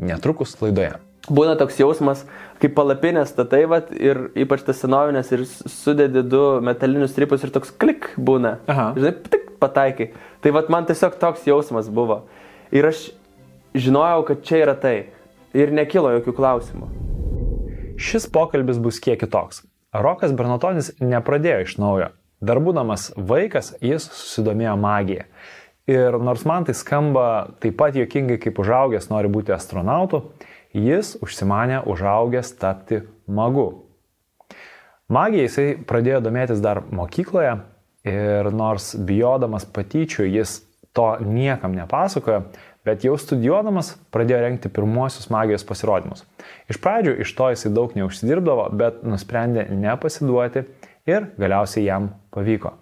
Netrukus 0.00 0.56
laidoje. 0.62 0.96
Būna 1.24 1.54
toks 1.56 1.78
jausmas, 1.80 2.24
kaip 2.60 2.74
palapinė 2.76 3.22
statai, 3.24 3.62
vat, 3.70 3.88
ir 3.96 4.26
ypač 4.36 4.64
tas 4.66 4.82
senovinės, 4.82 5.30
ir 5.32 5.44
sudedi 5.48 6.20
du 6.26 6.42
metalinius 6.64 7.14
stripus 7.14 7.46
ir 7.46 7.52
toks 7.54 7.72
klik 7.72 8.10
būna. 8.20 8.58
Aha. 8.68 8.90
Žinai, 8.98 9.14
tik 9.32 9.54
pataikai. 9.62 10.10
Tai 10.44 10.52
vat 10.58 10.68
man 10.72 10.84
tiesiog 10.88 11.16
toks 11.22 11.46
jausmas 11.48 11.88
buvo. 11.88 12.24
Ir 12.74 12.90
aš 12.90 13.06
žinojau, 13.72 14.26
kad 14.28 14.44
čia 14.44 14.60
yra 14.66 14.74
tai. 14.76 14.96
Ir 15.56 15.72
nekilo 15.72 16.10
jokių 16.16 16.34
klausimų. 16.36 16.90
Šis 17.96 18.26
pokalbis 18.28 18.82
bus 18.82 18.98
kiek 19.00 19.20
kitoks. 19.22 19.62
Rokas 19.94 20.34
Bernatonis 20.34 20.90
nepradėjo 20.98 21.64
iš 21.64 21.76
naujo. 21.78 22.10
Dar 22.44 22.58
būdamas 22.60 23.12
vaikas, 23.16 23.72
jis 23.80 24.10
susidomėjo 24.10 24.74
magija. 24.76 25.28
Ir 25.90 26.16
nors 26.16 26.46
man 26.48 26.64
tai 26.64 26.72
skamba 26.76 27.54
taip 27.60 27.76
pat 27.76 27.96
jokingai, 27.98 28.38
kaip 28.40 28.56
užaugęs 28.62 29.10
nori 29.10 29.28
būti 29.28 29.52
astronautu, 29.52 30.22
jis 30.72 31.14
užsimanė 31.22 31.82
užaugęs 31.90 32.54
tapti 32.56 33.02
magu. 33.28 33.84
Magija 35.12 35.44
jisai 35.44 35.66
pradėjo 35.84 36.22
domėtis 36.24 36.62
dar 36.64 36.80
mokykloje 36.88 37.58
ir 38.08 38.48
nors 38.52 38.94
bijodamas 38.96 39.66
patyčių 39.68 40.24
jis 40.24 40.62
to 40.96 41.08
niekam 41.20 41.74
nepasakojo, 41.76 42.46
bet 42.84 43.04
jau 43.04 43.16
studijuodamas 43.20 43.94
pradėjo 44.14 44.40
renkti 44.44 44.70
pirmuosius 44.72 45.28
magijos 45.32 45.66
pasirodymus. 45.68 46.24
Iš 46.72 46.80
pradžių 46.80 47.18
iš 47.24 47.34
to 47.36 47.50
jisai 47.52 47.74
daug 47.76 47.92
neužsidirbdavo, 47.98 48.70
bet 48.72 49.04
nusprendė 49.04 49.66
nepasiduoti 49.72 50.64
ir 51.10 51.28
galiausiai 51.36 51.84
jam 51.88 52.12
pavyko. 52.32 52.72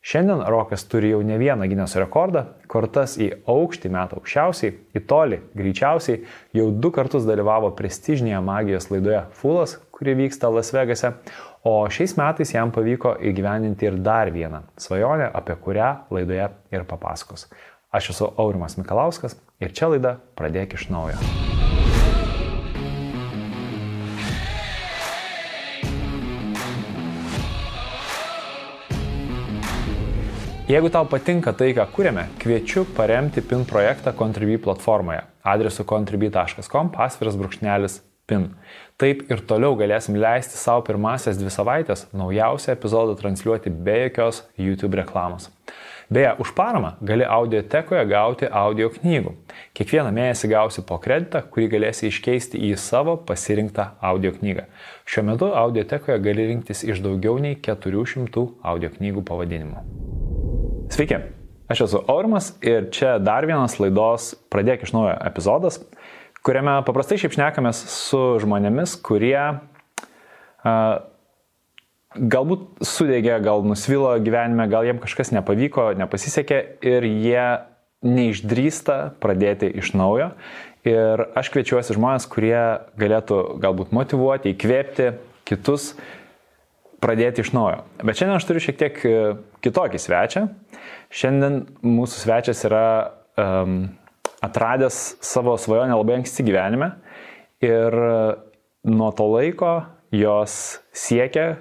Šiandien 0.00 0.40
Rokas 0.48 0.86
turi 0.88 1.10
jau 1.10 1.20
ne 1.22 1.36
vieną 1.36 1.66
Gineso 1.68 2.00
rekordą, 2.00 2.46
kortas 2.72 3.18
į 3.20 3.26
aukštį 3.52 3.90
metą 3.92 4.16
aukščiausiai, 4.16 4.72
į 4.96 5.02
tolį 5.04 5.40
greičiausiai, 5.60 6.22
jau 6.56 6.70
du 6.72 6.88
kartus 6.94 7.28
dalyvavo 7.28 7.68
prestižinėje 7.76 8.40
magijos 8.46 8.88
laidoje 8.88 9.26
Fulas, 9.36 9.76
kuri 9.92 10.16
vyksta 10.22 10.48
Las 10.48 10.72
Vegase, 10.72 11.12
o 11.68 11.84
šiais 11.92 12.16
metais 12.16 12.56
jam 12.56 12.72
pavyko 12.72 13.18
įgyveninti 13.20 13.90
ir 13.90 14.00
dar 14.00 14.32
vieną 14.32 14.64
svajonę, 14.80 15.28
apie 15.36 15.60
kurią 15.60 15.92
laidoje 16.16 16.48
ir 16.72 16.88
papasakos. 16.88 17.50
Aš 17.92 18.14
esu 18.14 18.32
Aurimas 18.40 18.80
Mikalauskas 18.80 19.36
ir 19.60 19.76
čia 19.76 19.92
laida 19.92 20.16
Pradėk 20.38 20.80
iš 20.80 20.88
naujo. 20.94 21.20
Jeigu 30.70 30.86
tau 30.86 31.02
patinka 31.10 31.50
tai, 31.50 31.72
ką 31.74 31.82
kūrėme, 31.90 32.28
kviečiu 32.38 32.84
paremti 32.94 33.42
PIN 33.42 33.64
projektą 33.66 34.12
Contribui 34.14 34.54
platformoje 34.62 35.24
adresu 35.42 35.82
contribui.com 35.82 36.92
pasviras 36.94 37.34
brūkšnelis 37.40 37.96
PIN. 38.30 38.44
Taip 39.00 39.24
ir 39.32 39.42
toliau 39.50 39.74
galėsim 39.80 40.14
leisti 40.20 40.60
savo 40.60 40.84
pirmasias 40.86 41.40
dvi 41.40 41.50
savaitės 41.50 42.04
naujausią 42.14 42.76
epizodą 42.76 43.16
transliuoti 43.18 43.72
be 43.72 43.96
jokios 44.04 44.44
YouTube 44.54 45.00
reklamos. 45.00 45.48
Beje, 46.06 46.36
už 46.44 46.54
paramą 46.54 46.92
gali 47.02 47.26
audiotekoje 47.26 48.06
gauti 48.06 48.46
audio 48.62 48.92
knygų. 48.94 49.34
Kiekvieną 49.74 50.14
mėnesį 50.14 50.52
gausi 50.54 50.86
po 50.86 51.00
kreditą, 51.02 51.42
kurį 51.50 51.66
galėsi 51.74 52.12
iškeisti 52.12 52.62
į 52.70 52.76
savo 52.78 53.16
pasirinktą 53.26 53.96
audio 53.98 54.30
knygą. 54.38 54.68
Šiuo 55.02 55.26
metu 55.32 55.50
audiotekoje 55.64 56.22
gali 56.22 56.46
rinktis 56.52 56.86
iš 56.86 57.02
daugiau 57.02 57.40
nei 57.42 57.58
400 57.58 58.46
audio 58.62 58.94
knygų 59.00 59.26
pavadinimų. 59.26 60.19
Sveiki, 60.90 61.20
aš 61.70 61.84
esu 61.84 62.00
Aurimas 62.10 62.48
ir 62.66 62.88
čia 62.90 63.12
dar 63.22 63.46
vienas 63.46 63.76
laidos 63.78 64.32
Pradėk 64.50 64.82
iš 64.82 64.90
naujo 64.90 65.12
epizodas, 65.22 65.78
kuriame 66.42 66.80
paprastai 66.82 67.20
šiaip 67.22 67.36
šnekamės 67.36 67.84
su 67.92 68.18
žmonėmis, 68.42 68.96
kurie 69.06 69.38
uh, 69.38 70.96
galbūt 72.34 72.82
sudėgė, 72.82 73.36
gal 73.46 73.62
nusvilo 73.62 74.16
gyvenime, 74.18 74.66
gal 74.72 74.88
jiem 74.88 74.98
kažkas 74.98 75.30
nepavyko, 75.36 75.92
nepasisekė 76.00 76.60
ir 76.82 77.06
jie 77.06 77.46
neišdrįsta 78.02 78.98
pradėti 79.22 79.70
iš 79.78 79.94
naujo. 79.94 80.32
Ir 80.90 81.22
aš 81.38 81.52
kviečiuosi 81.54 81.94
žmonės, 81.94 82.26
kurie 82.32 82.58
galėtų 82.98 83.44
galbūt 83.62 83.94
motivuoti, 83.94 84.56
įkvėpti 84.56 85.12
kitus 85.46 85.92
pradėti 87.00 87.44
iš 87.44 87.52
naujo. 87.56 87.84
Bet 88.02 88.18
šiandien 88.18 88.36
aš 88.36 88.48
turiu 88.48 88.62
šiek 88.64 88.78
tiek 88.80 89.00
e, 89.08 89.14
kitokį 89.64 90.00
svečią. 90.00 90.44
Šiandien 91.10 91.62
mūsų 91.82 92.22
svečias 92.24 92.62
yra 92.68 92.84
um, 93.40 93.80
atradęs 94.44 95.00
savo 95.24 95.56
svajonę 95.58 95.96
labai 95.96 96.20
anksti 96.20 96.44
gyvenime 96.46 96.92
ir 97.64 97.96
e, 98.04 98.14
nuo 98.88 99.10
to 99.16 99.26
laiko 99.32 99.74
jos 100.14 100.80
siekia 100.96 101.60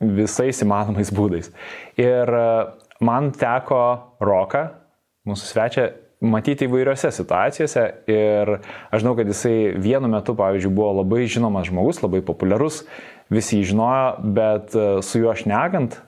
visais 0.00 0.62
įmanomais 0.64 1.12
būdais. 1.14 1.52
Ir 2.00 2.32
e, 2.40 2.48
man 3.04 3.32
teko 3.36 3.82
Roką, 4.24 4.66
mūsų 5.28 5.52
svečią, 5.52 5.86
matyti 6.24 6.64
įvairiose 6.64 7.10
situacijose 7.12 7.82
ir 8.08 8.52
aš 8.56 9.02
žinau, 9.02 9.12
kad 9.18 9.28
jisai 9.28 9.74
vienu 9.82 10.08
metu, 10.08 10.32
pavyzdžiui, 10.38 10.72
buvo 10.72 10.94
labai 11.02 11.26
žinomas 11.28 11.68
žmogus, 11.68 12.00
labai 12.00 12.22
populiarus, 12.24 12.84
visi 13.32 13.60
jį 13.60 13.70
žinojo, 13.72 14.08
bet 14.36 14.76
e, 14.76 14.86
su 15.06 15.22
juo 15.22 15.34
šnekant, 15.36 15.98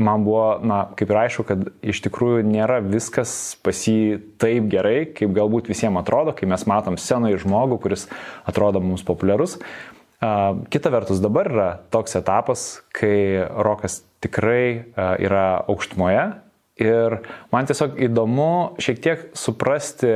man 0.00 0.24
buvo, 0.24 0.58
na, 0.64 0.80
kaip 0.96 1.12
ir 1.12 1.20
aišku, 1.26 1.44
kad 1.48 1.68
iš 1.84 2.00
tikrųjų 2.06 2.42
nėra 2.48 2.80
viskas 2.84 3.54
pas 3.64 3.76
jį 3.86 4.20
taip 4.40 4.68
gerai, 4.72 5.04
kaip 5.16 5.34
galbūt 5.36 5.68
visiems 5.70 6.00
atrodo, 6.00 6.34
kai 6.36 6.48
mes 6.50 6.64
matom 6.70 6.96
scenoje 7.00 7.42
žmogų, 7.44 7.80
kuris 7.84 8.06
atrodo 8.48 8.80
mums 8.80 9.04
populiarus. 9.06 9.58
Kita 10.20 10.92
vertus, 10.92 11.20
dabar 11.20 11.48
yra 11.48 11.68
toks 11.92 12.16
etapas, 12.18 12.64
kai 12.96 13.40
rokas 13.40 14.02
tikrai 14.20 14.92
yra 14.96 15.62
aukštumoje 15.68 16.24
ir 16.80 17.20
man 17.52 17.68
tiesiog 17.68 17.96
įdomu 18.08 18.76
šiek 18.80 19.00
tiek 19.04 19.24
suprasti, 19.36 20.12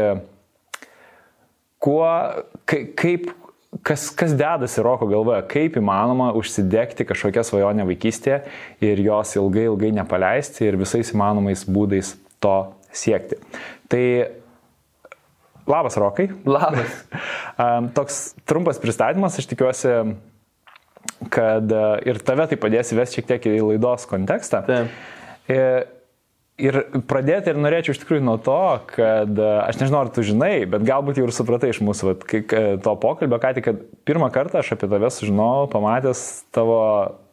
kuo, 1.84 2.08
kaip, 2.68 3.30
kas, 3.82 4.08
kas 4.14 4.34
dedasi 4.38 4.82
Roko 4.84 5.08
galvoje, 5.10 5.42
kaip 5.50 5.78
įmanoma 5.80 6.30
užsidegti 6.38 7.06
kažkokią 7.08 7.44
svajonę 7.46 7.86
vaikystėje 7.88 8.42
ir 8.84 9.02
jos 9.04 9.34
ilgai, 9.40 9.66
ilgai 9.70 9.92
nepaleisti 9.96 10.68
ir 10.68 10.78
visais 10.80 11.12
įmanomais 11.14 11.64
būdais 11.66 12.14
to 12.44 12.56
siekti. 12.94 13.40
Tai 13.90 14.04
labas 15.66 15.98
Rokai. 16.00 16.28
Labas. 16.46 17.00
Toks 17.96 18.22
trumpas 18.46 18.80
pristatymas, 18.82 19.38
aš 19.40 19.48
tikiuosi, 19.50 19.96
kad 21.32 21.72
e, 21.72 21.82
ir 22.10 22.20
tave 22.24 22.46
tai 22.50 22.60
padės 22.60 22.92
įvesti 22.94 23.20
šiek 23.20 23.28
tiek 23.32 23.50
į 23.54 23.58
laidos 23.72 24.06
kontekstą. 24.10 24.64
Taip. 24.68 25.92
Ir 26.62 26.76
pradėti 27.10 27.50
ir 27.50 27.58
norėčiau 27.58 27.96
iš 27.96 28.00
tikrųjų 28.04 28.22
nuo 28.22 28.36
to, 28.38 28.60
kad 28.92 29.30
e, 29.42 29.46
aš 29.64 29.80
nežinau, 29.80 30.04
ar 30.04 30.10
tu 30.14 30.22
žinai, 30.22 30.68
bet 30.70 30.84
galbūt 30.86 31.18
jau 31.18 31.26
ir 31.26 31.34
supratai 31.34 31.72
iš 31.72 31.80
mūsų 31.82 32.12
vat, 32.12 32.22
kai, 32.30 32.44
to 32.84 32.92
pokalbio, 33.02 33.40
ką 33.42 33.50
tik, 33.56 33.66
kad 33.66 33.80
pirmą 34.06 34.28
kartą 34.34 34.60
aš 34.60 34.76
apie 34.76 34.86
tave 34.92 35.10
sužinojau, 35.10 35.66
pamatęs 35.72 36.22
tavo 36.54 36.78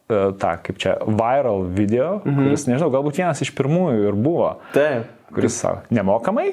e, 0.10 0.24
tą, 0.42 0.56
kaip 0.66 0.82
čia, 0.82 0.96
viral 1.06 1.68
video, 1.70 2.16
mhm. 2.24 2.50
kuris, 2.50 2.66
nežinau, 2.72 2.90
galbūt 2.98 3.22
vienas 3.22 3.46
iš 3.46 3.54
pirmųjų 3.60 4.10
ir 4.10 4.18
buvo. 4.18 4.56
Taip. 4.74 5.14
Kuris 5.32 5.62
savo, 5.62 5.86
nemokamai? 5.94 6.50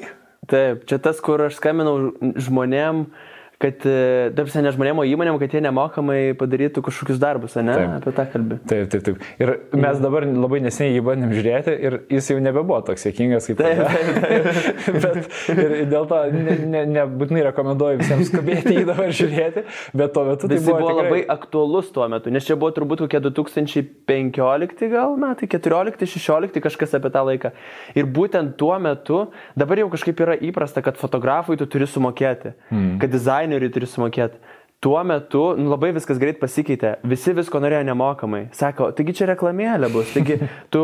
Taip, 0.49 0.85
čia 0.89 1.01
tas, 1.01 1.17
kur 1.25 1.47
aš 1.49 1.57
skambinau 1.57 1.97
žmonėm, 2.37 3.01
uh, 3.09 3.38
kad, 3.59 3.85
e, 3.85 4.31
tarsi, 4.37 4.61
ne 4.63 4.71
žmonėm, 4.71 5.01
o 5.01 5.03
įmonėm, 5.03 5.37
kad 5.41 5.51
jie 5.51 5.59
nemokamai 5.65 6.19
padarytų 6.39 6.79
kažkokius 6.85 7.17
darbus, 7.19 7.57
ne? 7.59 7.73
Taip. 7.75 7.95
Apie 7.97 8.13
tą 8.15 8.25
kalbį. 8.31 8.57
Taip, 8.71 8.85
taip, 8.93 9.03
taip. 9.03 9.25
Ir 9.35 9.51
mes 9.73 9.97
mhm. 9.97 10.03
dabar 10.05 10.25
labai 10.29 10.61
neseniai 10.63 10.95
jį 10.95 11.01
bandėm 11.03 11.33
žiūrėti 11.35 11.73
ir 11.75 11.97
jis 12.15 12.29
jau 12.31 12.37
nebebuvo 12.43 12.79
toks 12.87 13.03
sėkmingas 13.03 13.49
kaip 13.49 13.59
taip. 13.59 13.81
taip, 13.83 14.21
taip. 14.23 14.95
bet 15.03 15.57
ir 15.57 15.75
dėl 15.91 16.07
to 16.07 16.21
nebūtinai 16.37 17.35
ne, 17.35 17.41
ne 17.41 17.43
rekomenduoju 17.49 17.99
visiems 17.99 18.31
skubėti 18.31 18.77
jį 18.77 18.85
dabar 18.87 19.11
žiūrėti, 19.19 19.65
bet 19.99 20.15
tuo 20.15 20.23
metu 20.29 20.47
tai 20.47 20.61
buvo, 20.61 20.77
buvo 20.79 20.93
tikrai... 20.93 21.03
labai 21.03 21.19
aktuolus 21.35 21.91
tuo 21.95 22.07
metu, 22.15 22.31
nes 22.31 22.47
čia 22.47 22.55
buvo 22.59 22.71
turbūt 22.79 23.03
kokie 23.03 23.21
2015 23.27 24.87
gal 24.95 25.19
metai, 25.19 25.51
14-16 25.51 26.63
kažkas 26.63 26.95
apie 26.95 27.11
tą 27.11 27.25
laiką. 27.27 27.51
Ir 27.99 28.07
būtent 28.07 28.55
tuo 28.55 28.71
metu, 28.79 29.25
dabar 29.59 29.83
jau 29.83 29.91
kažkaip 29.91 30.23
yra 30.23 30.39
įprasta, 30.47 30.79
kad 30.85 30.95
fotografui 31.01 31.59
tu 31.59 31.67
turi 31.67 31.91
sumokėti, 31.91 32.55
hmm. 32.71 32.95
kad 33.03 33.11
dizainerį 33.11 33.48
dizaineriui 33.49 33.73
turi 33.73 33.89
sumokėti. 33.89 34.39
tuo 34.79 35.03
metu 35.03 35.55
nu, 35.57 35.67
labai 35.73 35.89
viskas 35.91 36.15
greit 36.21 36.37
pasikeitė, 36.39 36.93
visi 37.03 37.33
visko 37.35 37.59
norėjo 37.59 37.81
nemokamai. 37.83 38.45
Sako, 38.55 38.93
taigi 38.95 39.11
čia 39.17 39.25
reklamėlė 39.27 39.89
bus, 39.91 40.13
taigi 40.13 40.37
tu 40.73 40.83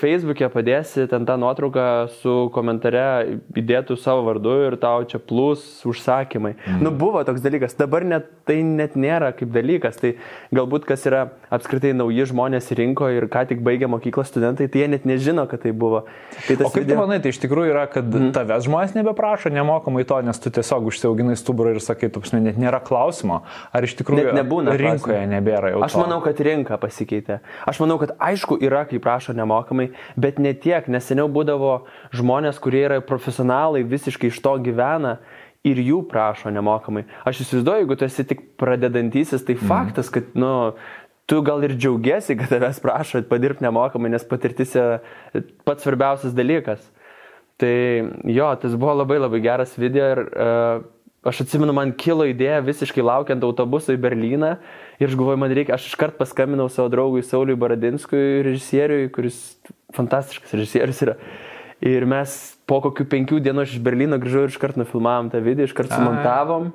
Facebook'e 0.00 0.48
padėsi 0.48 1.04
ten 1.10 1.26
tą 1.28 1.36
nuotrauką 1.36 1.84
su 2.22 2.36
komentare 2.54 3.02
įdėtų 3.52 3.98
savo 4.00 4.24
vardu 4.30 4.54
ir 4.70 4.78
tau 4.80 5.04
čia 5.04 5.20
plus 5.20 5.60
užsakymai. 5.84 6.54
Mm. 6.56 6.80
Nu 6.86 6.94
buvo 6.96 7.20
toks 7.28 7.44
dalykas, 7.44 7.76
dabar 7.76 8.08
net, 8.08 8.30
tai 8.48 8.60
net 8.66 8.96
nėra 8.98 9.32
kaip 9.36 9.52
dalykas, 9.54 9.98
tai 10.00 10.14
galbūt 10.54 10.86
kas 10.88 11.06
yra 11.08 11.24
apskritai 11.54 11.94
nauji 11.96 12.28
žmonės 12.30 12.70
rinko 12.76 13.08
ir 13.12 13.28
ką 13.32 13.46
tik 13.50 13.62
baigė 13.64 13.88
mokyklos 13.90 14.30
studentai, 14.32 14.68
tai 14.68 14.84
jie 14.84 14.90
net 14.92 15.06
nežino, 15.08 15.46
kad 15.50 15.64
tai 15.64 15.72
buvo. 15.72 16.04
Tai 16.46 16.58
o 16.60 16.70
kaip 16.70 16.84
video... 16.84 16.96
tu 16.96 17.00
manai, 17.00 17.20
tai 17.24 17.34
iš 17.34 17.40
tikrųjų 17.44 17.72
yra, 17.74 17.86
kad 17.90 18.08
mm. 18.08 18.32
tavęs 18.36 18.66
žmonės 18.68 18.96
nebeprašo 18.98 19.52
nemokamai 19.54 20.04
to, 20.08 20.20
nes 20.26 20.40
tu 20.42 20.52
tiesiog 20.54 20.90
užsiauginai 20.92 21.36
stuburą 21.40 21.74
ir 21.76 21.82
sakai, 21.84 22.12
tu 22.12 22.22
net 22.34 22.58
nėra 22.60 22.80
klausimo 22.84 23.42
ar 23.72 23.86
iš 23.86 23.96
tikrųjų 24.00 24.30
Net 24.30 24.38
nebūna 24.38 24.74
rinkoje 24.78 25.18
klausimo. 25.18 25.32
nebėra 25.32 25.72
jau. 25.74 25.82
Aš 25.86 25.96
manau, 25.98 26.20
kad 26.24 26.40
rinka 26.44 26.78
pasikeitė. 26.80 27.40
Aš 27.68 27.80
manau, 27.82 27.98
kad 28.02 28.14
aišku 28.22 28.58
yra, 28.64 28.84
kai 28.88 29.00
prašo 29.02 29.34
nemokamai, 29.36 29.90
bet 30.20 30.40
ne 30.42 30.54
tiek, 30.56 30.86
nes 30.92 31.06
seniau 31.06 31.28
būdavo 31.32 31.74
žmonės, 32.14 32.60
kurie 32.62 32.84
yra 32.88 33.00
profesionalai, 33.04 33.84
visiškai 33.88 34.32
iš 34.32 34.40
to 34.44 34.56
gyvena 34.64 35.18
ir 35.64 35.80
jų 35.80 36.02
prašo 36.10 36.52
nemokamai. 36.54 37.04
Aš 37.28 37.44
įsivaizduoju, 37.44 37.84
jeigu 37.84 37.96
tu 37.98 38.06
esi 38.06 38.26
tik 38.28 38.42
pradedantysis, 38.60 39.44
tai 39.46 39.56
mm. 39.56 39.68
faktas, 39.70 40.10
kad, 40.12 40.32
nu, 40.38 40.74
tu 41.30 41.40
gal 41.46 41.64
ir 41.64 41.76
džiaugiesi, 41.78 42.36
kad 42.40 42.52
tavęs 42.52 42.82
prašo 42.84 43.22
padirbti 43.30 43.64
nemokamai, 43.64 44.12
nes 44.12 44.26
patirtis 44.28 44.76
yra 44.76 45.00
pats 45.64 45.86
svarbiausias 45.86 46.36
dalykas. 46.36 46.84
Tai 47.60 47.74
jo, 48.34 48.50
tas 48.60 48.74
buvo 48.74 48.96
labai 48.98 49.20
labai 49.22 49.40
geras 49.44 49.76
video 49.78 50.10
ir 50.10 50.20
uh, 50.26 50.84
Aš 51.24 51.40
atsimenu, 51.40 51.72
man 51.72 51.94
kilo 51.96 52.26
idėja 52.28 52.58
visiškai 52.60 53.00
laukiant 53.00 53.44
autobuso 53.46 53.94
į 53.94 54.00
Berliną 54.02 54.58
ir 55.00 55.06
aš 55.06 55.14
galvoju, 55.16 55.38
man 55.40 55.54
reikia, 55.56 55.78
aš 55.78 55.86
iškart 55.88 56.18
paskambinau 56.18 56.66
savo 56.68 56.90
draugui 56.92 57.22
Sauliui 57.24 57.56
Baradinskui, 57.56 58.42
režisieriui, 58.44 59.08
kuris 59.14 59.38
fantastiškas 59.96 60.52
režisierius 60.52 61.00
yra. 61.06 61.14
Ir 61.80 62.04
mes 62.08 62.34
po 62.70 62.80
kokių 62.84 63.06
penkių 63.10 63.40
dienų 63.44 63.66
iš 63.66 63.76
Berlyno 63.84 64.18
grįžau 64.22 64.46
ir 64.46 64.54
iškart 64.54 64.78
nufilmavom 64.80 65.30
tą 65.32 65.42
video, 65.44 65.68
iškart 65.68 65.92
sumontavom. 65.92 66.72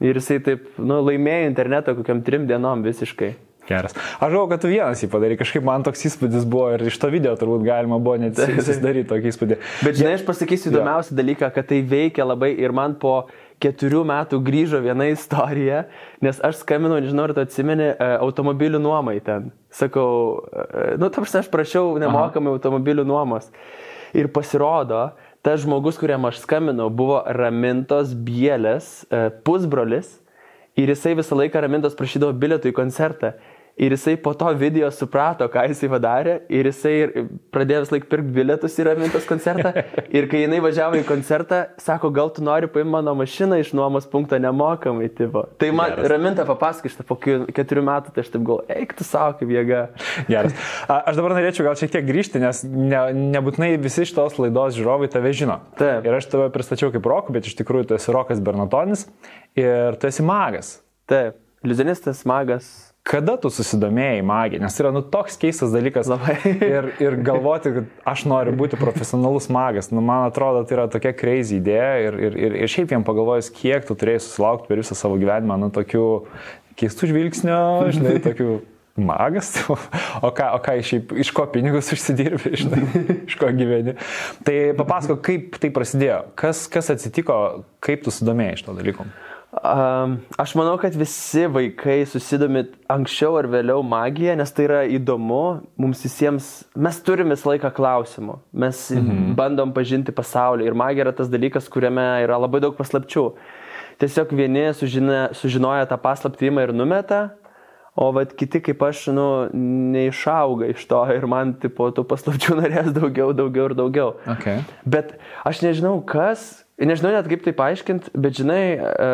Ir 0.00 0.16
jisai 0.16 0.38
taip, 0.40 0.70
nu, 0.80 1.02
laimėjo 1.04 1.50
internetą 1.50 1.94
kokiam 1.98 2.22
trim 2.24 2.46
dienom 2.48 2.82
visiškai. 2.86 3.34
Geras. 3.68 3.94
Aš 3.94 4.32
žinau, 4.32 4.46
kad 4.50 4.62
tu 4.62 4.70
vienas 4.70 5.02
jį 5.02 5.08
padarai, 5.12 5.36
kažkaip 5.38 5.62
man 5.66 5.84
toks 5.86 6.02
įspūdis 6.08 6.46
buvo 6.50 6.70
ir 6.74 6.82
iš 6.88 6.96
to 6.98 7.10
video 7.12 7.36
turbūt 7.38 7.62
galima 7.66 8.00
buvo 8.02 8.16
net 8.18 8.40
susidaryti 8.56 9.06
tokį 9.12 9.30
įspūdį. 9.30 9.58
Bet 9.86 10.00
žinai, 10.00 10.16
aš 10.18 10.24
pasakysiu 10.26 10.72
įdomiausią 10.72 11.18
dalyką, 11.20 11.52
kad 11.54 11.68
tai 11.70 11.82
veikia 11.86 12.26
labai 12.26 12.54
ir 12.58 12.74
man 12.74 12.96
po 12.98 13.14
keturių 13.60 14.02
metų 14.08 14.40
grįžo 14.44 14.80
viena 14.84 15.06
istorija, 15.10 15.84
nes 16.24 16.40
aš 16.44 16.62
skambinau, 16.62 17.00
nežinau, 17.02 17.28
ar 17.28 17.34
tu 17.36 17.42
atsimeni, 17.44 17.92
e, 17.92 18.08
automobilių 18.24 18.80
nuomai 18.82 19.18
ten. 19.24 19.50
Sakau, 19.74 20.46
e, 20.50 20.96
nu, 21.00 21.10
tam 21.12 21.26
aš 21.28 21.50
prašiau 21.52 21.94
nemokamai 22.00 22.50
Aha. 22.50 22.58
automobilių 22.58 23.04
nuomos. 23.08 23.50
Ir 24.16 24.30
pasirodo, 24.34 25.12
tas 25.44 25.62
žmogus, 25.62 26.00
kuriam 26.00 26.26
aš 26.26 26.42
skambinau, 26.42 26.88
buvo 26.90 27.22
Ramintos 27.26 28.14
Bielės 28.14 29.04
e, 29.10 29.28
pusbrolis. 29.44 30.18
Ir 30.78 30.90
jisai 30.92 31.16
visą 31.18 31.36
laiką 31.36 31.60
Ramintos 31.60 31.96
prašydavo 31.98 32.32
bilietų 32.40 32.70
į 32.70 32.76
koncertą. 32.76 33.34
Ir 33.80 33.94
jisai 33.94 34.16
po 34.20 34.34
to 34.36 34.50
video 34.60 34.90
suprato, 34.92 35.46
ką 35.48 35.62
jisai 35.70 35.88
padarė. 35.88 36.34
Ir 36.52 36.68
jisai 36.68 37.24
pradėjo 37.54 37.84
vis 37.86 37.92
laik 37.94 38.06
pirkti 38.10 38.34
bilietus 38.36 38.74
į 38.76 38.84
Ramintos 38.90 39.24
koncertą. 39.28 39.72
Ir 40.16 40.26
kai 40.28 40.42
jinai 40.42 40.58
važiavo 40.60 40.98
į 41.00 41.06
koncertą, 41.08 41.62
sako, 41.80 42.10
gal 42.12 42.28
tu 42.36 42.44
nori 42.44 42.68
paimti 42.68 42.92
mano 42.92 43.14
mašiną 43.16 43.56
iš 43.62 43.72
nuomos 43.76 44.08
punkto 44.10 44.36
nemokamai. 44.36 45.08
Tipo. 45.16 45.46
Tai 45.60 45.70
man 45.76 45.94
Geras. 45.94 46.10
Raminta 46.12 46.44
papasakė 46.48 46.92
šitą 46.92 47.06
po 47.08 47.16
keturių 47.20 47.86
metų, 47.88 48.12
tai 48.12 48.24
aš 48.26 48.30
taip 48.34 48.44
galvoju, 48.44 48.68
eik 48.76 48.92
tu 48.98 49.06
savo 49.08 49.38
kaip 49.40 49.54
jėga. 49.56 49.80
Geras. 50.28 50.68
Aš 50.90 51.16
dabar 51.16 51.38
norėčiau 51.38 51.70
gal 51.70 51.80
šiek 51.80 51.94
tiek 51.96 52.04
grįžti, 52.04 52.42
nes 52.42 52.62
ne, 52.68 53.02
nebūtinai 53.38 53.72
visi 53.80 54.04
šitos 54.10 54.36
laidos 54.42 54.76
žiūrovai 54.76 55.08
tave 55.12 55.32
žino. 55.36 55.60
Taip. 55.80 56.04
Ir 56.04 56.20
aš 56.20 56.28
tave 56.34 56.50
pristačiau 56.52 56.92
kaip 56.92 57.08
roką, 57.08 57.32
bet 57.32 57.48
iš 57.48 57.56
tikrųjų 57.62 57.88
tu 57.88 57.96
esi 57.96 58.12
rokas 58.12 58.44
Bernatonis 58.44 59.08
ir 59.56 59.96
tu 59.96 60.12
esi 60.12 60.26
magas. 60.26 60.78
Taip. 61.08 61.40
Iliuzionistas, 61.64 62.22
magas, 62.24 62.89
Kada 63.06 63.34
tu 63.40 63.48
susidomėjai 63.48 64.20
magija? 64.26 64.60
Nes 64.62 64.74
yra 64.78 64.90
nu, 64.92 65.00
toks 65.02 65.38
keistas 65.40 65.72
dalykas. 65.72 66.10
Labai. 66.10 66.36
ir, 66.76 66.90
ir 67.00 67.16
galvoti, 67.24 67.72
kad 67.78 68.10
aš 68.12 68.26
noriu 68.28 68.52
būti 68.58 68.78
profesionalus 68.80 69.48
magas. 69.52 69.88
Nu, 69.94 70.02
man 70.04 70.26
atrodo, 70.28 70.62
tai 70.68 70.76
yra 70.76 70.88
tokia 70.92 71.14
crazy 71.16 71.58
idėja. 71.58 71.94
Ir, 72.06 72.18
ir, 72.28 72.36
ir, 72.48 72.58
ir 72.60 72.72
šiaip 72.72 72.92
jam 72.92 73.06
pagalvojus, 73.06 73.48
kiek 73.56 73.88
tu 73.88 73.96
turėjai 73.98 74.20
susilaukti 74.26 74.68
per 74.68 74.82
visą 74.82 74.98
savo 74.98 75.16
gyvenimą, 75.20 75.56
nu, 75.64 75.70
tokių 75.74 76.04
keistų 76.80 77.10
žvilgsnių, 77.14 77.62
žinai, 77.96 78.18
tokių 78.28 78.60
magas, 79.00 79.54
o 80.26 80.30
ką, 80.36 80.50
o 80.56 80.60
ką 80.62 80.76
šiaip, 80.84 81.14
iš 81.24 81.32
ko 81.34 81.46
pinigus 81.52 81.90
užsidirbi, 81.94 82.52
žinai, 82.60 82.82
iš 83.24 83.38
ko 83.40 83.48
gyveni. 83.56 83.96
Tai 84.46 84.58
papasako, 84.78 85.18
kaip 85.24 85.56
tai 85.62 85.72
prasidėjo, 85.74 86.20
kas, 86.38 86.66
kas 86.72 86.92
atsitiko, 86.94 87.40
kaip 87.84 88.04
tu 88.04 88.14
sudomėjai 88.14 88.58
iš 88.58 88.66
to 88.68 88.76
dalyko. 88.76 89.08
Um, 89.50 90.12
aš 90.38 90.52
manau, 90.54 90.76
kad 90.78 90.94
visi 90.94 91.42
vaikai 91.50 92.04
susidomi 92.06 92.68
anksčiau 92.86 93.34
ar 93.40 93.48
vėliau 93.50 93.82
magiją, 93.82 94.36
nes 94.38 94.54
tai 94.54 94.68
yra 94.68 94.84
įdomu, 94.86 95.40
mums 95.74 96.04
visiems, 96.06 96.50
mes 96.78 97.00
turime 97.02 97.34
visą 97.34 97.50
laiką 97.50 97.72
klausimų, 97.74 98.36
mes 98.62 98.84
mhm. 98.94 99.32
bandom 99.38 99.74
pažinti 99.74 100.14
pasaulį 100.14 100.70
ir 100.70 100.78
magija 100.78 101.08
yra 101.08 101.14
tas 101.18 101.32
dalykas, 101.32 101.66
kuriame 101.72 102.06
yra 102.22 102.38
labai 102.38 102.62
daug 102.62 102.78
paslapčių. 102.78 103.26
Tiesiog 104.00 104.30
vieni 104.38 104.68
sužina, 104.78 105.26
sužinoja 105.34 105.90
tą 105.90 105.98
paslaptį 106.00 106.54
ir 106.62 106.72
numeta, 106.72 107.20
o 107.98 108.12
vat 108.14 108.38
kiti 108.38 108.62
kaip 108.62 108.86
aš, 108.86 109.08
nu, 109.10 109.28
neišauga 109.50 110.70
iš 110.70 110.86
to 110.86 111.02
ir 111.10 111.26
man, 111.26 111.56
tipo, 111.58 111.90
tų 111.90 112.06
paslapčių 112.06 112.54
norės 112.62 112.94
daugiau, 112.94 113.34
daugiau 113.34 113.66
ir 113.66 113.74
daugiau. 113.82 114.14
Okay. 114.38 114.62
Bet 114.86 115.16
aš 115.42 115.66
nežinau, 115.66 115.98
kas 116.06 116.59
nežinau 116.88 117.12
net 117.12 117.28
kaip 117.28 117.42
tai 117.44 117.52
paaiškinti, 117.56 118.12
bet 118.16 118.38
žinai, 118.40 118.62
e, 118.80 119.10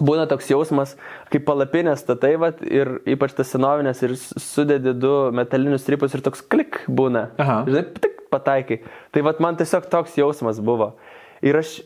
būna 0.00 0.26
toks 0.30 0.48
jausmas, 0.52 0.94
kaip 1.32 1.44
palapinė 1.48 1.94
statai, 1.98 2.34
vat, 2.40 2.62
ir 2.64 2.98
ypač 3.08 3.34
tas 3.36 3.50
senovinės, 3.52 4.02
ir 4.06 4.14
sudedi 4.18 4.94
du 4.96 5.12
metalinius 5.36 5.84
stripus 5.84 6.16
ir 6.16 6.24
toks 6.24 6.44
klik 6.44 6.82
būna. 6.88 7.28
Aha. 7.40 7.60
Žinai, 7.68 7.84
tik 7.98 8.18
pataikai. 8.32 8.82
Tai 9.14 9.24
vat 9.28 9.40
man 9.44 9.58
tiesiog 9.60 9.88
toks 9.92 10.16
jausmas 10.18 10.60
buvo. 10.64 10.94
Ir 11.44 11.58
aš 11.60 11.78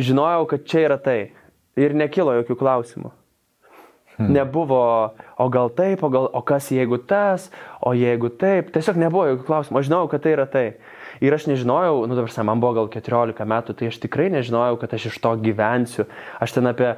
žinojau, 0.00 0.46
kad 0.50 0.66
čia 0.68 0.84
yra 0.88 0.98
tai. 1.00 1.32
Ir 1.80 1.94
nekilo 1.96 2.34
jokių 2.40 2.56
klausimų. 2.60 3.12
Hmm. 4.20 4.32
Nebuvo, 4.34 4.82
o 5.40 5.46
gal 5.48 5.70
taip, 5.72 6.02
o, 6.04 6.10
gal, 6.12 6.26
o 6.36 6.42
kas 6.44 6.68
jeigu 6.74 6.98
tas, 7.08 7.48
o 7.80 7.94
jeigu 7.96 8.28
taip. 8.40 8.68
Tiesiog 8.74 8.98
nebuvo 9.00 9.30
jokių 9.30 9.46
klausimų. 9.48 9.80
Aš 9.80 9.88
žinojau, 9.88 10.10
kad 10.12 10.24
tai 10.26 10.34
yra 10.36 10.46
tai. 10.50 10.66
Ir 11.20 11.34
aš 11.36 11.46
nežinojau, 11.50 12.06
nu 12.08 12.16
dabar 12.16 12.32
man 12.48 12.60
buvo 12.62 12.72
gal 12.78 12.88
14 12.92 13.44
metų, 13.44 13.76
tai 13.76 13.90
aš 13.92 13.98
tikrai 14.00 14.30
nežinojau, 14.32 14.78
kad 14.80 14.94
aš 14.96 15.10
iš 15.10 15.18
to 15.20 15.34
gyvensiu. 15.42 16.06
Aš 16.40 16.56
ten 16.56 16.70
apie 16.70 16.94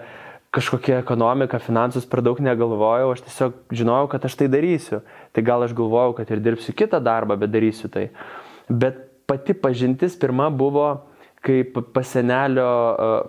kažkokią 0.53 1.01
ekonomiką, 1.01 1.59
finansus 1.65 2.07
per 2.07 2.21
daug 2.23 2.39
negalvojau, 2.45 3.15
aš 3.15 3.25
tiesiog 3.27 3.57
žinojau, 3.73 4.11
kad 4.13 4.25
aš 4.29 4.37
tai 4.39 4.51
darysiu. 4.53 5.01
Tai 5.33 5.43
gal 5.43 5.65
aš 5.65 5.73
galvojau, 5.75 6.13
kad 6.19 6.31
ir 6.31 6.43
dirbsiu 6.45 6.75
kitą 6.77 7.01
darbą, 7.03 7.39
bet 7.41 7.51
darysiu 7.51 7.91
tai. 7.91 8.11
Bet 8.69 9.01
pati 9.27 9.57
pažintis 9.57 10.15
pirma 10.21 10.51
buvo, 10.53 10.91
kai 11.43 11.63
pasenelio, 11.67 12.69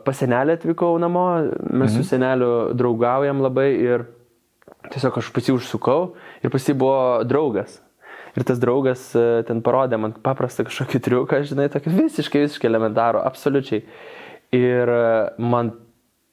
pasenelio 0.05 0.57
atvykau 0.59 0.99
namo, 1.01 1.25
mes 1.63 1.89
mhm. 1.89 1.95
su 1.95 2.05
seneliu 2.05 2.51
draugaujam 2.77 3.41
labai 3.41 3.71
ir 3.81 4.05
tiesiog 4.91 5.17
aš 5.17 5.31
pasi 5.33 5.55
užsukau 5.55 6.13
ir 6.43 6.53
pasi 6.53 6.75
buvo 6.77 7.23
draugas. 7.25 7.79
Ir 8.33 8.45
tas 8.49 8.59
draugas 8.61 9.11
e, 9.17 9.43
ten 9.47 9.61
parodė 9.65 9.99
man 10.01 10.15
paprastą 10.25 10.65
kažkokį 10.65 11.01
triuką, 11.05 11.43
žinai, 11.49 11.69
tokį 11.73 11.93
visiškai, 11.99 12.45
visiškai 12.47 12.69
elementarų, 12.71 13.21
absoliučiai. 13.21 13.83
Ir 14.57 14.89
e, 14.89 15.03
man 15.37 15.75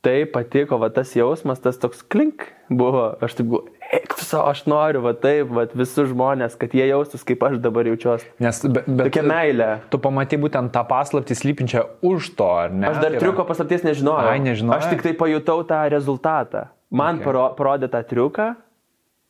tai 0.01 0.25
patiko, 0.33 0.79
va 0.81 0.89
tas 0.93 1.13
jausmas, 1.17 1.61
tas 1.61 1.77
toks 1.81 2.01
klink 2.09 2.47
buvo, 2.73 3.11
aš 3.21 3.37
taip 3.37 3.51
buvau, 3.51 3.67
eik 3.93 4.15
tu 4.17 4.25
savo, 4.25 4.47
aš 4.49 4.63
noriu, 4.71 5.03
va 5.05 5.13
taip, 5.13 5.51
va 5.53 5.67
visus 5.77 6.09
žmonės, 6.09 6.57
kad 6.61 6.73
jie 6.77 6.87
jaustus, 6.89 7.25
kaip 7.27 7.43
aš 7.45 7.59
dabar 7.61 7.89
jaučiuosi. 7.91 8.31
Nes, 8.41 8.63
be, 8.65 8.85
bet, 8.87 9.11
Tokia 9.11 9.27
meilė. 9.27 9.69
Tu 9.93 10.01
pamatai 10.01 10.41
būtent 10.41 10.73
tą 10.73 10.87
paslaptį 10.89 11.37
slypinčią 11.37 11.85
už 12.07 12.33
to, 12.39 12.49
ar 12.65 12.73
ne? 12.73 12.89
Aš 12.89 13.03
dar 13.03 13.13
yra... 13.13 13.23
triuko 13.27 13.45
paslapties 13.49 13.85
nežinojau. 13.85 14.33
Ai, 14.33 14.41
nežinojau. 14.45 14.81
Aš 14.81 14.95
tik 14.95 15.05
tai 15.05 15.13
pajutau 15.21 15.61
tą 15.69 15.83
rezultatą. 15.93 16.71
Man 16.91 17.21
okay. 17.21 17.53
parodė 17.59 17.91
tą 17.93 18.01
triuką, 18.09 18.49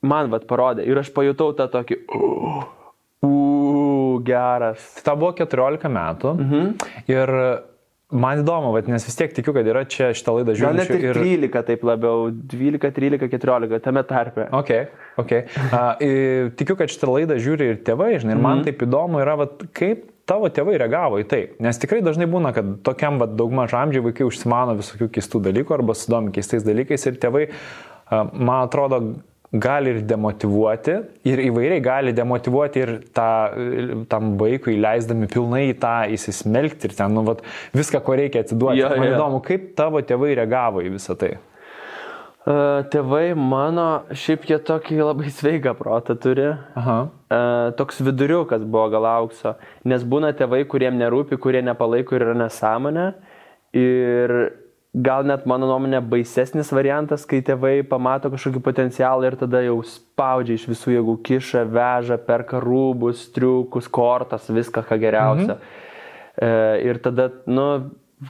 man 0.05 0.31
vat 0.33 0.47
parodė 0.49 0.85
ir 0.87 1.01
aš 1.01 1.11
pajutau 1.15 1.51
tą 1.57 1.67
tokį, 1.71 1.97
uh, 2.17 2.61
uh, 3.25 4.21
geras. 4.25 4.85
Tai 4.97 5.11
tau 5.11 5.19
buvo 5.23 5.33
14 5.37 5.91
metų 5.91 6.33
mhm. 6.37 6.71
ir 7.11 7.35
man 8.11 8.41
įdomu, 8.41 8.73
vat, 8.75 8.89
nes 8.91 9.05
vis 9.07 9.15
tiek 9.15 9.31
tikiu, 9.31 9.53
kad 9.55 9.67
yra 9.71 9.85
čia 9.87 10.09
šitą 10.17 10.35
laidą 10.35 10.55
žiūrinčių. 10.59 10.67
Gal 10.67 10.79
net 10.81 10.91
ir 10.91 11.19
13 11.21 11.47
ir... 11.47 11.67
taip 11.69 11.85
labiau, 11.87 12.25
12, 12.51 12.91
13, 12.97 13.29
14, 13.31 13.83
tame 13.85 14.03
tarpe. 14.09 14.47
Ok, 14.57 14.73
ok. 15.21 15.35
Uh, 15.71 16.49
tikiu, 16.59 16.75
kad 16.79 16.91
šitą 16.91 17.13
laidą 17.13 17.39
žiūri 17.41 17.71
ir 17.71 17.83
tėvai, 17.87 18.17
žinai, 18.17 18.35
ir 18.35 18.41
man 18.43 18.59
mhm. 18.59 18.67
taip 18.67 18.83
įdomu 18.87 19.23
yra, 19.23 19.37
vat, 19.45 19.63
kaip 19.77 20.09
tavo 20.31 20.49
tėvai 20.53 20.77
reagavo 20.79 21.21
į 21.21 21.27
tai? 21.27 21.41
Nes 21.63 21.79
tikrai 21.81 22.01
dažnai 22.05 22.27
būna, 22.31 22.53
kad 22.55 22.77
tokiam 22.85 23.19
va, 23.21 23.27
daugmaž 23.27 23.73
amžiai 23.79 24.03
vaikai 24.05 24.27
užsimano 24.27 24.77
visokių 24.79 25.09
keistų 25.15 25.41
dalykų 25.49 25.75
arba 25.75 25.95
sudomi 25.97 26.31
keistais 26.35 26.63
dalykais 26.67 27.07
ir 27.09 27.17
tėvai, 27.21 27.47
man 28.11 28.57
atrodo, 28.61 29.01
gali 29.51 29.91
ir 29.91 30.01
demotivuoti, 30.07 30.95
ir 31.27 31.41
įvairiai 31.43 31.83
gali 31.83 32.13
demotivuoti 32.15 32.83
ir 32.85 32.91
tą, 33.15 33.29
tam 34.11 34.35
vaikui 34.39 34.77
leisdami 34.79 35.27
pilnai 35.31 35.65
tą 35.79 35.95
įsismelkti 36.15 36.87
ir 36.87 36.95
ten, 36.95 37.11
nu, 37.17 37.25
vat, 37.27 37.43
viską, 37.75 37.99
ko 38.05 38.15
reikia 38.15 38.45
atiduoti. 38.45 38.79
Ja, 38.79 38.93
Man 38.95 39.09
ja. 39.09 39.17
įdomu, 39.17 39.41
kaip 39.43 39.73
tavo 39.79 39.99
tėvai 39.99 40.35
reagavo 40.39 40.83
į 40.85 40.93
visą 40.95 41.17
tai. 41.19 41.35
Tėvai 42.41 43.35
mano, 43.37 44.07
šiaip 44.17 44.47
jie 44.49 44.57
tokį 44.65 44.95
labai 45.03 45.29
sveiką 45.29 45.75
protą 45.77 46.15
turi. 46.17 46.47
Aha. 46.79 46.95
Toks 47.77 48.01
viduriukas 48.01 48.63
buvo 48.65 48.87
gal 48.95 49.05
aukso. 49.11 49.53
Nes 49.85 50.01
būna 50.01 50.31
tėvai, 50.33 50.63
kuriem 50.65 50.97
nerūpi, 50.97 51.37
kurie 51.37 51.61
nepalaiko 51.61 52.17
ir 52.17 52.25
yra 52.25 52.39
nesąmonė. 52.39 53.11
Ir 53.77 54.33
gal 54.91 55.23
net 55.23 55.45
mano 55.47 55.69
nuomonė 55.69 56.01
baisesnis 56.03 56.71
variantas, 56.75 57.23
kai 57.27 57.39
tėvai 57.45 57.79
pamato 57.87 58.31
kažkokį 58.33 58.61
potencialą 58.63 59.29
ir 59.29 59.37
tada 59.39 59.61
jau 59.63 59.77
spaudžia 59.87 60.57
iš 60.59 60.67
visų 60.67 60.97
jėgų, 60.97 61.15
kiša, 61.27 61.63
veža, 61.71 62.17
perka 62.25 62.59
rūbus, 62.63 63.29
triukus, 63.35 63.87
kortas, 63.87 64.49
viską, 64.51 64.83
ką 64.87 64.99
geriausia. 64.99 65.55
Mhm. 65.55 65.77
Ir 66.87 66.99
tada, 67.03 67.29
nu, 67.47 67.67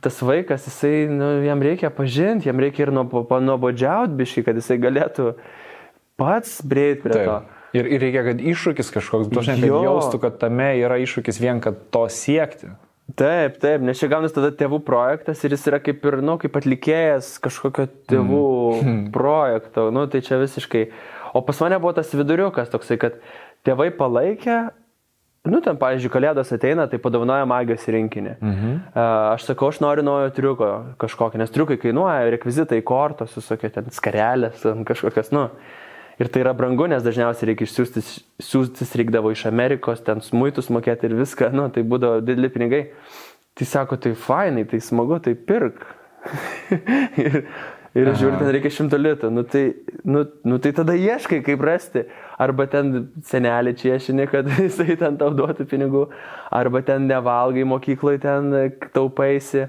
tas 0.03 0.19
vaikas, 0.25 0.67
jisai, 0.69 1.07
nu, 1.09 1.31
jam 1.45 1.61
reikia 1.65 1.91
pažinti, 1.93 2.49
jam 2.49 2.61
reikia 2.61 2.85
ir 2.85 2.93
nuobodžiauti 2.93 4.17
biškai, 4.21 4.45
kad 4.45 4.61
jisai 4.61 4.77
galėtų 4.81 5.33
pats 6.21 6.59
breit 6.61 7.01
prie 7.05 7.17
Taip. 7.17 7.25
to. 7.25 7.57
Ir, 7.71 7.87
ir 7.87 8.03
reikia, 8.03 8.23
kad 8.27 8.41
iššūkis 8.43 8.89
kažkoks, 8.91 9.29
dažnai 9.31 9.63
jaustų, 9.63 10.19
kad 10.25 10.37
tame 10.41 10.73
yra 10.81 10.97
iššūkis 10.99 11.39
vien, 11.39 11.61
kad 11.63 11.77
to 11.93 12.03
siekti. 12.11 12.73
Taip, 13.17 13.57
taip, 13.61 13.81
nes 13.85 13.99
čia 13.99 14.09
gaunas 14.11 14.33
tada 14.35 14.51
tėvų 14.55 14.81
projektas 14.87 15.41
ir 15.43 15.55
jis 15.55 15.63
yra 15.71 15.79
kaip 15.83 16.03
ir, 16.07 16.19
nu, 16.25 16.37
kaip 16.41 16.57
atlikėjas 16.59 17.33
kažkokio 17.43 17.87
tėvų 18.11 18.43
mm. 18.81 18.99
projekto, 19.15 19.89
nu, 19.93 20.05
tai 20.11 20.21
čia 20.25 20.39
visiškai. 20.41 20.85
O 21.35 21.41
pas 21.47 21.63
mane 21.63 21.79
buvo 21.81 21.95
tas 21.97 22.11
viduriukas 22.13 22.69
toksai, 22.71 22.99
kad 23.01 23.17
tėvai 23.67 23.89
palaikė, 23.95 24.59
Nu, 25.41 25.57
ten, 25.57 25.73
pavyzdžiui, 25.81 26.11
kalėdos 26.13 26.51
ateina, 26.53 26.83
tai 26.85 26.99
padovanoja 27.01 27.47
magijos 27.49 27.87
rinkinį. 27.89 28.33
Mhm. 28.45 28.73
Aš 29.33 29.47
sakau, 29.47 29.71
aš 29.73 29.79
noriu 29.81 30.03
naujo 30.05 30.27
triuko 30.37 30.67
kažkokio, 31.01 31.39
nes 31.41 31.53
triukai 31.53 31.79
kainuoja, 31.81 32.29
rekvizitai, 32.35 32.77
kortos, 32.85 33.33
visokie 33.39 33.71
ten 33.73 33.89
skarelės, 33.95 34.61
kažkokias, 34.85 35.31
nu. 35.33 35.47
Ir 36.21 36.29
tai 36.29 36.43
yra 36.43 36.53
brangu, 36.53 36.85
nes 36.91 37.01
dažniausiai 37.01 37.49
reikia 37.49 37.65
išsiųsti, 37.65 38.03
siūstis 38.45 38.93
reikdavo 38.99 39.31
iš 39.33 39.47
Amerikos, 39.49 40.03
ten 40.05 40.21
smuitus 40.21 40.69
mokėti 40.69 41.09
ir 41.09 41.17
viską, 41.17 41.49
nu, 41.55 41.65
tai 41.73 41.81
būdavo 41.87 42.21
dideli 42.21 42.51
pinigai. 42.53 42.83
Tai 43.57 43.67
sako, 43.67 43.97
tai 43.97 44.13
fainai, 44.15 44.67
tai 44.69 44.79
smagu, 44.83 45.17
tai 45.23 45.33
pirk. 45.35 45.81
ir 47.25 47.41
ir 47.97 48.11
žiūri, 48.15 48.37
ten 48.39 48.51
reikia 48.53 48.71
šimto 48.71 48.99
litų. 48.99 49.31
Nu 49.33 49.43
tai, 49.47 49.63
nu, 50.07 50.23
nu 50.47 50.59
tai 50.63 50.71
tada 50.75 50.95
ieškai, 50.95 51.41
kaip 51.45 51.63
rasti. 51.65 52.05
Arba 52.41 52.65
ten 52.71 53.09
senelį 53.27 53.75
čiešinį, 53.81 54.27
kad 54.31 54.51
jisai 54.61 54.95
ten 54.99 55.17
tau 55.19 55.33
duotų 55.35 55.67
pinigų. 55.71 56.05
Arba 56.55 56.83
ten 56.87 57.09
nevalgai 57.09 57.65
mokykloje, 57.67 58.21
ten 58.23 58.53
taupaisi. 58.95 59.67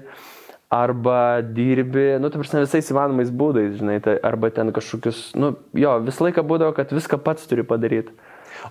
Arba 0.73 1.43
dirbi, 1.45 2.15
nu, 2.17 2.31
tai 2.33 2.41
prasme, 2.41 2.63
visais 2.63 2.87
įmanomais 2.89 3.29
būdais, 3.29 3.75
žinai, 3.77 3.99
tai, 4.01 4.15
arba 4.25 4.49
ten 4.53 4.71
kažkokius, 4.73 5.19
nu, 5.37 5.51
jo, 5.77 5.91
visą 6.07 6.25
laiką 6.25 6.41
būdavo, 6.49 6.73
kad 6.77 6.93
viską 6.95 7.19
pats 7.21 7.45
turi 7.49 7.65
padaryti. 7.67 8.15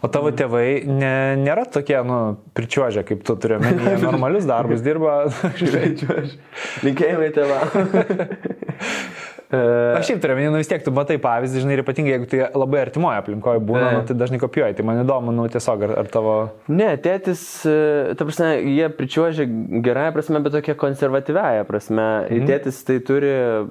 O 0.02 0.08
tavo 0.10 0.32
tėvai 0.34 0.82
ne, 0.88 1.12
nėra 1.38 1.66
tokie, 1.70 1.98
nu, 2.06 2.18
pričiuožę, 2.56 3.04
kaip 3.06 3.22
tu 3.28 3.36
turi 3.38 3.58
omeny, 3.58 3.82
jie 3.86 3.98
normalius 4.06 4.48
darbus 4.48 4.82
dirba. 4.82 5.28
Linkėjimai 6.82 7.30
tėvam. 7.36 7.70
E, 9.52 9.58
Aš 9.98 10.08
šiaip 10.08 10.22
turiu, 10.22 10.38
nu 10.48 10.60
vis 10.60 10.70
tiek 10.70 10.80
tu 10.84 10.92
matai 10.96 11.18
pavyzdį, 11.20 11.60
žinai, 11.64 11.74
ir 11.76 11.82
ypatingai 11.82 12.14
jeigu 12.14 12.28
tai 12.30 12.46
labai 12.56 12.80
artimoje 12.86 13.20
aplinkoje 13.20 13.60
būna, 13.68 13.90
nu, 13.98 14.04
tai 14.08 14.16
dažnai 14.16 14.40
kopijuoji. 14.40 14.78
Tai 14.78 14.86
man 14.88 15.02
įdomu, 15.02 15.34
nu 15.36 15.44
tiesiog, 15.52 15.84
ar, 15.88 15.92
ar 16.00 16.08
tavo... 16.12 16.36
Ne, 16.72 16.94
tėtis, 17.04 17.42
e, 17.68 18.14
ta 18.16 18.24
prasme, 18.24 18.54
jie 18.64 18.88
pričiuožia 18.96 19.44
gerąją 19.84 20.14
prasme, 20.16 20.40
bet 20.46 20.56
tokia 20.56 20.76
konservatyviaja 20.80 21.66
prasme. 21.68 22.06
Mm. 22.30 22.48
Tėtis 22.48 22.78
tai 22.88 22.96
turi 23.04 23.32
uh, 23.36 23.68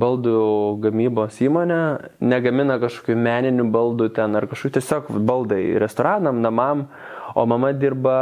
baldų 0.00 0.38
gamybos 0.86 1.36
įmonę, 1.44 1.80
negamina 2.24 2.78
kažkokių 2.82 3.18
meninių 3.26 3.66
baldų 3.74 4.08
ten 4.16 4.40
ar 4.40 4.48
kažkokių 4.48 4.78
tiesiog 4.78 5.10
baldai 5.28 5.62
restoranam, 5.82 6.40
namam, 6.42 6.86
o 7.36 7.44
mama 7.50 7.74
dirba 7.76 8.16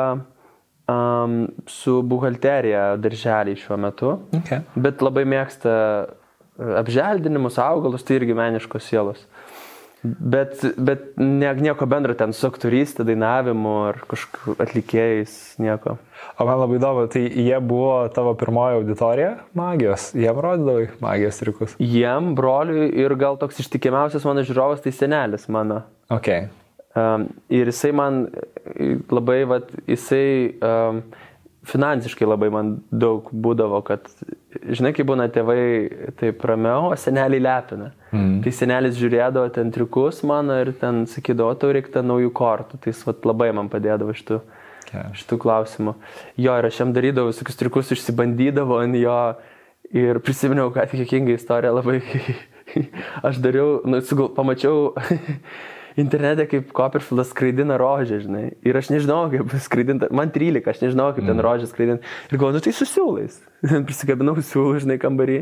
um, 0.90 1.46
su 1.70 2.00
buhalterija 2.02 2.96
darželiai 2.98 3.54
šiuo 3.56 3.78
metu, 3.80 4.16
okay. 4.40 4.66
bet 4.74 5.04
labai 5.04 5.24
mėgsta 5.30 5.76
apželdinimus, 6.82 7.58
augalus, 7.62 8.04
tai 8.06 8.20
irgi 8.20 8.36
meniškos 8.38 8.88
sielos. 8.88 9.26
Bet, 10.02 10.64
bet 10.82 11.12
ne, 11.16 11.52
nieko 11.62 11.86
bendro 11.86 12.14
ten 12.18 12.32
su 12.34 12.48
aktorystė, 12.48 13.04
dainavimu 13.06 13.74
ar 13.86 14.00
kažkokiu 14.10 14.56
atlikėjais, 14.64 15.36
nieko. 15.62 15.94
O 16.42 16.46
man 16.48 16.58
labai 16.58 16.80
įdomu, 16.80 17.04
tai 17.12 17.22
jie 17.28 17.60
buvo 17.62 18.08
tavo 18.14 18.32
pirmoji 18.38 18.80
auditorija 18.80 19.36
magijos, 19.58 20.08
jiem 20.18 20.40
rodydavai 20.42 20.88
magijos 21.04 21.38
triukus. 21.38 21.76
Jiem, 21.78 22.32
broliui 22.38 22.88
ir 22.98 23.14
gal 23.20 23.38
toks 23.38 23.62
ištikimiausias 23.62 24.26
mano 24.26 24.42
žiūrovas, 24.48 24.82
tai 24.82 24.90
senelis 24.96 25.46
mano. 25.46 25.84
Okay. 26.10 26.48
Um, 26.98 27.30
ir 27.48 27.70
jisai 27.70 27.94
man 27.94 28.24
labai, 29.08 29.44
vat, 29.48 29.70
jisai 29.86 30.58
um, 30.58 30.98
finansiškai 31.66 32.26
labai 32.26 32.48
man 32.52 32.72
daug 32.90 33.28
būdavo, 33.30 33.78
kad, 33.86 34.08
žinai, 34.66 34.92
kai 34.96 35.04
būna 35.06 35.28
tėvai 35.32 35.62
taip 36.18 36.42
ramiau, 36.48 36.90
o 36.90 36.98
seneliai 36.98 37.42
lepina. 37.42 37.92
Mm. 38.10 38.40
Tai 38.44 38.52
senelis 38.56 38.98
žiūrėdavo 38.98 39.52
ten 39.54 39.70
triukus 39.74 40.22
mano 40.26 40.58
ir 40.62 40.72
ten 40.80 41.04
sakydavo, 41.10 41.54
tau 41.58 41.70
reikia 41.74 42.02
naujų 42.04 42.32
kortų. 42.34 42.82
Tai 42.82 42.92
jis 42.92 43.04
vat, 43.06 43.22
labai 43.28 43.52
man 43.54 43.70
padėdavo 43.72 44.14
šitų, 44.18 44.40
yeah. 44.90 45.12
šitų 45.18 45.38
klausimų. 45.44 45.94
Jo, 46.42 46.58
ir 46.58 46.70
aš 46.70 46.82
jam 46.82 46.94
darydavau 46.96 47.30
visokius 47.30 47.60
triukus, 47.60 47.94
išsibandydavo 47.94 48.82
ant 48.82 48.98
jo 48.98 49.20
ir 49.92 50.18
prisiminiau, 50.24 50.72
kad 50.74 50.90
kiekingą 50.90 51.36
istoriją 51.38 51.76
labai, 51.78 52.00
aš 53.28 53.38
dariau, 53.44 53.78
nu, 53.86 54.02
pamačiau 54.34 54.90
internete 56.00 56.46
kaip 56.50 56.72
Copperfieldas 56.76 57.30
skraidina 57.32 57.76
rožę, 57.80 58.20
žinai. 58.24 58.44
Ir 58.66 58.78
aš 58.78 58.90
nežinau, 58.92 59.26
kaip 59.32 59.54
skraidinti, 59.64 60.08
man 60.14 60.32
13, 60.34 60.68
aš 60.72 60.82
nežinau, 60.84 61.10
kaip 61.16 61.26
ten 61.26 61.36
mm. 61.36 61.44
rožę 61.44 61.68
skraidinti. 61.70 62.10
Ir 62.30 62.40
galvoju, 62.40 62.58
nu 62.58 62.64
tai 62.64 62.74
susiūlais. 62.76 63.38
Prisikabinau 63.88 64.36
siūlų, 64.38 64.82
žinai, 64.86 64.98
kambarį, 65.02 65.38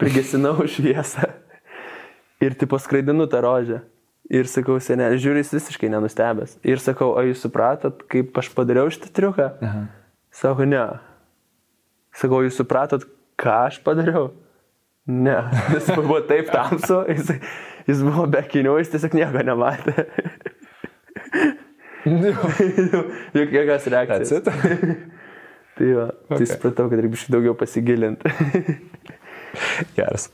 prigesinau 0.00 0.56
šviesą. 0.74 1.30
Ir 2.44 2.56
tipo 2.60 2.80
skraidinu 2.82 3.28
tą 3.32 3.42
rožę. 3.44 3.82
Ir 4.26 4.48
sakau, 4.50 4.80
senelė, 4.82 5.20
žiūri, 5.22 5.44
jis 5.44 5.52
visiškai 5.54 5.90
nenustebęs. 5.92 6.56
Ir 6.66 6.82
sakau, 6.82 7.12
o 7.14 7.22
jūs 7.22 7.44
supratot, 7.46 8.00
kaip 8.10 8.34
aš 8.40 8.50
padariau 8.56 8.90
šitą 8.90 9.12
triuką? 9.14 9.52
Aha. 9.62 9.84
Sako, 10.34 10.66
ne. 10.66 10.82
Sakau, 12.16 12.42
jūs 12.42 12.58
supratot, 12.58 13.06
ką 13.38 13.54
aš 13.68 13.78
padariau? 13.86 14.32
Ne. 15.06 15.36
Jis 15.76 15.92
buvo 15.94 16.18
taip 16.26 16.50
tamsu, 16.50 17.04
jis, 17.06 17.30
jis 17.86 18.02
buvo 18.06 18.26
be 18.30 18.42
kinių, 18.50 18.78
jis 18.80 18.92
tiesiog 18.94 19.16
nieko 19.16 19.44
nematė. 19.46 20.06
Juk 22.06 23.52
jokios 23.52 23.86
reakcijos. 23.90 24.42
tai 25.76 25.92
va, 25.92 26.06
tai 26.06 26.36
okay. 26.36 26.38
tai 26.38 26.48
supratau, 26.52 26.88
kad 26.90 27.02
reikia 27.02 27.32
daugiau 27.34 27.54
pasigilinti. 27.58 28.32
Geras. 29.98 30.28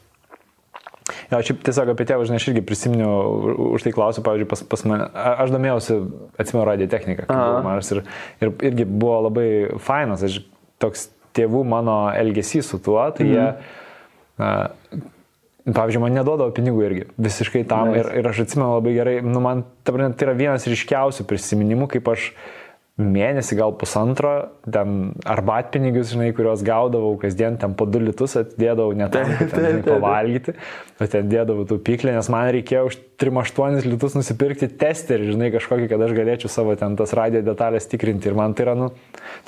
Jo, 1.32 1.40
šiaip 1.40 1.62
tiesiog 1.66 1.92
apie 1.94 2.04
tėvą, 2.06 2.26
žinai, 2.28 2.38
aš 2.38 2.50
irgi 2.52 2.62
prisiminiau, 2.66 3.14
už 3.72 3.86
tai 3.86 3.92
klausiu, 3.94 4.22
pavyzdžiui, 4.26 4.48
pas, 4.52 4.60
pas 4.68 4.84
mane, 4.86 5.08
aš 5.32 5.50
domėjausi, 5.54 5.96
atsimenu, 6.40 6.66
radio 6.68 6.86
techniką, 6.92 7.26
mažas 7.64 7.90
ir, 7.94 8.02
ir 8.44 8.52
irgi 8.68 8.86
buvo 8.86 9.16
labai 9.26 9.48
fainas, 9.82 10.22
aš 10.28 10.42
toks 10.82 11.08
tėvų 11.34 11.64
mano 11.66 11.96
elgesys 12.14 12.68
su 12.70 12.78
tuo, 12.84 13.00
tai 13.16 13.26
mm. 13.26 13.32
jie 13.32 13.48
mhm 13.48 15.10
Pavyzdžiui, 15.62 16.00
man 16.02 16.16
neduodavo 16.16 16.50
pinigų 16.56 16.80
irgi, 16.88 17.04
visiškai 17.22 17.62
tam. 17.70 17.92
Nice. 17.92 18.02
Ir, 18.02 18.08
ir 18.18 18.28
aš 18.32 18.40
atsimenu 18.46 18.72
labai 18.72 18.96
gerai, 18.96 19.14
nu, 19.22 19.38
man 19.44 19.62
tai 19.86 19.94
yra 20.26 20.34
vienas 20.34 20.66
ryškiausių 20.66 21.26
prisiminimų, 21.30 21.86
kaip 21.92 22.10
aš 22.10 22.32
uh, 22.32 22.61
mėnesį, 23.00 23.56
gal 23.56 23.72
pusantro, 23.80 24.32
ten 24.68 25.14
arbatpinigius, 25.24 26.10
žinai, 26.12 26.28
kuriuos 26.36 26.60
gaudavau 26.66 27.14
kasdien, 27.20 27.56
ten 27.60 27.72
po 27.78 27.86
2 27.88 28.02
litus 28.10 28.36
atdėdavau 28.36 28.92
net 28.98 29.16
pavalgyti, 29.86 30.52
o 31.00 31.08
ten 31.08 31.30
dėdavau 31.32 31.64
tų 31.70 31.78
pyklį, 31.86 32.12
nes 32.18 32.28
man 32.32 32.50
reikėjo 32.52 32.84
už 32.90 32.98
3-8 33.22 33.88
litus 33.88 34.18
nusipirkti 34.18 34.68
testerį, 34.76 35.32
žinai, 35.32 35.48
kažkokį, 35.56 35.88
kad 35.88 36.04
aš 36.04 36.14
galėčiau 36.20 36.52
savo 36.52 36.76
ten 36.76 36.98
tas 37.00 37.16
radio 37.16 37.40
detalės 37.46 37.88
tikrinti. 37.88 38.28
Ir 38.28 38.36
man 38.36 38.52
tai 38.52 38.68
yra, 38.68 38.76
nu, 38.76 38.92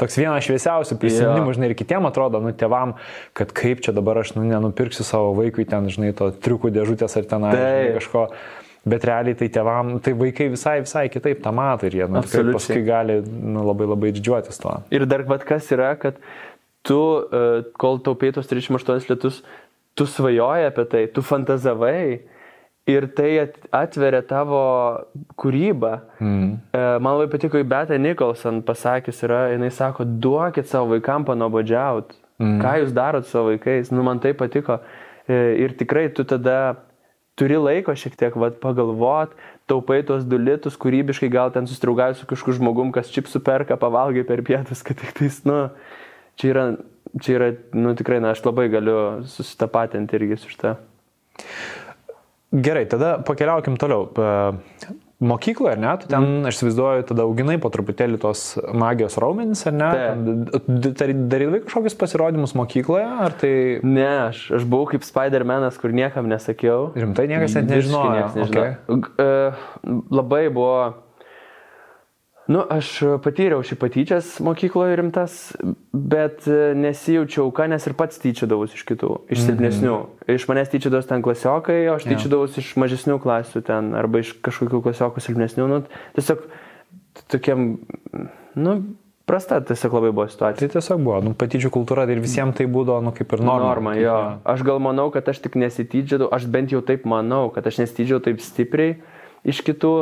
toks 0.00 0.16
vienas 0.22 0.48
šviesiausių 0.48 0.96
prisiminimų, 1.04 1.44
yeah. 1.50 1.60
žinai, 1.60 1.70
ir 1.70 1.78
kitiem 1.84 2.08
atrodo, 2.08 2.40
nu, 2.40 2.56
tėvam, 2.56 2.96
kad 3.36 3.52
kaip 3.52 3.84
čia 3.84 3.92
dabar 3.92 4.24
aš, 4.24 4.38
nu, 4.38 4.48
nenupirksiu 4.48 5.04
savo 5.04 5.36
vaikui 5.36 5.68
ten, 5.68 5.92
žinai, 5.92 6.14
to 6.16 6.32
triukų 6.32 6.72
dėžutės 6.72 7.20
ar 7.20 7.28
ten, 7.28 7.50
žinai, 7.52 7.96
kažko. 8.00 8.28
Bet 8.84 9.04
realiai 9.08 9.34
tai 9.38 9.48
tėvam, 9.48 9.94
tai 10.04 10.12
vaikai 10.18 10.50
visai, 10.52 10.78
visai 10.84 11.06
kitaip 11.08 11.40
tą 11.44 11.52
mato 11.56 11.86
ir 11.88 11.96
jie 12.00 12.08
nu, 12.10 12.20
paskui 12.56 12.82
gali 12.84 13.20
nu, 13.24 13.62
labai 13.64 13.86
labai 13.88 14.12
didžiuotis 14.16 14.60
tuo. 14.60 14.76
Ir 14.92 15.06
dar 15.08 15.22
vad 15.28 15.44
kas 15.48 15.70
yra, 15.72 15.94
kad 16.00 16.18
tu, 16.84 17.00
e, 17.32 17.62
kol 17.80 17.98
taupėjai 18.04 18.36
tos 18.38 18.50
38 18.50 19.08
lietus, 19.08 19.42
tu 19.96 20.04
svajoji 20.10 20.66
apie 20.68 20.84
tai, 20.90 21.06
tu 21.06 21.22
fantazavai 21.24 22.20
ir 22.86 23.06
tai 23.16 23.30
at- 23.46 23.56
atveria 23.72 24.20
tavo 24.28 24.60
kūrybą. 25.40 25.94
Mm. 26.20 26.50
Man 27.00 27.16
labai 27.16 27.30
patiko, 27.32 27.62
Beta 27.64 27.96
Nicholson 27.96 28.60
pasakys 28.62 29.22
yra, 29.24 29.46
jinai 29.54 29.70
sako, 29.72 30.04
duokit 30.04 30.66
savo 30.68 30.92
vaikam 30.92 31.24
panobodžiaut. 31.24 32.12
Mm. 32.42 32.58
Ką 32.60 32.74
jūs 32.82 32.92
darot 32.92 33.24
su 33.24 33.30
savo 33.38 33.54
vaikais? 33.54 33.90
Nu, 33.94 34.02
man 34.02 34.20
tai 34.20 34.34
patiko. 34.34 34.80
E, 35.28 35.54
Ir 35.64 35.72
tikrai 35.78 36.10
tu 36.12 36.24
tada 36.24 36.76
turi 37.38 37.58
laiko 37.58 37.94
šiek 37.98 38.16
tiek 38.18 38.36
vat, 38.38 38.58
pagalvot, 38.62 39.34
taupai 39.70 40.00
tuos 40.06 40.26
du 40.28 40.38
litus, 40.38 40.78
kūrybiškai 40.80 41.30
gal 41.32 41.52
ten 41.54 41.68
susitraugavai 41.70 42.16
su 42.18 42.28
kažkokiu 42.30 42.58
žmogum, 42.60 42.92
kas 42.94 43.12
čipsų 43.14 43.42
perka, 43.44 43.78
pavalgai 43.80 44.26
per 44.28 44.44
pietus, 44.46 44.84
kad 44.86 45.00
tik 45.00 45.14
tais, 45.18 45.40
nu, 45.48 45.68
čia 46.40 46.50
yra, 46.52 46.66
čia 47.20 47.38
yra, 47.38 47.52
nu 47.76 47.94
tikrai, 47.98 48.20
na, 48.22 48.34
aš 48.34 48.44
labai 48.46 48.68
galiu 48.72 48.98
susitapatinti 49.30 50.20
irgi 50.20 50.40
su 50.42 50.52
šitą. 50.52 50.76
Gerai, 52.54 52.84
tada 52.86 53.16
pakeliaukim 53.26 53.80
toliau. 53.82 54.06
E, 55.20 55.24
Mokykloje, 55.24 55.72
ar 55.72 55.78
ne, 55.78 55.92
tu 56.00 56.08
ten, 56.10 56.20
mm. 56.20 56.48
aš 56.48 56.58
įsivaizduoju, 56.58 57.04
tada 57.08 57.24
auginai 57.24 57.56
po 57.62 57.70
truputėlį 57.72 58.18
tos 58.22 58.42
magijos 58.74 59.16
raumenis, 59.22 59.62
ar 59.70 59.76
ne? 59.76 59.90
Darydavai 60.66 61.62
kažkokius 61.64 61.96
pasirodymus 62.00 62.56
mokykloje, 62.58 63.06
ar 63.26 63.36
tai 63.38 63.54
Ne, 63.86 64.08
aš, 64.28 64.46
aš 64.58 64.66
buvau 64.68 64.90
kaip 64.90 65.06
Spider-Manas, 65.06 65.78
kur 65.80 65.94
niekam 65.94 66.28
nesakiau. 66.30 66.90
rimtai 66.98 67.28
niekas 67.30 67.56
net 67.60 67.70
nežinojo? 67.70 68.12
niekas 68.18 68.38
nežinojo. 68.40 68.74
Okay. 68.98 69.14
Uh, 69.14 70.04
labai 70.10 70.48
buvo. 70.52 71.03
Nu, 72.44 72.60
aš 72.60 72.90
patyriau 73.24 73.62
šį 73.64 73.76
patyčias 73.80 74.34
mokykloje 74.44 74.98
rimtas, 75.00 75.36
bet 75.96 76.44
e, 76.44 76.74
nesijaučiau 76.76 77.48
ką, 77.56 77.70
nes 77.72 77.86
ir 77.88 77.94
pats 77.96 78.20
tyčiadavus 78.20 78.74
iš 78.76 78.82
kitų, 78.90 79.12
iš 79.32 79.46
silpnesnių. 79.46 79.94
Mm 79.94 80.10
-hmm. 80.26 80.34
Iš 80.36 80.44
manęs 80.50 80.68
tyčiadavus 80.72 81.08
ten 81.08 81.24
klasiokai, 81.24 81.88
o 81.88 81.94
aš 81.94 82.04
Jo. 82.04 82.10
tyčiadavus 82.12 82.58
iš 82.60 82.74
mažesnių 82.76 83.16
klasių 83.22 83.62
ten, 83.64 83.94
arba 83.94 84.20
iš 84.20 84.34
kažkokių 84.44 84.82
klasiokų 84.84 85.24
silpnesnių. 85.24 85.68
Nu, 85.68 85.82
tiesiog 86.14 86.44
tokiam, 87.32 87.78
nu, 88.54 88.82
prasta 89.24 89.60
tiesiog 89.60 89.92
labai 89.92 90.12
buvo 90.12 90.28
situacija. 90.28 90.68
Tai 90.68 90.80
tiesiog 90.80 91.00
buvo, 91.00 91.20
nu, 91.24 91.34
patyčių 91.34 91.70
kultūra 91.72 92.04
ir 92.10 92.20
visiems 92.20 92.56
tai 92.56 92.66
būdavo, 92.66 93.00
nu, 93.02 93.12
kaip 93.12 93.32
ir 93.32 93.40
norma. 93.40 93.68
Norma, 93.68 93.96
jo. 93.96 94.38
Aš 94.44 94.62
gal 94.62 94.78
manau, 94.78 95.10
kad 95.10 95.28
aš 95.28 95.38
tik 95.38 95.56
nesitydžiau, 95.56 96.28
aš 96.28 96.44
bent 96.44 96.72
jau 96.72 96.82
taip 96.84 97.04
manau, 97.04 97.48
kad 97.54 97.66
aš 97.66 97.78
nesitydžiau 97.78 98.20
taip 98.20 98.40
stipriai 98.40 99.00
iš 99.44 99.60
kitų, 99.64 99.94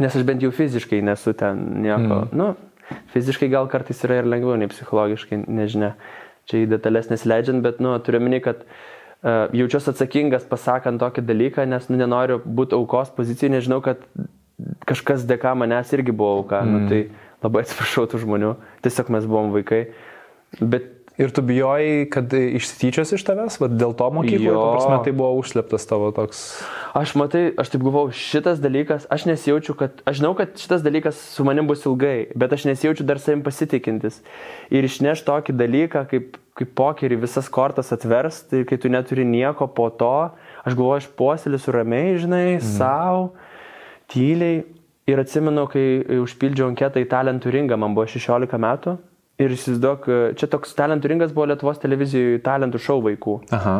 nes 0.00 0.16
aš 0.16 0.24
bent 0.26 0.42
jau 0.42 0.50
fiziškai 0.54 1.02
nesu 1.04 1.34
ten 1.38 1.60
nieko. 1.84 2.24
Mm. 2.24 2.38
Nu, 2.38 2.98
fiziškai 3.14 3.50
gal 3.52 3.68
kartais 3.72 4.02
yra 4.06 4.20
ir 4.22 4.28
lengviau 4.30 4.58
nei 4.60 4.70
psichologiškai, 4.70 5.44
nežinia. 5.46 5.94
Čia 6.50 6.64
į 6.64 6.70
detalės 6.74 7.08
nesileidžiant, 7.08 7.62
bet, 7.64 7.78
nu, 7.80 7.94
turiu 8.04 8.20
meni, 8.20 8.36
kad 8.44 8.66
uh, 8.66 9.46
jaučiuosi 9.56 9.94
atsakingas 9.94 10.44
pasakant 10.50 11.00
tokį 11.00 11.24
dalyką, 11.24 11.64
nes, 11.70 11.86
nu, 11.88 11.96
nenoriu 12.00 12.36
būti 12.44 12.76
aukos 12.76 13.14
pozicijai, 13.16 13.54
nežinau, 13.56 13.80
kad 13.84 14.02
kažkas 14.88 15.24
dėka 15.28 15.54
manęs 15.56 15.94
irgi 15.96 16.12
buvo 16.12 16.42
auka. 16.42 16.60
Mm. 16.60 16.74
Nu, 16.74 16.90
tai 16.90 17.44
labai 17.44 17.64
atsiprašau 17.64 18.04
tų 18.10 18.20
žmonių, 18.26 18.52
tiesiog 18.84 19.14
mes 19.16 19.30
buvom 19.30 19.54
vaikai. 19.56 19.86
Bet 20.60 20.93
Ir 21.14 21.30
tu 21.30 21.44
bijojai, 21.46 22.08
kad 22.10 22.32
išsityčios 22.34 23.12
iš 23.14 23.22
tavęs, 23.22 23.60
va, 23.62 23.68
dėl 23.70 23.92
to 23.94 24.08
mokykloje, 24.16 24.50
ta 24.50 24.70
prasme, 24.72 24.96
tai 25.06 25.12
buvo 25.14 25.28
užsleptas 25.38 25.86
tavo 25.86 26.08
toks... 26.14 26.40
Aš 26.98 27.12
matai, 27.18 27.44
aš 27.54 27.70
taip 27.70 27.84
galvojau, 27.86 28.10
šitas 28.18 28.58
dalykas, 28.62 29.06
aš 29.14 29.28
nesijaučiu, 29.30 29.76
kad, 29.78 30.02
aš 30.10 30.18
žinau, 30.18 30.32
kad 30.34 30.58
šitas 30.58 30.82
dalykas 30.82 31.20
su 31.36 31.46
manim 31.46 31.70
bus 31.70 31.86
ilgai, 31.86 32.32
bet 32.34 32.56
aš 32.58 32.66
nesijaučiu 32.66 33.06
dar 33.06 33.22
savim 33.22 33.46
pasitikintis. 33.46 34.18
Ir 34.74 34.90
išneš 34.90 35.22
tokį 35.28 35.54
dalyką, 35.54 36.04
kaip, 36.10 36.34
kaip 36.58 36.74
pokerį 36.82 37.22
visas 37.28 37.46
kortas 37.46 37.94
atvers, 37.94 38.42
tai 38.50 38.64
kai 38.66 38.82
tu 38.82 38.90
neturi 38.90 39.22
nieko 39.22 39.70
po 39.70 39.92
to, 39.94 40.12
aš 40.66 40.74
galvoju, 40.74 41.04
aš 41.04 41.10
puoselėsiu 41.14 41.78
ramiai, 41.78 42.18
žinai, 42.18 42.44
mm. 42.58 42.74
savo, 42.74 43.30
tyliai. 44.10 44.64
Ir 45.04 45.20
atsimenu, 45.20 45.68
kai 45.68 46.00
užpildžiau 46.24 46.70
anketą 46.72 47.02
į 47.02 47.10
talentų 47.10 47.50
ringą, 47.52 47.76
man 47.78 47.94
buvo 47.94 48.08
16 48.08 48.58
metų. 48.58 48.98
Ir 49.42 49.50
įsivaizduok, 49.50 50.06
čia 50.38 50.46
toks 50.50 50.76
talentų 50.78 51.10
ringas 51.10 51.32
buvo 51.34 51.48
Lietuvos 51.50 51.80
televizijoje 51.82 52.38
talentų 52.44 52.78
šou 52.82 53.00
vaikų. 53.02 53.38
Aha. 53.56 53.76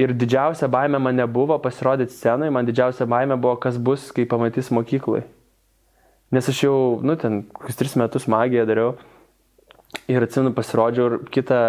Ir 0.00 0.12
didžiausia 0.16 0.68
baime 0.72 1.00
man 1.00 1.16
nebuvo 1.16 1.56
pasirodyti 1.60 2.12
scenai, 2.12 2.50
man 2.52 2.68
didžiausia 2.68 3.06
baime 3.08 3.36
buvo, 3.40 3.56
kas 3.60 3.76
bus, 3.80 4.10
kai 4.12 4.26
pamatys 4.28 4.68
mokyklai. 4.72 5.22
Nes 6.32 6.48
aš 6.50 6.62
jau, 6.66 6.76
nu, 7.04 7.16
ten, 7.20 7.44
kokius 7.54 7.78
tris 7.80 7.94
metus 7.96 8.26
magiją 8.28 8.66
dariau. 8.68 8.96
Ir 10.10 10.24
atsimenu, 10.26 10.52
pasirodžiau 10.56 11.06
ir 11.08 11.30
kitą 11.32 11.60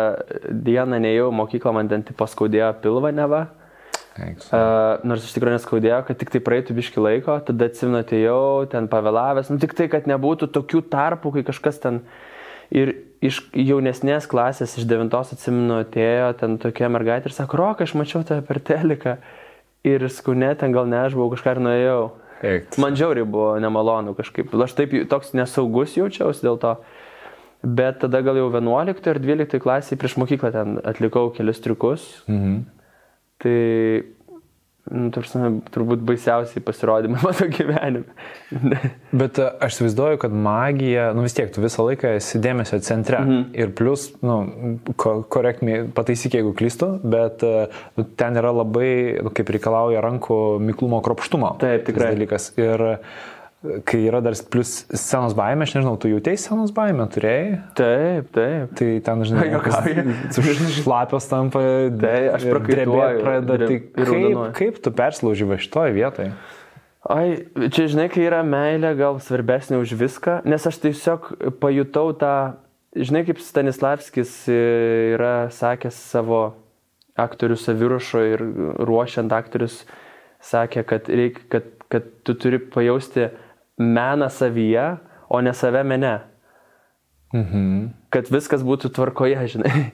dieną 0.51 0.99
nejau 1.03 1.29
mokyklą, 1.35 1.71
man 1.77 1.91
ten 1.91 2.03
tipo 2.07 2.27
skaudėjo 2.27 2.73
pilvą 2.83 3.13
neva. 3.15 3.45
Eiks. 4.17 4.49
Uh, 4.49 4.97
nors 5.07 5.23
iš 5.23 5.35
tikrųjų 5.35 5.59
neskaudėjo, 5.59 5.99
kad 6.07 6.19
tik 6.19 6.31
tai 6.33 6.41
praeitų 6.43 6.75
biški 6.77 7.03
laiko, 7.03 7.37
tada 7.47 7.67
atsimenu, 7.69 8.01
atėjau, 8.01 8.39
ten 8.71 8.89
pavėlavęs, 8.91 9.51
nu 9.53 9.61
tik 9.61 9.75
tai, 9.77 9.87
kad 9.93 10.09
nebūtų 10.09 10.49
tokių 10.55 10.81
tarpų, 10.91 11.35
kai 11.37 11.43
kažkas 11.47 11.79
ten 11.83 12.01
ir 12.73 12.95
iš 13.23 13.41
jaunesnės 13.55 14.27
klasės, 14.29 14.77
iš 14.77 14.85
devintos 14.89 15.33
atsimenu, 15.33 15.81
atėjo 15.83 16.29
ten 16.39 16.57
tokia 16.61 16.89
mergaitė 16.93 17.31
ir 17.31 17.35
sako, 17.35 17.59
Rokai, 17.61 17.87
aš 17.87 17.95
mačiau 17.97 18.23
tave 18.27 18.43
per 18.45 18.59
teliką 18.63 19.17
ir 19.87 20.07
skaune 20.13 20.51
ten 20.59 20.75
gal 20.75 20.89
ne, 20.89 20.99
aš 21.07 21.17
buvau 21.17 21.33
kažką 21.33 21.55
ir 21.55 21.63
nuėjau. 21.65 22.01
Eik. 22.45 22.77
Man 22.77 22.97
žiauriai 22.97 23.25
buvo 23.25 23.55
nemalonu 23.61 24.13
kažkaip, 24.17 24.53
aš 24.61 24.75
taip 24.77 24.93
toks 25.09 25.33
nesaugus 25.37 25.95
jaučiausi 25.97 26.45
dėl 26.45 26.59
to. 26.61 26.75
Bet 27.65 28.03
tada 28.03 28.21
gal 28.21 28.37
jau 28.37 28.51
11 28.53 29.09
ir 29.09 29.19
12 29.23 29.61
klasėje 29.63 29.97
prieš 29.97 30.19
mokyklą 30.21 30.51
ten 30.53 30.77
atlikau 30.85 31.31
kelius 31.33 31.63
triukus. 31.63 32.05
Mhm. 32.29 32.59
Tai, 33.41 33.57
nu, 34.91 35.09
tarsi, 35.15 35.39
turbūt 35.73 36.03
baisiausiai 36.07 36.63
pasirodymai 36.65 37.21
mano 37.25 37.47
gyvenime. 37.53 38.17
Bet 39.11 39.39
e, 39.41 39.47
aš 39.63 39.77
įsivaizduoju, 39.77 40.19
kad 40.23 40.35
magija, 40.47 41.09
nu 41.17 41.25
vis 41.25 41.37
tiek, 41.37 41.51
tu 41.53 41.63
visą 41.63 41.85
laiką 41.87 42.15
esi 42.19 42.41
dėmesio 42.43 42.79
centre. 42.85 43.21
Mhm. 43.23 43.45
Ir 43.57 43.73
plus, 43.77 44.09
nu, 44.25 44.39
ko, 44.99 45.19
korektmi, 45.37 45.79
pataisyk, 45.97 46.39
jeigu 46.39 46.53
klystu, 46.57 46.93
bet 47.03 47.45
e, 47.47 47.67
nu, 47.99 48.07
ten 48.19 48.39
yra 48.39 48.53
labai, 48.55 48.91
nu, 49.25 49.33
kaip 49.35 49.51
reikalauja 49.55 50.03
rankų 50.05 50.41
miklumo 50.67 51.01
kropštumo. 51.05 51.55
Taip, 51.63 51.87
tikrai. 51.89 52.13
Dalykas. 52.15 52.51
Ir 52.59 52.87
kai 53.87 53.99
yra 54.07 54.19
dar 54.23 54.35
plus 54.51 54.83
scenos 54.91 55.35
baimė, 55.37 55.65
aš 55.67 55.75
nežinau, 55.77 55.95
tu 56.01 56.11
jautėjai 56.11 56.39
scenos 56.41 56.73
baimę, 56.75 57.07
turėjai? 57.13 57.47
Taip, 57.77 58.29
taip. 58.35 58.75
Tai 58.79 58.89
ten, 59.07 59.23
žinai, 59.29 59.47
Juokauji. 59.55 60.05
šlapios 60.81 61.27
tampa, 61.31 61.63
Tai 62.01 62.19
aš 62.35 62.47
drebėt 62.67 63.19
pradeda. 63.23 63.57
Tai 63.63 63.67
kaip, 63.73 63.99
raudonuoju. 64.03 64.53
kaip 64.57 64.79
tu 64.85 64.93
perslauži 65.01 65.49
va 65.49 65.59
šitoje 65.61 65.95
vietoje? 65.97 66.31
Ai, 67.07 67.27
čia 67.71 67.85
žinai, 67.87 68.09
kai 68.11 68.25
yra 68.27 68.41
meilė 68.43 68.91
gal 68.99 69.19
svarbesnė 69.23 69.77
už 69.79 69.93
viską, 69.95 70.41
nes 70.49 70.65
aš 70.67 70.81
tiesiog 70.83 71.29
pajutau 71.61 72.09
tą, 72.19 72.33
žinai, 72.97 73.21
kaip 73.29 73.39
Stanislavskis 73.39 74.33
e, 74.51 74.57
yra 75.15 75.35
sakęs 75.55 75.95
savo 76.11 76.41
aktorių 77.17 77.55
savirušo 77.57 78.23
ir 78.33 78.43
ruošiant 78.83 79.31
aktorius, 79.33 79.85
sakė, 80.43 80.83
kad, 80.89 81.07
reik, 81.07 81.39
kad, 81.53 81.69
kad 81.89 82.11
tu 82.27 82.35
turi 82.37 82.59
pajausti 82.59 83.29
meną 83.77 84.29
savyje, 84.29 84.97
o 85.29 85.41
ne 85.41 85.53
save 85.53 85.83
mene. 85.83 86.19
Mhm. 87.35 87.87
kad 88.09 88.29
viskas 88.31 88.63
būtų 88.63 88.93
tvarkoje, 88.95 89.41
žinai. 89.51 89.89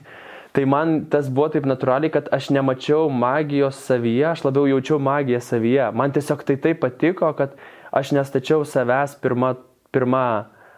Tai 0.54 0.62
man 0.70 1.00
tas 1.10 1.26
buvo 1.26 1.48
taip 1.50 1.64
natūraliai, 1.66 2.12
kad 2.14 2.28
aš 2.30 2.52
nemačiau 2.54 3.08
magijos 3.10 3.80
savyje, 3.88 4.22
aš 4.30 4.44
labiau 4.46 4.68
jaučiau 4.70 5.00
magiją 5.02 5.40
savyje. 5.42 5.88
Man 5.98 6.14
tiesiog 6.14 6.44
tai 6.46 6.54
taip 6.62 6.78
patiko, 6.84 7.32
kad 7.34 7.56
aš 7.90 8.12
nestačiau 8.14 8.62
savęs 8.62 9.16
pirmą, 9.18 9.56
pirmą 9.90 10.22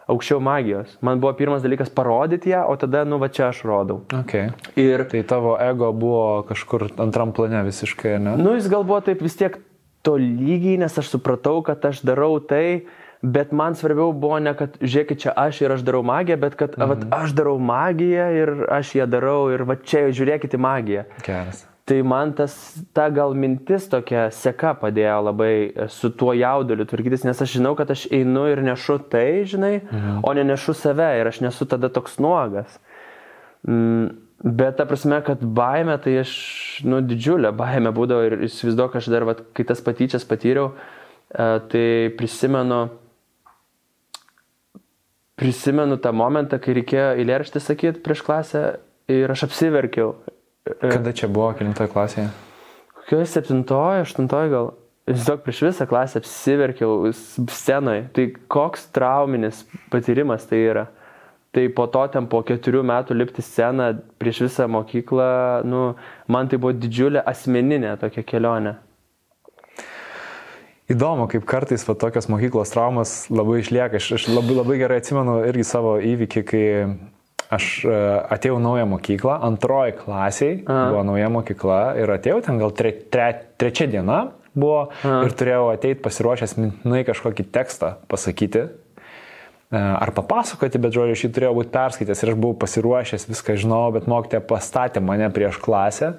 aukščiau 0.09 0.41
magijos. 0.41 0.97
Man 1.05 1.21
buvo 1.21 1.35
pirmas 1.37 1.61
dalykas 1.61 1.93
parodyti 1.93 2.55
ją, 2.55 2.63
o 2.73 2.79
tada, 2.81 3.05
nu 3.05 3.21
va 3.21 3.29
čia 3.29 3.51
aš 3.51 3.61
rodau. 3.69 4.01
Okay. 4.23 4.49
Ir, 4.81 5.05
Tai 5.13 5.21
tavo 5.29 5.59
ego 5.61 5.93
buvo 5.93 6.41
kažkur 6.49 6.89
antram 6.97 7.37
plane 7.37 7.61
visiškai, 7.69 8.17
ne? 8.17 8.39
nu 8.41 8.57
jis 8.57 8.71
gal 8.73 8.87
buvo 8.87 9.03
taip 9.05 9.21
vis 9.21 9.37
tiek 9.37 9.61
to 10.07 10.17
lygiai, 10.21 10.79
nes 10.81 10.99
aš 11.03 11.11
supratau, 11.17 11.59
kad 11.67 11.85
aš 11.89 12.05
darau 12.07 12.39
tai, 12.39 12.87
bet 13.23 13.53
man 13.57 13.75
svarbiau 13.79 14.13
buvo 14.15 14.39
ne, 14.43 14.53
kad 14.59 14.77
žiūrėkit 14.83 15.25
čia 15.25 15.37
aš 15.47 15.63
ir 15.65 15.75
aš 15.77 15.87
darau 15.87 16.03
magiją, 16.07 16.39
bet 16.43 16.59
kad 16.59 16.77
mhm. 16.79 16.93
vat, 16.93 17.07
aš 17.23 17.37
darau 17.37 17.57
magiją 17.59 18.27
ir 18.41 18.53
aš 18.79 18.97
ją 19.01 19.09
darau 19.11 19.47
ir 19.55 19.67
va 19.69 19.79
čia 19.83 20.07
žiūrėkit 20.11 20.55
į 20.55 20.63
magiją. 20.63 21.09
Geras. 21.27 21.65
Tai 21.87 22.01
man 22.03 22.33
tas, 22.35 22.55
ta 22.91 23.05
gal 23.15 23.37
mintis 23.39 23.85
tokia 23.87 24.25
seka 24.35 24.73
padėjo 24.81 25.21
labai 25.29 25.53
su 25.95 26.11
tuo 26.19 26.33
jauduliu 26.35 26.83
tvarkytis, 26.91 27.23
nes 27.29 27.43
aš 27.45 27.53
žinau, 27.61 27.77
kad 27.79 27.93
aš 27.95 28.09
einu 28.11 28.49
ir 28.51 28.59
nešu 28.67 28.99
tai, 29.13 29.45
žinai, 29.47 29.77
mhm. 29.85 30.17
o 30.27 30.35
ne 30.35 30.43
nešu 30.51 30.75
save 30.75 31.13
ir 31.21 31.31
aš 31.31 31.45
nesu 31.47 31.69
tada 31.71 31.91
toks 31.95 32.19
nuogas. 32.19 32.81
Mm, 33.67 34.26
bet 34.45 34.77
ta 34.77 34.87
prasme, 34.89 35.21
kad 35.25 35.41
baime, 35.41 35.97
tai 36.03 36.19
aš, 36.23 36.35
nu, 36.87 37.01
didžiulė 37.05 37.53
baime 37.57 37.93
būdavo 37.95 38.29
ir 38.29 38.39
įsivaizduoju, 38.49 39.01
aš 39.01 39.11
dar, 39.13 39.27
vat, 39.29 39.43
kai 39.57 39.67
tas 39.69 39.83
patyčias 39.85 40.27
patyriau, 40.29 40.73
tai 41.33 41.87
prisimenu, 42.19 42.87
prisimenu 45.41 45.99
tą 46.01 46.13
momentą, 46.17 46.61
kai 46.63 46.77
reikėjo 46.81 47.13
eilėraštį 47.21 47.63
sakyti 47.63 48.05
prieš 48.05 48.25
klasę 48.27 48.65
ir 49.13 49.31
aš 49.33 49.47
apsiverkiau. 49.49 50.15
Kada 50.83 51.13
čia 51.15 51.29
buvo, 51.31 51.53
kilintoje 51.59 51.93
klasėje? 51.93 52.29
Kokioje 52.97 53.29
septintoje, 53.31 54.03
aštuntoje 54.03 54.51
gal. 54.51 54.73
Tiesiog 55.07 55.45
prieš 55.45 55.61
visą 55.69 55.85
klasę 55.87 56.19
apsiverkiau 56.19 57.13
scenoje. 57.15 58.09
Tai 58.17 58.25
koks 58.51 58.89
trauminis 58.91 59.61
patyrimas 59.93 60.49
tai 60.51 60.65
yra. 60.73 60.89
Tai 61.57 61.63
po 61.73 61.87
to 61.89 62.03
ten 62.13 62.27
po 62.29 62.43
keturių 62.45 62.83
metų 62.85 63.15
lipti 63.17 63.41
sceną 63.41 63.95
prieš 64.21 64.43
visą 64.45 64.67
mokyklą, 64.69 65.29
nu, 65.65 65.95
man 66.29 66.51
tai 66.53 66.59
buvo 66.61 66.75
didžiulė 66.77 67.23
asmeninė 67.25 67.95
tokia 68.03 68.27
kelionė. 68.29 68.75
Įdomu, 70.93 71.25
kaip 71.33 71.49
kartais 71.49 71.83
va, 71.89 71.97
tokios 71.99 72.29
mokyklos 72.29 72.71
traumas 72.75 73.15
labai 73.33 73.63
išlieka. 73.63 73.97
Aš, 73.97 74.13
aš 74.19 74.29
labai, 74.31 74.55
labai 74.61 74.77
gerai 74.85 75.01
atsimenu 75.01 75.41
irgi 75.49 75.65
savo 75.67 75.97
įvykį, 76.13 76.45
kai 76.47 76.65
aš 77.57 77.73
e, 77.89 77.97
atėjau 78.37 78.61
naują 78.63 78.87
mokyklą, 78.93 79.41
antroji 79.49 79.97
klasiai 79.99 80.61
Aha. 80.61 80.87
buvo 80.93 81.03
nauja 81.09 81.33
mokykla 81.33 81.81
ir 82.03 82.13
atėjau 82.19 82.41
ten 82.47 82.61
gal 82.61 82.77
tre, 82.77 82.93
tre, 83.11 83.33
trečia 83.59 83.89
diena 83.91 84.21
buvo 84.53 84.91
Aha. 84.93 85.25
ir 85.27 85.35
turėjau 85.41 85.71
ateiti 85.73 86.05
pasiruošęs 86.05 86.57
mintinai 86.61 87.07
kažkokį 87.09 87.49
tekstą 87.55 87.97
pasakyti. 88.13 88.69
E, 89.77 89.79
ar 89.79 90.13
papasakoti, 90.17 90.81
bet 90.81 90.95
žodžiu, 90.97 91.17
aš 91.17 91.25
jį 91.27 91.31
turėjau 91.37 91.55
būti 91.59 91.73
perskaitęs 91.75 92.23
ir 92.23 92.33
aš 92.33 92.39
buvau 92.41 92.57
pasiruošęs, 92.63 93.29
viską 93.29 93.57
žinau, 93.61 93.83
bet 93.97 94.09
mokytė 94.11 94.41
pastatė 94.49 95.03
mane 95.05 95.29
prieš 95.35 95.59
klasę 95.63 96.15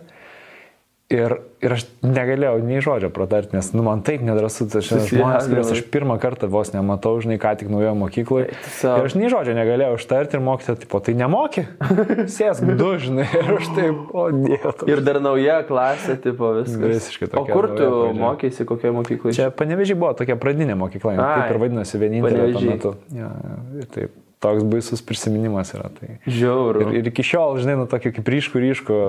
Ir, 1.07 1.37
ir 1.63 1.71
aš 1.71 1.85
negalėjau 2.03 2.57
nei 2.67 2.81
žodžio 2.83 3.07
pratarti, 3.15 3.53
nes 3.55 3.69
nu, 3.71 3.79
man 3.85 4.01
taip 4.03 4.25
nedrasu, 4.27 4.65
aš 4.67 4.89
žmonės, 5.07 5.45
kuriuos 5.47 5.69
aš 5.71 5.79
pirmą 5.87 6.17
kartą 6.19 6.49
vos 6.51 6.73
nematau, 6.73 7.13
žinai, 7.23 7.37
ką 7.39 7.53
tik 7.61 7.69
naujoje 7.71 7.93
mokykloje. 7.95 8.49
Ir 8.51 9.07
aš 9.07 9.15
nei 9.15 9.31
žodžio 9.31 9.55
negalėjau 9.55 9.95
užtarti 9.95 10.35
ir 10.35 10.43
mokyti, 10.43 10.75
tipo, 10.83 10.99
tai 10.99 11.15
nemoki. 11.15 11.63
Sėsk 12.35 12.67
du, 12.75 12.89
žinai, 13.05 13.29
ir 13.39 13.53
aš 13.55 13.71
taip, 13.79 14.03
o 14.11 14.27
dieve. 14.35 14.75
Ir 14.91 15.05
dar 15.07 15.23
nauja 15.23 15.61
klasė, 15.71 16.19
tipo, 16.27 16.51
viskas. 16.59 16.85
Visiškai 16.97 17.31
tokia. 17.31 17.39
O 17.39 17.55
kur 17.55 17.71
tu 17.79 17.89
mokėsi, 18.19 18.67
kokioje 18.67 18.99
mokykloje? 18.99 19.39
Čia 19.39 19.49
panevežiai 19.55 20.03
buvo 20.03 20.11
tokia 20.19 20.35
pradinė 20.35 20.75
mokykla, 20.75 21.15
taip 21.23 21.55
ir 21.55 21.63
vadinasi 21.63 22.03
vienintelė 22.03 22.51
tuo 22.51 22.67
metu. 22.67 22.97
Ja, 23.15 23.31
ja, 23.31 23.91
taip 23.95 24.23
toks 24.43 24.65
baisus 24.69 25.01
prisiminimas 25.01 25.71
yra. 25.73 25.89
Tai. 25.93 26.17
Žiauru. 26.29 26.83
Ir, 26.85 26.99
ir 26.99 27.09
iki 27.09 27.25
šiol, 27.25 27.57
žinai, 27.61 27.77
nu 27.79 27.87
tokį 27.89 28.11
kaip 28.19 28.29
ryškų 28.33 28.61
ryškų 28.63 28.99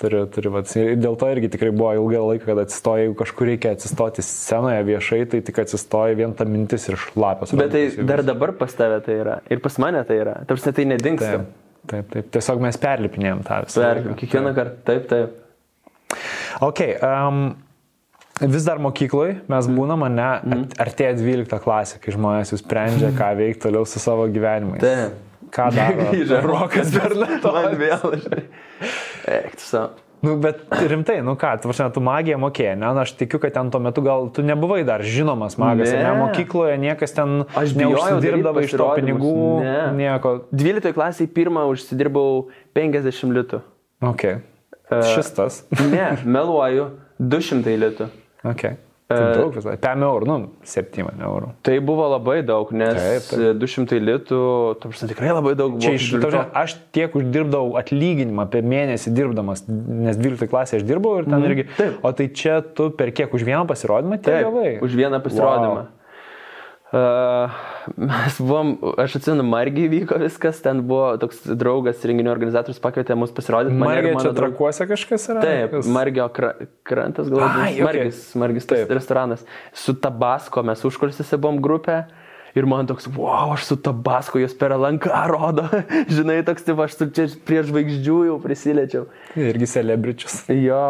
turiu, 0.00 0.22
turiu 0.30 0.52
vat, 0.54 0.70
ir 0.78 0.94
dėl 1.00 1.18
to 1.18 1.30
irgi 1.34 1.50
tikrai 1.56 1.72
buvo 1.74 1.92
ilgą 1.98 2.22
laiką, 2.30 2.46
kad 2.52 2.62
atsistoja, 2.62 3.06
jeigu 3.06 3.18
kažkur 3.18 3.50
reikia 3.50 3.74
atsistoti 3.74 4.24
scenoje 4.26 4.86
viešai, 4.86 5.20
tai 5.32 5.42
tik 5.46 5.60
atsistoja 5.64 6.18
vien 6.18 6.36
ta 6.38 6.46
mintis 6.48 6.86
ir 6.90 6.98
šlapios. 7.02 7.54
Bet 7.58 7.74
tai 7.74 7.84
dar 8.06 8.22
dabar 8.26 8.54
pas 8.60 8.78
tave 8.78 9.02
tai 9.06 9.20
yra. 9.24 9.40
Ir 9.50 9.62
pas 9.64 9.80
mane 9.82 10.04
tai 10.06 10.20
yra. 10.22 10.38
Tarsi 10.46 10.74
tai 10.76 10.86
nedingsta. 10.94 11.42
Taip, 11.42 11.90
taip, 11.90 12.10
taip. 12.14 12.30
Tiesiog 12.38 12.62
mes 12.62 12.78
perlipinėjom 12.86 13.44
tą 13.46 13.60
visą. 13.66 13.82
Per, 13.82 14.02
kiekvieną 14.22 14.54
kartą. 14.56 14.80
Taip, 14.86 15.10
taip. 15.10 15.42
Ok. 16.62 16.86
Um, 17.02 17.46
Vis 18.40 18.66
dar 18.68 18.80
mokykloje 18.82 19.38
mes 19.48 19.68
mhm. 19.68 19.76
būnam, 19.78 20.02
ne, 20.12 20.30
mm. 20.44 20.64
artėja 20.82 21.14
12 21.16 21.60
klasė, 21.64 22.00
kai 22.02 22.12
žmonės 22.12 22.52
jau 22.52 22.60
sprendžia, 22.60 23.12
ką 23.16 23.30
veikti 23.38 23.64
toliau 23.68 23.88
su 23.88 24.02
savo 24.02 24.26
gyvenimais. 24.28 24.82
Taip. 24.84 25.22
Ką 25.56 25.70
daro? 25.72 26.10
Rokas 26.50 26.90
Bernato. 26.92 27.52
Man 27.54 27.78
vėl. 27.80 28.18
Eik, 29.30 29.54
tu 29.56 29.64
savo. 29.64 29.94
Nu, 30.24 30.34
bet 30.40 30.58
rimtai, 30.88 31.20
nu 31.22 31.36
ką, 31.38 31.52
tu, 31.62 31.70
tu 31.92 32.02
magiją 32.02 32.38
mokėjai, 32.40 32.74
ne? 32.80 32.88
Na, 32.88 33.04
aš 33.04 33.12
tikiu, 33.20 33.38
kad 33.38 33.52
ten 33.54 33.68
tuo 33.70 33.78
metu 33.84 34.02
gal 34.02 34.30
tu 34.34 34.42
nebuvai 34.42 34.80
dar 34.88 35.04
žinomas 35.04 35.58
magas, 35.60 35.92
ne, 35.92 36.00
ne 36.02 36.14
mokykloje 36.18 36.78
niekas 36.82 37.14
ten 37.14 37.44
aš 37.52 37.76
neužsidirbdavo 37.78 38.64
iš 38.64 38.74
to 38.80 38.88
pinigų, 38.96 39.36
ne. 39.62 39.78
nieko. 40.00 40.34
12 40.56 40.96
klasiai 40.96 41.30
pirmą 41.30 41.66
užsidirbau 41.70 42.48
50 42.76 43.36
litų. 43.38 43.62
Ok. 44.08 44.24
Uh, 44.88 45.04
Šis 45.12 45.30
tas. 45.36 45.60
ne, 45.92 46.14
meluoju, 46.24 46.90
200 47.20 47.76
litų. 47.84 48.08
Okay. 48.52 48.76
Tai 49.06 49.18
daug 49.38 49.52
visai. 49.54 49.76
5 49.78 50.02
eurų, 50.02 50.26
nu, 50.26 50.36
7 50.66 51.04
eurų. 51.22 51.52
Tai 51.66 51.74
buvo 51.86 52.08
labai 52.10 52.40
daug, 52.42 52.72
nes 52.74 52.96
taip, 52.98 53.28
taip. 53.30 53.60
200 53.62 54.00
litų, 54.02 54.38
tu 54.82 54.90
prasme, 54.90 55.08
tikrai 55.12 55.28
labai 55.30 55.52
daug 55.58 55.76
buvo. 55.76 55.82
Čia 55.84 55.92
iš 55.94 56.08
to, 56.24 56.40
aš 56.58 56.74
tiek 56.96 57.14
uždirbdavau 57.14 57.76
atlyginimą 57.78 58.48
per 58.50 58.66
mėnesį 58.66 59.12
dirbdamas, 59.14 59.62
nes 59.70 60.18
12 60.18 60.50
klasėje 60.50 60.82
aš 60.82 60.88
dirbau 60.88 61.20
ir 61.20 61.28
ten 61.28 61.38
mm, 61.38 61.46
irgi. 61.46 61.66
Taip. 61.78 62.00
O 62.02 62.12
tai 62.18 62.26
čia 62.34 62.58
tu 62.66 62.88
per 62.98 63.14
kiek 63.14 63.30
už 63.30 63.46
vieną 63.46 63.62
pasirodymą 63.70 64.18
tiek 64.26 64.42
gavai? 64.48 64.72
Už 64.82 64.98
vieną 64.98 65.22
pasirodymą. 65.22 65.84
Wow. 65.84 65.95
Uh, 66.94 67.50
mes 67.98 68.36
buvom, 68.38 68.76
aš 69.02 69.16
atsimenu, 69.18 69.42
Margiai 69.42 69.88
vyko 69.90 70.20
viskas, 70.22 70.60
ten 70.62 70.84
buvo 70.86 71.08
toks 71.18 71.40
draugas, 71.58 72.04
renginio 72.06 72.30
organizatorius 72.30 72.78
pakvietė 72.82 73.16
mus 73.18 73.32
pasirodyti. 73.34 73.74
Margiai 73.80 74.12
čia 74.14 74.30
draug... 74.30 74.36
trakuose 74.38 74.86
kažkas 74.86 75.24
yra? 75.32 75.42
Taip, 75.42 75.74
kas... 75.74 75.88
Margio 75.90 76.28
kra... 76.36 76.52
krantas 76.86 77.26
galbūt. 77.32 77.56
Okay. 77.56 77.82
Margis, 77.82 78.20
Margis 78.38 78.70
taip. 78.70 78.92
restoranas. 78.94 79.42
Su 79.74 79.96
Tabasko 79.98 80.62
mes 80.68 80.84
užkursėse 80.86 81.40
buvom 81.42 81.58
grupė. 81.64 82.04
Ir 82.56 82.64
man 82.70 82.86
toks, 82.88 83.10
wow, 83.18 83.50
aš 83.56 83.66
su 83.66 83.76
Tabasko 83.82 84.38
jos 84.40 84.54
per 84.56 84.76
lanką 84.78 85.24
rodo. 85.32 85.66
Žinai, 86.16 86.38
toks, 86.46 86.68
taip, 86.70 86.84
aš 86.86 86.94
su 87.00 87.10
čia 87.18 87.26
prie 87.50 87.66
žvaigždžių 87.66 88.20
jau 88.30 88.38
prisiliečiau. 88.46 89.10
Irgi 89.34 89.68
celebričius. 89.74 90.38
Jo. 90.54 90.86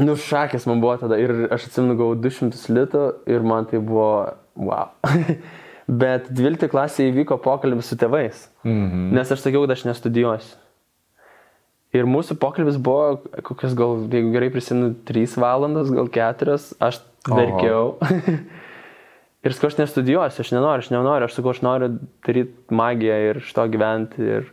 Nu, 0.00 0.16
šakės 0.16 0.64
man 0.68 0.80
buvo 0.80 0.96
tada 1.04 1.20
ir 1.20 1.46
aš 1.52 1.68
atsimenu, 1.68 2.00
gavau 2.00 2.16
200 2.18 2.74
litų 2.80 3.06
ir 3.36 3.46
man 3.46 3.68
tai 3.68 3.84
buvo 3.84 4.08
wow. 4.56 4.90
Bet 6.02 6.32
12 6.34 6.66
klasėje 6.72 7.12
įvyko 7.12 7.38
pokalbis 7.44 7.92
su 7.92 7.98
tėvais, 8.00 8.48
mhm. 8.66 9.10
nes 9.14 9.30
aš 9.30 9.44
sakiau, 9.44 9.62
kad 9.66 9.76
aš 9.76 9.84
nestudijuosiu. 9.86 10.56
Ir 11.94 12.08
mūsų 12.10 12.34
pokalbis 12.42 12.76
buvo, 12.82 13.20
kokias 13.46 13.76
gal, 13.78 14.02
jeigu 14.10 14.32
gerai 14.34 14.50
prisimenu, 14.52 14.96
3 15.08 15.36
valandas, 15.40 15.92
gal 15.94 16.10
4, 16.12 16.56
aš 16.82 16.98
verkiau. 17.30 17.94
ir 19.46 19.54
sakau, 19.54 19.70
aš 19.70 19.78
nestudijuosiu, 19.78 20.42
aš 20.42 20.52
nenoriu, 20.52 20.82
aš 20.82 20.90
nenoriu, 20.92 21.28
aš 21.28 21.38
sakau, 21.38 21.54
aš 21.54 21.62
noriu 21.64 21.92
daryti 22.26 22.76
magiją 22.82 23.20
ir 23.30 23.40
iš 23.40 23.54
to 23.56 23.64
gyventi. 23.72 24.28
Ir 24.40 24.50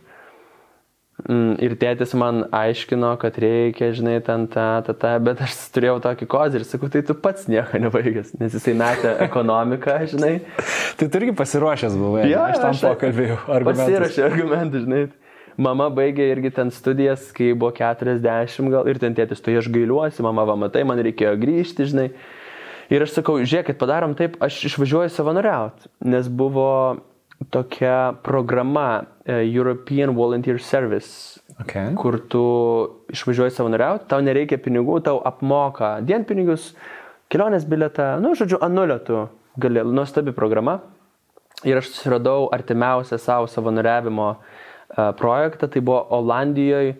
ir 1.62 1.74
tėtis 1.78 2.12
man 2.18 2.42
aiškino, 2.54 3.12
kad 3.22 3.36
reikia, 3.40 3.92
žinai, 3.94 4.16
ten 4.24 4.48
tą, 4.50 4.66
tą, 4.86 4.94
tą, 4.98 5.12
bet 5.22 5.42
aš 5.46 5.54
turėjau 5.74 6.00
tokį 6.02 6.26
kozį 6.30 6.60
ir 6.60 6.66
sakau, 6.66 6.90
tai 6.90 7.04
tu 7.06 7.14
pats 7.14 7.46
nieko 7.50 7.78
nebaigęs, 7.80 8.34
nes 8.40 8.56
jisai 8.58 8.74
metė 8.78 9.14
ekonomiką, 9.28 10.00
žinai. 10.10 10.32
tai 10.98 11.08
tu 11.08 11.20
irgi 11.22 11.36
pasiruošęs 11.38 11.94
buvai, 12.00 12.26
ja, 12.32 12.48
aš 12.50 12.64
tam 12.64 12.80
pokalbėjau. 12.82 13.38
Pasiruošė 13.70 14.26
argumentų, 14.26 14.82
žinai. 14.88 15.04
Mama 15.54 15.86
baigė 15.94 16.26
irgi 16.32 16.50
ten 16.56 16.72
studijas, 16.74 17.28
kai 17.34 17.52
buvo 17.54 17.70
40 17.76 18.72
gal 18.72 18.88
ir 18.90 18.98
ten 18.98 19.14
tėtis, 19.14 19.38
tu 19.38 19.54
aš 19.54 19.70
gailiuosi, 19.70 20.24
mama, 20.26 20.42
va, 20.50 20.58
matai, 20.58 20.82
man 20.82 20.98
reikėjo 20.98 21.36
grįžti, 21.38 21.86
žinai. 21.92 22.08
Ir 22.90 23.06
aš 23.06 23.14
sakau, 23.14 23.38
žiūrėkit, 23.38 23.78
padarom 23.78 24.16
taip, 24.18 24.34
aš 24.42 24.64
išvažiuoju 24.66 25.14
savanoriauti, 25.14 25.88
nes 26.10 26.26
buvo 26.26 26.66
tokia 27.50 28.14
programa 28.22 29.04
uh, 29.04 29.40
European 29.42 30.14
Volunteer 30.16 30.60
Service, 30.62 31.40
okay. 31.60 31.94
kur 31.98 32.18
tu 32.28 32.44
išvažiuoji 33.12 33.54
savanoriauti, 33.54 34.08
tau 34.10 34.24
nereikia 34.24 34.58
pinigų, 34.62 35.00
tau 35.06 35.20
apmoka 35.26 35.98
dienpinigius, 36.06 36.72
kelionės 37.32 37.66
biletą, 37.68 38.14
nu, 38.22 38.34
žodžiu, 38.38 38.60
anulio 38.64 38.98
tu 39.04 39.24
gali, 39.60 39.84
nuostabi 39.84 40.34
programa. 40.36 40.80
Ir 41.64 41.78
aš 41.78 41.92
susiradau 41.94 42.48
artimiausią 42.52 43.16
savo 43.22 43.46
savanoriavimo 43.48 44.28
uh, 44.34 45.12
projektą, 45.16 45.70
tai 45.70 45.80
buvo 45.80 46.02
Olandijoje 46.12 46.98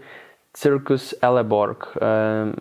Circus 0.54 1.12
Eleborg. 1.22 1.90
Uh, 1.98 2.54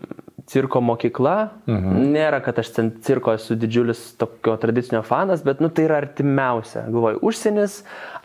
cirko 0.50 0.82
mokykla. 0.84 1.36
Mhm. 1.68 2.02
Nėra, 2.14 2.40
kad 2.44 2.58
aš 2.60 2.72
ten 2.76 2.90
cirko 3.04 3.34
esu 3.38 3.56
didžiulis 3.58 4.02
tokio 4.20 4.56
tradicinio 4.60 5.02
fanas, 5.06 5.44
bet 5.46 5.62
nu, 5.64 5.70
tai 5.72 5.88
yra 5.88 6.02
artimiausia. 6.02 6.84
Galvoju, 6.92 7.22
užsienis, 7.24 7.80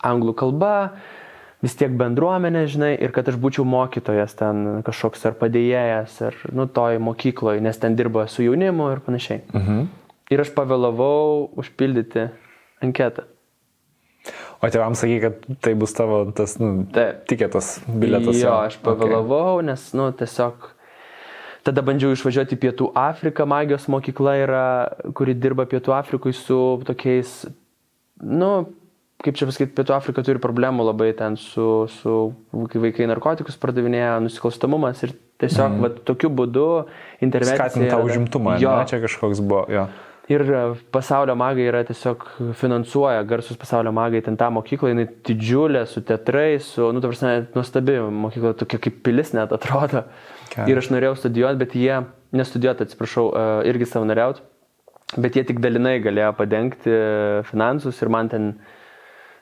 anglų 0.06 0.36
kalba, 0.42 0.74
vis 1.64 1.76
tiek 1.76 1.92
bendruomenė, 1.96 2.66
žinai, 2.72 2.92
ir 3.00 3.14
kad 3.16 3.28
aš 3.30 3.40
būčiau 3.40 3.66
mokytojas 3.68 4.36
ten 4.38 4.82
kažkoks 4.86 5.26
ar 5.28 5.36
padėjėjas, 5.40 6.20
ar, 6.28 6.38
nu, 6.56 6.68
toj 6.68 7.00
mokykloje, 7.04 7.64
nes 7.64 7.80
ten 7.80 7.96
dirbo 7.98 8.24
su 8.28 8.44
jaunimu 8.46 8.92
ir 8.94 9.02
panašiai. 9.06 9.42
Mhm. 9.52 9.88
Ir 10.30 10.44
aš 10.44 10.52
pavėlavau 10.54 11.50
užpildyti 11.58 12.28
anketą. 12.84 13.26
O 14.60 14.68
tėvams 14.68 15.00
sakai, 15.00 15.16
kad 15.22 15.46
tai 15.64 15.72
bus 15.78 15.94
tavo 15.96 16.20
tas, 16.36 16.58
nu, 16.60 16.84
Taip. 16.92 17.24
tiketas, 17.30 17.78
bilietas. 17.88 18.36
Jo, 18.36 18.58
aš 18.68 18.76
pavėlavau, 18.84 19.56
okay. 19.56 19.70
nes, 19.70 19.86
nu, 19.96 20.10
tiesiog 20.12 20.68
Tada 21.66 21.84
bandžiau 21.84 22.14
išvažiuoti 22.16 22.56
į 22.56 22.60
Pietų 22.62 22.90
Afriką, 22.96 23.44
magijos 23.48 23.86
mokykla 23.92 24.36
yra, 24.40 24.66
kuri 25.16 25.34
dirba 25.36 25.66
Pietų 25.68 25.92
Afrikui 25.92 26.32
su 26.36 26.56
tokiais, 26.88 27.42
nu, 28.24 28.50
kaip 29.20 29.36
čia 29.36 29.48
pasakyti, 29.48 29.74
Pietų 29.76 29.94
Afrika 29.96 30.24
turi 30.24 30.40
problemų 30.40 30.86
labai 30.88 31.10
ten 31.18 31.36
su, 31.40 31.84
su 32.00 32.14
kai 32.72 32.84
vaikai 32.86 33.08
narkotikus 33.10 33.60
pardavinėja, 33.60 34.16
nusikalstamumas 34.24 35.04
ir 35.04 35.12
tiesiog 35.40 35.74
mm. 35.76 35.84
va, 35.84 35.90
tokiu 36.12 36.32
būdu 36.32 36.68
intervencija. 37.24 37.68
Skatinti 37.68 37.92
tą 37.92 38.00
užimtumą, 38.06 38.56
jo. 38.62 38.72
Ne, 38.80 38.88
čia 38.88 39.02
kažkoks 39.04 39.44
buvo, 39.44 39.66
jo. 39.72 39.88
Ir 40.30 40.44
e, 40.46 40.58
pasaulio 40.94 41.34
magai 41.34 41.64
yra 41.66 41.80
tiesiog 41.86 42.22
finansuoja, 42.58 43.24
garsus 43.26 43.58
pasaulio 43.58 43.90
magai 43.94 44.20
ten 44.22 44.36
tą 44.38 44.50
mokyklą, 44.54 44.92
jinai 44.92 45.06
didžiulė, 45.26 45.82
su 45.90 46.04
teatrais, 46.06 46.68
su, 46.76 46.86
nu, 46.94 47.02
ta 47.02 47.10
prasme, 47.10 47.32
nuostabi 47.56 47.96
mokykla, 48.14 48.52
tokia 48.60 48.78
kaip 48.84 49.00
pilis 49.06 49.34
net 49.34 49.50
atrodo. 49.56 50.04
Okay. 50.46 50.68
Ir 50.70 50.78
aš 50.78 50.92
norėjau 50.94 51.16
studijuoti, 51.18 51.60
bet 51.64 51.74
jie, 51.78 51.96
nestudijuoti, 52.36 52.86
atsiprašau, 52.86 53.26
e, 53.34 53.48
irgi 53.72 53.90
savanoriauti, 53.90 54.46
bet 55.18 55.40
jie 55.40 55.44
tik 55.48 55.58
dalinai 55.64 55.96
galėjo 56.04 56.30
padengti 56.38 56.94
finansus 57.50 57.98
ir 57.98 58.14
man 58.14 58.30
ten, 58.30 58.48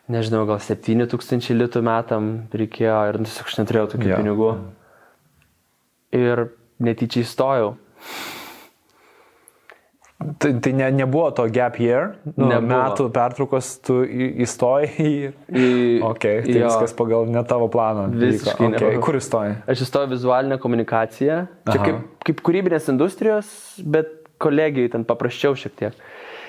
nežinau, 0.08 0.46
gal 0.48 0.62
7000 0.64 1.52
litų 1.58 1.84
metam 1.84 2.32
reikėjo 2.56 2.96
ir 3.10 3.20
nu, 3.20 3.28
tiesiog 3.28 3.52
aš 3.52 3.60
neturėjau 3.60 3.92
tokių 3.92 4.08
yeah. 4.08 4.24
pinigų. 4.24 4.50
Ir 6.16 6.46
netyčia 6.80 7.26
įstojau. 7.26 7.74
Tai, 10.18 10.50
tai 10.58 10.72
ne, 10.72 10.90
nebuvo 10.90 11.30
to 11.30 11.44
gap 11.54 11.76
year, 11.78 12.16
nu, 12.34 12.48
nebuvo. 12.50 12.66
metų 12.72 13.04
pertraukos 13.14 13.68
tu 13.86 14.00
įstojai 14.42 14.88
į... 14.98 15.12
į 15.46 15.68
okay, 16.08 16.40
tai 16.42 16.56
jo. 16.56 16.64
viskas 16.66 16.94
pagal 16.98 17.28
ne 17.30 17.42
tavo 17.46 17.68
planą. 17.70 18.08
Visiškai. 18.18 18.70
Okay. 18.72 18.96
Kur 19.04 19.20
įstojai? 19.20 19.60
Aš 19.70 19.84
įstojau 19.86 20.10
vizualinę 20.10 20.58
komunikaciją. 20.58 21.36
Čia 21.70 21.78
kaip, 21.84 22.00
kaip 22.26 22.42
kūrybinės 22.48 22.90
industrijos, 22.90 23.52
bet 23.78 24.10
kolegijai 24.42 24.90
ten 24.96 25.06
paprasčiau 25.06 25.54
šiek 25.58 25.78
tiek. 25.78 26.02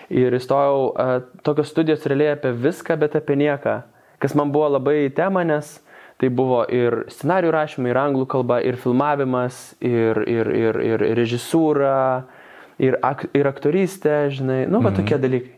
Ir 0.10 0.34
įstojau 0.34 0.82
uh, 0.89 1.13
tokios 1.45 1.69
studijos 1.69 2.10
realiai 2.10 2.34
apie 2.39 2.55
viską, 2.58 2.97
bet 2.97 3.19
apie 3.21 3.38
nieką. 3.38 3.84
Kas 4.17 4.34
man 4.34 4.49
buvo 4.49 4.73
labai 4.79 5.03
tema, 5.13 5.45
nes 5.45 5.75
tai 6.19 6.34
buvo 6.34 6.63
ir 6.73 7.03
scenarių 7.13 7.53
rašymai, 7.53 7.93
ir 7.93 8.01
anglų 8.01 8.25
kalba, 8.34 8.60
ir 8.65 8.82
filmavimas, 8.82 9.62
ir, 9.77 10.25
ir, 10.25 10.49
ir, 10.58 10.82
ir 10.89 11.05
režisūra 11.21 11.99
ir, 12.79 12.97
ak, 13.05 13.27
ir 13.37 13.49
aktorystė, 13.49 14.29
žinai, 14.33 14.63
nu, 14.67 14.81
va 14.81 14.91
mhm. 14.91 14.99
tokie 15.01 15.19
dalykai. 15.21 15.55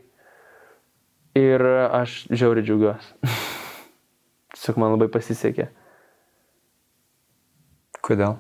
Ir 1.39 1.63
aš 1.95 2.25
žiauriai 2.27 2.65
džiaugiuosi. 2.67 3.31
Tiesiog 4.55 4.81
man 4.81 4.97
labai 4.97 5.07
pasisekė. 5.13 5.69
Kodėl? 8.03 8.35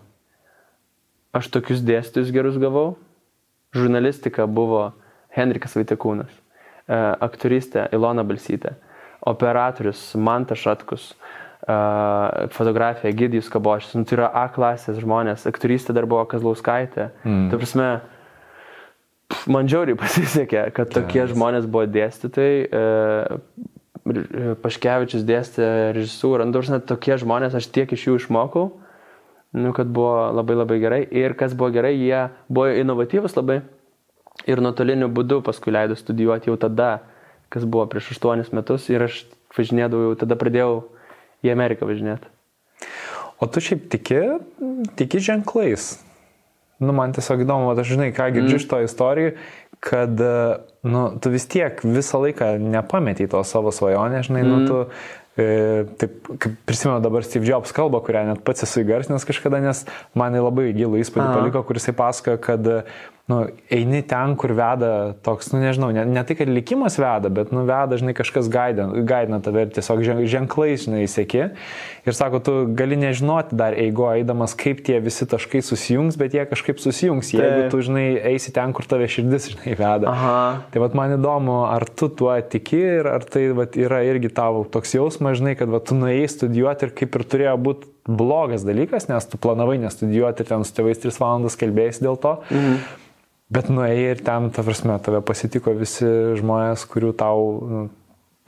Aš 1.37 1.47
tokius 1.53 1.83
dėstytojus 1.87 2.33
gerus 2.35 2.57
gavau. 2.59 2.97
Žurnalistika 3.71 4.43
buvo 4.51 4.89
Henrikas 5.31 5.77
Vaitekūnas, 5.77 6.31
e, 6.31 6.97
aktoristė 7.23 7.85
Ilona 7.95 8.25
Balsytė, 8.27 8.73
operatorius 9.31 10.01
Mantas 10.19 10.59
Šatkus, 10.59 11.05
e, 11.13 11.77
fotografija 12.51 13.15
Gidijus 13.15 13.47
Kabošis, 13.53 13.93
nu, 13.95 14.03
tai 14.03 14.17
yra 14.17 14.27
A 14.35 14.49
klasės 14.51 14.99
žmonės, 14.99 15.47
aktoristė 15.47 15.95
dar 15.95 16.09
buvo 16.09 16.25
Kazlauskaitė. 16.33 17.07
Mm. 17.23 17.47
Tai 17.53 17.61
prasme, 17.61 17.87
man 19.51 19.69
žiauriai 19.71 19.97
pasisekė, 19.99 20.67
kad 20.75 20.91
tokie 20.93 21.23
yes. 21.23 21.33
žmonės 21.35 21.67
buvo 21.71 21.87
dėstytojai. 21.89 22.63
E, 22.67 24.55
Paškevičius 24.63 25.21
dėstė 25.27 25.65
režisūrą, 25.93 26.47
nu, 26.49 26.61
net 26.73 26.87
tokie 26.89 27.13
žmonės, 27.21 27.53
aš 27.59 27.67
tiek 27.69 27.91
iš 27.93 28.07
jų 28.07 28.15
išmokau, 28.17 28.63
nu, 29.53 29.73
kad 29.77 29.91
buvo 29.93 30.31
labai 30.33 30.57
labai 30.57 30.79
gerai. 30.81 31.01
Ir 31.05 31.35
kas 31.37 31.53
buvo 31.53 31.69
gerai, 31.75 31.93
jie 31.99 32.23
buvo 32.49 32.71
inovatyvus 32.81 33.37
labai 33.37 33.59
ir 34.49 34.61
nuotoliniu 34.63 35.09
būdu 35.11 35.41
paskui 35.45 35.73
leido 35.75 35.97
studijuoti 35.97 36.49
jau 36.49 36.57
tada, 36.59 36.91
kas 37.53 37.65
buvo 37.67 37.85
prieš 37.91 38.13
aštuonis 38.15 38.51
metus 38.55 38.87
ir 38.89 39.05
aš 39.05 39.23
važinėdavau, 39.57 40.15
tada 40.19 40.37
pradėjau 40.39 40.85
į 41.45 41.51
Ameriką 41.53 41.89
važinėti. 41.89 42.29
O 43.41 43.47
tu 43.49 43.61
šiaip 43.63 43.87
tiki, 43.91 44.21
tiki 44.97 45.21
ženklais? 45.21 45.93
Nu, 46.81 46.95
man 46.97 47.15
tiesiog 47.15 47.45
įdomu, 47.45 47.71
aš 47.77 47.95
žinai, 47.95 48.11
ką 48.15 48.31
girdžiu 48.35 48.57
mm. 48.57 48.61
iš 48.61 48.67
to 48.69 48.81
istorijų, 48.85 49.33
kad, 49.81 50.21
nu, 50.85 51.05
tu 51.21 51.31
vis 51.33 51.47
tiek 51.49 51.79
visą 51.85 52.21
laiką 52.21 52.53
nepameti 52.61 53.29
to 53.31 53.41
savo 53.47 53.73
svajonę, 53.73 54.21
žinai, 54.27 54.43
mm. 54.45 54.51
nu, 54.51 54.67
tu 54.69 54.83
E, 55.39 55.85
taip, 55.95 56.25
kaip 56.43 56.55
prisimenu 56.67 56.99
dabar 56.99 57.23
Steve 57.23 57.47
Jobs 57.47 57.71
kalbą, 57.71 58.01
kurią 58.03 58.25
net 58.27 58.41
pats 58.43 58.65
esu 58.65 58.81
įgarsinęs 58.83 59.23
kažkada, 59.27 59.61
nes 59.63 59.85
man 60.17 60.35
labai 60.35 60.73
gilų 60.75 60.99
įspūdį 61.05 61.27
paliko, 61.37 61.61
kuris 61.69 61.87
pasakojo, 61.95 62.41
kad 62.43 62.67
nu, 63.31 63.39
eini 63.71 64.01
ten, 64.07 64.35
kur 64.39 64.53
veda 64.57 64.91
toks, 65.25 65.53
nu 65.53 65.61
nežinau, 65.63 65.91
ne, 65.95 66.03
ne 66.07 66.23
tai, 66.27 66.35
kad 66.39 66.51
likimas 66.51 66.97
veda, 66.99 67.31
bet 67.33 67.53
nu, 67.55 67.63
veda, 67.69 67.99
žinai, 67.99 68.15
kažkas 68.17 68.49
gaidina, 68.51 69.39
tave 69.43 69.65
ir 69.65 69.73
tiesiog 69.75 70.03
ženklais, 70.29 70.85
žinai, 70.87 71.05
sėki. 71.11 71.47
Ir 72.07 72.17
sako, 72.17 72.41
tu 72.43 72.55
gali 72.77 72.97
nežinoti 72.99 73.57
dar 73.57 73.77
eigo 73.77 74.09
eidamas, 74.11 74.55
kaip 74.57 74.81
tie 74.85 74.99
visi 75.03 75.27
taškai 75.29 75.63
susijungs, 75.65 76.17
bet 76.19 76.35
jie 76.35 76.45
kažkaip 76.49 76.81
susijungs, 76.81 77.33
jeigu 77.35 77.69
tu, 77.73 77.81
žinai, 77.85 78.05
eisi 78.33 78.53
ten, 78.55 78.73
kur 78.75 78.87
tave 78.89 79.07
širdis, 79.11 79.51
žinai, 79.53 79.75
veda. 79.79 80.11
Aha. 80.11 80.39
Tai 80.73 80.83
vad 80.83 80.97
man 80.97 81.15
įdomu, 81.17 81.61
ar 81.69 81.85
tu 81.87 82.09
tuo 82.09 82.33
tiki 82.41 82.81
ir 82.99 83.09
ar 83.09 83.25
tai 83.25 83.47
vat, 83.55 83.77
yra 83.79 84.01
irgi 84.07 84.31
tavo 84.33 84.63
toks 84.71 84.95
jausmas 84.97 85.39
žinai, 85.39 85.55
kad 85.59 85.71
va, 85.71 85.81
tu 85.83 85.97
nuėjai 85.97 86.29
studijuoti 86.35 86.87
ir 86.87 86.95
kaip 86.97 87.17
ir 87.17 87.27
turėjo 87.33 87.55
būti 87.67 87.91
blogas 88.07 88.65
dalykas, 88.65 89.07
nes 89.11 89.27
tu 89.29 89.39
planavai 89.41 89.77
nestudijuoti 89.81 90.43
ir 90.43 90.49
ten 90.49 90.65
su 90.65 90.75
tėvais 90.77 91.01
3 91.03 91.21
valandas 91.21 91.57
kalbėjai 91.59 92.01
dėl 92.01 92.19
to. 92.21 92.35
Mhm. 92.49 92.81
Bet 93.51 93.67
nuėjai 93.67 94.13
ir 94.13 94.21
ten, 94.23 94.47
ta 94.55 94.63
prasme, 94.63 94.95
tave 95.03 95.19
pasitiko 95.27 95.73
visi 95.75 96.07
žmonės, 96.39 96.85
kurių 96.87 97.11
tau 97.19 97.41
nu, 97.67 97.81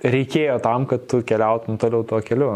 reikėjo 0.04 0.62
tam, 0.64 0.86
kad 0.88 1.10
tu 1.12 1.20
keliautum 1.28 1.80
toliau 1.82 2.06
tuo 2.08 2.22
keliu. 2.24 2.54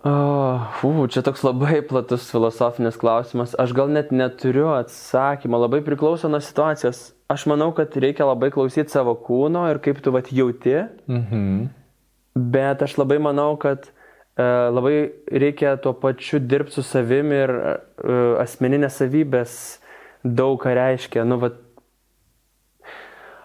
Uh, 0.00 0.66
uh, 0.82 1.00
čia 1.12 1.20
toks 1.22 1.42
labai 1.44 1.82
platus 1.86 2.24
filosofinis 2.32 2.96
klausimas. 2.98 3.52
Aš 3.60 3.74
gal 3.76 3.90
net 3.92 4.10
neturiu 4.10 4.70
atsakymą, 4.72 5.60
labai 5.66 5.82
priklauso 5.86 6.30
nuo 6.32 6.40
situacijos. 6.42 7.10
Aš 7.30 7.44
manau, 7.46 7.68
kad 7.76 7.94
reikia 7.94 8.26
labai 8.26 8.48
klausyti 8.50 8.90
savo 8.90 9.14
kūno 9.14 9.68
ir 9.70 9.78
kaip 9.84 10.00
tu 10.02 10.10
vat 10.14 10.32
jauti. 10.34 10.80
Mhm. 11.06 11.68
Bet 12.34 12.82
aš 12.82 12.96
labai 12.98 13.20
manau, 13.22 13.52
kad 13.60 13.86
e, 14.38 14.46
labai 14.74 14.96
reikia 15.30 15.76
tuo 15.82 15.92
pačiu 15.94 16.40
dirbti 16.42 16.78
su 16.78 16.84
savimi 16.86 17.38
ir 17.44 17.52
e, 17.54 17.76
asmeninės 18.42 18.98
savybės 19.02 19.54
daug 20.24 20.60
ką 20.62 20.74
reiškia. 20.76 21.24
Nu, 21.28 21.38
vat, 21.42 21.58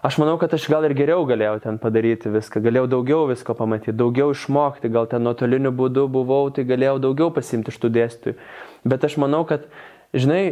aš 0.06 0.20
manau, 0.22 0.36
kad 0.40 0.54
aš 0.56 0.68
gal 0.72 0.86
ir 0.88 0.96
geriau 0.98 1.26
galėjau 1.28 1.58
ten 1.64 1.80
padaryti 1.82 2.32
viską, 2.32 2.62
galėjau 2.64 2.86
daugiau 2.98 3.26
visko 3.32 3.56
pamatyti, 3.58 3.96
daugiau 3.96 4.32
išmokti, 4.34 4.92
gal 4.92 5.10
ten 5.10 5.26
nuotoliniu 5.26 5.74
būdu 5.74 6.06
buvau, 6.12 6.46
tai 6.54 6.66
galėjau 6.68 6.98
daugiau 7.08 7.32
pasimti 7.34 7.74
iš 7.74 7.82
tų 7.82 7.92
dėstytojų. 7.98 8.38
Bet 8.86 9.06
aš 9.08 9.18
manau, 9.22 9.44
kad, 9.48 9.68
žinai, 10.16 10.42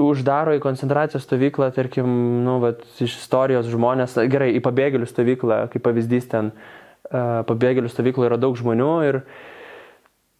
uždaro 0.00 0.54
į 0.54 0.62
koncentracijos 0.62 1.24
stovyklą, 1.26 1.72
tarkim, 1.74 2.10
nu, 2.46 2.60
vat, 2.62 2.84
iš 3.02 3.18
istorijos 3.22 3.70
žmonės, 3.72 4.20
gerai, 4.30 4.52
į 4.54 4.62
pabėgėlių 4.62 5.08
stovyklą, 5.08 5.64
kaip 5.72 5.82
pavyzdys 5.82 6.28
ten, 6.30 6.52
uh, 6.54 6.80
pabėgėlių 7.10 7.90
stovykloje 7.90 8.30
yra 8.30 8.38
daug 8.40 8.56
žmonių 8.58 8.92
ir 9.08 9.20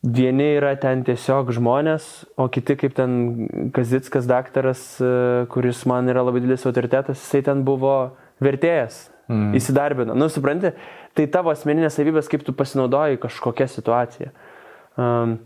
vieni 0.02 0.46
yra 0.56 0.72
ten 0.80 1.04
tiesiog 1.04 1.52
žmonės, 1.56 2.08
o 2.40 2.48
kiti 2.52 2.76
kaip 2.80 2.96
ten 2.96 3.70
Kazitskas 3.76 4.28
daktaras, 4.28 4.82
kuris 5.52 5.84
man 5.88 6.08
yra 6.08 6.24
labai 6.24 6.40
didelis 6.40 6.64
autoritetas, 6.68 7.20
jisai 7.20 7.42
ten 7.50 7.64
buvo 7.66 8.14
vertėjas, 8.40 9.10
mm. 9.28 9.52
įsidarbino. 9.60 10.16
Nu, 10.16 10.30
supranti, 10.32 10.72
tai 11.16 11.28
tavo 11.32 11.52
asmeninės 11.52 11.98
savybės, 11.98 12.30
kaip 12.32 12.46
tu 12.46 12.56
pasinaudoji 12.56 13.20
kažkokią 13.20 13.68
situaciją. 13.68 14.32
Um, 15.00 15.36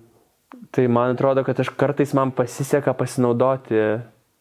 tai 0.74 0.86
man 0.86 1.16
atrodo, 1.16 1.44
kad 1.46 1.58
aš 1.60 1.72
kartais 1.74 2.14
man 2.16 2.32
pasiseka 2.34 2.94
pasinaudoti 2.96 3.82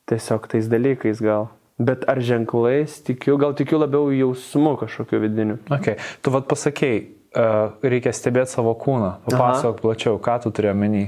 tiesiog 0.10 0.48
tais 0.52 0.70
dalykais 0.70 1.22
gal. 1.24 1.50
Bet 1.82 2.06
ar 2.08 2.22
ženklais 2.22 3.00
tikiu, 3.02 3.40
gal 3.42 3.56
tikiu 3.58 3.80
labiau 3.82 4.12
jausmu 4.14 4.76
kažkokiu 4.78 5.20
vidiniu. 5.24 5.58
Okay. 5.74 5.98
Tu 6.22 6.32
vad 6.34 6.46
pasakėjai, 6.52 7.00
reikia 7.34 8.14
stebėti 8.14 8.54
savo 8.54 8.74
kūną. 8.80 9.12
Papasakok 9.30 9.82
plačiau, 9.82 10.20
ką 10.22 10.40
tu 10.44 10.52
turi 10.56 10.72
omeny. 10.72 11.06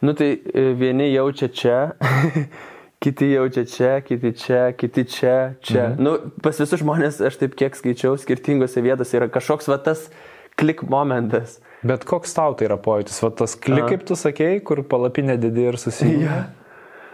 Nu 0.00 0.14
tai 0.16 0.32
e, 0.38 0.70
vieni 0.78 1.10
jaučia 1.12 1.50
čia, 1.52 1.78
kiti 3.02 3.32
jaučia 3.34 3.64
čia, 3.68 3.90
kiti 4.04 4.32
čia, 4.32 4.62
kiti 4.72 5.04
čia, 5.04 5.36
čia. 5.60 5.90
Mhm. 5.90 6.04
Nu, 6.04 6.14
pas 6.44 6.60
visus 6.60 6.80
žmonės, 6.80 7.20
aš 7.26 7.40
taip 7.42 7.56
kiek 7.58 7.76
skaičiau, 7.76 8.16
skirtingose 8.20 8.84
vietose 8.84 9.18
yra 9.18 9.28
kažkoks 9.32 9.68
va 9.72 9.80
tas 9.82 10.08
klik 10.60 10.84
momentas. 10.88 11.58
Bet 11.84 12.04
koks 12.08 12.32
tau 12.36 12.54
tai 12.56 12.68
yra 12.68 12.76
pojūtis? 12.80 13.20
Va 13.24 13.30
tas 13.32 13.56
klik, 13.56 13.84
Aha. 13.84 13.92
kaip 13.92 14.08
tu 14.08 14.16
sakėjai, 14.18 14.64
kur 14.64 14.82
palapinė 14.88 15.38
didį 15.40 15.68
ir 15.70 15.78
susijungia. 15.80 16.32
Yeah. 16.32 16.48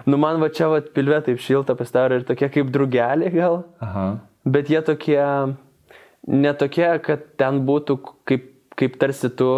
Nu 0.06 0.18
man 0.22 0.38
va 0.38 0.48
čia 0.54 0.68
va 0.70 0.78
pilvė 0.80 1.18
taip 1.26 1.40
šilta 1.42 1.74
pasidaro 1.78 2.18
ir 2.18 2.26
tokie 2.26 2.46
kaip 2.54 2.70
drugeliai 2.74 3.32
gal. 3.34 3.64
Aha. 3.82 4.06
Bet 4.46 4.70
jie 4.70 4.78
tokie, 4.86 5.18
netokie, 6.26 6.88
kad 7.04 7.24
ten 7.40 7.62
būtų 7.66 7.98
kaip, 8.28 8.50
kaip 8.76 8.98
tarsi 9.00 9.30
tu 9.32 9.48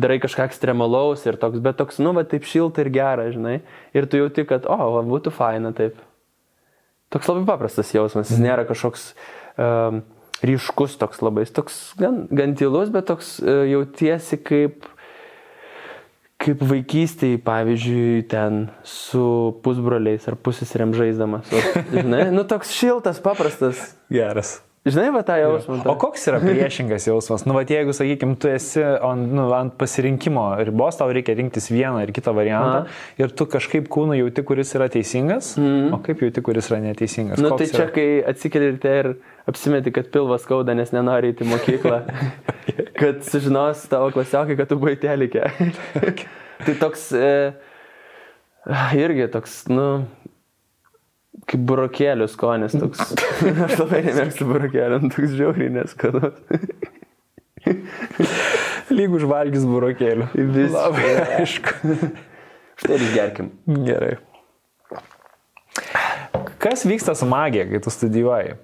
darai 0.00 0.18
kažką 0.22 0.48
ekstremalaus 0.48 1.22
ir 1.28 1.38
toks, 1.40 1.62
bet 1.62 1.78
toks, 1.78 2.00
nu 2.02 2.14
va 2.16 2.24
taip 2.28 2.46
šilta 2.48 2.82
ir 2.82 2.90
gera, 2.94 3.28
žinai. 3.34 3.60
Ir 3.96 4.08
tu 4.10 4.18
jauti, 4.20 4.46
kad, 4.48 4.66
o, 4.66 4.78
va, 4.96 5.04
būtų 5.06 5.34
faina 5.34 5.74
taip. 5.76 6.00
Toks 7.14 7.30
labai 7.30 7.44
paprastas 7.52 7.92
jausmas, 7.94 8.32
jis 8.32 8.40
mhm. 8.40 8.48
nėra 8.48 8.64
kažkoks 8.66 9.12
um, 9.60 10.02
ryškus 10.44 10.98
toks 10.98 11.22
labai, 11.22 11.44
jis 11.46 11.54
toks 11.54 11.78
gan, 12.00 12.24
gan 12.34 12.56
tylus, 12.58 12.90
bet 12.94 13.06
toks 13.12 13.36
uh, 13.44 13.62
jautiesi 13.68 14.40
kaip 14.42 14.90
kaip 16.44 16.60
vaikystėje, 16.66 17.38
pavyzdžiui, 17.46 18.24
ten 18.28 18.66
su 18.84 19.54
pusbroliais 19.64 20.26
ar 20.28 20.36
pusėsrėm 20.36 20.92
žaisdamas. 20.96 21.48
O, 21.48 21.62
žinai, 21.94 22.26
nu 22.34 22.44
toks 22.48 22.74
šiltas, 22.74 23.22
paprastas. 23.24 23.94
Geras. 24.12 24.58
Žinai, 24.84 25.06
va 25.14 25.22
tą 25.24 25.38
jausmą. 25.40 25.78
O 25.88 25.94
koks 25.96 26.26
yra 26.28 26.38
priešingas 26.42 27.06
jausmas? 27.08 27.46
Nu, 27.48 27.54
va, 27.56 27.62
jeigu, 27.64 27.94
sakykime, 27.96 28.34
tu 28.36 28.50
esi 28.52 28.82
ant, 28.84 29.30
nu, 29.32 29.46
ant 29.56 29.72
pasirinkimo 29.80 30.42
ribos, 30.60 30.98
tau 31.00 31.08
reikia 31.08 31.32
rinktis 31.38 31.70
vieną 31.72 32.02
ir 32.04 32.12
kitą 32.12 32.34
variantą 32.36 32.82
A. 32.82 32.98
ir 33.16 33.32
tu 33.32 33.46
kažkaip 33.48 33.88
kūną 33.88 34.18
jauti, 34.18 34.44
kuris 34.44 34.74
yra 34.76 34.90
teisingas, 34.92 35.54
mm. 35.56 35.86
o 35.96 36.02
kaip 36.04 36.20
jauti, 36.26 36.42
kuris 36.44 36.68
yra 36.68 36.82
neteisingas? 36.84 37.40
Na, 37.40 37.54
nu, 37.54 37.56
tai 37.56 37.70
čia, 37.70 37.86
yra? 37.86 37.94
kai 37.96 38.06
atsikeli 38.34 38.68
ryte 38.74 38.92
ir 39.00 39.08
apsimeti, 39.48 39.94
kad 39.96 40.10
pilvas 40.12 40.44
skauda, 40.44 40.76
nes 40.76 40.92
nenori 40.92 41.32
įti 41.32 41.48
mokyklą, 41.48 42.02
kad 43.00 43.24
sužinos 43.24 43.86
tavo 43.88 44.12
klasiokai, 44.12 44.58
kad 44.60 44.68
tu 44.68 44.76
buvai 44.82 44.98
telikė. 45.00 45.48
tai 46.66 46.76
toks, 46.84 47.08
e, 47.16 47.32
irgi 49.00 49.32
toks, 49.32 49.62
nu, 49.72 49.88
kaip 51.50 51.64
burokėlių 51.68 52.28
skonis 52.30 52.76
toks. 52.78 53.14
Aš 53.66 53.78
labai 53.82 54.02
nemėgstu 54.06 54.48
burokėlių, 54.48 55.00
nu, 55.04 55.10
toks 55.14 55.34
žiauriai 55.38 55.72
neskanus. 55.74 56.38
Lyg 58.94 59.16
užvalgys 59.16 59.64
burokėlių. 59.68 60.28
Vis. 60.54 60.70
Labai 60.74 61.14
aišku. 61.40 61.98
Štai 62.80 62.98
ir 62.98 63.06
gerkim. 63.14 63.50
Gerai. 63.86 64.16
Kas 66.62 66.84
vyksta 66.88 67.14
su 67.18 67.26
magija, 67.28 67.66
kai 67.68 67.80
tu 67.84 67.92
studijuoji? 67.92 68.56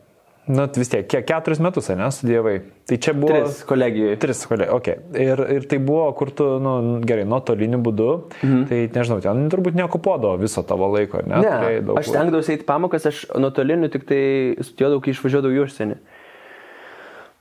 Nu, 0.48 0.64
vis 0.74 0.88
tiek, 0.90 1.05
kiek 1.07 1.26
keturis 1.29 1.61
metus, 1.62 1.90
ne, 1.94 2.07
studijavai. 2.11 2.55
Tai 2.88 2.96
čia 3.05 3.12
buvo. 3.14 3.35
Tris 3.35 3.61
kolegijoje. 3.68 4.16
Tris 4.22 4.40
kolegijoje, 4.48 4.76
ok. 4.76 5.18
Ir, 5.20 5.42
ir 5.57 5.66
tai 5.70 5.79
buvo, 5.85 6.07
kur 6.16 6.33
tu, 6.35 6.46
nu, 6.62 6.72
gerai, 7.07 7.26
nuotoliniu 7.29 7.79
būdu. 7.85 8.09
Mhm. 8.40 8.64
Tai 8.70 8.81
nežinau, 8.96 9.20
ten 9.24 9.44
turbūt 9.53 9.76
neokupuodavo 9.79 10.40
viso 10.40 10.64
tavo 10.66 10.88
laiko, 10.94 11.22
ne? 11.29 11.42
Ne, 11.44 11.76
aš 12.00 12.11
stengdavausi 12.11 12.57
eiti 12.57 12.66
pamokas, 12.68 13.07
aš 13.12 13.26
nuotoliniu 13.38 13.92
tik 13.92 14.09
tai 14.09 14.22
studijuodavau, 14.59 15.05
kai 15.05 15.14
išvažiuodavau 15.14 15.61
į 15.61 15.62
užsienį. 15.66 16.00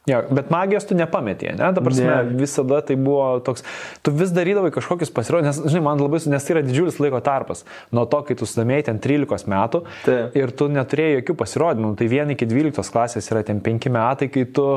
Jo, 0.10 0.22
bet 0.34 0.50
magijos 0.54 0.88
tu 0.89 0.98
nepametė, 0.98 1.52
ne? 1.58 1.69
Ta 1.76 1.84
prasme, 1.86 2.08
ne. 2.10 2.38
visada 2.39 2.82
tai 2.86 2.98
buvo 3.00 3.28
toks, 3.45 3.65
tu 4.06 4.13
vis 4.15 4.32
darydavai 4.34 4.72
kažkokius 4.74 5.12
pasirodymus, 5.13 5.60
nes, 5.62 5.74
žinai, 5.74 5.84
man 5.86 6.02
labai, 6.02 6.22
nes 6.32 6.48
tai 6.48 6.56
yra 6.56 6.63
didžiulis 6.65 6.98
laiko 7.04 7.22
tarpas. 7.26 7.62
Nuo 7.95 8.08
to, 8.10 8.24
kai 8.26 8.38
tu 8.39 8.48
sudomėjai 8.50 8.88
ten 8.89 9.04
13 9.04 9.52
metų 9.54 9.84
Taip. 10.08 10.39
ir 10.39 10.56
tu 10.58 10.69
neturėjai 10.74 11.19
jokių 11.19 11.38
pasirodymų, 11.43 11.93
tai 12.00 12.10
vien 12.12 12.34
iki 12.34 12.50
12 12.50 12.95
klasės 12.95 13.30
yra 13.34 13.45
ten 13.45 13.62
5 13.65 13.91
metai, 13.93 14.32
kai 14.34 14.48
tu 14.50 14.67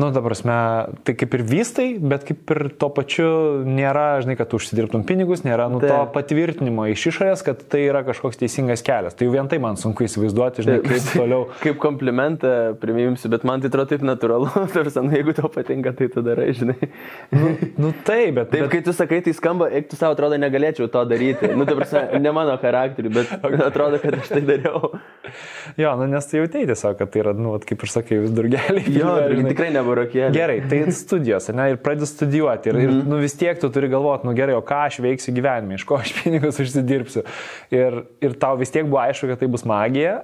nu, 0.00 0.08
ta 0.14 0.22
prasme, 0.24 0.56
tai 1.04 1.14
kaip 1.18 1.34
ir 1.36 1.44
vystai, 1.46 1.88
bet 2.00 2.24
kaip 2.28 2.50
ir 2.54 2.62
tuo 2.80 2.88
pačiu 2.94 3.28
nėra, 3.66 4.22
žinai, 4.24 4.36
kad 4.38 4.48
tu 4.50 4.60
užsidirbtum 4.60 5.04
pinigus, 5.08 5.44
nėra 5.44 5.68
nu, 5.72 5.80
to 5.82 5.98
patvirtinimo 6.14 6.86
iš 6.90 7.10
išorės, 7.12 7.44
kad 7.46 7.60
tai 7.70 7.82
yra 7.88 8.02
kažkoks 8.06 8.40
teisingas 8.40 8.84
kelias. 8.86 9.16
Tai 9.18 9.28
jau 9.28 9.34
vien 9.34 9.50
tai 9.50 9.60
man 9.62 9.78
sunku 9.80 10.06
įsivaizduoti, 10.06 10.64
žinai, 10.66 10.78
kaip 10.86 11.10
toliau. 11.12 11.46
Kaip 11.64 11.76
komplimentą 11.82 12.52
primimsiu, 12.80 13.28
bet 13.32 13.44
man 13.48 13.60
tai 13.62 13.68
atrodo 13.70 13.92
taip 13.92 14.04
natūralu, 14.06 14.48
tarsi, 14.74 15.02
nu, 15.04 15.12
jeigu 15.16 15.34
tau 15.36 15.50
patinka, 15.52 15.92
tai 15.96 16.08
tu 16.12 16.24
darai, 16.24 16.48
žinai. 16.56 16.90
Nu, 17.34 17.52
nu 17.84 17.92
taip, 18.06 18.38
bet... 18.38 18.50
Taip, 18.54 18.64
bet... 18.64 18.70
kai 18.72 18.82
tu 18.86 18.94
sakai, 18.96 19.20
tai 19.26 19.34
skamba, 19.36 19.68
eik 19.76 19.90
tu 19.92 19.98
savo 20.00 20.16
atrodo, 20.16 20.38
negalėčiau 20.40 20.88
to 20.92 21.04
daryti. 21.10 21.52
Nu, 21.52 21.68
ta 21.68 21.76
prasme, 21.78 22.06
ne 22.24 22.34
mano 22.34 22.56
charakteriu, 22.62 23.12
bet 23.20 23.34
atrodo, 23.66 24.00
kad 24.02 24.16
aš 24.22 24.32
tai 24.32 24.42
dariau. 24.46 24.94
Jo, 25.78 25.94
nu, 26.00 26.08
nes 26.10 26.26
tai 26.26 26.40
jautėjai 26.40 26.70
tiesiog, 26.72 26.96
kad 26.98 27.12
tai 27.12 27.24
yra, 27.24 27.34
nu, 27.36 27.54
kaip 27.66 27.84
ir 27.84 27.92
sakai, 27.92 28.20
vis 28.24 28.34
durgeliai. 28.34 28.96
Jo, 28.96 29.14
tikrai 29.50 29.70
nebuvo 29.74 29.89
burokėlį. 29.90 30.32
Gerai, 30.36 30.58
tai 30.70 30.82
studijos, 31.02 31.50
ne, 31.54 31.70
ir 31.74 31.80
pradedi 31.84 32.08
studijuoti. 32.10 32.70
Ir, 32.70 32.78
mm 32.78 32.80
-hmm. 32.80 32.90
ir 32.90 33.02
mhm. 33.02 33.10
nu, 33.10 33.20
vis 33.22 33.36
tiek 33.36 33.60
tu 33.60 33.70
turi 33.70 33.90
galvoti, 33.92 34.26
nu 34.28 34.34
gerai, 34.34 34.54
o 34.56 34.62
ką 34.62 34.84
aš 34.86 35.00
veiksiu 35.04 35.34
gyvenime, 35.36 35.74
iš 35.76 35.84
ko 35.84 36.00
aš 36.00 36.14
pinigus 36.22 36.60
užsidirbsiu. 36.60 37.24
Ir, 37.70 38.04
ir 38.20 38.38
tau 38.38 38.56
vis 38.56 38.70
tiek 38.70 38.86
buvo 38.86 39.02
aišku, 39.02 39.26
kad 39.26 39.38
tai 39.38 39.48
bus 39.48 39.64
magija. 39.64 40.22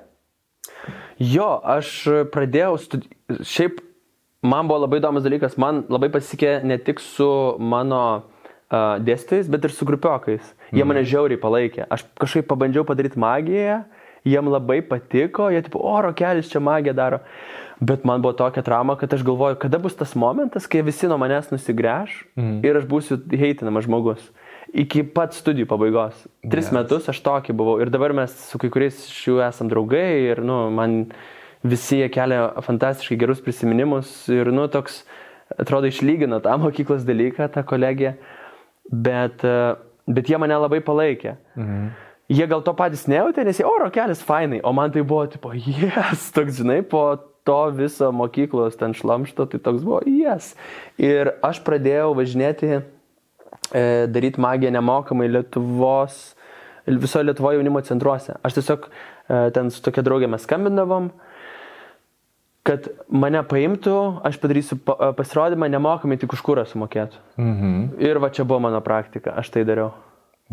Jo, 1.19 1.61
aš 1.65 2.09
pradėjau 2.33 2.79
studijuoti. 2.79 3.43
Šiaip 3.43 3.81
man 4.47 4.69
buvo 4.69 4.85
labai 4.85 5.01
įdomus 5.01 5.25
dalykas, 5.25 5.59
man 5.61 5.85
labai 5.89 6.11
pasisekė 6.15 6.61
ne 6.65 6.79
tik 6.79 7.01
su 7.03 7.29
mano 7.59 8.03
uh, 8.71 8.97
dėstytojais, 9.03 9.51
bet 9.51 9.67
ir 9.67 9.75
su 9.75 9.89
grupiokais. 9.89 10.53
Jie 10.71 10.83
mm. 10.83 10.91
mane 10.93 11.05
žiauriai 11.09 11.41
palaikė. 11.41 11.87
Aš 11.91 12.07
kažkaip 12.21 12.49
pabandžiau 12.51 12.87
padaryti 12.89 13.21
magiją, 13.23 13.81
jiem 14.27 14.51
labai 14.51 14.81
patiko, 14.87 15.51
jie 15.55 15.63
tipo, 15.67 15.83
oro 15.87 16.13
kelias 16.17 16.51
čia 16.53 16.63
magiją 16.63 16.97
daro. 16.97 17.23
Bet 17.81 18.05
man 18.09 18.23
buvo 18.25 18.33
tokia 18.33 18.63
trauma, 18.65 18.97
kad 18.97 19.13
aš 19.13 19.23
galvoju, 19.25 19.59
kada 19.61 19.79
bus 19.79 19.97
tas 19.97 20.15
momentas, 20.17 20.65
kai 20.67 20.81
visi 20.83 21.09
nuo 21.11 21.19
manęs 21.21 21.51
nusigręš 21.53 22.15
mm. 22.39 22.61
ir 22.65 22.79
aš 22.81 22.87
būsiu 22.89 23.19
heitinamas 23.37 23.85
žmogus. 23.85 24.23
Iki 24.73 25.05
pat 25.15 25.37
studijų 25.37 25.69
pabaigos. 25.69 26.23
Tris 26.41 26.71
yes. 26.71 26.75
metus 26.75 27.11
aš 27.13 27.21
tokį 27.25 27.55
buvau 27.57 27.77
ir 27.85 27.93
dabar 27.93 28.15
mes 28.17 28.33
su 28.49 28.61
kai 28.61 28.71
kuriais 28.73 28.97
iš 29.11 29.21
jų 29.29 29.43
esam 29.45 29.69
draugai 29.69 30.33
ir, 30.33 30.41
nu, 30.45 30.71
man 30.73 31.05
visi 31.67 32.01
jie 32.01 32.09
kelia 32.13 32.49
fantastiškai 32.65 33.21
gerus 33.21 33.45
prisiminimus 33.45 34.11
ir, 34.33 34.49
nu, 34.57 34.65
toks, 34.73 35.03
atrodo, 35.61 35.93
išlygina 35.93 36.41
tą 36.45 36.57
mokyklos 36.65 37.05
dalyką, 37.05 37.53
tą 37.53 37.67
kolegiją, 37.69 38.17
bet, 38.89 39.45
bet 40.09 40.33
jie 40.33 40.41
mane 40.41 40.57
labai 40.65 40.81
palaikė. 40.81 41.37
Mm. 41.61 41.87
Jie 42.33 42.49
gal 42.51 42.65
to 42.65 42.73
patys 42.75 43.05
nejautė, 43.07 43.45
nes 43.47 43.61
jie 43.61 43.69
oro 43.69 43.93
kelias 43.93 44.25
fainai, 44.25 44.65
o 44.65 44.73
man 44.75 44.97
tai 44.97 45.05
buvo, 45.05 45.29
tipo, 45.31 45.53
jes, 45.85 46.31
toks, 46.33 46.63
žinai, 46.65 46.81
po 46.83 47.11
to 47.47 47.59
viso 47.77 48.11
mokyklos 48.13 48.79
ten 48.81 48.95
šlamšto, 48.97 49.47
tai 49.51 49.61
toks 49.63 49.85
buvo, 49.87 50.01
jas. 50.11 50.55
Ir 50.99 51.37
aš 51.47 51.63
pradėjau 51.67 52.11
važinėti, 52.19 52.81
e, 53.71 53.85
daryti 54.11 54.43
magiją 54.43 54.73
nemokamai 54.75 55.29
Lietuvos, 55.31 56.35
visoje 56.87 57.29
Lietuvoje 57.29 57.61
jaunimo 57.61 57.83
centruose. 57.87 58.35
Aš 58.43 58.59
tiesiog 58.59 58.89
e, 58.89 59.39
ten 59.55 59.71
su 59.71 59.83
tokia 59.85 60.05
draugė 60.07 60.31
mes 60.31 60.43
skambindavom, 60.47 61.13
kad 62.67 62.91
mane 63.07 63.43
paimtų, 63.47 63.97
aš 64.27 64.41
padarysiu 64.43 64.81
pa, 64.83 65.13
pasirodymą 65.15 65.71
nemokamai, 65.71 66.19
tik 66.19 66.35
už 66.35 66.43
kurą 66.47 66.67
sumokėtų. 66.67 67.23
Mhm. 67.39 67.79
Ir 68.03 68.19
va 68.23 68.35
čia 68.35 68.47
buvo 68.49 68.59
mano 68.67 68.83
praktika, 68.83 69.39
aš 69.39 69.55
tai 69.55 69.63
dariau. 69.69 69.93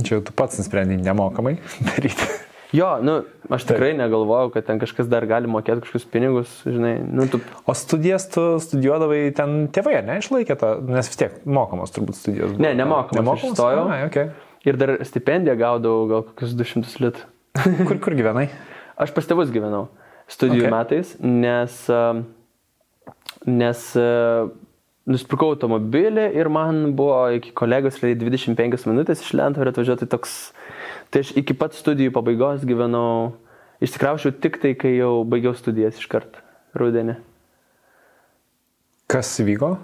Čia 0.01 0.21
tu 0.25 0.33
pats 0.33 0.61
nusprendai 0.61 1.01
nemokamai 1.01 1.57
daryti. 1.89 2.29
Jo, 2.73 2.87
nu, 3.05 3.19
aš 3.53 3.67
tikrai 3.69 3.91
Taip. 3.91 3.99
negalvojau, 3.99 4.49
kad 4.55 4.65
ten 4.65 4.79
kažkas 4.81 5.09
dar 5.09 5.27
gali 5.29 5.49
mokėti 5.51 5.83
kažkokius 5.83 6.07
pinigus, 6.09 6.53
žinai. 6.65 6.95
Nu, 7.05 7.27
tu... 7.29 7.37
O 7.69 7.75
studijas 7.77 8.25
tu 8.33 8.45
studijuodavai 8.63 9.27
ten 9.37 9.67
tėvai, 9.73 9.99
ne, 10.07 10.17
išlaikė 10.23 10.57
tą, 10.57 10.71
nes 10.89 11.11
vis 11.11 11.19
tiek 11.19 11.35
mokamos 11.45 11.93
turbūt 11.93 12.17
studijos. 12.17 12.55
Buvo. 12.55 12.65
Ne, 12.65 12.73
nemokamos. 12.79 13.19
Nemokamos? 13.19 13.53
Stojau. 13.59 13.85
Ai, 13.93 13.99
okay. 14.07 14.31
Ir 14.65 14.79
dar 14.81 14.95
stipendiją 15.05 15.53
gaudavau 15.59 16.07
gal 16.09 16.25
kokius 16.31 16.57
200 16.57 17.05
litų. 17.05 17.29
kur, 17.87 18.01
kur 18.01 18.17
gyvenai? 18.17 18.47
Aš 18.97 19.13
pas 19.13 19.29
tėvus 19.29 19.53
gyvenau 19.53 19.85
studijų 20.33 20.65
okay. 20.65 20.73
metais, 20.73 21.13
nes, 21.21 21.77
nes 23.49 23.85
nusipirkau 25.09 25.51
automobilį 25.53 26.29
ir 26.39 26.49
man 26.53 26.93
buvo 26.97 27.17
iki 27.37 27.51
kolegos 27.57 27.99
25 28.01 28.87
minutės 28.89 29.23
iš 29.23 29.33
Lentvario 29.37 29.73
atvažiuoti 29.73 30.07
toks 30.09 30.37
Tai 31.13 31.21
aš 31.21 31.35
iki 31.37 31.53
pat 31.53 31.75
studijų 31.77 32.09
pabaigos 32.15 32.63
gyvenau, 32.65 33.35
išsikraušiau 33.85 34.33
tik 34.41 34.55
tai, 34.63 34.71
kai 34.73 34.95
jau 34.95 35.19
baigiau 35.29 35.53
studijas 35.53 35.99
iš 36.01 36.07
karto, 36.09 36.41
rudenį. 36.73 37.19
Kas 39.13 39.29
vyko? 39.45 39.75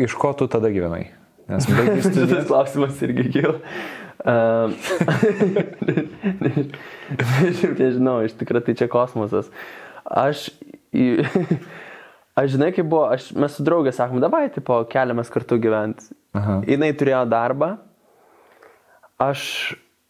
Iš 0.00 0.14
ko 0.16 0.30
tu 0.32 0.46
tada 0.48 0.70
gyvenai? 0.72 1.10
Nes 1.52 1.66
tas 2.32 2.46
klausimas 2.48 3.02
irgi 3.04 3.26
kilo. 3.34 3.58
Um, 4.24 4.72
nežinau, 7.82 8.22
iš 8.24 8.38
tikrųjų 8.40 8.64
tai 8.64 8.74
čia 8.80 8.88
kosmosas. 8.92 9.50
Aš, 10.08 10.46
aš 12.40 12.54
žinai, 12.54 12.70
kaip 12.76 12.88
buvo, 12.88 13.04
aš, 13.12 13.28
mes 13.36 13.58
su 13.58 13.66
draugė 13.66 13.92
sakom, 13.92 14.22
davai, 14.24 14.46
tipo, 14.56 14.80
keliamės 14.88 15.28
kartu 15.34 15.60
gyventi. 15.60 16.08
Jis 16.64 16.96
turėjo 16.96 17.22
darbą, 17.28 17.74
aš 19.20 19.44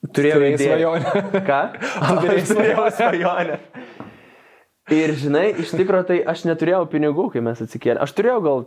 Turėjau 0.06 0.58
svajonę. 0.60 1.12
Ką? 1.46 1.60
Turėjau 2.22 2.44
svajonę. 2.46 2.90
svajonę. 2.98 3.58
Ir 4.94 5.12
žinai, 5.20 5.50
iš 5.60 5.74
tikrųjų 5.76 6.06
tai 6.08 6.18
aš 6.32 6.46
neturėjau 6.48 6.86
pinigų, 6.88 7.28
kai 7.34 7.42
mes 7.44 7.60
atsikėlėme. 7.60 8.00
Aš 8.06 8.14
turėjau 8.16 8.38
gal 8.44 8.62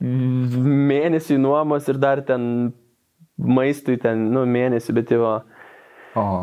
mėnesį 0.00 1.40
nuomos 1.42 1.88
ir 1.90 1.98
dar 1.98 2.22
ten 2.26 2.74
maistui 3.36 3.96
ten, 4.00 4.28
nu, 4.32 4.44
mėnesį, 4.46 4.94
bet 4.96 5.12
jau. 5.14 5.38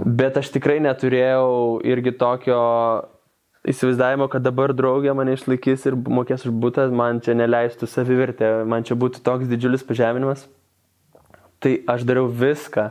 Bet 0.05 0.37
aš 0.37 0.51
tikrai 0.53 0.77
neturėjau 0.83 1.79
irgi 1.87 2.13
tokio 2.19 2.59
įsivaizdavimo, 3.69 4.27
kad 4.29 4.43
dabar 4.43 4.73
draugė 4.75 5.15
mane 5.15 5.37
išlaikys 5.37 5.87
ir 5.87 5.95
mokės 5.95 6.43
už 6.45 6.53
būtą, 6.61 6.89
man 6.93 7.21
čia 7.23 7.33
neleistų 7.37 7.87
savivertę, 7.89 8.51
man 8.69 8.83
čia 8.85 8.97
būtų 8.99 9.23
toks 9.25 9.47
didžiulis 9.49 9.85
pažeminimas. 9.87 10.43
Tai 11.63 11.77
aš 11.89 12.03
dariau 12.05 12.27
viską, 12.27 12.89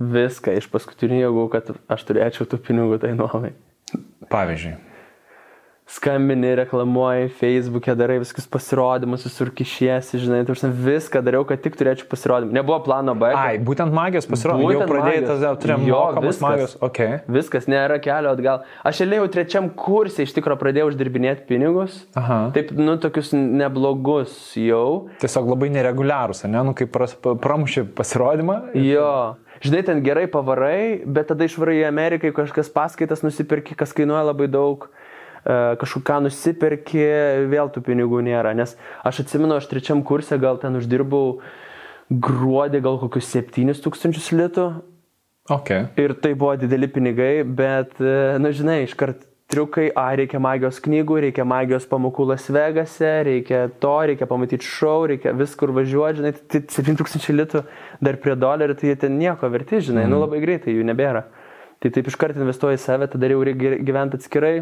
viską 0.00 0.56
iš 0.58 0.66
paskutinių 0.72 1.22
jėgų, 1.22 1.46
kad 1.52 1.70
aš 1.92 2.04
turėčiau 2.08 2.48
tų 2.50 2.58
pinigų 2.66 3.00
tai 3.00 3.14
nuomai. 3.16 3.54
Pavyzdžiui. 4.32 4.74
skambini, 5.86 6.48
reklamuoji, 6.58 7.28
Facebook'e 7.38 7.94
darai 7.94 8.16
visus 8.18 8.46
pasirodymus, 8.50 9.22
visur 9.22 9.52
kišiesi, 9.54 10.18
žinai, 10.18 10.40
tu 10.42 10.52
viską 10.58 11.20
dariau, 11.22 11.44
kad 11.46 11.60
tik 11.62 11.76
turėčiau 11.78 12.08
pasirodymą. 12.10 12.50
Nebuvo 12.58 12.80
plano 12.82 13.14
B. 13.14 13.30
kad- 13.30 13.38
Ai, 13.38 13.58
būtent 13.58 13.92
magijos 13.94 14.26
pasirodė. 14.26 14.72
Jau 14.72 14.80
pradėjai 14.88 15.26
tas, 15.26 15.58
turėjom 15.62 15.86
Jo, 15.86 16.00
viskas. 16.20 16.40
magijos. 16.42 16.76
Ok. 16.82 16.98
Viskas, 17.28 17.68
nėra 17.70 18.00
kelio 18.02 18.34
atgal. 18.34 18.64
Aš 18.84 19.02
eilėjau 19.06 19.30
trečiam 19.30 19.70
kursai, 19.70 20.26
iš 20.26 20.34
tikrųjų 20.34 20.58
pradėjau 20.58 20.90
uždirbinėti 20.90 21.46
pinigus. 21.46 22.04
Aha. 22.16 22.50
Taip, 22.52 22.72
nu, 22.72 22.96
tokius 22.98 23.30
neblogus 23.32 24.56
jau. 24.58 25.08
Tiesiog 25.20 25.46
labai 25.54 25.70
nereguliarūs, 25.70 26.48
ne? 26.50 26.64
Nu, 26.64 26.74
kaip 26.74 26.90
pramušė 26.90 27.86
pasirodymą. 27.94 28.74
Jo. 28.74 29.36
Žinai, 29.64 29.82
ten 29.86 30.02
gerai 30.04 30.26
pavarai, 30.30 31.02
bet 31.06 31.30
tada 31.30 31.46
išvarai 31.48 31.78
į 31.80 31.86
Ameriką, 31.88 32.32
kažkas 32.36 32.68
paskaitas 32.72 33.24
nusipirki, 33.24 33.76
kas 33.78 33.94
kainuoja 33.96 34.26
labai 34.28 34.48
daug, 34.52 34.88
e, 35.44 35.76
kažką 35.80 36.18
nusipirki, 36.26 37.04
vėl 37.52 37.72
tų 37.72 37.84
pinigų 37.86 38.20
nėra. 38.26 38.52
Nes 38.56 38.76
aš 39.06 39.24
atsimenu, 39.24 39.56
aš 39.56 39.70
trečiam 39.70 40.02
kursė 40.04 40.40
gal 40.42 40.60
ten 40.62 40.76
uždirbau 40.76 41.38
gruodį 42.10 42.82
gal 42.84 43.00
kokius 43.02 43.32
7000 43.32 44.36
litų. 44.36 44.66
Ok. 45.50 45.70
Ir 46.00 46.16
tai 46.18 46.34
buvo 46.34 46.56
dideli 46.58 46.88
pinigai, 46.90 47.44
bet, 47.46 47.96
e, 48.02 48.36
na 48.42 48.50
žinai, 48.50 48.82
iškart 48.86 49.24
triukai, 49.50 49.90
a, 49.94 50.08
reikia 50.18 50.40
magijos 50.42 50.80
knygų, 50.82 51.20
reikia 51.26 51.44
magijos 51.46 51.86
pamokų 51.90 52.26
Las 52.32 52.48
Vegase, 52.50 53.10
reikia 53.28 53.66
to, 53.82 53.94
reikia 54.10 54.26
pamatyti 54.26 54.66
šou, 54.66 55.06
reikia 55.12 55.34
viskur 55.38 55.70
važiuoti, 55.76 56.20
žinai, 56.20 56.32
tai 56.50 56.62
7000 56.74 57.36
litų 57.36 57.62
dar 58.02 58.18
prie 58.22 58.34
dolerių, 58.38 58.78
tai 58.78 58.90
jie 58.90 58.96
ten 59.04 59.18
nieko 59.20 59.50
verti, 59.52 59.78
žinai, 59.90 60.06
mm. 60.06 60.14
nu 60.14 60.22
labai 60.24 60.40
greitai 60.42 60.74
jų 60.74 60.86
nebėra. 60.90 61.26
Tai 61.82 61.92
taip 61.92 62.08
iškart 62.10 62.38
investuoji 62.40 62.80
į 62.80 62.82
save, 62.82 63.06
tada 63.12 63.30
jau 63.30 63.44
reikia 63.46 63.76
gyventi 63.86 64.18
atskirai, 64.18 64.54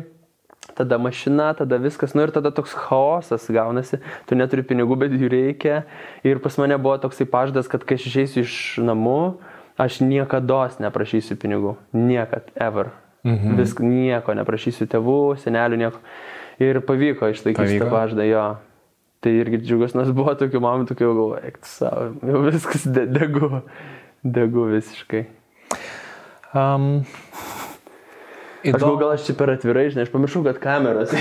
tada 0.77 0.99
mašina, 1.01 1.53
tada 1.57 1.79
viskas, 1.81 2.13
nu 2.17 2.27
ir 2.27 2.35
tada 2.35 2.53
toks 2.53 2.75
chaosas 2.87 3.47
gaunasi, 3.53 4.01
tu 4.29 4.37
neturi 4.37 4.67
pinigų, 4.67 4.99
bet 5.05 5.15
jų 5.17 5.31
reikia. 5.33 5.85
Ir 6.27 6.43
pas 6.45 6.59
mane 6.61 6.77
buvo 6.81 6.99
toksai 7.01 7.29
pažadas, 7.31 7.71
kad 7.73 7.87
kai 7.87 7.97
aš 8.01 8.09
išeisiu 8.11 8.45
iš 8.45 8.59
namų, 8.85 9.21
aš 9.81 10.03
niekada 10.05 10.67
neprašysiu 10.83 11.39
pinigų. 11.41 11.79
Niekad, 11.95 12.53
ever. 12.59 12.93
Mhm. 13.25 13.57
Vis 13.57 13.75
nieko 13.81 14.35
neprašysiu 14.37 14.87
tėvų, 14.91 15.19
senelių, 15.41 15.81
nieko. 15.81 16.01
Ir 16.63 16.79
pavyko 16.87 17.31
išlaikyti 17.33 17.79
šitą 17.79 17.91
pažadą, 17.91 18.27
jo. 18.29 18.45
Tai 19.25 19.33
irgi 19.33 19.63
džiugus, 19.63 19.95
nes 19.97 20.11
buvo 20.13 20.35
tokių 20.37 20.61
mamų, 20.61 20.85
tokių 20.91 21.07
jau 21.07 21.15
galvoju, 21.17 21.45
eik 21.49 21.63
savo, 21.65 22.11
jau 22.29 22.43
viskas 22.45 22.85
de 22.85 23.07
degu, 23.09 23.63
degu 24.21 24.67
visiškai. 24.69 25.23
Um, 26.53 27.07
Aš 28.65 28.81
galvoju, 28.81 28.99
gal 29.03 29.11
aš 29.13 29.27
čia 29.27 29.35
per 29.39 29.51
atvirai, 29.53 29.89
žinai, 29.93 30.07
aš 30.07 30.13
pamiršau, 30.15 30.45
kad 30.47 30.61
kameros. 30.63 31.15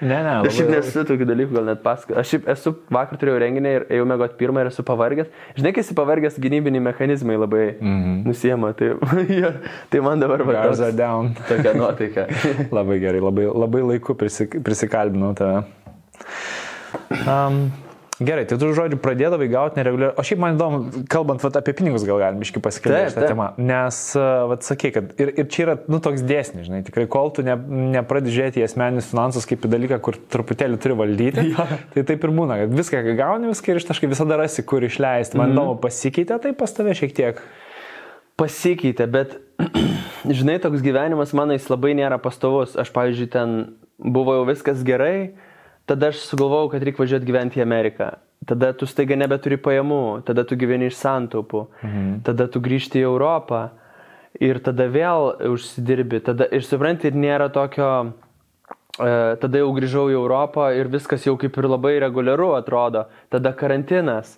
Ne, 0.00 0.18
ne. 0.20 0.32
Aš 0.44 0.58
šiaip 0.58 0.70
nesu 0.74 1.02
tokių 1.08 1.26
dalykų, 1.28 1.54
gal 1.56 1.68
net 1.70 1.80
pasakau. 1.84 2.18
Aš 2.20 2.34
šiaip 2.34 2.48
esu, 2.52 2.72
vakar 2.92 3.16
turėjau 3.20 3.38
renginį 3.40 3.70
ir 3.78 3.86
ėjau 3.96 4.04
mėgoti 4.08 4.36
pirmą 4.40 4.60
ir 4.64 4.68
esu 4.68 4.84
pavargęs. 4.86 5.30
Žinai, 5.56 5.72
kai 5.72 5.84
esi 5.84 5.96
pavargęs, 5.96 6.36
gynybiniai 6.42 6.84
mechanizmai 6.84 7.38
labai 7.40 7.64
mm. 7.78 8.02
-hmm. 8.02 8.18
nusiema. 8.28 8.72
Tai, 8.76 8.90
ja, 9.40 9.54
tai 9.92 10.02
man 10.04 10.20
dabar 10.20 10.44
va, 10.44 10.66
toks- 10.68 10.96
down. 10.96 11.32
tokia 11.48 11.72
nuotaika. 11.74 12.26
Labai 12.70 13.00
gerai, 13.00 13.24
labai, 13.24 13.48
labai 13.64 13.82
laiku 13.92 14.14
prisik, 14.14 14.60
prisikalbinau 14.64 15.32
tave. 15.34 15.64
Um, 17.24 17.72
gerai, 18.20 18.46
tai 18.48 18.56
tu 18.60 18.68
žodžiu 18.72 18.96
pradėdavai 19.02 19.46
gauti 19.52 19.76
nereguliariai. 19.76 20.16
O 20.16 20.24
šiaip 20.24 20.40
man 20.40 20.56
įdomu, 20.56 21.02
kalbant 21.12 21.42
vat, 21.44 21.58
apie 21.60 21.74
pinigus, 21.76 22.04
gal 22.08 22.20
galim 22.22 22.40
iški 22.44 22.62
pasikalbėti 22.64 23.12
šitą 23.12 23.28
temą. 23.28 23.48
Nes, 23.60 23.98
uh, 24.16 24.46
vat, 24.52 24.64
sakai, 24.64 24.92
kad 24.94 25.12
ir, 25.20 25.32
ir 25.42 25.48
čia 25.52 25.66
yra, 25.66 25.76
nu, 25.92 26.00
toks 26.04 26.24
dėsnis, 26.24 26.64
žinai, 26.68 26.80
tikrai, 26.86 27.04
kol 27.12 27.32
tu 27.36 27.44
ne, 27.46 27.58
nepradedi 27.96 28.32
žiūrėti 28.36 28.62
į 28.62 28.66
asmeninius 28.68 29.10
finansus 29.12 29.48
kaip 29.48 29.66
į 29.68 29.72
dalyką, 29.74 30.00
kur 30.04 30.16
truputėlį 30.32 30.80
turi 30.80 30.96
valdyti, 31.02 31.46
Jo. 31.52 31.68
tai 31.92 32.06
taip 32.08 32.24
ir 32.24 32.34
būna, 32.38 32.60
kad 32.62 32.74
viską, 32.80 33.04
ką 33.10 33.16
gauni, 33.20 33.52
viską 33.52 33.74
ir 33.74 33.82
ištaškai 33.82 34.12
visada 34.14 34.40
rasi, 34.40 34.64
kur 34.64 34.84
išleisti. 34.86 35.36
Man 35.40 35.52
įdomu, 35.52 35.76
pasikeitė 35.82 36.40
tai 36.42 36.56
pas 36.56 36.72
tave 36.72 36.96
šiek 36.96 37.12
tiek. 37.16 37.42
Pasikeitė, 38.40 39.06
bet, 39.08 39.38
žinai, 40.40 40.58
toks 40.60 40.84
gyvenimas 40.84 41.36
mano 41.36 41.56
jis 41.56 41.68
labai 41.72 41.94
nėra 41.96 42.18
pastovus. 42.20 42.76
Aš, 42.80 42.92
pavyzdžiui, 42.96 43.28
ten 43.32 43.54
buvo 43.96 44.34
jau 44.40 44.48
viskas 44.48 44.82
gerai, 44.84 45.32
tada 45.86 46.10
aš 46.12 46.22
sugalvojau, 46.26 46.70
kad 46.74 46.84
reikia 46.84 47.04
važiuoti 47.04 47.28
gyventi 47.28 47.60
į 47.60 47.64
Ameriką. 47.64 48.10
Tada 48.46 48.70
tu 48.76 48.86
staiga 48.86 49.16
nebeturi 49.18 49.56
pajamų, 49.58 50.02
tada 50.26 50.44
tu 50.46 50.58
gyveni 50.58 50.90
iš 50.90 50.98
santaupų, 51.00 51.66
mhm. 51.82 52.14
tada 52.26 52.46
tu 52.52 52.62
grįžti 52.62 53.00
į 53.00 53.08
Europą 53.08 53.68
ir 54.42 54.60
tada 54.62 54.86
vėl 54.92 55.32
užsidirbi. 55.54 56.20
Tada, 56.26 56.48
ir 56.52 56.64
supranti, 56.66 57.10
ir 57.10 57.18
nėra 57.18 57.48
tokio... 57.52 57.90
e, 59.00 59.14
Tada 59.40 59.62
jau 59.62 59.72
grįžau 59.76 60.08
į 60.12 60.18
Europą 60.18 60.68
ir 60.76 60.92
viskas 60.92 61.24
jau 61.26 61.36
kaip 61.40 61.56
ir 61.56 61.70
labai 61.70 61.96
reguliaru 62.04 62.52
atrodo. 62.58 63.06
Tada 63.32 63.54
karantinas. 63.56 64.36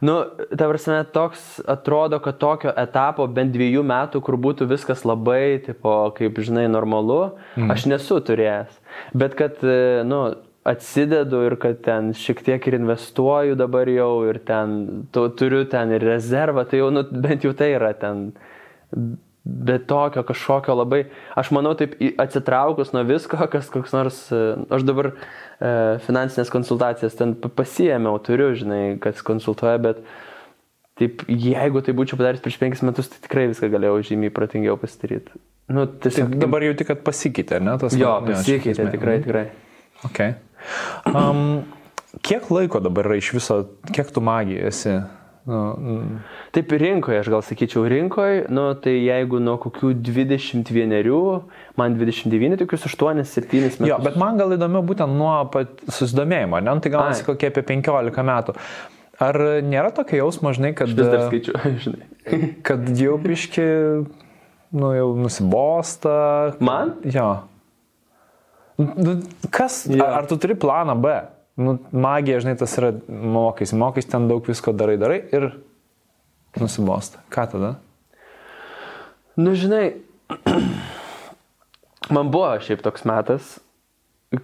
Nu, 0.00 0.16
ta 0.58 0.66
prasme, 0.68 0.98
toks 1.12 1.60
atrodo, 1.64 2.18
kad 2.20 2.36
tokio 2.42 2.72
etapo 2.76 3.24
bent 3.32 3.54
dviejų 3.54 3.84
metų, 3.86 4.20
kur 4.24 4.36
būtų 4.36 4.68
viskas 4.68 5.06
labai, 5.08 5.62
tipo, 5.64 5.94
kaip 6.16 6.36
žinai, 6.44 6.66
normalu, 6.68 7.38
mm. 7.56 7.70
aš 7.72 7.86
nesu 7.88 8.18
turėjęs. 8.20 8.76
Bet 9.16 9.38
kad, 9.38 9.62
e, 9.64 10.02
nu, 10.04 10.20
atsidedu 10.66 11.44
ir 11.46 11.54
kad 11.62 11.78
ten 11.84 12.10
šiek 12.16 12.42
tiek 12.46 12.66
ir 12.66 12.76
investuoju 12.80 13.54
dabar 13.58 13.88
jau 13.90 14.24
ir 14.28 14.40
ten 14.46 15.06
tu, 15.14 15.28
turiu 15.38 15.62
ten 15.70 15.94
ir 15.94 16.04
rezervą, 16.04 16.66
tai 16.66 16.82
jau, 16.82 16.90
nu, 16.94 17.04
bent 17.06 17.46
jau 17.46 17.54
tai 17.56 17.70
yra 17.76 17.92
ten. 17.94 18.28
Bet 19.46 19.84
tokio 19.86 20.24
kažkokio 20.26 20.74
labai, 20.74 21.04
aš 21.38 21.52
manau, 21.54 21.76
taip 21.78 21.92
atsitraukus 22.18 22.90
nuo 22.94 23.04
visko, 23.06 23.38
kas 23.52 23.68
koks 23.70 23.94
nors, 23.94 24.22
aš 24.74 24.86
dabar 24.86 25.12
e, 25.12 25.68
finansinės 26.06 26.50
konsultacijas 26.50 27.14
ten 27.18 27.36
pa- 27.38 27.52
pasiėmiau, 27.62 28.18
turiu, 28.26 28.50
žinai, 28.58 28.80
kas 29.02 29.22
konsultuoja, 29.26 29.78
bet 29.84 30.00
taip, 30.98 31.22
jeigu 31.30 31.84
tai 31.86 31.94
būčiau 31.94 32.18
padaręs 32.18 32.42
prieš 32.42 32.58
penkis 32.58 32.82
metus, 32.82 33.12
tai 33.12 33.22
tikrai 33.22 33.46
viską 33.52 33.70
galėjau 33.70 34.00
žymiai 34.10 34.34
pratingiau 34.34 34.74
pasidaryti. 34.82 35.38
Nu, 35.70 35.86
Tai 35.86 36.08
tiesiog, 36.08 36.34
dabar 36.42 36.62
jau 36.66 36.74
tik, 36.78 36.90
kad 36.90 37.06
pasikeitė, 37.06 37.62
ne? 37.62 37.78
Tas, 37.78 37.94
jo, 37.98 38.10
čia 38.26 38.34
pasikeitė, 38.34 38.90
tikrai, 38.94 39.16
tikrai. 39.22 39.46
Okay. 40.06 40.34
Um, 41.10 41.62
kiek 42.26 42.50
laiko 42.50 42.80
dabar 42.84 43.10
yra 43.10 43.20
iš 43.20 43.32
viso, 43.36 43.62
kiek 43.92 44.10
tu 44.14 44.22
magija 44.24 44.66
esi? 44.72 44.96
Nu, 45.46 45.58
mm, 45.78 46.14
Taip 46.56 46.72
ir 46.74 46.80
rinkoje, 46.82 47.20
aš 47.22 47.28
gal 47.30 47.42
sakyčiau 47.46 47.84
rinkoje, 47.86 48.48
nu, 48.50 48.64
tai 48.82 48.96
jeigu 49.04 49.38
nuo 49.38 49.54
kokių 49.62 49.92
21, 50.02 51.44
man 51.78 51.94
29, 51.94 52.58
tokius 52.64 52.88
8-7 52.90 53.52
metus. 53.54 53.78
jo, 53.86 53.98
bet 54.02 54.18
man 54.18 54.40
gal 54.40 54.56
įdomiau 54.56 54.82
būtent 54.88 55.14
nuo 55.14 55.36
pat 55.54 55.84
susidomėjimo, 55.86 56.58
ne? 56.58 56.74
Nu, 56.74 56.82
tai 56.82 56.90
gal 56.90 57.12
Ai. 57.12 57.22
kokie 57.28 57.52
apie 57.52 57.62
15 57.62 58.26
metų. 58.26 58.56
Ar 59.22 59.38
nėra 59.64 59.94
tokio 59.94 60.18
jausmo, 60.24 60.50
žinai, 60.52 60.74
kad, 60.76 60.90
Vis 60.90 61.06
dar 61.14 61.28
skaičiu, 61.30 61.54
žinai. 61.86 62.50
kad 62.66 62.90
jau 62.98 63.14
biški, 63.22 63.68
nu, 64.76 64.90
jau 64.98 65.12
nusibosta? 65.16 66.16
Man? 66.58 66.96
Jo. 67.06 67.44
Nu, 68.78 69.16
Kas, 69.50 69.86
Jo. 69.88 70.04
ar, 70.04 70.18
ar 70.22 70.26
tu 70.28 70.36
turi 70.36 70.54
planą 70.54 70.96
B? 71.00 71.14
Nu, 71.56 71.78
magija, 71.92 72.40
žinai, 72.44 72.56
tas 72.60 72.74
yra 72.76 72.90
mokais, 73.08 73.72
mokais 73.72 74.04
ten 74.08 74.26
daug 74.28 74.44
visko 74.44 74.74
darai, 74.76 74.98
darai 75.00 75.22
ir 75.32 75.46
nusibosta. 76.60 77.22
Ką 77.32 77.46
tada? 77.54 77.70
Nu, 79.40 79.54
žinai, 79.56 79.94
man 82.14 82.28
buvo 82.32 82.52
šiaip 82.60 82.84
toks 82.84 83.06
metas, 83.08 83.56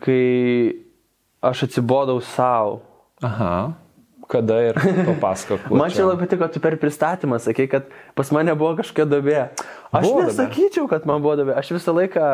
kai 0.01 0.81
aš 1.45 1.67
atsibodau 1.69 2.21
savo. 2.25 2.81
Aha. 3.23 3.73
Kada 4.33 4.57
ir 4.65 4.79
papasakok. 4.81 5.67
Man 5.77 5.93
čia 5.93 6.07
labai 6.09 6.25
patiko, 6.25 6.47
tu 6.49 6.61
per 6.65 6.79
pristatymą 6.81 7.37
sakei, 7.43 7.67
kad 7.69 7.91
pas 8.17 8.31
mane 8.33 8.55
buvo 8.57 8.79
kažkokia 8.79 9.05
dobė. 9.05 9.41
Aš 9.93 10.07
Buvo 10.07 10.23
nesakyčiau, 10.25 10.87
kad 10.89 11.05
man 11.05 11.21
buvo 11.21 11.35
dobė. 11.43 11.53
Aš 11.61 11.75
visą 11.77 11.93
laiką, 11.93 12.25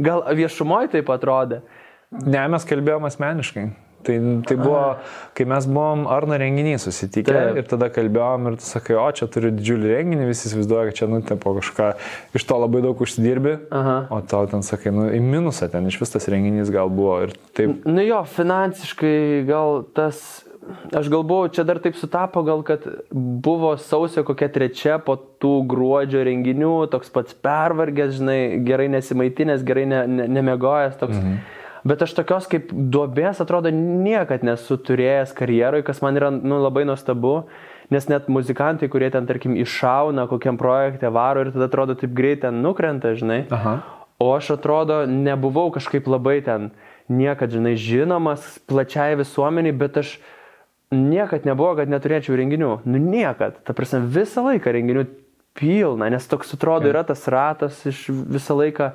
gal 0.00 0.24
viešumoje 0.36 0.94
taip 0.96 1.12
atrodė. 1.12 1.62
Ne, 2.10 2.42
mes 2.50 2.66
kalbėjom 2.66 3.06
asmeniškai. 3.06 3.68
Tai, 4.02 4.16
tai 4.48 4.56
buvo, 4.56 4.96
kai 5.36 5.44
mes 5.48 5.66
buvom 5.68 6.06
Arno 6.08 6.36
renginį 6.40 6.78
susitikę 6.80 7.34
Taip. 7.34 7.58
ir 7.60 7.66
tada 7.68 7.90
kalbėjom 7.92 8.48
ir 8.48 8.56
tu 8.56 8.64
sakai, 8.64 8.96
o 8.96 9.04
čia 9.12 9.28
turiu 9.28 9.50
didžiulį 9.52 9.90
renginį, 9.92 10.28
visi 10.30 10.46
įsivaizduoja, 10.48 10.88
kad 10.88 11.00
čia, 11.02 11.08
nu, 11.12 11.20
ten 11.26 11.40
po 11.42 11.52
kažką 11.58 11.90
iš 12.38 12.46
to 12.48 12.60
labai 12.62 12.80
daug 12.86 13.02
užsidirbi, 13.04 13.58
Aha. 13.76 13.98
o 14.08 14.22
tau 14.24 14.48
ten 14.48 14.64
sakai, 14.64 14.92
nu, 14.96 15.04
į 15.12 15.20
minusą 15.20 15.68
ten 15.72 15.88
iš 15.90 16.00
vis 16.00 16.14
tas 16.16 16.28
renginys 16.32 16.72
gal 16.72 16.88
buvo 16.92 17.18
ir 17.26 17.36
taip. 17.56 17.84
Nu 17.84 18.04
jo, 18.06 18.22
finansiškai 18.38 19.44
gal 19.50 19.82
tas, 19.96 20.22
aš 20.96 21.08
galvoju, 21.12 21.52
čia 21.56 21.64
dar 21.68 21.80
taip 21.82 21.96
sutapo, 21.98 22.42
gal 22.46 22.62
kad 22.66 22.84
buvo 23.10 23.72
sausio 23.80 24.24
kokia 24.26 24.50
trečia 24.52 24.98
po 25.02 25.16
tų 25.16 25.54
gruodžio 25.70 26.24
renginių, 26.26 26.74
toks 26.92 27.12
pats 27.14 27.36
pervargęs, 27.44 28.18
žinai, 28.18 28.40
gerai 28.66 28.90
nesimaitinęs, 28.92 29.64
gerai 29.66 29.86
ne, 29.90 30.04
ne, 30.06 30.28
nemegojęs 30.40 31.00
toks. 31.00 31.16
Mhm. 31.16 31.40
Bet 31.84 32.02
aš 32.04 32.12
tokios 32.18 32.44
kaip 32.50 32.72
duobės, 32.72 33.40
atrodo, 33.40 33.70
niekad 33.72 34.44
nesu 34.44 34.76
turėjęs 34.84 35.32
karjeroje, 35.36 35.86
kas 35.86 36.02
man 36.04 36.18
yra 36.18 36.28
nu, 36.34 36.58
labai 36.60 36.84
nuostabu, 36.88 37.46
nes 37.90 38.06
net 38.10 38.28
muzikantai, 38.28 38.90
kurie 38.92 39.08
ten, 39.12 39.24
tarkim, 39.26 39.56
iššauna 39.56 40.26
kokiam 40.28 40.60
projekte 40.60 41.08
varo 41.08 41.46
ir 41.46 41.54
tada 41.54 41.70
atrodo 41.70 41.96
taip 41.98 42.12
greit 42.16 42.44
ten 42.44 42.60
nukrenta, 42.64 43.14
žinai. 43.16 43.46
Aha. 43.48 43.80
O 44.20 44.28
aš 44.36 44.52
atrodo, 44.58 45.06
nebuvau 45.08 45.70
kažkaip 45.72 46.04
labai 46.10 46.42
ten 46.44 46.68
niekad, 47.10 47.50
žinai, 47.50 47.74
žinomas 47.80 48.60
plačiai 48.68 49.16
visuomeniai, 49.18 49.74
bet 49.74 49.98
aš 50.04 50.18
niekad 50.90 51.46
nebuvo, 51.46 51.76
kad 51.78 51.90
neturėčiau 51.90 52.36
renginių. 52.38 52.72
Nu, 52.84 53.00
niekad. 53.02 53.60
Ta 53.66 53.74
prasme, 53.76 54.02
visą 54.10 54.44
laiką 54.46 54.74
renginių 54.74 55.06
pilna, 55.58 56.10
nes 56.10 56.26
toks 56.30 56.54
atrodo 56.56 56.90
yra 56.90 57.04
tas 57.06 57.26
ratas 57.30 57.80
iš 57.86 58.08
visą 58.10 58.58
laiką. 58.58 58.92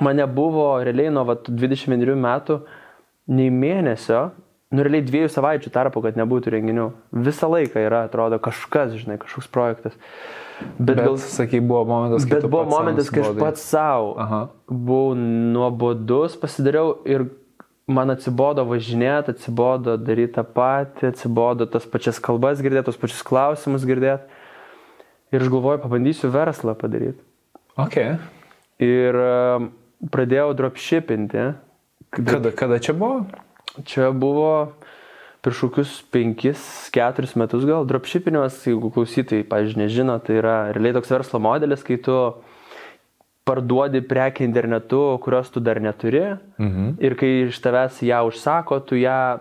Mane 0.00 0.24
buvo 0.28 0.68
realiai 0.84 1.12
nuo 1.12 1.24
vat, 1.28 1.48
21 1.48 2.16
metų 2.16 2.62
nei 3.32 3.50
mėnesio, 3.52 4.30
nu 4.72 4.84
realiai 4.84 5.04
dviejų 5.04 5.32
savaičių 5.32 5.72
tarpu, 5.72 6.00
kad 6.04 6.16
nebūtų 6.16 6.54
renginių. 6.54 6.86
Visą 7.24 7.50
laiką 7.52 7.82
yra, 7.84 8.06
atrodo, 8.08 8.40
kažkas, 8.42 8.96
žinai, 9.00 9.18
kažkoks 9.20 9.50
projektas. 9.52 9.98
Bet, 10.62 10.94
bet 10.94 11.02
gal, 11.02 11.18
sakai, 11.20 11.60
buvo 11.60 11.82
momentas, 11.88 12.24
kai... 12.24 12.38
Bet 12.38 12.48
buvo 12.48 12.64
momentas, 12.70 13.10
kai 13.12 13.24
aš 13.24 13.36
pats 13.40 13.64
savo 13.66 14.14
buvau 14.68 15.16
nuobodus, 15.18 16.36
pasidariau 16.40 16.94
ir 17.08 17.26
man 17.94 18.12
atsibodo 18.14 18.64
važinėti, 18.68 19.34
atsibodo 19.36 19.96
daryti 20.00 20.36
tą 20.38 20.44
patį, 20.56 21.12
atsibodo 21.12 21.68
tas 21.70 21.86
pačias 21.88 22.20
kalbas 22.22 22.62
girdėti, 22.64 22.88
tos 22.90 23.00
pačius 23.00 23.22
klausimus 23.26 23.86
girdėti. 23.88 24.40
Ir 25.32 25.44
aš 25.44 25.52
galvoju, 25.52 25.80
pabandysiu 25.84 26.28
verslą 26.32 26.74
padaryti. 26.76 27.20
Ok. 27.80 27.96
Ir 28.84 29.16
um, 29.16 29.70
pradėjau 30.12 30.50
dropshippinti. 30.58 31.46
Kada, 32.12 32.52
kada 32.52 32.80
čia 32.82 32.92
buvo? 32.96 33.22
Čia 33.88 34.10
buvo 34.12 34.74
prieš 35.42 35.64
kokius 35.66 35.92
5-4 36.14 37.32
metus 37.40 37.64
gal. 37.66 37.86
Dropshippinimas, 37.88 38.60
jeigu 38.68 38.92
klausytojai, 38.94 39.46
pažiūrėjau, 39.48 39.80
nežino, 39.80 40.18
tai 40.22 40.38
yra 40.38 40.56
realiai 40.70 40.94
toks 40.98 41.10
verslo 41.10 41.40
modelis, 41.42 41.82
kai 41.86 41.96
tu 41.98 42.14
parduodi 43.44 44.02
prekę 44.02 44.44
internetu, 44.44 45.18
kurios 45.22 45.50
tu 45.50 45.60
dar 45.60 45.80
neturi. 45.80 46.36
Mhm. 46.58 46.92
Ir 47.02 47.16
kai 47.18 47.30
iš 47.48 47.58
tavęs 47.62 48.02
ją 48.06 48.22
užsako, 48.28 48.80
tu 48.86 48.96
ją 48.96 49.40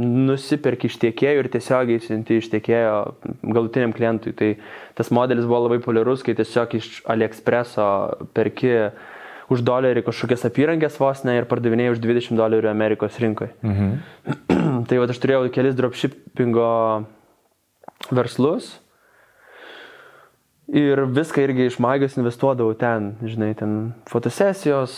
nusiperki 0.00 0.88
iš 0.88 0.96
tiekėjų 1.02 1.42
ir 1.42 1.48
tiesiogiai 1.52 2.00
siunti 2.00 2.38
iš 2.40 2.48
tiekėjo 2.52 2.96
galutiniam 3.42 3.92
klientui. 3.92 4.32
Tai 4.36 4.50
tas 4.96 5.10
modelis 5.12 5.48
buvo 5.48 5.66
labai 5.66 5.80
populiarus, 5.80 6.24
kai 6.24 6.36
tiesiog 6.38 6.76
iš 6.78 6.90
AliExpreso 7.10 7.88
perki 8.36 8.92
už 9.50 9.64
dolerį 9.66 10.04
kažkokias 10.06 10.46
apyrankės 10.46 11.00
vos 11.00 11.24
ne 11.26 11.34
ir 11.40 11.48
pardavinėjai 11.50 11.96
už 11.96 12.02
20 12.04 12.38
dolerių 12.38 12.70
Amerikos 12.70 13.18
rinkoje. 13.20 13.52
Mhm. 13.66 13.96
tai 14.88 15.00
va 15.00 15.08
aš 15.10 15.20
turėjau 15.22 15.50
kelis 15.54 15.76
dropshippingo 15.78 16.70
verslus. 18.14 18.76
Ir 20.70 21.00
viską 21.10 21.42
irgi 21.42 21.64
iš 21.66 21.80
magijos 21.82 22.14
investuodavau 22.14 22.76
ten, 22.78 23.08
žinai, 23.26 23.48
ten 23.58 23.72
fotosesijos, 24.06 24.92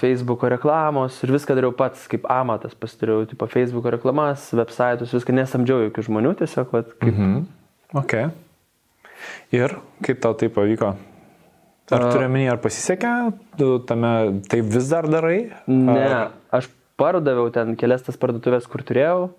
Facebook'o 0.00 0.48
reklamos 0.48 1.18
ir 1.26 1.32
viską 1.34 1.56
dariau 1.58 1.74
pats 1.76 2.06
kaip 2.08 2.24
amatas, 2.32 2.72
pasidariau, 2.72 3.26
tipo, 3.28 3.44
Facebook'o 3.52 3.92
reklamas, 3.92 4.46
websaitus, 4.56 5.12
viską 5.12 5.36
nesamdžiau 5.36 5.90
jokių 5.90 6.06
žmonių, 6.08 6.32
tiesiog, 6.40 6.72
va, 6.72 6.84
kaip... 6.88 7.10
Mhm. 7.10 7.42
Ok. 8.00 8.16
Ir 9.52 9.76
kaip 10.04 10.24
tau 10.24 10.32
tai 10.40 10.48
pavyko? 10.52 10.94
Ar 11.92 12.06
turiu 12.08 12.30
minį, 12.32 12.48
ar 12.54 12.60
pasisekė, 12.64 13.12
tu 13.60 13.74
tame 13.84 14.14
tai 14.48 14.62
vis 14.64 14.88
dar 14.88 15.04
darai? 15.10 15.50
Ne, 15.68 16.00
ar... 16.00 16.30
aš 16.48 16.70
pardaviau 16.96 17.50
ten 17.52 17.76
kelias 17.76 18.06
tas 18.06 18.16
parduotuvės, 18.20 18.64
kur 18.72 18.84
turėjau. 18.88 19.34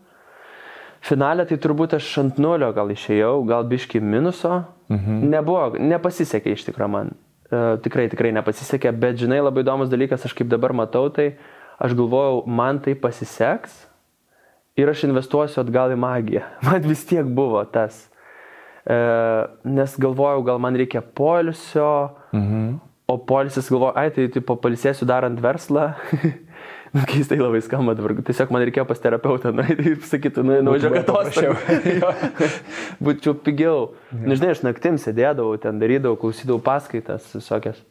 Finalė 1.06 1.45
tai 1.45 1.58
turbūt 1.62 1.93
aš 1.99 2.08
ant 2.24 2.39
nulio 2.41 2.72
gal 2.74 2.89
išėjau, 2.89 3.36
gal 3.45 3.68
biški 3.70 4.01
minuso. 4.01 4.64
Mhm. 4.89 5.26
Nebuvo, 5.34 5.68
nepasisekė 5.78 6.56
iš 6.56 6.66
tikrųjų 6.70 6.91
man. 6.93 7.14
Uh, 7.45 7.76
tikrai, 7.86 8.08
tikrai 8.10 8.32
nepasisekė, 8.34 8.89
bet 8.97 9.20
žinai, 9.22 9.38
labai 9.43 9.62
įdomus 9.62 9.91
dalykas, 9.91 10.26
aš 10.26 10.34
kaip 10.34 10.49
dabar 10.49 10.74
matau, 10.74 11.06
tai 11.14 11.36
aš 11.78 11.93
galvojau, 11.97 12.41
man 12.49 12.80
tai 12.82 12.95
pasiseks 12.97 13.84
ir 14.82 14.89
aš 14.89 15.06
investuosiu 15.08 15.62
atgal 15.62 15.93
į 15.93 15.99
magiją. 16.01 16.43
Man 16.66 16.84
vis 16.89 17.06
tiek 17.08 17.28
buvo 17.38 17.62
tas. 17.70 18.08
E, 18.86 18.97
nes 19.78 19.95
galvojau, 20.01 20.43
gal 20.45 20.60
man 20.62 20.76
reikia 20.78 21.01
poilsio, 21.01 22.12
mhm. 22.36 22.76
o 23.10 23.18
poilsis 23.30 23.70
galvoju, 23.72 23.95
ai, 23.97 24.12
tai 24.14 24.28
tipo 24.34 24.58
palisėsiu 24.62 25.08
darant 25.10 25.39
verslą. 25.41 25.91
nu, 26.96 27.04
keistai 27.10 27.39
labai 27.41 27.62
skamba 27.66 27.96
dabar, 27.98 28.16
tiesiog 28.26 28.54
man 28.56 28.64
reikėjo 28.68 28.86
pas 28.89 29.02
terapeutą, 29.04 29.52
na, 29.56 29.66
tai 29.68 29.96
sakytų, 30.12 30.46
nu, 30.48 30.60
nuvažiuok 30.70 30.96
atostogų. 31.02 31.58
Būčiau 33.04 33.36
pigiau. 33.46 33.82
Ja. 34.14 34.22
Nežinai, 34.32 34.54
aš 34.56 34.64
naktim 34.66 35.00
sėdėdavau, 35.02 35.58
ten 35.62 35.82
darydavau, 35.82 36.18
klausydavau 36.22 36.64
paskaitas 36.64 37.28
visokias. 37.36 37.84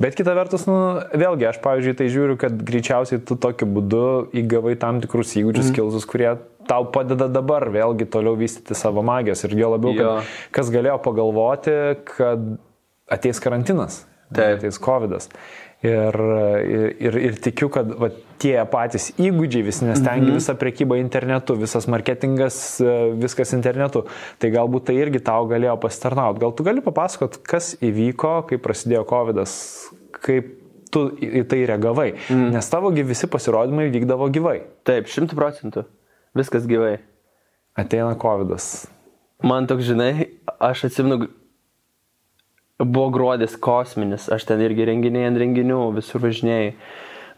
Bet 0.00 0.16
kita 0.16 0.32
vertus, 0.32 0.64
nu, 0.68 0.76
vėlgi, 1.12 1.44
aš, 1.50 1.58
pavyzdžiui, 1.64 1.96
tai 1.98 2.06
žiūriu, 2.12 2.38
kad 2.40 2.54
greičiausiai 2.70 3.20
tu 3.20 3.36
tokiu 3.40 3.68
būdu 3.68 4.04
įgavai 4.40 4.74
tam 4.80 5.02
tikrus 5.04 5.34
įgūdžius, 5.36 5.68
mm. 5.68 5.76
kilsus, 5.76 6.06
kurie 6.08 6.30
tau 6.68 6.86
padeda 6.92 7.28
dabar 7.32 7.68
vėlgi 7.72 8.08
toliau 8.12 8.36
vystyti 8.38 8.76
savo 8.78 9.04
magijos. 9.04 9.44
Ir 9.44 9.56
jo 9.60 9.72
labiau, 9.74 9.92
jo. 9.92 10.14
Kad, 10.16 10.32
kas 10.56 10.72
galėjo 10.72 10.96
pagalvoti, 11.04 11.76
kad 12.14 12.48
ateis 13.12 13.40
karantinas, 13.44 14.02
Taip. 14.32 14.58
ateis 14.58 14.80
COVID. 14.80 15.16
-as. 15.18 15.28
Ir, 15.84 16.16
ir, 16.98 17.20
ir 17.28 17.36
tikiu, 17.38 17.68
kad 17.70 17.92
va, 17.94 18.08
tie 18.42 18.54
patys 18.70 19.10
įgūdžiai, 19.18 19.64
vis 19.66 19.80
nestengi 19.84 20.28
mhm. 20.28 20.38
visą 20.38 20.54
prekybą 20.58 20.98
internetu, 21.00 21.56
visas 21.58 21.88
marketingas, 21.90 22.60
viskas 23.18 23.54
internetu, 23.56 24.04
tai 24.42 24.52
galbūt 24.54 24.88
tai 24.90 24.98
irgi 25.00 25.22
tau 25.26 25.48
galėjo 25.50 25.76
pasitarnauti. 25.82 26.42
Gal 26.44 26.54
tu 26.56 26.66
gali 26.66 26.84
papasakot, 26.84 27.40
kas 27.48 27.74
įvyko, 27.84 28.34
kai 28.50 28.60
prasidėjo 28.62 29.04
COVID, 29.08 29.42
kaip 30.22 30.54
tu 30.92 31.04
į 31.20 31.44
tai 31.48 31.62
reagavai, 31.68 32.12
mm. 32.16 32.50
nes 32.54 32.70
tavogi 32.72 33.04
visi 33.06 33.28
pasirodymai 33.30 33.88
vykdavo 33.92 34.30
gyvai. 34.32 34.60
Taip, 34.88 35.10
šimtų 35.12 35.36
procentų. 35.38 35.84
Viskas 36.38 36.68
gyvai. 36.68 36.98
Ateina 37.78 38.14
COVID. 38.18 38.54
-as. 38.54 38.86
Man 39.42 39.68
toks, 39.70 39.84
žinai, 39.86 40.28
aš 40.58 40.88
atsimenu, 40.88 41.28
buvo 42.78 43.10
gruodis 43.14 43.56
kosminis, 43.56 44.28
aš 44.32 44.48
ten 44.48 44.62
irgi 44.64 44.86
renginiai 44.88 45.28
ant 45.30 45.38
renginių, 45.38 45.78
visur 45.94 46.22
važinėjai. 46.24 46.72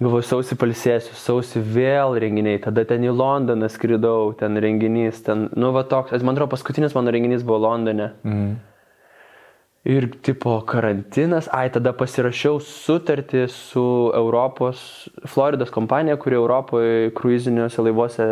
Galvoju, 0.00 0.24
sausį 0.24 0.56
palsėsiu, 0.56 1.12
sausį 1.20 1.60
vėl 1.74 2.14
renginiai, 2.22 2.56
tada 2.64 2.86
ten 2.88 3.02
į 3.04 3.12
Londoną 3.12 3.68
skridau, 3.68 4.30
ten 4.40 4.56
renginys, 4.56 5.18
ten, 5.26 5.50
nu 5.60 5.74
va 5.76 5.82
toks, 5.84 6.14
man 6.24 6.38
atrodo, 6.38 6.54
paskutinis 6.54 6.96
mano 6.96 7.12
renginys 7.12 7.44
buvo 7.44 7.58
Londone. 7.66 8.06
Mm. 8.24 8.54
Ir 9.90 10.06
tipo 10.24 10.54
karantinas, 10.68 11.50
ai 11.56 11.68
tada 11.72 11.92
pasirašiau 11.96 12.58
sutartį 12.64 13.46
su 13.52 13.84
Europos, 14.16 14.80
Floridos 15.28 15.72
kompanija, 15.72 16.16
kuri 16.20 16.36
Europoje 16.36 17.12
kruiziniuose 17.16 17.84
laivuose 17.84 18.26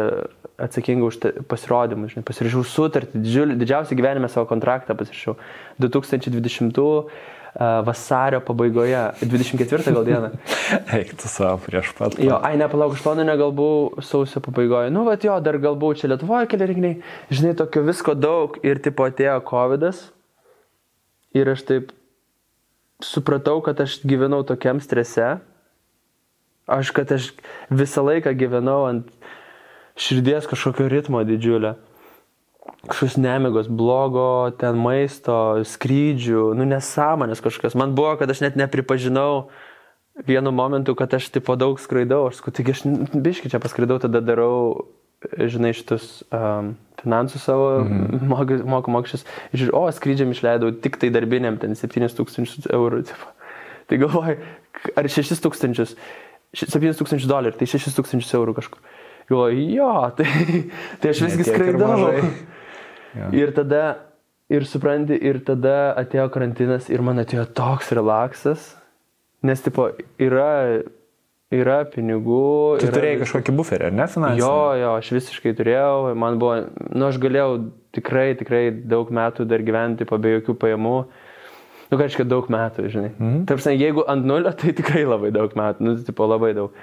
atsakinga 0.61 1.09
už 1.09 1.21
pasirodymus, 1.49 2.13
žinai, 2.13 2.25
pasirašiau 2.29 2.65
sutartį, 2.65 3.21
didžiulį, 3.25 3.57
didžiausią 3.61 3.97
gyvenime 3.97 4.29
savo 4.33 4.49
kontraktą 4.49 4.97
pasirašiau 4.97 5.37
2020 5.85 6.81
vasario 7.59 8.41
pabaigoje, 8.41 9.01
24 9.23 9.93
gal 9.93 10.05
dieną. 10.07 10.31
Eik 10.99 11.17
tu 11.19 11.29
savo 11.29 11.59
prieš 11.65 11.91
pat. 11.99 12.15
Jo, 12.23 12.39
ai, 12.43 12.55
nepalauk, 12.61 12.95
aš 12.95 13.03
Londone 13.07 13.35
gal 13.41 13.51
buvau 13.53 14.05
sausio 14.05 14.43
pabaigoje. 14.45 14.93
Nu, 14.95 15.03
va, 15.09 15.17
jo, 15.19 15.35
dar 15.43 15.59
gal 15.59 15.75
buvau 15.75 15.99
čia 15.99 16.13
Lietuvoje 16.13 16.47
keli 16.53 16.69
renginiai. 16.71 17.01
Žinai, 17.35 17.57
tokio 17.59 17.83
visko 17.89 18.15
daug 18.15 18.61
ir 18.63 18.79
tipo 18.83 19.07
atėjo 19.09 19.41
COVID. 19.51 19.89
-as. 19.91 20.07
Ir 21.35 21.51
aš 21.51 21.67
taip 21.67 21.93
supratau, 23.03 23.61
kad 23.61 23.81
aš 23.81 24.01
gyvenau 24.07 24.47
tokiam 24.47 24.81
strese. 24.81 25.39
Aš, 26.67 26.91
kad 26.91 27.13
aš 27.13 27.33
visą 27.71 28.05
laiką 28.05 28.35
gyvenau 28.39 28.87
ant 28.87 29.11
širdies 29.99 30.47
kažkokio 30.47 30.89
ritmo 30.89 31.25
didžiulio. 31.25 31.75
Kažkokios 32.89 33.17
nemigos, 33.21 33.69
blogo, 33.69 34.51
ten 34.61 34.79
maisto, 34.81 35.61
skrydžių, 35.67 36.53
nu 36.57 36.67
nesąmonės 36.69 37.43
kažkas. 37.45 37.77
Man 37.79 37.97
buvo, 37.99 38.15
kad 38.21 38.31
aš 38.31 38.43
net 38.45 38.59
nepripažinau 38.61 39.49
vienu 40.27 40.53
momentu, 40.55 40.95
kad 40.99 41.15
aš 41.15 41.31
tipo 41.35 41.57
daug 41.59 41.81
skraidau. 41.81 42.29
Aš 42.29 42.41
sakau, 42.41 42.55
taigi 42.55 42.77
aš 42.77 42.85
biškai 43.13 43.51
čia 43.53 43.61
paskraidau, 43.63 43.99
tada 44.03 44.23
darau, 44.25 44.89
žinai, 45.25 45.73
šitus 45.77 46.23
um, 46.31 46.77
finansus 47.03 47.43
savo, 47.43 47.85
mm 47.85 48.07
-hmm. 48.29 48.65
moku 48.65 48.91
mokesčius. 48.91 49.27
Žiūriu, 49.53 49.75
o 49.75 49.93
skrydžiam 49.93 50.31
išleidau 50.31 50.73
tik 50.73 50.97
tai 50.97 51.11
darbiniam, 51.11 51.59
ten 51.59 51.75
7000 51.75 52.71
eurų. 52.71 53.03
Tipo. 53.03 53.27
Tai 53.87 53.99
galvoju, 53.99 54.37
ar 54.97 55.05
6000, 55.05 55.97
7000 56.55 57.27
dolerių, 57.27 57.57
tai 57.59 57.67
6000 57.67 58.35
eurų 58.35 58.55
kažkur. 58.55 58.79
Galvoju, 59.29 59.75
jo, 59.75 60.13
tai, 60.17 60.27
tai 61.01 61.11
aš 61.11 61.21
visgi 61.27 61.45
skraidau. 61.45 62.23
Ja. 63.17 63.31
Ir 63.37 63.53
tada, 63.57 63.83
ir 64.53 64.67
supranti, 64.69 65.17
ir 65.17 65.41
tada 65.47 65.95
atėjo 66.01 66.29
karantinas 66.35 66.89
ir 66.93 67.05
man 67.05 67.23
atėjo 67.23 67.47
toks 67.57 67.93
relaksas, 67.97 68.71
nes, 69.47 69.63
tipo, 69.65 69.89
yra, 70.21 70.83
yra 71.55 71.79
pinigų. 71.93 72.79
Tu 72.83 72.91
turėjai 72.93 73.23
kažkokį 73.23 73.57
buferį, 73.61 73.89
ar 73.91 73.97
ne, 73.97 74.09
finansinį? 74.11 74.43
Jo, 74.43 74.59
jo, 74.81 74.93
aš 75.01 75.13
visiškai 75.17 75.55
turėjau, 75.59 76.13
man 76.19 76.41
buvo, 76.43 76.61
nu, 76.91 77.09
aš 77.09 77.21
galėjau 77.23 77.51
tikrai, 77.97 78.29
tikrai 78.39 78.69
daug 78.73 79.11
metų 79.15 79.49
dar 79.49 79.65
gyventi, 79.65 80.09
po 80.09 80.21
be 80.21 80.37
jokių 80.39 80.59
pajamų. 80.65 80.99
Nu, 81.89 81.97
reiškia 81.97 82.27
daug 82.29 82.51
metų, 82.53 82.91
žinai. 82.93 83.11
Mhm. 83.17 83.45
Tarsi, 83.49 83.73
jeigu 83.81 84.05
ant 84.13 84.27
nulio, 84.29 84.53
tai 84.53 84.75
tikrai 84.77 85.07
labai 85.09 85.33
daug 85.33 85.55
metų, 85.57 85.87
nu, 85.87 85.97
tipo 86.05 86.29
labai 86.29 86.53
daug. 86.59 86.75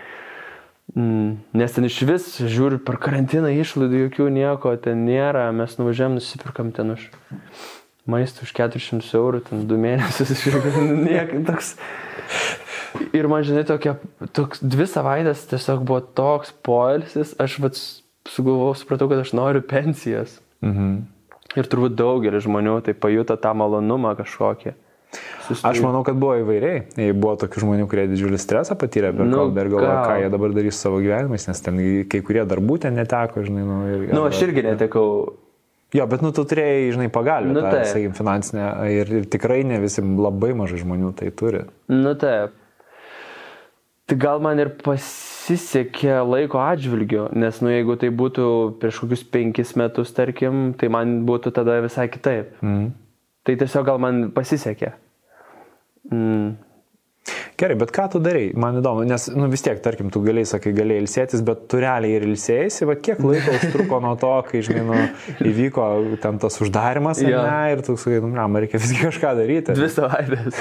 Mm, 0.93 1.41
nes 1.57 1.73
ten 1.73 1.87
iš 1.87 1.97
vis, 2.05 2.27
žiūriu, 2.37 2.77
per 2.85 2.99
karantiną 3.01 3.49
išlaidų 3.49 4.03
jokių 4.05 4.27
nieko 4.35 4.75
ten 4.77 5.01
nėra, 5.07 5.47
mes 5.55 5.73
nuvažiavam, 5.79 6.19
nusipirkam 6.19 6.69
ten 6.75 6.93
už 6.93 7.07
maistą 8.05 8.45
už 8.45 8.53
400 8.53 9.17
eurų, 9.17 9.41
ten 9.47 9.65
du 9.65 9.79
mėnesius, 9.81 10.45
niek, 11.09 11.33
toks. 11.47 11.73
Ir 13.17 13.27
man, 13.27 13.43
žinai, 13.43 13.65
tokia, 13.67 13.97
toks, 14.37 14.61
dvi 14.61 14.85
savaitės 14.87 15.47
tiesiog 15.49 15.81
buvo 15.89 15.99
toks 16.05 16.53
poilsis, 16.63 17.33
aš 17.41 17.57
vat 17.65 17.81
sugalvojau, 18.29 18.77
supratau, 18.77 19.09
kad 19.11 19.25
aš 19.25 19.33
noriu 19.35 19.65
pensijas. 19.65 20.37
Mhm. 20.63 21.01
Ir 21.55 21.67
turbūt 21.71 21.95
daugelis 21.97 22.43
žmonių 22.45 22.79
tai 22.85 22.95
pajuto 22.97 23.35
tą 23.39 23.51
malonumą 23.57 24.13
kažkokį. 24.19 24.75
Aš 25.45 25.79
manau, 25.83 26.01
kad 26.05 26.17
buvo 26.17 26.39
įvairiai. 26.41 27.11
Buvo 27.13 27.35
tokių 27.41 27.61
žmonių, 27.63 27.87
kurie 27.91 28.07
didžiulį 28.09 28.39
stresą 28.41 28.77
patyrė 28.79 29.11
per 29.15 29.27
nu, 29.29 29.45
ir 29.53 29.69
galvoja, 29.71 30.01
ką 30.07 30.17
jie 30.23 30.29
dabar 30.33 30.55
darys 30.55 30.79
savo 30.81 30.99
gyvenimais, 31.03 31.45
nes 31.49 31.61
ten 31.65 31.81
kai 32.09 32.21
kurie 32.25 32.45
darbų 32.49 32.79
ten 32.85 32.97
neteko, 32.97 33.45
žinai. 33.45 33.65
Nu, 33.67 33.79
ir, 33.91 34.05
nu 34.15 34.25
aš 34.25 34.41
irgi 34.47 34.65
netekau. 34.65 35.07
Jo, 35.95 36.09
bet 36.11 36.25
nu 36.25 36.33
tu 36.35 36.43
turėjai, 36.49 36.91
žinai, 36.95 37.07
pagalbą, 37.13 37.53
nu, 37.55 37.61
tą, 37.63 37.85
sakykim, 37.87 38.15
finansinę 38.17 38.67
ir, 38.91 39.11
ir 39.21 39.27
tikrai 39.31 39.61
ne 39.67 39.77
visi 39.83 40.03
labai 40.03 40.51
mažai 40.57 40.81
žmonių 40.81 41.13
tai 41.19 41.29
turi. 41.31 41.63
Nu 41.93 42.15
taip. 42.19 42.57
Tai 44.05 44.17
gal 44.21 44.41
man 44.43 44.59
ir 44.61 44.69
pasisekė 44.83 46.19
laiko 46.25 46.59
atžvilgiu, 46.61 47.29
nes, 47.37 47.61
nu, 47.63 47.71
jeigu 47.73 47.95
tai 48.01 48.11
būtų 48.13 48.49
prieš 48.81 48.99
kokius 49.01 49.23
penkis 49.33 49.73
metus, 49.79 50.11
tarkim, 50.13 50.75
tai 50.77 50.91
man 50.93 51.23
būtų 51.25 51.53
tada 51.55 51.79
visai 51.85 52.05
kitaip. 52.13 52.51
Mm. 52.65 52.91
Tai 53.45 53.55
tiesiog 53.61 53.87
gal 53.87 54.01
man 54.01 54.27
pasisekė. 54.35 54.91
Mm. 56.11 56.55
Gerai, 57.55 57.75
bet 57.79 57.91
ką 57.95 58.03
tu 58.11 58.19
darai? 58.19 58.49
Man 58.59 58.81
įdomu, 58.81 59.05
nes 59.07 59.29
nu, 59.31 59.47
vis 59.49 59.63
tiek, 59.63 59.77
tarkim, 59.81 60.09
tu 60.11 60.19
galėjai, 60.21 60.49
sakai, 60.49 60.73
galėjai 60.75 61.03
ilsėtis, 61.05 61.41
bet 61.47 61.61
tu 61.71 61.79
realiai 61.79 62.17
ir 62.17 62.25
ilsėjai, 62.27 62.85
va 62.89 62.95
kiek 62.99 63.21
laiko 63.23 63.53
užtruko 63.55 63.99
nuo 64.03 64.11
to, 64.19 64.33
kai, 64.49 64.61
žinai, 64.67 64.83
nu, 64.89 64.97
įvyko 65.47 65.85
ten 66.21 66.41
tas 66.43 66.59
uždarimas, 66.61 67.23
ja. 67.23 67.45
ne, 67.47 67.71
ir 67.71 67.83
tu 67.87 67.95
sakai, 67.95 68.19
nu, 68.25 68.33
man 68.35 68.59
reikia 68.59 68.81
visgi 68.83 68.99
kažką 69.07 69.31
daryti. 69.39 69.77
Dvi 69.79 69.89
savaitės. 69.95 70.59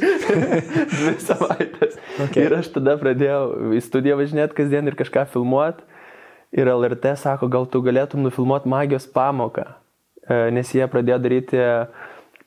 Dvi 0.96 1.14
savaitės. 1.26 2.00
Okay. 2.16 2.48
Ir 2.48 2.58
aš 2.62 2.72
tada 2.80 2.96
pradėjau 3.02 3.76
į 3.76 3.84
studiją 3.84 4.16
važinėti 4.22 4.56
kasdien 4.56 4.88
ir 4.88 4.96
kažką 4.96 5.28
filmuoti. 5.36 5.84
Ir 6.56 6.72
LRT 6.72 7.18
sako, 7.20 7.52
gal 7.52 7.68
tu 7.68 7.84
galėtum 7.84 8.24
nufilmuoti 8.24 8.70
magijos 8.72 9.04
pamoką, 9.12 9.68
e, 10.24 10.46
nes 10.56 10.70
jie 10.72 10.86
pradėjo 10.88 11.18
daryti 11.20 11.60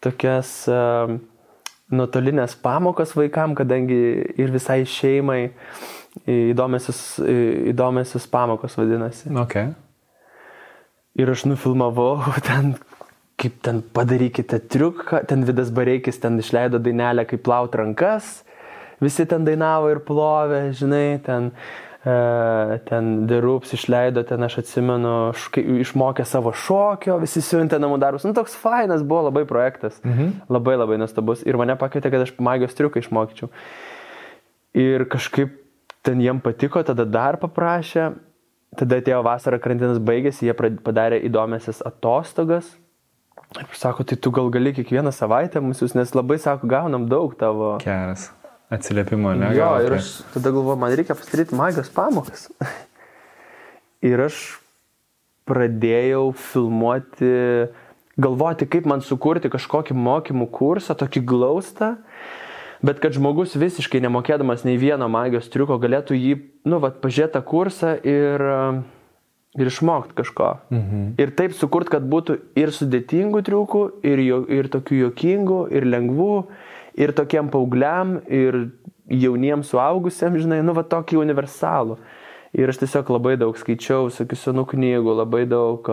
tokias 0.02 0.64
uh, 0.72 1.20
nuotolinės 1.94 2.56
pamokas 2.62 3.16
vaikam, 3.18 3.56
kadangi 3.58 4.00
ir 4.40 4.54
visai 4.54 4.84
šeimai 4.88 5.50
įdomiasis, 6.30 7.02
įdomiasis 7.74 8.28
pamokos 8.30 8.78
vadinasi. 8.78 9.34
Okay. 9.46 9.74
Ir 11.20 11.32
aš 11.34 11.48
nufilmavau 11.50 12.20
ten, 12.50 12.76
kaip 13.40 13.60
ten 13.66 13.82
padarykite 13.96 14.62
triuką, 14.70 15.26
ten 15.30 15.46
Vidas 15.48 15.74
Bareikis 15.74 16.22
ten 16.22 16.40
išleido 16.42 16.82
dainelę, 16.84 17.26
kaip 17.30 17.44
plaut 17.46 17.76
rankas, 17.80 18.40
visi 19.02 19.26
ten 19.30 19.46
dainavo 19.48 19.92
ir 19.94 20.04
plovė, 20.06 20.68
žinai, 20.78 21.20
ten 21.26 21.54
E, 21.54 21.89
ten 22.04 23.28
The 23.28 23.42
Roops 23.44 23.74
išleido, 23.76 24.24
ten 24.24 24.44
aš 24.46 24.62
atsimenu, 24.62 25.34
išmokė 25.84 26.24
savo 26.28 26.54
šokio, 26.56 27.18
visi 27.20 27.44
siuntė 27.44 27.80
namų 27.82 27.98
darbus. 28.00 28.24
Nu, 28.24 28.32
toks 28.38 28.56
fainas 28.56 29.04
buvo 29.04 29.26
labai 29.28 29.44
projektas. 29.50 30.00
Mhm. 30.06 30.48
Labai 30.48 30.78
labai 30.80 31.00
nuostabus. 31.02 31.44
Ir 31.44 31.60
mane 31.60 31.76
pakvietė, 31.80 32.12
kad 32.14 32.24
aš 32.24 32.34
magijos 32.40 32.78
triuką 32.78 33.04
išmokyčiau. 33.04 33.52
Ir 34.80 35.06
kažkaip 35.12 35.58
ten 36.06 36.24
jiem 36.24 36.40
patiko, 36.40 36.84
tada 36.88 37.04
dar 37.04 37.40
paprašė. 37.42 38.14
Tada 38.80 39.00
atėjo 39.02 39.24
vasara, 39.26 39.58
karantinas 39.58 39.98
baigėsi, 39.98 40.46
jie 40.46 40.54
padarė 40.54 41.18
įdomiasias 41.26 41.82
atostogas. 41.84 42.70
Ir 43.58 43.66
sako, 43.74 44.06
tai 44.06 44.16
tu 44.16 44.30
gal 44.30 44.52
gali 44.54 44.76
kiekvieną 44.78 45.10
savaitę 45.10 45.58
mūsų, 45.58 45.96
nes 45.98 46.14
labai, 46.14 46.38
sako, 46.38 46.70
gaunam 46.70 47.10
daug 47.10 47.34
tavo. 47.40 47.80
Geras 47.82 48.30
Atsiliepimo, 48.70 49.34
ne? 49.34 49.50
Jo, 49.58 49.72
ir 49.82 49.96
aš 49.98 50.20
tada 50.34 50.52
galvoju, 50.54 50.78
man 50.78 50.94
reikia 50.94 51.18
pasidaryti 51.18 51.58
magijos 51.58 51.90
pamokas. 51.90 52.50
ir 54.12 54.22
aš 54.28 54.60
pradėjau 55.50 56.30
filmuoti, 56.38 57.32
galvoti, 58.22 58.68
kaip 58.70 58.86
man 58.90 59.02
sukurti 59.02 59.50
kažkokį 59.50 59.98
mokymų 59.98 60.50
kursą, 60.54 60.94
tokį 61.00 61.24
glaustą, 61.26 61.96
bet 62.86 63.02
kad 63.02 63.18
žmogus 63.18 63.58
visiškai 63.58 64.04
nemokėdamas 64.06 64.64
nei 64.68 64.78
vieno 64.78 65.10
magijos 65.10 65.50
triuko 65.50 65.80
galėtų 65.82 66.20
jį, 66.20 66.38
nu, 66.70 66.78
vad, 66.84 67.02
pažiūrėti 67.02 67.40
tą 67.40 67.44
kursą 67.50 67.98
ir, 68.06 68.46
ir 69.58 69.74
išmokti 69.74 70.14
kažko. 70.22 70.54
Mhm. 70.70 71.06
Ir 71.18 71.34
taip 71.34 71.58
sukurt, 71.58 71.90
kad 71.90 72.06
būtų 72.06 72.38
ir 72.60 72.70
sudėtingų 72.76 73.42
triukų, 73.50 73.86
ir, 74.06 74.26
jo, 74.30 74.44
ir 74.46 74.70
tokių 74.70 75.08
juokingų, 75.08 75.64
ir 75.74 75.90
lengvų 75.90 76.36
ir 77.00 77.14
tokiem 77.16 77.50
paaugliam, 77.52 78.18
ir 78.28 78.66
jauniems 79.10 79.72
suaugusiems, 79.72 80.44
žinai, 80.44 80.62
nu 80.66 80.76
va 80.78 80.84
tokį 80.86 81.22
universalų. 81.24 81.98
Ir 82.58 82.72
aš 82.72 82.82
tiesiog 82.82 83.10
labai 83.14 83.36
daug 83.38 83.58
skaičiau 83.58 84.10
visokių 84.10 84.38
senų 84.38 84.66
knygų, 84.72 85.16
labai 85.22 85.44
daug 85.50 85.86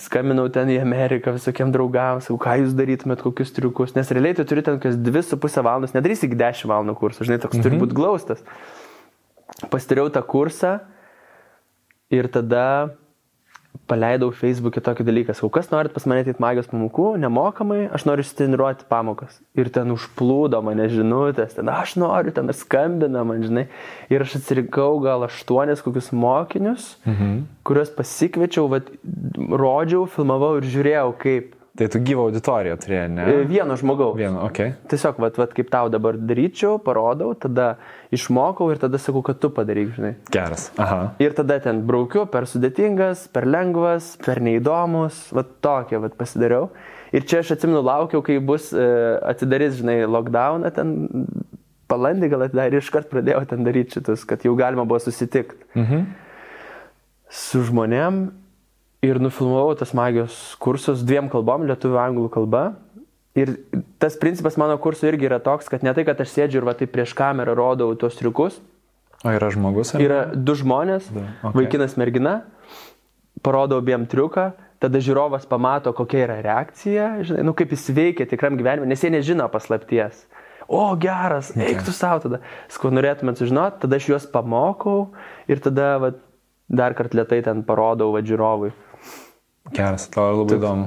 skambinau 0.00 0.46
ten 0.52 0.70
į 0.72 0.78
Ameriką 0.80 1.34
visokiem 1.36 1.72
draugams, 1.74 2.26
sakau, 2.26 2.38
ką 2.40 2.54
jūs 2.62 2.76
darytumėt, 2.76 3.20
kokius 3.24 3.52
triukus, 3.56 3.92
nes 3.96 4.08
realiai 4.16 4.36
tu 4.38 4.46
turi 4.48 4.64
ten 4.64 4.78
kokias 4.78 4.96
2,5 4.96 5.60
valandas, 5.66 5.92
nedarysi 5.96 6.28
iki 6.28 6.38
10 6.40 6.70
valandų 6.70 6.96
kursą, 7.00 7.26
žinai, 7.28 7.40
toks 7.42 7.58
mhm. 7.58 7.66
turi 7.66 7.80
būti 7.82 7.98
glaustas. 7.98 8.40
Pastariau 9.68 10.08
tą 10.12 10.22
kursą 10.24 10.78
ir 12.14 12.30
tada 12.32 12.96
paleidau 13.90 14.30
Facebook'e 14.34 14.82
tokį 14.84 15.04
dalyką, 15.06 15.34
sakau, 15.34 15.50
kas 15.54 15.70
norit 15.72 15.94
pas 15.94 16.06
mane 16.08 16.22
ateit 16.24 16.40
magijos 16.42 16.68
pamokų, 16.70 17.12
nemokamai, 17.22 17.84
aš 17.94 18.06
noriu 18.06 18.24
išsitreniruoti 18.24 18.86
pamokas. 18.90 19.40
Ir 19.58 19.70
ten 19.74 19.90
užplūdo 19.94 20.60
mane 20.66 20.86
žinutės, 20.92 21.56
ten 21.58 21.70
aš 21.72 21.96
noriu, 22.00 22.34
ten 22.34 22.50
skambina 22.54 23.24
man, 23.26 23.42
žinai. 23.46 23.66
Ir 24.12 24.24
aš 24.26 24.38
atsirinkau 24.40 25.00
gal 25.04 25.26
aštuonis 25.26 25.82
kokius 25.86 26.12
mokinius, 26.14 26.92
mhm. 27.06 27.46
kuriuos 27.66 27.94
pasikviečiau, 27.98 28.68
vat, 28.70 28.90
rodžiau, 29.36 30.06
filmavau 30.10 30.56
ir 30.60 30.70
žiūrėjau, 30.70 31.08
kaip 31.22 31.56
Tai 31.78 31.86
tu 31.86 32.00
gyvą 32.02 32.24
auditoriją 32.26 32.74
turėjai, 32.82 33.08
ne? 33.14 33.24
E, 33.30 33.42
vieno 33.46 33.76
žmogaus. 33.78 34.16
Vieno, 34.18 34.42
ok. 34.48 34.58
Tiesiog, 34.90 35.20
vat, 35.22 35.36
vat, 35.38 35.52
kaip 35.54 35.68
tau 35.70 35.90
dabar 35.92 36.18
daryčiau, 36.18 36.80
parodau, 36.82 37.30
tada 37.38 37.76
išmokau 38.14 38.66
ir 38.72 38.80
tada 38.82 38.98
sakau, 38.98 39.22
kad 39.26 39.38
tu 39.42 39.52
padaryk, 39.54 39.92
žinai. 39.94 40.12
Geras. 40.34 40.68
Aha. 40.82 41.12
Ir 41.22 41.36
tada 41.38 41.60
ten 41.62 41.84
braukiu 41.86 42.24
per 42.30 42.48
sudėtingas, 42.50 43.28
per 43.30 43.46
lengvas, 43.46 44.16
per 44.24 44.42
neįdomus, 44.42 45.28
vat 45.36 45.54
tokie, 45.62 46.00
vat 46.02 46.18
pasidariau. 46.18 46.72
Ir 47.14 47.22
čia 47.30 47.44
aš 47.44 47.54
atsimenu, 47.54 47.84
laukiau, 47.86 48.22
kai 48.26 48.40
bus 48.42 48.72
e, 48.74 48.90
atidarys, 49.30 49.78
žinai, 49.78 50.00
lockdowną 50.10 50.74
ten 50.74 50.96
balandį 51.90 52.32
gal 52.34 52.46
atidarė 52.46 52.82
iškart 52.82 53.10
pradėjau 53.10 53.44
ten 53.50 53.62
daryti 53.66 53.98
šitus, 53.98 54.26
kad 54.26 54.42
jau 54.46 54.56
galima 54.58 54.86
buvo 54.88 55.00
susitikti. 55.02 55.70
Mhm. 55.78 56.04
Su 57.30 57.62
žmonėm 57.62 58.24
ir 59.04 59.20
nufilmavau 59.20 59.74
tas 59.78 59.94
magijos 59.96 60.36
kursus 60.60 61.04
dviem 61.06 61.30
kalbom, 61.32 61.64
lietuvių 61.68 62.00
anglų 62.00 62.30
kalba. 62.32 62.64
Ir 63.38 63.54
tas 64.02 64.16
principas 64.20 64.58
mano 64.60 64.74
kurso 64.82 65.06
irgi 65.08 65.28
yra 65.28 65.38
toks, 65.42 65.70
kad 65.70 65.84
ne 65.86 65.92
tai, 65.94 66.04
kad 66.08 66.18
aš 66.20 66.32
sėdžiu 66.34 66.60
ir 66.60 66.66
va 66.66 66.74
taip 66.76 66.90
prieš 66.92 67.14
kamerą 67.16 67.54
rodau 67.56 67.94
tuos 67.98 68.18
triukus. 68.18 68.58
O 69.24 69.32
yra 69.32 69.50
žmogus? 69.52 69.94
Ar? 69.94 70.02
Yra 70.02 70.20
du 70.34 70.56
žmonės, 70.56 71.10
du. 71.12 71.22
Okay. 71.22 71.54
vaikinas 71.60 71.94
mergina, 72.00 72.40
parodau 73.44 73.78
abiem 73.80 74.06
triuką, 74.10 74.50
tada 74.80 75.00
žiūrovas 75.04 75.46
pamato, 75.48 75.92
kokia 75.96 76.24
yra 76.24 76.38
reakcija, 76.44 77.10
žinai, 77.28 77.44
nu 77.46 77.54
kaip 77.56 77.72
jis 77.76 77.86
veikia 77.96 78.26
tikram 78.28 78.56
gyvenime, 78.58 78.88
nes 78.88 79.04
jie 79.04 79.12
nežino 79.12 79.46
paslapties. 79.52 80.24
O, 80.70 80.82
geras, 81.02 81.50
eik 81.58 81.82
tu 81.86 81.92
savo 81.94 82.22
tada. 82.24 82.40
Skau 82.70 82.92
norėtumėt 82.94 83.40
sužinoti, 83.40 83.80
tada 83.82 83.98
aš 83.98 84.06
juos 84.12 84.26
pamokau 84.30 85.10
ir 85.50 85.62
tada 85.62 85.96
va, 86.02 86.12
dar 86.70 86.94
kartą 86.98 87.20
lietai 87.20 87.40
ten 87.46 87.64
parodau 87.66 88.12
va 88.14 88.22
žiūrovui. 88.24 88.70
Geras, 89.68 90.08
tau 90.10 90.30
labai 90.32 90.56
Tuk. 90.56 90.58
įdomu. 90.58 90.86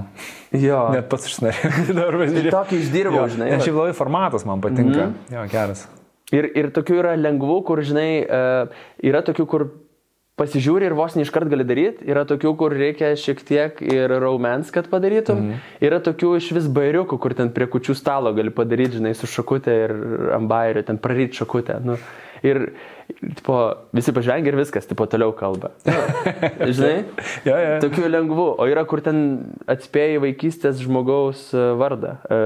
Jo. 0.58 0.80
Net 0.96 1.08
pats 1.12 1.30
važiuoti. 1.30 2.50
Tokį 2.52 2.80
išdirbau, 2.82 3.28
žinai. 3.32 3.52
Nes 3.54 3.64
šiaip 3.64 3.78
labai 3.78 3.94
formatas 3.98 4.48
man 4.50 4.64
patinka. 4.64 5.12
Mm. 5.12 5.36
Jo, 5.36 5.46
geras. 5.52 5.86
Ir, 6.34 6.50
ir 6.58 6.72
tokių 6.74 6.98
yra 7.04 7.14
lengvų, 7.20 7.60
kur, 7.68 7.84
žinai, 7.86 8.10
uh, 8.26 8.86
yra 9.06 9.22
tokių, 9.26 9.46
kur 9.50 9.68
pasižiūri 10.40 10.88
ir 10.90 10.96
vos 10.98 11.14
neiškart 11.14 11.52
gali 11.52 11.66
daryti, 11.68 12.08
yra 12.10 12.24
tokių, 12.26 12.56
kur 12.58 12.74
reikia 12.74 13.12
šiek 13.20 13.44
tiek 13.46 13.82
ir 13.86 14.16
raumens, 14.24 14.72
kad 14.74 14.90
padarytum, 14.90 15.44
mm. 15.44 15.62
yra 15.86 16.02
tokių 16.04 16.34
iš 16.40 16.50
vis 16.58 16.70
bairiukų, 16.74 17.20
kur 17.22 17.38
ten 17.38 17.54
prie 17.54 17.70
kučių 17.70 17.96
stalo 17.98 18.34
gali 18.34 18.54
padaryti, 18.54 18.98
žinai, 18.98 19.14
su 19.18 19.30
šakutė 19.30 19.78
ir 19.86 19.96
ambairiu, 20.40 20.82
ten 20.88 20.98
praryti 21.02 21.44
šakutę. 21.44 21.78
Nu. 21.86 22.00
Ir 22.44 22.60
tipo, 23.38 23.58
visi 23.96 24.12
pažvengia 24.16 24.52
ir 24.52 24.58
viskas, 24.60 24.88
tipo, 24.90 25.08
toliau 25.08 25.32
kalba. 25.38 25.72
Žinai? 26.76 27.06
ja, 27.48 27.56
ja. 27.56 27.78
Tokių 27.84 28.10
lengvų. 28.10 28.48
O 28.60 28.68
yra, 28.68 28.84
kur 28.90 29.04
ten 29.06 29.24
atspėjai 29.72 30.20
vaikystės 30.26 30.82
žmogaus 30.84 31.46
e, 31.56 31.64
vardą. 31.80 32.18
E, 32.28 32.42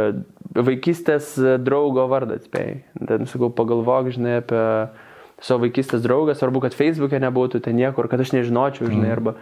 vaikystės 0.58 1.34
draugo 1.66 2.06
vardą 2.12 2.38
atspėjai. 2.38 2.80
Ten 3.10 3.30
sakau, 3.32 3.50
pagalvok, 3.58 4.14
žinai, 4.14 4.40
apie 4.44 4.64
savo 5.44 5.66
vaikystės 5.66 6.02
draugą, 6.06 6.36
svarbu, 6.38 6.64
kad 6.66 6.78
Facebook'e 6.78 7.20
nebūtų 7.22 7.62
ten 7.66 7.78
niekur, 7.78 8.10
kad 8.10 8.22
aš 8.22 8.34
nežinočiau, 8.34 8.90
žinai, 8.90 9.12
arba, 9.14 9.36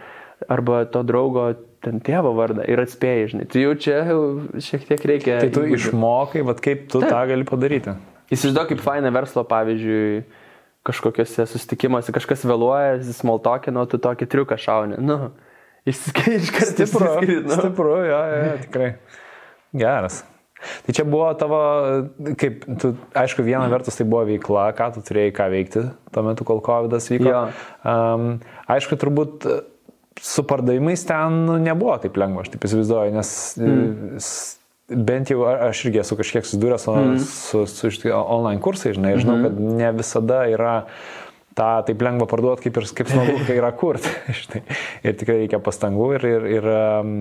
arba 0.51 0.83
to 0.91 1.03
draugo 1.07 1.53
ten 1.85 2.01
tėvo 2.03 2.33
vardą 2.35 2.65
ir 2.67 2.81
atspėjai, 2.83 3.29
žinai. 3.31 3.47
Tai 3.51 3.63
jau 3.63 3.75
čia 3.79 3.99
šiek 4.67 4.87
tiek 4.89 5.05
reikia. 5.11 5.37
Tai 5.45 5.51
tu 5.55 5.67
išmokai, 5.77 6.43
vad 6.47 6.59
kaip 6.63 6.87
tu 6.91 7.03
Taip. 7.03 7.11
tą 7.13 7.21
gali 7.31 7.47
padaryti. 7.47 7.95
Įsivaizduok, 8.33 8.73
kaip 8.73 8.81
faina 8.83 9.11
verslo, 9.13 9.45
pavyzdžiui, 9.47 10.23
kažkokiuose 10.85 11.47
susitikimuose 11.49 12.13
kažkas 12.15 12.45
vėluoja, 12.47 12.99
smoltokino, 13.17 13.85
tu 13.89 13.99
tokį 14.01 14.29
triuką 14.31 14.57
šauni. 14.61 15.01
Nu, 15.01 15.33
išsiskiri 15.87 16.39
iš 16.41 16.53
karto. 16.55 16.87
Stipru, 16.87 17.11
nu. 17.25 17.57
stipru, 17.57 17.97
jo, 18.05 18.21
jo, 18.31 18.55
tikrai. 18.65 18.89
Geras. 19.75 20.23
Tai 20.85 20.93
čia 20.97 21.03
buvo 21.05 21.27
tavo, 21.37 21.59
kaip, 22.39 22.63
tu, 22.81 22.93
aišku, 23.17 23.43
viena 23.45 23.67
vertus 23.69 23.97
tai 23.99 24.05
buvo 24.09 24.23
veikla, 24.29 24.69
ką 24.77 24.93
tu 24.95 25.03
turėjai 25.05 25.33
ką 25.35 25.47
veikti 25.51 25.83
tuo 26.15 26.23
metu, 26.25 26.47
kol 26.47 26.61
COVID 26.65 26.95
vyko. 26.95 27.27
Jo. 27.29 27.41
Um, 27.85 28.29
aišku, 28.71 28.97
turbūt 29.01 29.45
su 30.21 30.45
pardavimais 30.47 31.03
ten 31.05 31.41
nu, 31.45 31.57
nebuvo 31.61 31.97
taip 32.01 32.17
lengva, 32.17 32.45
aš 32.45 32.53
taip 32.53 32.65
įsivaizduoju, 32.67 33.15
nes 33.17 33.31
mm. 33.59 34.23
Bent 34.89 35.31
jau 35.31 35.43
aš 35.49 35.85
irgi 35.87 36.01
esu 36.03 36.17
kažkiek 36.19 36.45
susidūręs 36.45 36.85
su, 36.85 36.95
mm. 36.95 37.19
su, 37.25 37.65
su, 37.69 37.91
su 37.91 38.11
online 38.13 38.61
kursai, 38.61 38.93
žinai, 38.97 39.15
žinau, 39.17 39.37
mm 39.37 39.45
-hmm. 39.45 39.55
kad 39.55 39.77
ne 39.81 39.91
visada 39.97 40.43
yra 40.51 40.75
tą 41.55 41.69
taip 41.87 42.01
lengva 42.03 42.27
parduoti, 42.29 42.67
kaip 42.67 42.79
ir 42.81 42.87
kaip 42.97 43.11
smagu, 43.11 43.35
kai 43.47 43.55
yra 43.57 43.71
kurti. 43.77 44.11
ir 45.07 45.15
tikrai 45.19 45.37
reikia 45.43 45.59
pastangų 45.63 46.09
ir, 46.17 46.25
ir, 46.27 46.47
ir 46.57 46.67
um, 46.71 47.13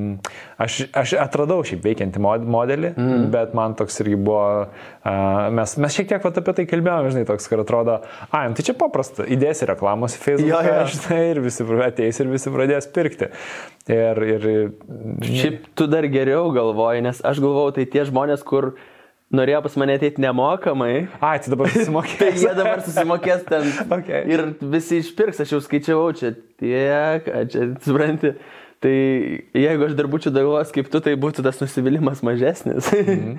aš, 0.60 0.80
aš 0.96 1.14
atradau 1.22 1.60
šiaip 1.66 1.84
veikiantį 1.84 2.22
mod- 2.22 2.46
modelį, 2.56 2.92
mm. 2.98 3.28
bet 3.34 3.54
man 3.56 3.76
toks 3.78 4.00
irgi 4.02 4.18
buvo, 4.18 4.70
mes, 5.54 5.76
mes 5.82 5.98
šiek 5.98 6.10
tiek 6.10 6.26
vat, 6.26 6.40
apie 6.42 6.56
tai 6.58 6.66
kalbėjome, 6.70 7.12
žinai, 7.14 7.26
toks, 7.28 7.46
kad 7.50 7.62
atrodo, 7.62 8.00
ai, 8.30 8.46
tai 8.58 8.66
čia 8.66 8.74
paprasta, 8.78 9.26
įdėsi 9.36 9.70
reklamos 9.70 10.18
į 10.18 10.22
Facebook, 10.24 10.50
Jo, 10.50 10.62
jo. 10.66 10.80
žinai, 10.96 11.20
ir 11.30 11.42
visi 11.44 11.68
ateis 11.86 12.20
ir 12.20 12.32
visi 12.32 12.54
pradės 12.54 12.90
pirkti. 12.94 13.30
Ir, 13.90 14.18
ir, 14.24 14.48
ir 14.48 15.28
Šiaip 15.28 15.70
tu 15.76 15.86
dar 15.90 16.06
geriau 16.08 16.48
galvoji, 16.54 17.04
nes 17.04 17.20
aš 17.22 17.42
galvojau, 17.44 17.76
tai 17.76 17.86
tie 17.92 18.06
žmonės, 18.08 18.42
kur 18.46 18.72
norėjo 19.34 19.62
pas 19.64 19.76
mane 19.80 19.94
ateiti 19.96 20.20
nemokamai, 20.22 21.06
ai, 21.20 21.38
tai 21.42 21.52
dabar 21.54 21.70
tai 21.72 21.84
susimokėjai. 21.84 22.34
jie 22.42 22.52
dabar 22.58 22.82
susimokės 22.84 23.46
ten 23.48 23.70
Okay. 23.98 24.24
ir 24.30 24.44
visi 24.60 25.00
išpirks, 25.02 25.40
aš 25.44 25.54
jau 25.56 25.62
skaičiavau 25.64 26.10
čia 26.18 26.34
tiek, 26.60 27.30
čia, 27.50 27.70
supranti. 27.84 28.34
Tai 28.84 28.92
jeigu 29.56 29.86
aš 29.86 29.94
dar 29.96 30.08
būčiau 30.12 30.28
galvojęs 30.34 30.72
kaip 30.74 30.90
tu, 30.92 31.00
tai 31.00 31.14
būtų 31.16 31.40
tas 31.46 31.56
nusivylimas 31.62 32.20
mažesnis. 32.26 32.90
Mhm. 32.92 33.38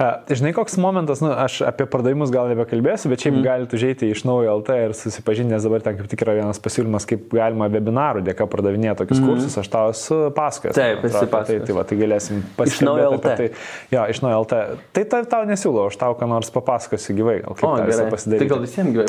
A, 0.00 0.06
Žinai, 0.32 0.54
koks 0.56 0.78
momentas, 0.80 1.20
nu, 1.20 1.28
aš 1.36 1.58
apie 1.68 1.84
pardavimus 1.90 2.30
gal 2.32 2.48
nebekalbėsiu, 2.48 3.10
bet 3.12 3.20
Mhm. 3.20 3.24
šiaip 3.26 3.34
mm. 3.36 3.42
galite 3.44 3.76
užeiti 3.76 4.08
iš 4.14 4.22
naujo 4.24 4.54
LT 4.62 4.76
ir 4.86 4.94
susipažinti, 4.96 5.52
nes 5.52 5.62
dabar 5.66 5.82
ten 5.84 5.98
kaip 5.98 6.08
tik 6.08 6.22
yra 6.24 6.34
vienas 6.38 6.56
pasiūlymas, 6.64 7.04
kaip 7.10 7.26
galima 7.36 7.68
webinarų 7.68 8.22
dėka 8.24 8.46
pardavinėti 8.48 9.02
tokius 9.02 9.20
mm. 9.20 9.28
kursus, 9.28 9.58
aš 9.60 9.68
tau 9.68 9.90
esu 9.92 10.18
pasakojęs. 10.34 10.72
Mhm. 10.72 10.80
Taip, 10.80 11.04
esi 11.04 11.18
Tai, 11.18 11.28
pasakojęs. 11.34 11.66
tai, 11.68 11.76
va, 11.76 11.84
tai 11.90 11.98
galėsim 12.00 12.40
naujo 12.40 12.56
pasikalbėti 12.56 13.12
LT. 13.12 13.34
apie 13.34 13.36
Tai, 13.36 13.48
jo, 13.92 14.06
iš 14.14 14.22
naujo 14.24 14.40
LT. 14.46 14.62
Tai 14.96 15.04
tai 15.12 15.20
tau 15.36 15.42
nesiūlau, 15.52 15.84
aš 15.92 16.00
tau 16.00 16.16
ką 16.16 16.30
nors 16.32 16.48
papasakosiu 16.56 17.18
gyvai, 17.20 17.36
gal 17.44 17.58
kaip 17.60 17.68
O, 17.68 17.74
tą 17.76 17.84
visą 17.90 17.98
gerai. 17.98 18.08
Tai 18.08 18.16
pasidaryti. 18.16 18.50
gal 18.54 18.64
visiems 18.64 18.96
gyvai. 18.96 19.06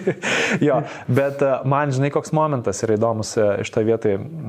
jo, 0.68 0.80
bet 1.20 1.44
man, 1.68 1.92
žinai, 1.92 2.10
koks 2.16 2.32
momentas 2.36 2.80
yra 2.86 2.96
įdomus 2.96 3.36
iš 3.60 3.68
to 3.76 3.84
vietai, 3.86 4.16
mm, 4.16 4.45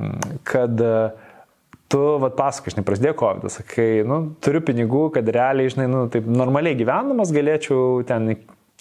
kad 0.48 0.80
e, 0.84 0.94
tu, 1.88 2.00
vad, 2.22 2.36
pasakai, 2.38 2.74
žinai, 2.74 2.86
prasidėjo 2.86 3.16
COVID, 3.18 3.50
sakai, 3.52 3.88
nu, 4.08 4.22
turiu 4.44 4.62
pinigų, 4.64 5.08
kad 5.16 5.28
realiai, 5.34 5.72
žinai, 5.72 5.88
nu, 5.92 6.06
taip 6.12 6.28
normaliai 6.28 6.78
gyvenamas 6.78 7.32
galėčiau 7.34 8.02
ten 8.08 8.34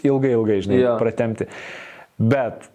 ilgai, 0.06 0.34
ilgai, 0.36 0.58
žinai, 0.66 0.82
Jo. 0.84 0.98
pratemti. 1.00 1.48
Bet 2.18 2.68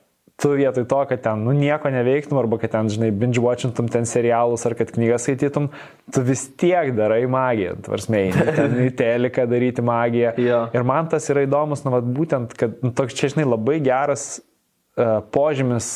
tu 0.42 0.50
vietoj 0.58 0.86
to, 0.88 1.00
kad 1.10 1.20
ten, 1.22 1.44
nu, 1.44 1.52
nieko 1.54 1.90
neveiktum, 1.92 2.38
arba 2.40 2.58
kad 2.58 2.72
ten, 2.72 2.88
žinai, 2.90 3.12
binge-watchintum 3.14 3.90
ten 3.92 4.08
serialus, 4.08 4.64
ar 4.66 4.74
kad 4.78 4.90
knygas 4.94 5.28
skaitytum, 5.28 5.68
tu 6.14 6.24
vis 6.26 6.46
tiek 6.58 6.90
darai 6.96 7.22
magiją, 7.30 7.76
tvarsmei, 7.86 8.32
ten 8.56 8.74
į 8.88 8.90
teliką 8.98 9.46
daryti 9.50 9.84
magiją. 9.86 10.34
Jo. 10.42 10.64
Ir 10.74 10.88
man 10.88 11.12
tas 11.12 11.28
yra 11.30 11.44
įdomus, 11.46 11.84
nu, 11.86 11.94
vat, 11.94 12.08
būtent, 12.18 12.56
kad 12.58 12.80
nu, 12.82 12.90
toks 12.96 13.14
čia, 13.18 13.30
žinai, 13.34 13.46
labai 13.52 13.78
geras 13.84 14.40
uh, 14.40 15.20
požymis 15.34 15.92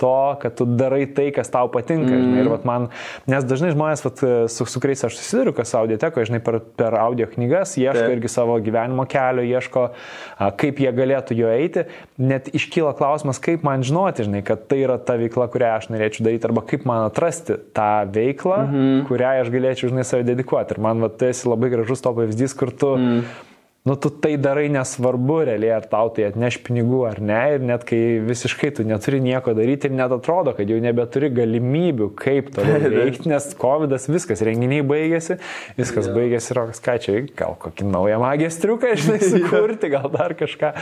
to, 0.00 0.36
kad 0.40 0.56
tu 0.56 0.64
darai 0.64 1.04
tai, 1.12 1.28
kas 1.34 1.52
tau 1.52 1.68
patinka. 1.72 2.08
Mm. 2.08 2.22
Žinai, 2.24 2.40
ir 2.42 2.50
vat, 2.52 2.64
man, 2.68 2.88
nes 3.30 3.46
dažnai 3.46 3.72
žmonės, 3.74 4.04
vat, 4.06 4.22
su, 4.52 4.66
su 4.68 4.82
kuriais 4.82 5.04
aš 5.06 5.18
susiduriu, 5.18 5.52
kas 5.56 5.74
audiotekoje, 5.78 6.30
žinai, 6.30 6.40
per, 6.44 6.60
per 6.80 6.96
audio 7.00 7.28
knygas, 7.30 7.76
ieško 7.80 8.06
Taip. 8.06 8.14
irgi 8.16 8.32
savo 8.32 8.56
gyvenimo 8.64 9.04
kelio, 9.10 9.44
ieško, 9.44 9.84
a, 9.90 10.50
kaip 10.60 10.80
jie 10.82 10.94
galėtų 10.96 11.36
jo 11.38 11.52
eiti. 11.52 11.84
Net 12.20 12.48
iškyla 12.56 12.94
klausimas, 12.98 13.42
kaip 13.42 13.66
man 13.66 13.84
žinoti, 13.86 14.26
žinai, 14.28 14.42
kad 14.46 14.64
tai 14.70 14.82
yra 14.86 14.96
ta 14.98 15.18
veikla, 15.20 15.50
kurią 15.52 15.74
aš 15.76 15.90
norėčiau 15.92 16.26
daryti, 16.28 16.48
arba 16.48 16.64
kaip 16.72 16.88
man 16.88 17.04
atrasti 17.10 17.58
tą 17.76 17.92
veiklą, 18.14 18.64
mm 18.64 18.74
-hmm. 18.74 19.04
kurią 19.10 19.36
aš 19.44 19.52
galėčiau, 19.52 19.92
žinai, 19.92 20.08
save 20.08 20.26
dedikuoti. 20.28 20.76
Ir 20.76 20.82
man, 20.88 21.04
vat, 21.04 21.20
tu 21.20 21.28
esi 21.28 21.48
labai 21.48 21.70
gražus 21.72 22.00
to 22.00 22.14
pavyzdys, 22.16 22.56
kur 22.56 22.72
tu... 22.72 22.96
Mm 22.96 23.48
nu, 23.88 23.96
tu 23.96 24.10
tai 24.10 24.36
darai 24.36 24.68
nesvarbu 24.68 25.38
realiai, 25.48 25.72
ar 25.78 25.86
tau 25.88 26.10
tai 26.12 26.26
atneš 26.28 26.58
pinigų 26.66 27.00
ar 27.08 27.20
ne, 27.24 27.38
ir 27.56 27.64
net 27.64 27.86
kai 27.88 28.00
visiškai 28.26 28.72
tu 28.76 28.84
neturi 28.84 29.22
nieko 29.24 29.54
daryti 29.56 29.88
ir 29.88 29.94
net 29.96 30.12
atrodo, 30.12 30.52
kad 30.56 30.68
jau 30.68 30.76
nebeturi 30.84 31.30
galimybių, 31.32 32.10
kaip 32.20 32.52
to 32.56 32.64
veikti, 32.98 33.30
nes 33.32 33.50
COVID 33.60 33.96
viskas, 34.12 34.44
renginiai 34.44 34.84
baigėsi, 34.86 35.38
viskas 35.80 36.10
Jo. 36.10 36.16
baigėsi, 36.18 36.56
rokas 36.58 36.84
ką 36.84 36.98
čia, 37.00 37.16
gal 37.38 37.56
kokį 37.60 37.88
naują 37.88 38.20
magijos 38.20 38.60
triuką, 38.60 38.92
žinai, 39.00 39.20
sukurti, 39.24 39.92
gal 39.96 40.10
dar 40.12 40.36
kažką. 40.36 40.74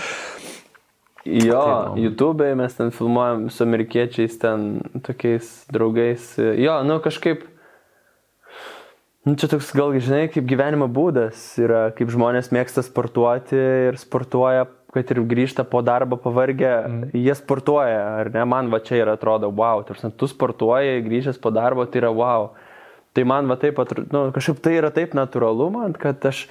Jo, 1.28 1.60
įdomu. 1.60 2.02
YouTube'e 2.02 2.54
mes 2.56 2.74
ten 2.78 2.90
filmuojam 2.94 3.48
su 3.52 3.62
amerikiečiais, 3.66 4.38
ten 4.40 4.68
tokiais 5.04 5.50
draugais. 5.70 6.34
Jo, 6.38 6.80
nu 6.88 6.98
kažkaip. 7.04 7.44
Nu, 9.28 9.34
čia 9.36 9.48
toks 9.50 9.74
gal, 9.76 9.92
žinai, 10.00 10.30
kaip 10.32 10.46
gyvenimo 10.48 10.86
būdas 10.88 11.36
yra, 11.60 11.88
kaip 11.92 12.08
žmonės 12.08 12.48
mėgsta 12.54 12.80
sportuoti 12.86 13.58
ir 13.90 13.98
sportuoja, 14.00 14.64
kad 14.94 15.10
ir 15.12 15.20
grįžta 15.28 15.66
po 15.68 15.82
darbo 15.84 16.16
pavargę, 16.16 16.70
mm. 16.86 17.10
jie 17.12 17.34
sportuoja, 17.36 17.98
ar 18.22 18.30
ne? 18.32 18.46
Man 18.48 18.70
va 18.72 18.80
čia 18.80 19.02
ir 19.02 19.10
atrodo, 19.12 19.50
wow, 19.52 19.82
tarsi 19.84 20.08
tu 20.16 20.30
sportuoji, 20.30 21.02
grįžęs 21.04 21.40
po 21.42 21.52
darbo, 21.52 21.84
tai 21.84 22.00
yra 22.00 22.14
wow. 22.14 22.48
Tai 23.12 23.26
man 23.28 23.50
va 23.52 23.58
taip, 23.60 23.76
atro- 23.84 24.06
nu, 24.14 24.24
kažkaip 24.32 24.62
tai 24.64 24.78
yra 24.78 24.92
taip 24.94 25.12
natūralu 25.18 25.68
man, 25.76 25.98
kad 25.98 26.24
aš 26.30 26.46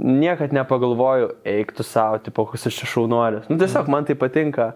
niekad 0.00 0.56
nepagalvoju, 0.56 1.34
eik 1.44 1.76
tu 1.76 1.84
savo, 1.84 2.22
tipo, 2.24 2.46
koks 2.48 2.70
aš 2.70 2.80
čia 2.80 2.92
šaunuolis. 2.94 3.50
Nu, 3.52 3.60
tiesiog 3.60 3.92
man 3.92 4.08
tai 4.08 4.16
patinka. 4.16 4.72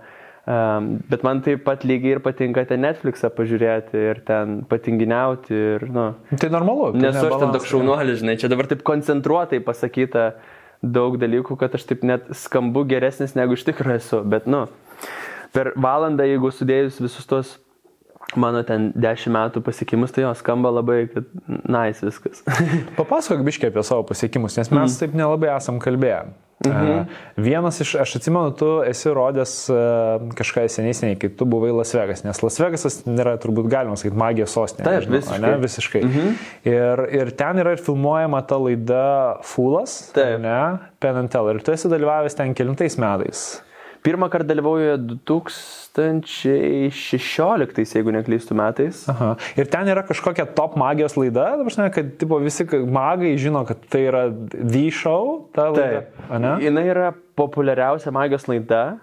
Um, 0.48 0.86
bet 1.10 1.22
man 1.22 1.42
taip 1.44 1.66
pat 1.66 1.82
lygiai 1.84 2.16
ir 2.16 2.22
patinka 2.24 2.62
ten 2.66 2.80
Netflixą 2.80 3.28
pažiūrėti 3.36 4.00
ir 4.10 4.22
ten 4.26 4.62
patinginiauti 4.70 5.52
ir, 5.52 5.84
nu, 5.92 6.06
Tai 6.32 6.48
normalu. 6.54 6.94
tai 6.94 7.02
Nesu 7.04 7.26
aš 7.28 7.36
ten 7.42 7.52
toks 7.54 7.68
šaunuolis, 7.68 8.22
žinai, 8.22 8.38
čia 8.40 8.48
dabar 8.48 8.70
taip 8.70 8.80
koncentruotai 8.88 9.60
pasakyta 9.62 10.30
daug 10.80 11.20
dalykų, 11.20 11.58
kad 11.60 11.76
aš 11.76 11.84
taip 11.92 12.06
net 12.08 12.32
skambu 12.32 12.86
geresnis 12.88 13.36
negu 13.36 13.58
iš 13.58 13.66
tikrųjų 13.68 14.00
esu. 14.00 14.22
Bet, 14.24 14.48
nu, 14.48 14.64
per 15.52 15.74
valandą, 15.76 16.24
jeigu 16.24 16.50
sudėjus 16.56 17.02
visus 17.04 17.28
tos 17.28 17.58
mano 18.40 18.62
ten 18.66 18.90
10 18.96 19.32
metų 19.34 19.62
pasiekimus, 19.66 20.12
tai 20.14 20.24
jo 20.24 20.34
skamba 20.38 20.72
labai, 20.72 21.02
kad 21.12 21.26
nice 21.68 22.06
viskas. 22.06 22.44
Papasakok 23.00 23.44
biškiai 23.46 23.72
apie 23.72 23.84
savo 23.86 24.08
pasiekimus, 24.08 24.56
nes 24.56 24.70
mes 24.70 24.86
mm. 24.86 25.00
taip 25.02 25.18
nelabai 25.18 25.52
esam 25.56 25.80
kalbėję. 25.82 26.30
Mhm. 26.66 27.06
Vienas 27.40 27.80
iš, 27.80 27.94
aš 28.02 28.18
atsimenu, 28.18 28.50
tu 28.52 28.68
esi 28.84 29.08
rodęs 29.16 29.52
kažką 30.36 30.66
seniai, 30.68 30.96
seniai, 30.96 31.16
kai 31.20 31.30
tu 31.32 31.46
buvai 31.48 31.70
Las 31.72 31.94
Vegas, 31.96 32.20
nes 32.26 32.42
Las 32.44 32.60
Vegasas 32.60 32.98
nėra 33.08 33.38
turbūt 33.40 33.70
galima 33.72 33.96
sakyti 33.96 34.20
magijos 34.20 34.52
sostinė. 34.52 34.84
Taip, 34.84 35.06
nežinau, 35.08 35.16
visiškai. 35.16 35.40
Ne, 35.46 35.54
visiškai. 35.64 36.02
Mhm. 36.04 36.36
Ir, 36.68 37.04
ir 37.22 37.32
ten 37.40 37.62
yra 37.64 37.72
ir 37.76 37.80
filmuojama 37.86 38.42
ta 38.46 38.60
laida 38.60 39.06
Taip. 40.12 40.36
ne, 40.44 40.60
Penn 41.00 41.22
and 41.22 41.32
Teller. 41.32 41.56
Ir 41.56 41.64
tu 41.64 41.72
esi 41.72 41.88
dalyvavęs 41.88 42.36
ten 42.36 42.52
kelintais 42.54 42.98
metais. 43.00 43.62
Pirmą 44.04 44.30
kartą 44.32 44.52
dalyvauju 44.52 44.94
2016, 45.96 47.94
jeigu 47.96 48.14
neklystu 48.14 48.54
metais. 48.58 49.02
Aha. 49.10 49.34
Ir 49.58 49.66
ten 49.70 49.88
yra 49.90 50.02
kažkokia 50.06 50.46
top 50.56 50.76
magijos 50.80 51.16
laida, 51.18 51.56
dabar 51.58 51.72
žinai, 51.74 51.90
kad 51.94 52.16
tipo, 52.20 52.38
visi 52.42 52.64
magai 52.86 53.34
žino, 53.40 53.64
kad 53.68 53.78
tai 53.90 54.06
yra 54.08 54.24
The 54.54 54.86
Show, 54.94 55.50
ta 55.56 55.70
laida. 55.74 56.04
ane? 56.30 56.56
Jis 56.64 56.82
yra 56.94 57.12
populiariausia 57.38 58.10
magijos 58.14 58.48
laida 58.50 58.98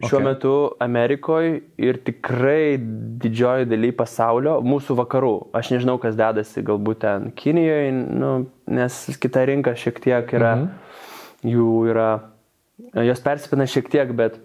šiuo 0.00 0.18
Okay. 0.20 0.24
metu 0.24 0.70
Amerikoje 0.80 1.60
ir 1.76 1.98
tikrai 2.04 2.78
didžioji 3.20 3.66
daly 3.68 3.92
pasaulio, 3.92 4.60
mūsų 4.64 4.96
vakarų. 4.96 5.34
Aš 5.52 5.74
nežinau, 5.74 5.98
kas 6.00 6.16
dedasi 6.16 6.64
galbūt 6.64 7.02
ten 7.04 7.30
Kinijoje, 7.36 7.92
nu, 7.92 8.30
nes 8.66 8.96
kita 9.20 9.44
rinka 9.44 9.74
šiek 9.76 10.00
tiek 10.00 10.32
yra, 10.32 10.54
mhm. 10.56 11.52
jų 11.52 11.68
yra, 11.92 12.08
jos 13.10 13.20
persipina 13.20 13.68
šiek 13.68 13.92
tiek, 13.92 14.14
bet 14.16 14.40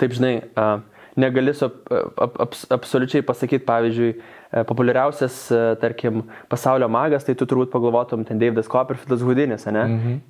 taip 0.00 0.16
žinai, 0.16 0.34
a, 0.56 0.80
negali 1.16 1.54
ap, 1.62 1.74
ap, 1.92 2.40
ap, 2.46 2.58
absoliučiai 2.76 3.24
pasakyti, 3.26 3.64
pavyzdžiui, 3.68 4.10
e, 4.14 4.64
populiariausias, 4.68 5.38
e, 5.54 5.62
tarkim, 5.82 6.24
pasaulio 6.50 6.88
magas, 6.90 7.26
tai 7.26 7.36
tu 7.38 7.46
turbūt 7.46 7.72
pagalvotum 7.72 8.24
ten 8.26 8.40
Davidas 8.42 8.70
Copperfieldas 8.70 9.22
Hudinis, 9.22 9.66
ne? 9.70 9.84
Mhm. 9.84 10.22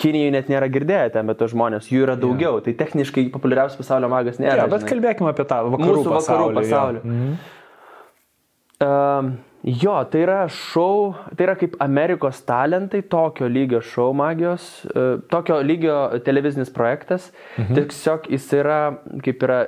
Kinijai 0.00 0.32
net 0.32 0.48
nėra 0.48 0.70
girdėję 0.72 1.10
ten 1.12 1.28
apie 1.28 1.36
tos 1.36 1.50
žmonės, 1.52 1.90
jų 1.92 2.06
yra 2.06 2.14
daugiau, 2.16 2.56
yeah. 2.56 2.64
tai 2.64 2.72
techniškai 2.78 3.26
populiariausias 3.34 3.82
pasaulio 3.82 4.08
magas 4.08 4.38
nėra. 4.40 4.62
Ja, 4.62 4.70
bet 4.70 4.86
žinai. 4.86 4.94
kalbėkime 4.94 5.32
apie 5.34 5.44
tą 5.44 5.58
vakarų 5.66 5.98
Mūsų 5.98 6.14
pasaulį. 6.14 6.46
vakarų 6.46 6.60
pasaulį. 6.62 7.02
Mhm. 7.04 7.34
Um, 8.80 9.32
jo, 9.64 9.94
tai 10.10 10.22
yra 10.24 10.38
šou, 10.48 11.12
tai 11.36 11.46
yra 11.46 11.54
kaip 11.60 11.76
Amerikos 11.82 12.40
talentai, 12.48 13.02
tokio 13.02 13.48
lygio 13.50 13.82
šou 13.84 14.10
magijos, 14.16 14.68
uh, 14.92 15.18
tokio 15.32 15.60
lygio 15.64 15.96
televizinis 16.24 16.72
projektas. 16.72 17.30
Mhm. 17.58 17.76
Tiesiog 17.76 18.30
jis 18.32 18.48
yra 18.56 18.80
kaip 19.24 19.44
yra 19.46 19.60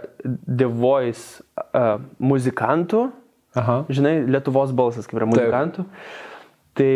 The 0.47 0.69
Voice 0.69 1.43
uh, 1.75 2.01
muzikantų, 2.21 3.11
Aha. 3.59 3.83
žinai, 3.93 4.17
Lietuvos 4.33 4.73
balsas 4.73 5.09
kaip 5.09 5.21
yra 5.21 5.29
muzikantų. 5.29 5.85
Taip. 5.85 6.19
Tai 6.73 6.93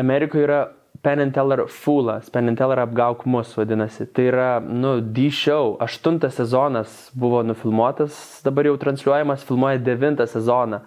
Amerikoje 0.00 0.44
yra 0.48 0.60
Penn 1.02 1.20
and 1.20 1.32
Teller 1.32 1.66
Foolas, 1.68 2.28
Penn 2.28 2.48
and 2.48 2.58
Teller 2.58 2.82
apgauk 2.82 3.24
mus 3.24 3.54
vadinasi. 3.56 4.04
Tai 4.12 4.24
yra, 4.28 4.48
nu, 4.60 4.98
D-Show, 5.00 5.78
aštuntas 5.80 6.36
sezonas 6.36 7.10
buvo 7.16 7.40
nufilmuotas, 7.46 8.42
dabar 8.44 8.68
jau 8.68 8.76
transliuojamas, 8.82 9.46
filmuoja 9.48 9.80
devintą 9.80 10.26
sezoną. 10.28 10.82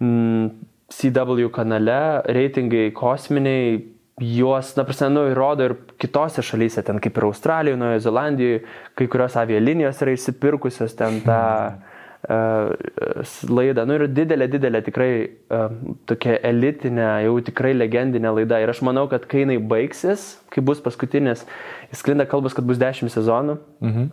Mm, 0.00 0.50
CW 0.88 1.50
kanale, 1.52 2.00
reitingai 2.32 2.88
kosminiai, 2.96 3.82
juos, 4.24 4.72
na, 4.78 4.86
prasme, 4.88 5.10
nu, 5.14 5.26
įrodo 5.30 5.66
ir 5.68 5.74
kitose 6.00 6.42
šalyse, 6.42 6.82
ten 6.86 6.98
kaip 7.02 7.20
ir 7.20 7.28
Australijoje, 7.28 7.78
Naujoje 7.78 8.06
Zelandijoje, 8.06 8.62
kai 8.98 9.06
kurios 9.10 9.36
avialinijos 9.38 10.02
yra 10.04 10.16
įsipirkusios 10.16 10.96
ten 10.98 11.22
tą... 11.26 11.42
Hmm 11.68 11.94
laidą. 13.48 13.84
Nu 13.86 13.94
ir 13.96 14.06
didelė, 14.10 14.48
didelė 14.50 14.82
tikrai 14.84 15.10
tokia 16.08 16.38
elitinė, 16.48 17.06
jau 17.24 17.36
tikrai 17.46 17.74
legendinė 17.76 18.32
laida. 18.40 18.60
Ir 18.62 18.72
aš 18.72 18.82
manau, 18.86 19.06
kad 19.10 19.26
kai 19.30 19.44
jinai 19.44 19.58
baigsis, 19.58 20.36
kai 20.52 20.64
bus 20.64 20.82
paskutinis, 20.82 21.46
sklinda 21.94 22.26
kalbas, 22.28 22.56
kad 22.56 22.66
bus 22.66 22.80
dešimt 22.80 23.14
sezonų. 23.14 23.58
Mhm. 23.84 24.10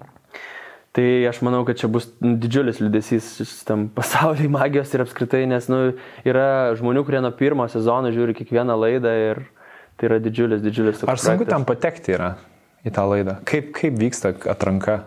Tai 0.95 1.03
aš 1.27 1.41
manau, 1.43 1.65
kad 1.67 1.75
čia 1.75 1.89
bus 1.91 2.05
didžiulis 2.23 2.79
liūdėsys 2.79 3.65
tam 3.67 3.89
pasaulyje 3.97 4.47
magijos 4.51 4.93
ir 4.95 5.03
apskritai, 5.03 5.43
nes 5.51 5.67
nu, 5.71 5.81
yra 6.27 6.75
žmonių, 6.79 7.03
kurie 7.07 7.19
nuo 7.23 7.33
pirmo 7.35 7.67
sezono 7.71 8.13
žiūri 8.15 8.37
kiekvieną 8.37 8.77
laidą 8.79 9.11
ir 9.25 9.41
tai 9.99 10.07
yra 10.09 10.21
didžiulis, 10.23 10.63
didžiulis. 10.63 11.03
Ar 11.11 11.19
sunku 11.19 11.47
tam 11.49 11.67
patekti 11.67 12.15
yra 12.15 12.35
į 12.87 12.95
tą 12.95 13.03
laidą? 13.11 13.41
Kaip, 13.47 13.73
kaip 13.75 13.99
vyksta 13.99 14.31
atranka? 14.51 15.01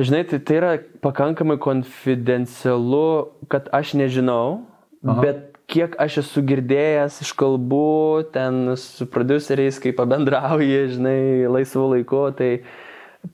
Žinai, 0.00 0.24
tai, 0.28 0.40
tai 0.44 0.56
yra 0.60 0.72
pakankamai 1.04 1.56
konfidencialu, 1.60 3.04
kad 3.52 3.68
aš 3.76 3.94
nežinau, 4.00 4.64
Aha. 5.04 5.20
bet 5.20 5.54
kiek 5.68 5.96
aš 6.00 6.20
esu 6.24 6.44
girdėjęs 6.48 7.20
iš 7.24 7.32
kalbų, 7.40 8.32
ten 8.34 8.74
su 8.80 9.08
produceriais, 9.10 9.80
kaip 9.80 9.96
pabendrauji, 10.00 10.84
žinai, 10.96 11.18
laisvu 11.48 11.86
laiku, 11.94 12.26
tai 12.36 12.50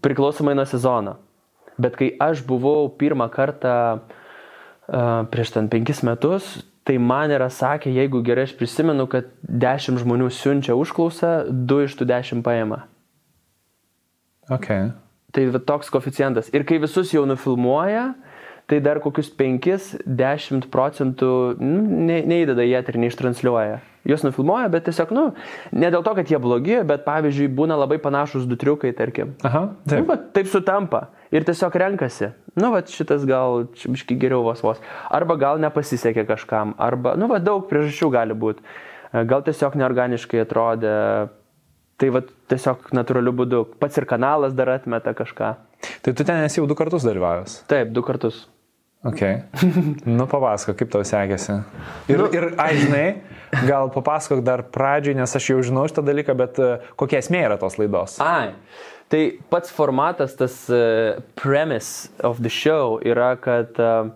priklausomai 0.02 0.54
nuo 0.58 0.66
sezono. 0.66 1.18
Bet 1.80 1.96
kai 1.96 2.12
aš 2.20 2.44
buvau 2.46 2.88
pirmą 3.00 3.30
kartą 3.32 3.74
prieš 5.30 5.54
ten 5.54 5.68
penkis 5.70 6.02
metus, 6.02 6.58
tai 6.84 6.98
man 6.98 7.30
yra 7.30 7.50
sakę, 7.52 7.90
jeigu 7.94 8.22
gerai 8.26 8.48
aš 8.48 8.56
prisimenu, 8.58 9.06
kad 9.10 9.28
dešimt 9.42 10.00
žmonių 10.02 10.30
siunčia 10.34 10.74
užklausą, 10.78 11.50
du 11.50 11.84
iš 11.84 11.94
tų 11.98 12.08
dešimt 12.10 12.44
paima. 12.46 12.82
Okay. 14.50 14.90
Tai 15.30 15.44
toks 15.62 15.92
koficijantas. 15.94 16.50
Ir 16.50 16.64
kai 16.66 16.80
visus 16.82 17.12
jau 17.14 17.22
nufilmuoja, 17.28 18.08
tai 18.70 18.80
dar 18.82 18.98
kokius 19.02 19.30
5-10 19.38 20.66
procentų 20.72 21.30
ne, 21.60 22.20
neįdeda 22.26 22.66
į 22.66 22.74
eterį, 22.80 23.04
neištransliuoja. 23.04 23.78
Juos 24.08 24.24
nufilmuoja, 24.24 24.70
bet 24.72 24.88
tiesiog, 24.88 25.12
nu, 25.14 25.24
ne 25.76 25.90
dėl 25.92 26.02
to, 26.06 26.14
kad 26.16 26.30
jie 26.32 26.38
blogi, 26.42 26.78
bet 26.88 27.04
pavyzdžiui, 27.06 27.50
būna 27.54 27.76
labai 27.78 28.00
panašus 28.02 28.48
du 28.48 28.58
triukai, 28.58 28.94
tarkim. 28.96 29.36
Aha, 29.46 29.66
taip. 29.90 30.08
Nu, 30.08 30.18
taip 30.34 30.50
sutampa. 30.50 31.10
Ir 31.30 31.46
tiesiog 31.46 31.76
renkasi. 31.78 32.32
Nu, 32.58 32.72
va, 32.74 32.80
šitas 32.82 33.26
gal 33.28 33.68
biški 33.78 34.16
geriau 34.18 34.42
vos 34.46 34.62
vos. 34.66 34.80
Arba 35.14 35.36
gal 35.38 35.60
nepasisekė 35.62 36.24
kažkam, 36.28 36.74
arba, 36.78 37.14
nu, 37.18 37.30
va, 37.30 37.38
daug 37.42 37.68
priežasčių 37.70 38.08
gali 38.14 38.34
būti. 38.34 38.64
Gal 39.30 39.44
tiesiog 39.46 39.76
neorganiškai 39.78 40.42
atrodė, 40.42 40.94
Tai 42.00 42.08
va 42.14 42.22
tiesiog 42.24 42.94
natūraliu 42.96 43.32
būdu. 43.36 43.58
Pats 43.80 44.00
ir 44.00 44.06
kanalas 44.08 44.54
dar 44.56 44.70
atmeta 44.72 45.12
kažką. 45.16 45.50
Tai 46.04 46.12
tu 46.16 46.24
ten 46.24 46.46
esi 46.46 46.60
jau 46.60 46.64
du 46.68 46.76
kartus 46.76 47.04
dalyvavęs? 47.04 47.58
Taip, 47.68 47.90
du 47.92 48.04
kartus. 48.04 48.46
Ok. 49.04 49.20
Nu, 50.18 50.24
papasako, 50.28 50.74
kaip 50.80 50.90
tau 50.92 51.04
sekėsi. 51.04 51.58
Ir, 52.12 52.22
ir 52.36 52.46
ai, 52.60 52.72
žinai, 52.80 53.04
gal 53.68 53.92
papasakok 53.92 54.40
dar 54.44 54.64
pradžioj, 54.72 55.16
nes 55.20 55.36
aš 55.36 55.50
jau 55.52 55.60
žinau 55.64 55.86
šitą 55.88 56.04
dalyką, 56.04 56.36
bet 56.40 56.60
uh, 56.60 56.88
kokia 57.00 57.20
esmė 57.20 57.44
yra 57.50 57.60
tos 57.60 57.76
laidos? 57.80 58.16
Ai. 58.24 58.54
Tai 59.10 59.20
pats 59.50 59.72
formatas, 59.74 60.36
tas 60.38 60.56
uh, 60.70 61.18
premise 61.34 62.10
of 62.22 62.38
the 62.44 62.52
show 62.52 63.00
yra, 63.02 63.34
kad 63.42 63.78
uh, 63.82 64.10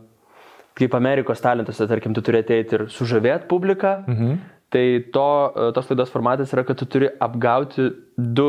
kaip 0.78 0.94
Amerikos 0.94 1.42
talentuose, 1.42 1.86
tarkim, 1.90 2.14
tu 2.14 2.22
turi 2.22 2.44
ateiti 2.44 2.78
ir 2.78 2.88
sužavėti 2.94 3.50
publiką. 3.50 4.00
Mhm 4.06 4.42
Tai 4.74 5.04
to, 5.12 5.28
e, 5.54 5.72
tos 5.72 5.86
laidos 5.90 6.10
formatas 6.10 6.50
yra, 6.54 6.64
kad 6.66 6.78
tu 6.80 6.86
turi 6.90 7.06
apgauti 7.22 7.92
du 8.16 8.48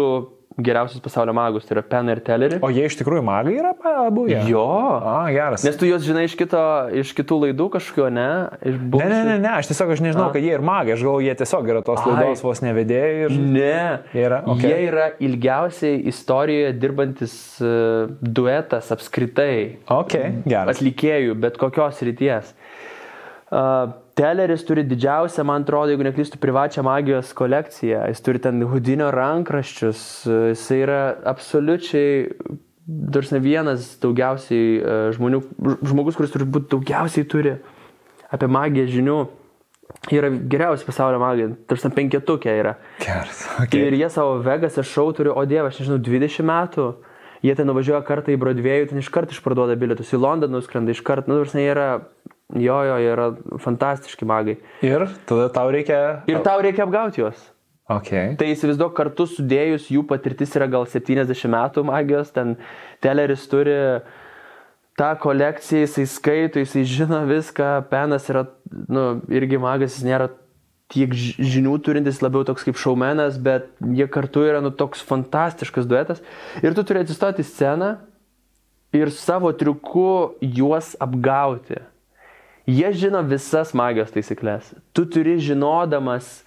geriausius 0.58 1.04
pasaulio 1.04 1.34
magus, 1.36 1.66
tai 1.68 1.76
yra 1.76 1.84
Penn 1.88 2.12
ir 2.14 2.22
Tellerį. 2.24 2.60
O 2.64 2.70
jie 2.72 2.86
iš 2.88 2.96
tikrųjų 3.00 3.24
magai 3.28 3.58
yra 3.60 3.74
abu 4.06 4.26
jie? 4.30 4.38
Jo. 4.48 4.64
A, 5.04 5.18
geras. 5.34 5.66
Nes 5.68 5.76
tu 5.80 5.88
juos 5.90 6.06
žinai 6.06 6.26
iš, 6.30 6.38
kito, 6.40 6.62
iš 7.02 7.12
kitų 7.18 7.42
laidų 7.44 7.68
kažkokio, 7.74 8.08
ne? 8.16 8.28
Iš 8.62 8.78
buvusių... 8.80 9.10
Ne, 9.12 9.18
ne, 9.18 9.34
ne, 9.34 9.36
ne, 9.44 9.52
aš 9.60 9.72
tiesiog 9.72 9.92
aš 9.98 10.04
nežinau, 10.06 10.30
A. 10.30 10.36
kad 10.36 10.48
jie 10.48 10.54
ir 10.56 10.64
magai, 10.66 10.96
aš 10.96 11.04
galvoju, 11.04 11.28
jie 11.28 11.36
tiesiog 11.42 11.72
yra 11.74 11.84
tos 11.86 12.00
laidos 12.08 12.40
Ai. 12.40 12.48
vos 12.48 12.64
nevedėjai. 12.64 13.18
Ir... 13.26 13.36
Ne. 13.58 13.82
Jie 14.16 14.26
yra, 14.30 14.40
okay. 14.56 14.72
jie 14.72 14.80
yra 14.94 15.10
ilgiausiai 15.28 16.00
istorijoje 16.14 16.72
dirbantis 16.80 17.36
uh, 17.60 18.16
duetas 18.24 18.94
apskritai. 18.96 19.60
Ok, 19.92 20.18
geras. 20.48 20.80
Atlikėjų, 20.80 21.36
bet 21.44 21.60
kokios 21.60 22.00
ryties. 22.08 22.56
Uh, 23.52 23.92
Teleris 24.16 24.64
turi 24.64 24.86
didžiausią, 24.88 25.44
man 25.44 25.66
atrodo, 25.66 25.92
jeigu 25.92 26.06
neklystu, 26.08 26.40
privačią 26.40 26.86
magijos 26.88 27.34
kolekciją. 27.36 28.06
Jis 28.08 28.22
turi 28.24 28.40
ten 28.40 28.62
hudinio 28.72 29.10
rankraščius. 29.12 30.04
Jis 30.54 30.64
yra 30.72 31.00
absoliučiai, 31.28 32.30
darsne 32.86 33.42
vienas 33.44 33.90
daugiausiai 34.00 34.70
e, 34.78 35.00
žmonių, 35.18 35.42
žmogus, 35.84 36.16
kuris 36.16 36.32
turbūt 36.32 36.70
daugiausiai 36.72 37.28
turi 37.28 37.58
apie 38.32 38.50
magiją 38.52 38.88
žinių. 38.94 39.18
Yra 40.14 40.30
geriausi 40.30 40.86
pasaulio 40.88 41.20
magai, 41.22 41.50
tarsi 41.70 41.92
penketukė 41.94 42.54
yra. 42.62 42.76
Geras. 43.02 43.44
Okay. 43.66 43.84
Ir 43.88 43.98
jie 43.98 44.08
savo 44.14 44.40
Vegas 44.46 44.78
šou 44.86 45.10
turi, 45.18 45.32
o 45.34 45.44
dieve, 45.50 45.68
aš 45.68 45.82
nežinau, 45.82 46.00
20 46.04 46.46
metų. 46.46 46.88
Jie 47.46 47.54
ten 47.58 47.68
nuvažiuoja 47.70 48.00
kartą 48.06 48.34
į 48.34 48.40
Broadway'ų, 48.42 48.90
ten 48.90 49.02
iš 49.02 49.12
karto 49.14 49.36
išparduoda 49.36 49.76
bilietus, 49.78 50.14
į 50.16 50.22
Londoną 50.24 50.62
nuskrenda 50.62 50.94
iš 50.96 51.04
karto, 51.06 51.30
nu, 51.30 51.38
tarsi 51.44 51.62
jie 51.62 51.74
yra 51.74 51.90
Jo, 52.54 52.78
jo, 52.86 52.98
yra 53.02 53.32
fantastiški 53.62 54.28
magai. 54.30 54.60
Ir 54.86 55.08
tada 55.26 55.50
tau 55.54 55.72
reikia. 55.74 56.22
Ir 56.30 56.44
tau 56.46 56.62
reikia 56.62 56.86
apgauti 56.86 57.24
juos. 57.24 57.40
Okay. 57.86 58.34
Tai 58.38 58.48
įsivaizduok, 58.50 58.96
kartu 58.98 59.28
sudėjus 59.30 59.92
jų 59.94 60.06
patirtis 60.10 60.56
yra 60.58 60.66
gal 60.70 60.88
70 60.90 61.52
metų 61.54 61.84
magijos, 61.86 62.32
ten 62.34 62.56
Teleris 63.02 63.44
turi 63.50 63.76
tą 64.98 65.12
kolekciją, 65.22 65.84
jisai 65.84 66.08
skaito, 66.10 66.62
jisai 66.64 66.82
žino 66.90 67.22
viską, 67.30 67.86
Penas 67.92 68.26
yra, 68.32 68.48
nu, 68.90 69.06
irgi 69.30 69.62
magas, 69.62 70.00
jis 70.00 70.08
nėra 70.08 70.32
tiek 70.90 71.14
žinių 71.14 71.78
turintis, 71.86 72.22
labiau 72.26 72.46
toks 72.48 72.66
kaip 72.66 72.78
šaumenas, 72.82 73.38
bet 73.42 73.70
jie 73.94 74.10
kartu 74.10 74.46
yra, 74.50 74.62
nu, 74.66 74.74
toks 74.74 75.06
fantastiškas 75.06 75.86
duetas. 75.90 76.26
Ir 76.66 76.74
tu 76.78 76.86
turi 76.86 77.06
atsistoti 77.06 77.46
sceną 77.46 77.96
ir 78.98 79.14
savo 79.14 79.54
triuku 79.54 80.40
juos 80.42 80.96
apgauti. 81.02 81.84
Jie 82.66 82.90
žino 82.98 83.22
visas 83.26 83.76
magijos 83.78 84.10
taisyklės. 84.14 84.74
Tu 84.96 85.06
turi 85.06 85.38
žinodamas 85.42 86.42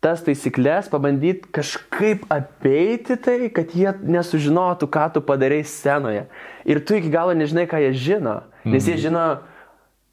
tas 0.00 0.22
taisyklės 0.24 0.88
pabandyti 0.88 1.50
kažkaip 1.52 2.24
apeiti 2.32 3.18
tai, 3.20 3.50
kad 3.52 3.74
jie 3.76 3.92
nesužinotų, 4.00 4.88
ką 4.88 5.06
tu 5.16 5.22
padarai 5.24 5.60
scenoje. 5.66 6.24
Ir 6.64 6.80
tu 6.86 6.96
iki 6.96 7.12
galo 7.12 7.34
nežinai, 7.36 7.66
ką 7.68 7.82
jie 7.84 7.92
žino, 7.98 8.40
nes 8.64 8.86
jie 8.86 8.96
mhm. 8.96 9.02
žino 9.04 9.24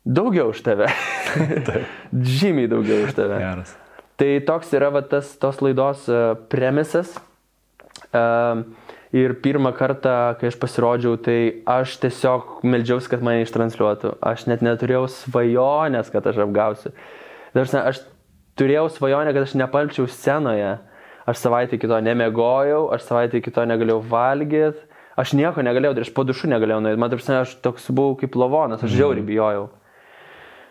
daugiau 0.08 0.52
už 0.52 0.64
tave. 0.66 0.90
Žymiai 2.38 2.72
daugiau 2.72 3.06
už 3.08 3.16
tave. 3.16 3.40
Geras. 3.44 3.78
Tai 4.18 4.30
toks 4.50 4.74
yra 4.74 4.90
va, 4.92 5.04
tas 5.06 5.30
tos 5.40 5.62
laidos 5.62 6.08
uh, 6.10 6.34
premisas. 6.50 7.14
Uh, 8.10 8.66
Ir 9.16 9.38
pirmą 9.40 9.72
kartą, 9.78 10.36
kai 10.40 10.50
aš 10.52 10.58
pasirodžiau, 10.60 11.16
tai 11.24 11.64
aš 11.70 11.96
tiesiog 12.02 12.66
meldžiausi, 12.68 13.08
kad 13.14 13.24
mane 13.24 13.46
ištransliuotų. 13.46 14.18
Aš 14.20 14.48
net 14.52 14.66
neturėjau 14.66 15.06
svajonės, 15.14 16.12
kad 16.12 16.28
aš 16.28 16.42
apgausiu. 16.44 16.92
Dažnai 17.56 17.86
aš 17.94 18.02
turėjau 18.60 18.90
svajonę, 18.92 19.32
kad 19.32 19.48
aš 19.48 19.56
nepalčiau 19.62 20.10
scenoje. 20.12 20.76
Aš 21.28 21.40
savaitę 21.40 21.80
kito 21.80 21.96
nemegojau, 22.04 22.88
aš 22.96 23.08
savaitę 23.08 23.40
kito 23.44 23.64
negalėjau 23.68 24.04
valgyti, 24.12 24.88
Aš 25.18 25.34
nieko 25.34 25.64
negalėjau 25.66 25.98
aš 26.04 26.12
po 26.14 26.22
dušu 26.30 26.46
negalėjau 26.52 26.78
nueiti, 26.86 27.00
man 27.02 27.10
tarsi 27.10 27.34
aš 27.34 27.56
toks 27.66 27.88
buvau 27.90 28.14
kaip 28.20 28.36
lavonas, 28.38 28.84
aš 28.86 28.94
žiauriai 28.94 29.26
bijojau. 29.26 29.64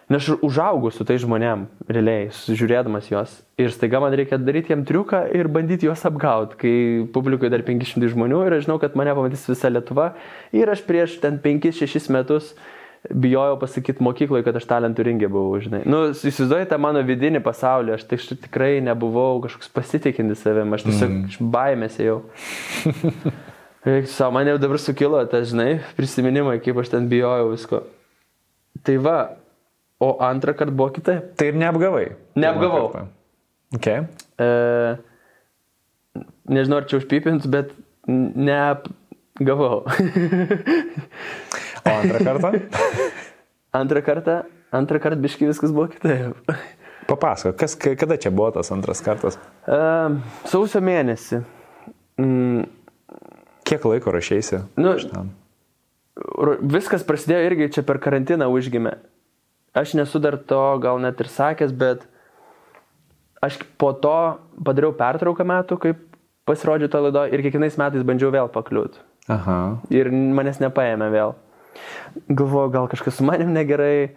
Nes 0.07 0.23
aš 0.23 0.39
užaugau 0.47 0.93
su 0.95 1.03
tai 1.03 1.17
žmonėm, 1.19 1.65
realiai, 1.91 2.29
žiūrėdamas 2.31 3.09
juos. 3.11 3.33
Ir 3.59 3.73
staiga 3.75 3.99
man 3.99 4.15
reikia 4.15 4.39
daryti 4.39 4.71
jiem 4.71 4.85
triuką 4.87 5.25
ir 5.35 5.49
bandyti 5.51 5.89
juos 5.89 6.05
apgauti, 6.07 6.59
kai 6.61 6.75
publikoje 7.11 7.51
dar 7.51 7.65
500 7.67 8.13
žmonių 8.13 8.45
ir 8.47 8.55
aš 8.55 8.69
žinau, 8.69 8.79
kad 8.79 8.95
mane 8.99 9.17
pamatys 9.19 9.49
visa 9.51 9.71
Lietuva. 9.73 10.13
Ir 10.55 10.71
aš 10.71 10.85
prieš 10.87 11.17
ten 11.25 11.41
5-6 11.43 12.07
metus 12.15 12.53
bijojau 13.11 13.57
pasakyti 13.59 14.03
mokykloje, 14.03 14.45
kad 14.47 14.57
aš 14.59 14.67
talentų 14.71 15.07
ringė 15.07 15.31
buvau, 15.31 15.59
žinai. 15.63 15.83
Nu, 15.89 16.05
įsivaizduoju 16.15 16.69
tą 16.71 16.79
mano 16.83 17.03
vidinį 17.07 17.43
pasaulį, 17.45 17.97
aš 17.97 18.07
tai 18.11 18.19
tikrai 18.47 18.77
nebuvau 18.85 19.41
kažkoks 19.45 19.71
pasitikinti 19.75 20.39
savim, 20.39 20.75
aš 20.75 20.87
tiesiog 20.87 21.11
mm. 21.11 21.27
iš 21.31 21.41
baimės 21.55 21.99
jau. 22.03 22.21
Savo 24.11 24.33
man 24.35 24.49
jau 24.51 24.57
dabar 24.59 24.81
sukilo, 24.83 25.21
ta, 25.31 25.43
žinai, 25.47 25.81
prisiminimai, 25.99 26.59
kaip 26.63 26.79
aš 26.83 26.91
ten 26.95 27.07
bijojau 27.11 27.53
visko. 27.53 27.85
Tai 28.87 28.97
va, 29.03 29.19
o 30.01 30.11
antrą 30.25 30.55
kartą 30.55 30.75
buvo 30.77 30.91
kitaip. 30.97 31.33
Tai 31.37 31.51
ir 31.51 31.59
neapgavai. 31.61 32.07
Neapgavau. 32.37 33.07
Okay. 33.77 34.07
E, 34.39 34.49
nežinau, 36.49 36.81
ar 36.81 36.89
čia 36.91 37.01
užpipins, 37.01 37.49
bet 37.51 37.73
neapgavau. 38.07 39.83
o 41.87 41.97
antrą 41.97 42.23
kartą? 42.25 42.53
antrą 43.81 44.05
kartą, 44.07 44.39
antrą 44.73 45.03
kartą 45.03 45.21
biškai 45.27 45.51
viskas 45.51 45.75
buvo 45.75 45.89
kitaip. 45.95 46.55
Papasako, 47.07 47.55
kas, 47.59 47.77
kada 47.79 48.17
čia 48.19 48.33
buvo 48.35 48.51
tas 48.57 48.73
antras 48.75 49.03
kartas? 49.05 49.37
E, 49.67 49.83
sausio 50.51 50.81
mėnesį. 50.83 51.45
Mm, 52.19 52.65
Kiek 53.67 53.83
laiko 53.83 54.13
rašysi? 54.15 54.61
Nu, 54.79 54.95
viskas 56.71 57.03
prasidėjo 57.07 57.49
irgi 57.49 57.71
čia 57.75 57.83
per 57.87 57.99
karantiną 58.03 58.47
užgimė. 58.55 58.95
Aš 59.77 59.97
nesu 59.99 60.21
dar 60.23 60.39
to 60.41 60.61
gal 60.81 61.01
net 61.03 61.21
ir 61.21 61.29
sakęs, 61.29 61.75
bet 61.77 62.07
aš 63.45 63.59
po 63.77 63.93
to 63.93 64.17
padariau 64.65 64.95
pertrauką 64.97 65.45
metų, 65.45 65.79
kaip 65.83 66.01
pasirodžiu 66.49 66.89
to 66.89 67.03
laido 67.05 67.27
ir 67.29 67.43
kiekvienais 67.45 67.77
metais 67.81 68.07
bandžiau 68.07 68.33
vėl 68.33 68.49
pakliūti. 68.55 69.03
Aha. 69.33 69.59
Ir 69.93 70.09
manęs 70.11 70.63
nepaėmė 70.63 71.11
vėl. 71.13 71.35
Galvoju, 72.31 72.73
gal 72.73 72.89
kažkas 72.89 73.19
su 73.19 73.27
manim 73.27 73.53
negerai, 73.53 74.15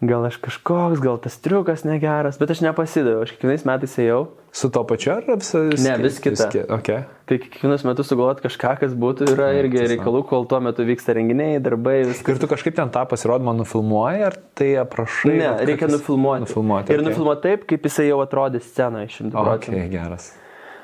gal 0.00 0.24
aš 0.24 0.38
kažkoks, 0.40 1.00
gal 1.00 1.18
tas 1.20 1.36
triukas 1.44 1.84
negeras, 1.84 2.38
bet 2.40 2.52
aš 2.54 2.62
nepasidaviau, 2.64 3.24
aš 3.26 3.34
kiekvienais 3.34 3.66
metais 3.68 3.96
ėjau. 4.00 4.20
Su 4.56 4.70
to 4.72 4.80
pačiu 4.88 5.12
ar 5.14 5.26
visas? 5.28 5.82
Ne, 5.84 5.92
vis. 6.00 6.16
Vis, 6.24 6.40
okay. 6.72 7.04
Tai 7.28 7.36
kiekvienus 7.38 7.84
metus 7.86 8.08
sugalvoti 8.10 8.42
kažką, 8.48 8.72
kas 8.80 8.96
būtų, 8.98 9.28
yra 9.36 9.52
irgi 9.60 9.78
Tiesa. 9.78 9.92
reikalų, 9.92 10.24
kol 10.26 10.48
tuo 10.50 10.58
metu 10.64 10.86
vyksta 10.88 11.14
renginiai, 11.14 11.60
darbai, 11.62 12.00
viskas. 12.08 12.32
Ir 12.34 12.40
tu 12.42 12.48
kažkaip 12.50 12.74
ten 12.80 12.90
tą 12.90 13.04
pasirodymą 13.12 13.54
nufilmuoji, 13.60 14.24
ar 14.26 14.38
tai 14.58 14.72
aprašai? 14.82 15.36
Ne, 15.36 15.52
reikia 15.68 15.86
jis... 15.86 15.98
nufilmuoti. 15.98 16.48
nufilmuoti. 16.48 16.90
Ir 16.90 16.98
okay. 16.98 17.08
nufilmuoti 17.12 17.44
taip, 17.46 17.68
kaip 17.70 17.86
jisai 17.86 18.08
jau 18.08 18.18
atrodė 18.24 18.62
scenoje 18.64 19.12
šimtų 19.18 19.36
procentų. 19.36 19.76
Okay, 19.76 19.92
geras. 19.92 20.32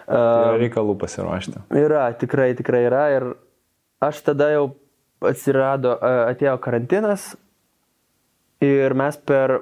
Uh, 0.06 0.20
yra 0.20 0.60
reikalų 0.62 0.94
pasiruošti. 1.00 1.64
Yra, 1.80 2.04
tikrai, 2.20 2.52
tikrai 2.60 2.84
yra. 2.86 3.02
Ir 3.16 3.32
aš 4.06 4.22
tada 4.28 4.52
jau 4.52 4.68
atsirado, 5.26 5.96
atėjo 6.30 6.54
karantinas, 6.62 7.32
Ir 8.64 8.94
mes 8.96 9.16
per 9.16 9.60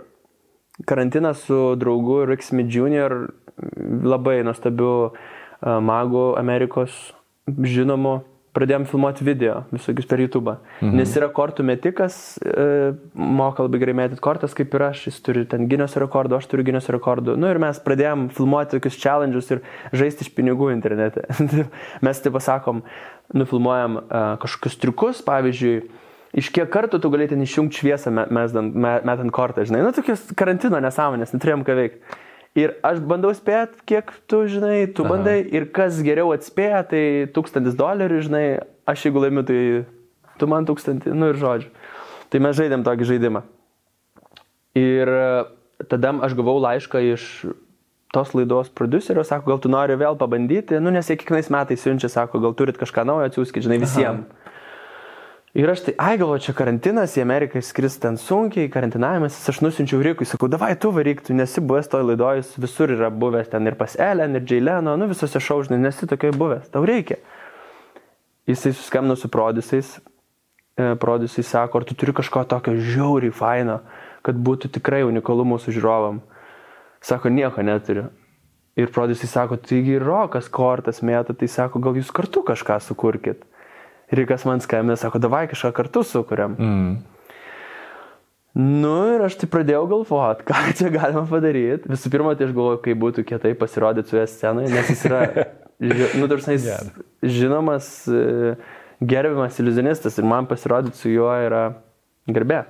karantiną 0.87 1.35
su 1.35 1.75
draugu 1.79 2.25
Riksmi 2.29 2.67
Junior, 2.71 3.33
labai 4.03 4.43
nuostabiu 4.47 5.13
magu 5.63 6.35
Amerikos 6.39 7.15
žinomu, 7.47 8.21
pradėjom 8.55 8.85
filmuoti 8.87 9.25
video 9.27 9.65
visokius 9.73 10.07
per 10.07 10.21
YouTube. 10.23 10.55
Mhm. 10.81 10.99
Nes 11.01 11.15
yra 11.19 11.29
kortų 11.35 11.65
metikas, 11.67 12.39
e, 12.39 12.93
moka 13.15 13.67
labai 13.67 13.81
gerai 13.83 13.97
mėtyti 13.99 14.23
kortas 14.23 14.55
kaip 14.55 14.75
ir 14.77 14.87
aš, 14.91 15.09
jis 15.09 15.19
turi 15.27 15.45
ten 15.51 15.67
gynės 15.71 15.97
rekordų, 16.01 16.39
aš 16.39 16.47
turiu 16.51 16.67
gynės 16.69 16.87
rekordų. 16.95 17.35
Nu 17.41 17.51
ir 17.51 17.59
mes 17.63 17.81
pradėjom 17.83 18.29
filmuoti 18.37 18.77
tokius 18.77 19.01
challenges 19.01 19.51
ir 19.51 19.65
žaisti 19.93 20.27
iš 20.27 20.31
pinigų 20.37 20.71
internete. 20.75 21.27
mes 22.07 22.23
taip 22.23 22.37
pasakom, 22.39 22.85
nufilmuojam 23.35 23.99
uh, 23.99 24.37
kažkokius 24.43 24.79
triukus, 24.79 25.25
pavyzdžiui, 25.27 25.83
iš 26.35 26.51
kiek 26.55 26.69
kartų 26.73 27.01
tu 27.03 27.11
galėtum 27.13 27.43
išjungti 27.45 27.81
šviesą 27.81 28.13
metant, 28.13 28.75
metant 28.75 29.35
kortą, 29.35 29.65
žinai, 29.69 29.85
nu 29.87 29.95
tokios 29.95 30.27
karantino 30.39 30.81
nesąmonės, 30.83 31.35
neturėjom 31.37 31.65
ką 31.67 31.79
veikti. 31.79 32.21
Ir 32.55 32.77
aš 32.87 33.01
bandau 33.03 33.33
spėti, 33.35 33.81
kiek 33.91 34.13
tu, 34.31 34.45
žinai, 34.51 34.87
tu 34.95 35.03
Aha. 35.03 35.11
bandai 35.11 35.41
ir 35.43 35.67
kas 35.75 35.99
geriau 36.07 36.31
atspėja, 36.37 36.85
tai 36.87 37.03
tūkstantis 37.35 37.75
dolerių, 37.79 38.21
žinai, 38.29 38.45
aš 38.87 39.09
jeigu 39.09 39.25
laimiu, 39.25 39.43
tai 39.49 39.59
tu 40.39 40.49
man 40.51 40.69
tūkstantį, 40.69 41.17
nu 41.19 41.33
ir 41.33 41.41
žodžiu. 41.41 41.73
Tai 42.31 42.43
mes 42.47 42.55
žaidėm 42.55 42.87
tokį 42.87 43.09
žaidimą. 43.11 43.43
Ir 44.79 45.11
e, 45.11 45.27
tada 45.91 46.15
aš 46.27 46.39
gavau 46.39 46.57
laišką 46.63 47.03
iš 47.15 47.27
tos 48.15 48.31
laidos 48.39 48.71
producerio, 48.71 49.27
sako, 49.27 49.51
gal 49.51 49.63
tu 49.63 49.71
nori 49.71 49.99
vėl 49.99 50.15
pabandyti, 50.19 50.79
nu 50.83 50.95
nes 50.95 51.11
jie 51.11 51.19
kiekvienais 51.19 51.51
metais 51.51 51.83
siunčia, 51.83 52.11
sako, 52.11 52.39
gal 52.43 52.55
turit 52.55 52.79
kažką 52.79 53.03
naujo 53.11 53.27
atsiųskit, 53.33 53.67
žinai, 53.67 53.81
visiems. 53.83 54.44
Ir 55.55 55.71
aš 55.71 55.85
tai, 55.87 55.93
ai 56.03 56.17
galvoju, 56.19 56.41
čia 56.49 56.53
karantinas, 56.59 57.13
į 57.15 57.23
Ameriką 57.23 57.61
skris 57.63 57.95
ten 58.03 58.17
sunkiai, 58.19 58.67
karantinavimas, 58.75 59.37
aš 59.53 59.61
nusinčiau 59.63 60.01
Rikui, 60.03 60.27
sakau, 60.27 60.49
davai 60.51 60.73
tu 60.75 60.91
varyk, 60.91 61.21
tu 61.23 61.37
nesi 61.37 61.63
buvęs 61.63 61.87
toj 61.93 62.03
laidojus, 62.09 62.57
visur 62.59 62.91
yra 62.91 63.07
buvęs 63.15 63.53
ten 63.53 63.71
ir 63.71 63.77
pas 63.79 63.95
Ellen, 63.95 64.35
ir 64.35 64.43
Jaileno, 64.51 64.97
nu 64.99 65.07
visose 65.13 65.39
šaužnai, 65.39 65.79
nesi 65.79 66.11
tokiai 66.11 66.35
buvęs, 66.35 66.73
tau 66.75 66.83
reikia. 66.83 67.21
Jisai 68.51 68.75
suskambino 68.75 69.15
su 69.15 69.31
produsais, 69.31 69.93
e, 70.75 70.91
produsai 70.99 71.47
sako, 71.47 71.79
ar 71.79 71.87
tu 71.87 71.95
turi 72.03 72.17
kažko 72.19 72.43
tokio 72.51 72.75
žiauriai 72.75 73.31
faino, 73.31 73.79
kad 74.27 74.35
būtų 74.35 74.75
tikrai 74.75 75.05
unikalu 75.07 75.47
mūsų 75.55 75.79
žiūrovam. 75.79 76.19
Sako, 76.99 77.31
nieko 77.31 77.63
neturiu. 77.63 78.09
Ir 78.75 78.91
produsai 78.91 79.31
sako, 79.31 79.63
taigi 79.63 80.03
rokas 80.03 80.51
kortas 80.51 80.99
mėta, 80.99 81.31
tai 81.31 81.47
sako, 81.47 81.79
gal 81.79 81.95
jūs 81.95 82.11
kartu 82.11 82.43
kažką 82.43 82.83
sukurkit. 82.83 83.47
Ir 84.15 84.27
kas 84.31 84.45
man 84.47 84.63
skambina, 84.63 84.95
sako, 85.01 85.19
davai 85.19 85.49
kažką 85.51 85.73
kartu 85.75 86.05
sukuriam. 86.07 86.55
Mm. 86.61 86.95
Nu 88.55 88.95
ir 89.11 89.25
aš 89.27 89.35
tai 89.41 89.49
pradėjau 89.51 89.83
galvoti, 89.91 90.45
ką 90.47 90.61
čia 90.79 90.93
galima 90.95 91.25
padaryti. 91.27 91.91
Visų 91.91 92.13
pirma, 92.13 92.37
tai 92.39 92.47
aš 92.47 92.55
galvoju, 92.55 92.79
kaip 92.85 93.01
būtų 93.03 93.25
kietai 93.27 93.51
pasirodyti 93.59 94.13
su 94.13 94.21
juo 94.21 94.27
scenoje, 94.31 94.71
nes 94.71 94.93
jis 94.93 95.03
yra, 95.09 95.23
nu, 96.21 96.29
dažnai 96.31 96.55
jis 96.55 96.93
žinomas, 97.35 97.91
e, 98.07 98.55
gerbiamas 99.03 99.59
iliuzionistas 99.59 100.21
ir 100.21 100.31
man 100.31 100.47
pasirodyti 100.47 101.01
su 101.01 101.11
juo 101.11 101.33
yra 101.35 101.65
garbė. 102.31 102.63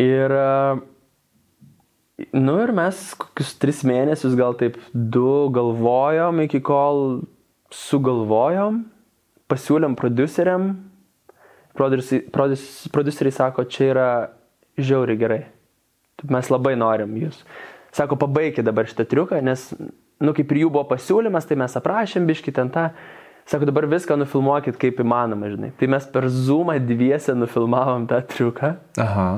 Ir, 0.00 0.36
e, 0.36 2.28
nu 2.36 2.60
ir 2.60 2.76
mes 2.76 3.00
kokius 3.16 3.56
tris 3.64 3.80
mėnesius, 3.88 4.36
gal 4.36 4.60
taip 4.60 4.76
du 4.92 5.48
galvojom, 5.56 6.44
iki 6.44 6.60
kol 6.68 7.22
sugalvojom 7.72 8.84
pasiūlėm 9.50 9.96
produceriam, 9.98 10.70
produceriai 11.76 13.34
sako, 13.34 13.66
čia 13.70 13.88
yra 13.92 14.10
žiauriai 14.80 15.20
gerai. 15.20 15.40
Mes 16.30 16.50
labai 16.52 16.74
norim 16.78 17.14
jūs. 17.20 17.42
Sako, 17.96 18.18
pabaikit 18.20 18.66
dabar 18.66 18.86
šitą 18.88 19.06
triuką, 19.08 19.40
nes, 19.42 19.70
nu, 20.22 20.34
kaip 20.36 20.52
ir 20.52 20.64
jų 20.64 20.72
buvo 20.74 20.84
pasiūlymas, 20.92 21.48
tai 21.48 21.58
mes 21.58 21.74
aprašėm 21.80 22.28
biškit 22.28 22.58
ten 22.58 22.70
tą. 22.72 22.90
Sako, 23.50 23.66
dabar 23.66 23.88
viską 23.90 24.18
nufilmuokit 24.20 24.76
kaip 24.78 25.00
įmanoma, 25.02 25.48
žinai. 25.50 25.72
Tai 25.80 25.88
mes 25.90 26.04
per 26.12 26.28
Zoomą 26.30 26.76
dviese 26.86 27.34
nufilmavom 27.34 28.06
tą 28.10 28.20
triuką. 28.30 28.74
Aha. 29.02 29.28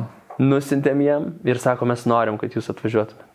Nusintėm 0.42 1.04
jiem 1.04 1.28
ir 1.48 1.60
sako, 1.62 1.86
mes 1.88 2.04
norim, 2.08 2.36
kad 2.40 2.52
jūs 2.56 2.68
atvažiuotumėt. 2.72 3.28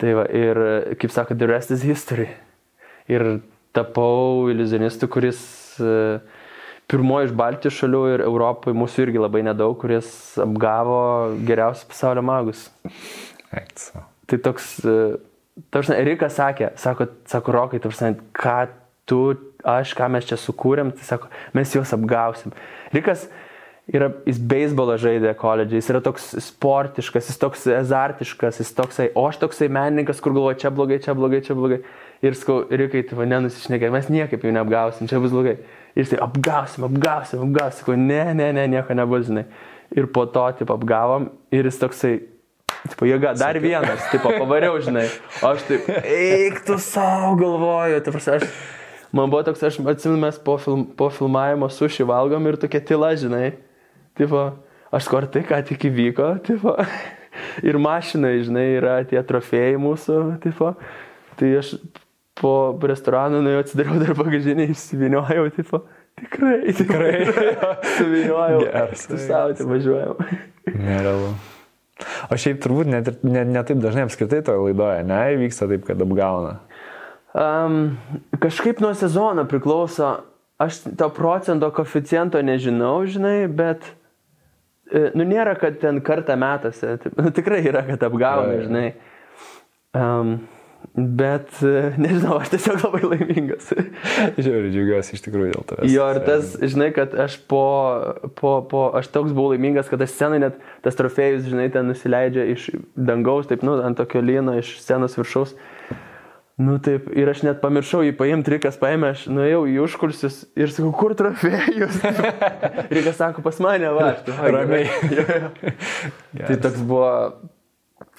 Tai 0.00 0.14
va, 0.18 0.24
ir 0.32 0.58
kaip 0.98 1.12
sako, 1.14 1.36
the 1.38 1.50
rest 1.50 1.74
is 1.74 1.84
history. 1.86 2.30
Ir 3.10 3.42
tapau 3.76 4.50
iliuzionistu, 4.52 5.08
kuris 5.12 5.40
e, 5.80 6.20
pirmoji 6.92 7.30
iš 7.30 7.34
Baltijos 7.36 7.78
šalių 7.80 8.02
ir 8.14 8.24
Europoje, 8.26 8.76
mūsų 8.76 9.06
irgi 9.06 9.22
labai 9.22 9.44
nedaug, 9.46 9.76
kuris 9.80 10.08
apgavo 10.42 11.02
geriausius 11.48 11.88
pasaulio 11.90 12.24
magus. 12.26 12.66
Eikso. 13.52 14.04
Tai 14.28 14.40
toks, 14.44 14.74
e, 14.84 14.98
tarsi, 15.72 15.94
Erikas 15.96 16.36
sakė, 16.40 16.72
sako, 16.80 17.08
sako 17.28 17.56
Rokai, 17.56 17.80
tarsi, 17.82 18.12
ką 18.36 18.58
tu, 19.08 19.22
aš, 19.64 19.94
ką 19.98 20.08
mes 20.12 20.28
čia 20.28 20.38
sukūrėm, 20.40 20.92
tai 20.96 21.06
sako, 21.06 21.32
mes 21.56 21.72
juos 21.74 21.92
apgausim. 21.96 22.54
Rikas 22.94 23.26
yra, 23.90 24.10
jis 24.28 24.38
beisbolą 24.52 24.96
žaidė 25.00 25.34
koledžiai, 25.38 25.80
jis 25.80 25.90
yra 25.92 26.02
toks 26.04 26.30
sportiškas, 26.46 27.28
jis 27.30 27.40
toks 27.40 27.66
azartiškas, 27.80 28.60
jis 28.62 28.72
toksai, 28.78 29.10
o 29.18 29.26
aš 29.28 29.40
toksai 29.42 29.68
menininkas, 29.72 30.22
kur 30.22 30.36
galvoja, 30.36 30.60
čia 30.64 30.72
blogai, 30.74 31.00
čia 31.02 31.16
blogai, 31.18 31.42
čia 31.44 31.56
blogai. 31.58 31.82
Ir 32.22 32.36
skau, 32.38 32.60
Rikai, 32.70 33.02
tai 33.08 33.16
va, 33.18 33.26
nenusišnekė, 33.26 33.90
mes 33.90 34.10
niekaip 34.12 34.44
jų 34.46 34.52
neapgausim, 34.54 35.08
čia 35.10 35.18
bus 35.22 35.32
blogai. 35.34 35.56
Ir 35.96 36.04
jis 36.04 36.12
tai 36.12 36.20
apgausim, 36.22 36.84
apgausim, 36.86 37.40
apgausim, 37.48 37.80
sakau, 37.80 37.96
ne, 37.98 38.24
ne, 38.38 38.52
ne, 38.54 38.66
nieko 38.76 38.94
nebus, 38.94 39.26
žinai. 39.26 39.48
Ir 39.92 40.06
po 40.14 40.22
to, 40.30 40.44
taip, 40.60 40.70
apgavom 40.72 41.32
ir 41.52 41.66
jis 41.66 41.80
toksai, 41.82 42.12
tipo, 42.86 43.08
jėga, 43.10 43.34
dar 43.40 43.58
vienas, 43.60 44.06
tipo, 44.14 44.30
pavariau, 44.38 44.78
žinai. 44.84 45.08
O 45.42 45.50
aš 45.50 45.66
taip, 45.66 45.90
eik 46.06 46.62
tu 46.68 46.78
savo 46.80 47.34
galvoju, 47.42 47.98
tai 48.06 48.14
prasme, 48.14 48.38
aš 48.38 48.46
Man 49.12 49.28
buvo 49.28 49.42
toks, 49.44 49.60
aš 49.60 49.76
atsimenu, 49.76 50.22
mes 50.22 50.38
po, 50.40 50.56
film, 50.56 50.86
po 50.96 51.10
filmavimo 51.12 51.68
suši 51.68 52.04
valgom 52.08 52.46
ir 52.48 52.56
tokia 52.56 52.80
tyla, 52.80 53.10
žinai. 53.20 53.50
Tipo, 54.16 54.54
aš 54.88 55.08
kur 55.12 55.26
tai 55.28 55.42
ką 55.44 55.58
tik 55.68 55.84
įvyko, 55.90 56.28
tipo. 56.46 56.72
Ir 57.68 57.76
mašinai, 57.80 58.38
žinai, 58.44 58.64
yra 58.78 58.94
tie 59.08 59.20
trofėjai 59.20 59.76
mūsų, 59.80 60.16
tipo. 60.40 60.72
Tai 61.36 61.50
aš 61.60 61.74
po 62.40 62.52
restoraną 62.88 63.42
nuėjau, 63.44 63.64
atsidariau 63.66 63.98
dar 64.02 64.14
bagažinį, 64.18 64.70
išsiviniojau, 64.72 65.48
tipo. 65.58 65.82
Tikrai, 66.20 66.72
tikrai. 66.80 67.14
Suviniojau. 67.96 68.64
Savo, 68.96 69.54
tai 69.56 69.66
važiuojam. 69.68 70.20
Nerealu. 70.72 71.32
O 72.32 72.36
šiaip 72.40 72.60
turbūt 72.64 72.90
net, 72.90 73.08
ir- 73.12 73.22
ne, 73.28 73.44
ne 73.48 73.62
taip 73.66 73.80
dažnai 73.82 74.06
apskritai 74.08 74.42
toje 74.46 74.60
laidoje, 74.64 75.02
ne, 75.06 75.20
įvyksta 75.36 75.68
taip, 75.70 75.84
kad 75.86 76.02
apgauna. 76.02 76.56
Um, 77.32 77.96
kažkaip 78.42 78.82
nuo 78.84 78.90
sezono 78.98 79.44
priklauso, 79.48 80.10
aš 80.60 80.82
to 80.98 81.08
procento 81.14 81.70
koficiento 81.72 82.42
nežinau, 82.44 82.98
žinai, 83.08 83.46
bet, 83.48 83.86
e, 84.92 85.08
nu, 85.16 85.24
nėra, 85.28 85.54
kad 85.60 85.78
ten 85.80 86.02
kartą 86.04 86.36
metuose, 86.40 86.98
nu, 87.20 87.30
tikrai 87.34 87.62
yra, 87.70 87.84
kad 87.88 88.04
apgauna, 88.08 88.58
žinai. 88.66 88.88
Um, 89.96 90.36
bet, 90.94 91.48
e, 91.64 91.92
nežinau, 91.96 92.36
aš 92.42 92.52
tiesiog 92.52 92.82
labai 92.84 93.02
laimingas. 93.14 93.70
Žiūrėjau, 94.42 94.72
džiaugiuosi 94.74 95.16
iš 95.16 95.24
tikrųjų 95.24 95.54
dėl 95.54 95.66
tavęs. 95.70 95.92
Jo, 95.92 96.08
ir 96.12 96.20
tas, 96.26 96.54
žinai, 96.60 96.90
kad 96.96 97.16
aš 97.16 97.38
po, 97.48 97.64
po, 98.38 98.54
po, 98.68 98.84
aš 98.98 99.08
toks 99.14 99.32
buvau 99.32 99.54
laimingas, 99.54 99.88
kad 99.92 100.04
aš 100.04 100.12
scenai 100.12 100.42
net 100.44 100.60
tas 100.84 100.98
trofėjus, 100.98 101.48
žinai, 101.48 101.70
ten 101.72 101.88
nusileidžia 101.88 102.44
iš 102.52 102.70
dangaus, 102.96 103.48
taip, 103.50 103.64
nu, 103.66 103.78
ant 103.80 103.96
tokio 104.00 104.20
lyno, 104.24 104.58
iš 104.60 104.76
scenos 104.84 105.16
viršaus. 105.16 105.56
Nu 106.60 106.76
taip, 106.84 107.08
ir 107.16 107.30
aš 107.32 107.40
net 107.46 107.62
pamiršau 107.62 108.02
jį 108.04 108.12
paimti, 108.18 108.52
Rikas 108.52 108.76
paėmė, 108.80 109.14
aš 109.14 109.24
nuėjau 109.32 109.62
į 109.72 109.78
užkulsius 109.86 110.42
ir 110.60 110.70
sakau, 110.70 110.92
kur 110.94 111.14
trofėjus? 111.16 111.96
Rikas 112.94 113.16
sako, 113.16 113.40
pas 113.46 113.56
mane, 113.64 113.88
va. 113.96 114.12
aš 114.12 114.28
"Ai, 114.36 114.52
Ramiai." 114.52 114.84
gerai." 115.08 115.40
Jo, 115.40 115.40
jo. 116.36 116.44
Tai 116.44 116.58
toks 116.66 116.84
buvo, 116.84 117.08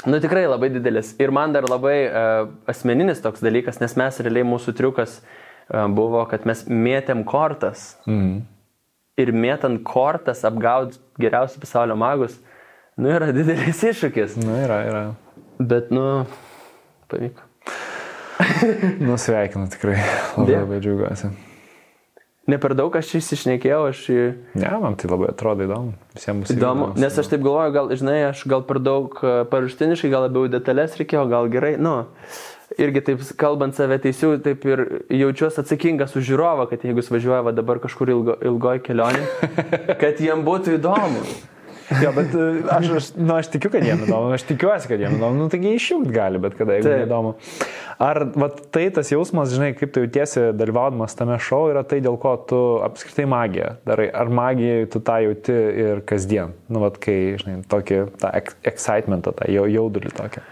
nu 0.06 0.20
tikrai 0.24 0.46
labai 0.48 0.70
didelis. 0.74 1.14
Ir 1.22 1.34
man 1.36 1.54
dar 1.56 1.68
labai 1.70 1.98
uh, 2.08 2.48
asmeninis 2.70 3.22
toks 3.24 3.44
dalykas, 3.44 3.80
nes 3.84 3.96
mes 4.00 4.20
realiai 4.26 4.48
mūsų 4.48 4.76
triukas 4.78 5.20
uh, 5.20 5.88
buvo, 5.92 6.24
kad 6.32 6.48
mes 6.50 6.66
mėtėm 6.68 7.24
kortas. 7.28 7.94
Mm. 8.10 8.44
Ir 9.22 9.30
mėtant 9.36 9.84
kortas 9.86 10.42
apgaut 10.48 10.98
geriausius 11.22 11.62
pasaulio 11.62 11.96
magus, 12.00 12.40
nu 12.98 13.12
yra 13.14 13.30
didelis 13.36 13.84
iššūkis. 13.92 14.40
Nu, 14.42 14.58
yra, 14.64 14.80
yra. 14.90 15.04
Bet, 15.62 15.94
nu, 15.94 16.26
pavyko. 17.14 17.46
Nusveikinu 19.08 19.70
tikrai. 19.70 20.00
Labai, 20.38 20.62
labai 20.64 20.80
džiaugiuosi. 20.82 21.30
Ne 22.44 22.58
per 22.60 22.74
daug 22.76 22.92
aš 23.00 23.08
čia 23.08 23.20
įsišnekėjau, 23.22 23.84
aš 23.88 24.00
Ne, 24.60 24.72
man 24.84 24.98
tai 25.00 25.08
labai 25.08 25.30
atrodo 25.32 25.64
įdomu. 25.64 25.94
Visiems 26.18 26.44
bus 26.44 26.52
įdomu, 26.52 26.90
nes 27.00 27.20
aš 27.22 27.30
taip 27.32 27.46
galvoju, 27.46 27.72
gal, 27.78 27.94
žinai, 27.96 28.18
aš 28.34 28.42
gal 28.52 28.66
per 28.68 28.82
daug 28.84 29.16
e, 29.24 29.36
paruštiniškai, 29.48 30.12
gal 30.12 30.26
labiau 30.28 30.50
detalės 30.52 30.98
reikėjo, 31.00 31.24
gal 31.32 31.48
gerai, 31.54 31.78
nu, 31.80 32.02
irgi 32.76 33.06
taip 33.08 33.24
kalbant 33.40 33.80
save 33.80 33.96
teisiu, 34.04 34.34
taip 34.44 34.68
ir 34.68 34.84
jaučiuosi 35.08 35.64
atsakingas 35.64 36.18
už 36.20 36.28
žiūrovą, 36.34 36.68
kad 36.74 36.84
jeigu 36.84 37.00
jis 37.00 37.14
važiuoja 37.16 37.40
va 37.48 37.56
dabar 37.56 37.80
kažkur 37.84 38.12
ilgo, 38.12 38.36
ilgoj 38.52 38.84
kelionė, 38.84 39.24
kad 40.04 40.20
jiem 40.20 40.44
būtų 40.44 40.76
įdomu. 40.82 41.24
Jo, 42.02 42.12
bet 42.16 42.34
e, 42.34 42.46
aš, 42.74 42.88
aš, 42.98 43.08
nu, 43.20 43.36
aš 43.36 43.50
tikiu, 43.54 43.70
kad 43.74 43.84
jiem 43.86 44.02
įdomu, 44.06 44.32
aš 44.34 44.46
tikiuosi, 44.50 44.88
kad 44.90 45.02
jiem 45.04 45.18
įdomu, 45.18 45.38
nu, 45.44 45.48
taigi 45.52 45.74
išjungti 45.78 46.14
gali, 46.16 46.40
bet 46.42 46.56
kada, 46.58 46.78
jeigu 46.78 46.88
Taip. 46.88 47.02
neįdomu. 47.04 47.34
Ar 48.04 48.20
vat, 48.40 48.62
tai 48.74 48.88
tas 48.96 49.12
jausmas, 49.12 49.52
žinai, 49.54 49.74
kaip 49.78 49.92
tu 49.94 50.02
jautiesi 50.06 50.48
dalyvaudamas 50.58 51.14
tame 51.20 51.38
šou, 51.44 51.68
yra 51.74 51.84
tai, 51.88 52.00
dėl 52.04 52.18
ko 52.22 52.34
tu 52.50 52.62
apskritai 52.88 53.28
magiją 53.30 53.76
darai? 53.88 54.08
Ar 54.10 54.32
magijai 54.34 54.88
tu 54.92 55.04
tą 55.06 55.20
jauti 55.28 55.58
ir 55.86 56.02
kasdien? 56.10 56.56
Nu, 56.72 56.82
vat, 56.84 56.98
kai, 57.04 57.36
žinai, 57.44 57.60
tokį, 57.70 58.00
tą 58.24 58.34
ex- 58.42 58.58
excitementą, 58.74 59.36
tą 59.38 59.52
jau- 59.54 59.70
jaudulį 59.70 60.16
tokį. 60.18 60.44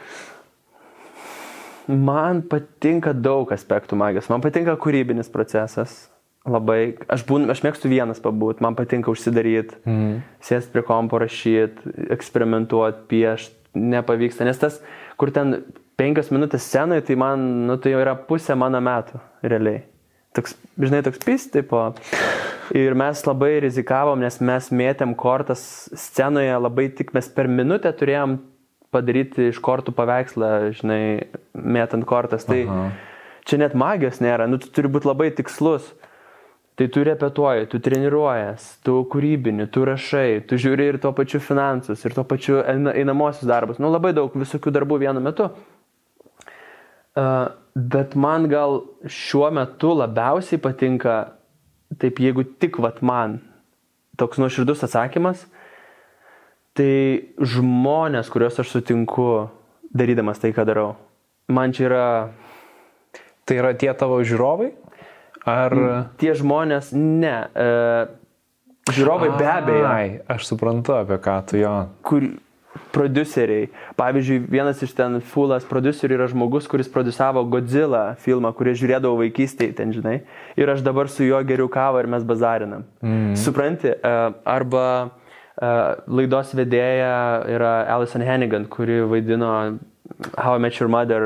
Man 1.91 2.43
patinka 2.47 3.11
daug 3.17 3.49
aspektų 3.51 3.97
magijos, 3.99 4.29
man 4.31 4.43
patinka 4.43 4.77
kūrybinis 4.79 5.31
procesas. 5.33 6.10
Labai, 6.49 6.95
aš, 7.11 7.21
būn, 7.29 7.45
aš 7.53 7.59
mėgstu 7.61 7.89
vienas 7.91 8.21
pabūt, 8.23 8.63
man 8.65 8.73
patinka 8.73 9.11
užsidaryti, 9.13 9.77
mm. 9.85 10.15
sėsti 10.41 10.73
prie 10.73 10.81
kompo, 10.87 11.19
rašyti, 11.21 11.93
eksperimentuoti, 12.15 13.03
piešti, 13.11 13.77
nepavyksta, 13.77 14.47
nes 14.47 14.57
tas, 14.57 14.79
kur 15.21 15.29
ten 15.35 15.59
penkios 16.01 16.31
minutės 16.33 16.65
scenoje, 16.65 17.05
tai 17.05 17.19
man, 17.21 17.45
nu, 17.69 17.77
tai 17.77 17.93
jau 17.93 18.01
yra 18.01 18.15
pusė 18.25 18.57
mano 18.57 18.81
metų, 18.81 19.21
realiai. 19.45 19.83
Toks, 20.33 20.55
žinai, 20.79 21.03
toks 21.05 21.21
pis, 21.21 21.45
tipo. 21.51 21.89
Ir 22.73 22.95
mes 22.95 23.21
labai 23.27 23.57
rizikavom, 23.65 24.21
nes 24.23 24.37
mes 24.41 24.69
mėtėm 24.71 25.13
kortas 25.19 25.61
scenoje, 25.91 26.53
labai 26.55 26.87
tik 26.95 27.11
mes 27.13 27.27
per 27.35 27.51
minutę 27.51 27.91
turėjom 27.99 28.37
padaryti 28.95 29.49
iš 29.51 29.59
kortų 29.63 29.93
paveikslą, 29.95 30.51
žinai, 30.79 31.01
mėtant 31.53 32.07
kortas. 32.07 32.47
Tai 32.47 32.61
Aha. 32.63 32.85
čia 33.47 33.59
net 33.59 33.75
magijos 33.75 34.21
nėra, 34.23 34.47
nu, 34.49 34.59
tu 34.61 34.71
turi 34.71 34.91
būti 34.91 35.11
labai 35.11 35.29
tikslus. 35.35 35.91
Tai 36.75 36.87
tu 36.87 37.03
repetuoji, 37.03 37.67
tu 37.69 37.79
treniruojas, 37.83 38.63
tu 38.85 39.01
kūrybini, 39.11 39.67
tu 39.69 39.83
rašai, 39.85 40.41
tu 40.47 40.57
žiūri 40.57 40.87
ir 40.93 40.97
tuo 41.03 41.11
pačiu 41.13 41.41
finansus, 41.43 42.05
ir 42.07 42.15
tuo 42.15 42.23
pačiu 42.25 42.61
eina- 42.63 42.93
einamosius 42.97 43.49
darbus. 43.49 43.79
Nu, 43.81 43.91
labai 43.91 44.13
daug 44.17 44.33
visokių 44.33 44.71
darbų 44.77 45.01
vienu 45.03 45.21
metu. 45.21 45.49
Uh, 47.11 47.51
bet 47.75 48.15
man 48.15 48.47
gal 48.47 48.85
šiuo 49.03 49.49
metu 49.51 49.91
labiausiai 49.99 50.61
patinka, 50.63 51.35
taip 51.99 52.23
jeigu 52.23 52.47
tik 52.47 52.79
vat 52.79 53.01
man, 53.03 53.41
toks 54.17 54.39
nuoširdus 54.39 54.85
atsakymas, 54.87 55.43
tai 56.71 57.35
žmonės, 57.35 58.31
kuriuos 58.31 58.63
aš 58.63 58.71
sutinku 58.77 59.27
darydamas 59.91 60.39
tai, 60.39 60.53
ką 60.55 60.63
darau. 60.65 60.95
Man 61.51 61.75
čia 61.75 61.89
yra 61.89 62.05
Tai 63.51 63.57
yra 63.59 63.73
tie 63.75 63.89
tavo 63.97 64.21
žiūrovai? 64.23 64.69
Ar... 65.47 65.75
tie 66.21 66.35
žmonės, 66.37 66.91
ne. 66.93 67.35
E, 67.55 67.67
žiūrovai 68.93 69.31
be 69.39 69.49
abejo. 69.49 69.89
Ai, 69.89 70.07
aš 70.29 70.51
suprantu, 70.51 70.95
apie 70.99 71.17
ką 71.21 71.37
tu 71.49 71.61
jo. 71.61 71.73
kur 72.05 72.27
produceriai. 72.91 73.69
Pavyzdžiui, 73.99 74.41
vienas 74.51 74.81
iš 74.83 74.93
ten 74.95 75.19
Fulas 75.31 75.65
producerių 75.67 76.17
yra 76.17 76.27
žmogus, 76.31 76.67
kuris 76.71 76.89
producavo 76.91 77.43
Godzilla 77.51 78.17
filmą, 78.23 78.51
kurį 78.55 78.75
žiūrėdavau 78.79 79.19
vaikystėje, 79.23 79.75
ten 79.79 79.93
žinai. 79.95 80.21
Ir 80.59 80.71
aš 80.71 80.83
dabar 80.85 81.11
su 81.11 81.25
juo 81.27 81.39
geriau 81.47 81.71
kavą 81.71 82.03
ir 82.03 82.11
mes 82.11 82.27
bazarinam. 82.27 82.85
Mm. 83.03 83.35
Supranti? 83.39 83.91
E, 83.91 84.15
Arba 84.55 84.87
e, 85.07 85.71
laidos 86.07 86.55
vedėja 86.57 87.13
yra 87.51 87.75
Alison 87.95 88.23
Hannigan, 88.27 88.67
kuri 88.71 89.01
vaidino 89.07 89.53
How 90.37 90.55
I 90.55 90.59
Met 90.59 90.79
Your 90.79 90.89
Mother 90.91 91.23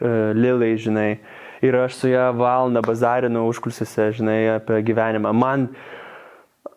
uh, 0.00 0.32
Lily, 0.34 0.74
žinai. 0.76 1.20
Ir 1.60 1.76
aš 1.76 1.98
su 2.00 2.08
ją 2.08 2.30
valandą 2.38 2.80
bazarinu 2.84 3.44
užkulsiuose, 3.50 4.10
žinai, 4.16 4.40
apie 4.56 4.80
gyvenimą. 4.86 5.32
Man, 5.36 5.68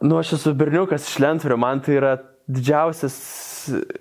nu, 0.03 0.19
aš 0.19 0.35
esu 0.39 0.51
berniukas 0.59 1.07
iš 1.07 1.21
Lentvario, 1.23 1.57
man 1.57 1.79
tai 1.83 1.95
yra 2.01 2.17
didžiausias 2.51 3.15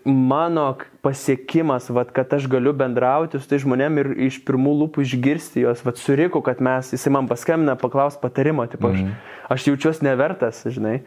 mano 0.05 0.77
pasiekimas, 1.03 1.87
vat, 1.91 2.11
kad 2.11 2.33
aš 2.35 2.49
galiu 2.51 2.73
bendrauti 2.75 3.39
su 3.39 3.47
tai 3.49 3.61
žmonėm 3.63 4.01
ir 4.03 4.09
iš 4.27 4.41
pirmų 4.47 4.73
lūpų 4.81 5.05
išgirsti 5.07 5.63
juos, 5.63 5.85
vat, 5.87 6.01
suriku, 6.03 6.43
kad 6.43 6.63
mes, 6.65 6.91
jisai 6.95 7.13
man 7.15 7.29
paskambina, 7.31 7.77
paklaus 7.79 8.19
patarimo, 8.19 8.67
tipo, 8.71 8.91
aš, 8.91 9.05
aš 9.55 9.69
jaučiuosi 9.71 10.09
nevertas, 10.09 10.65
žinai. 10.67 11.03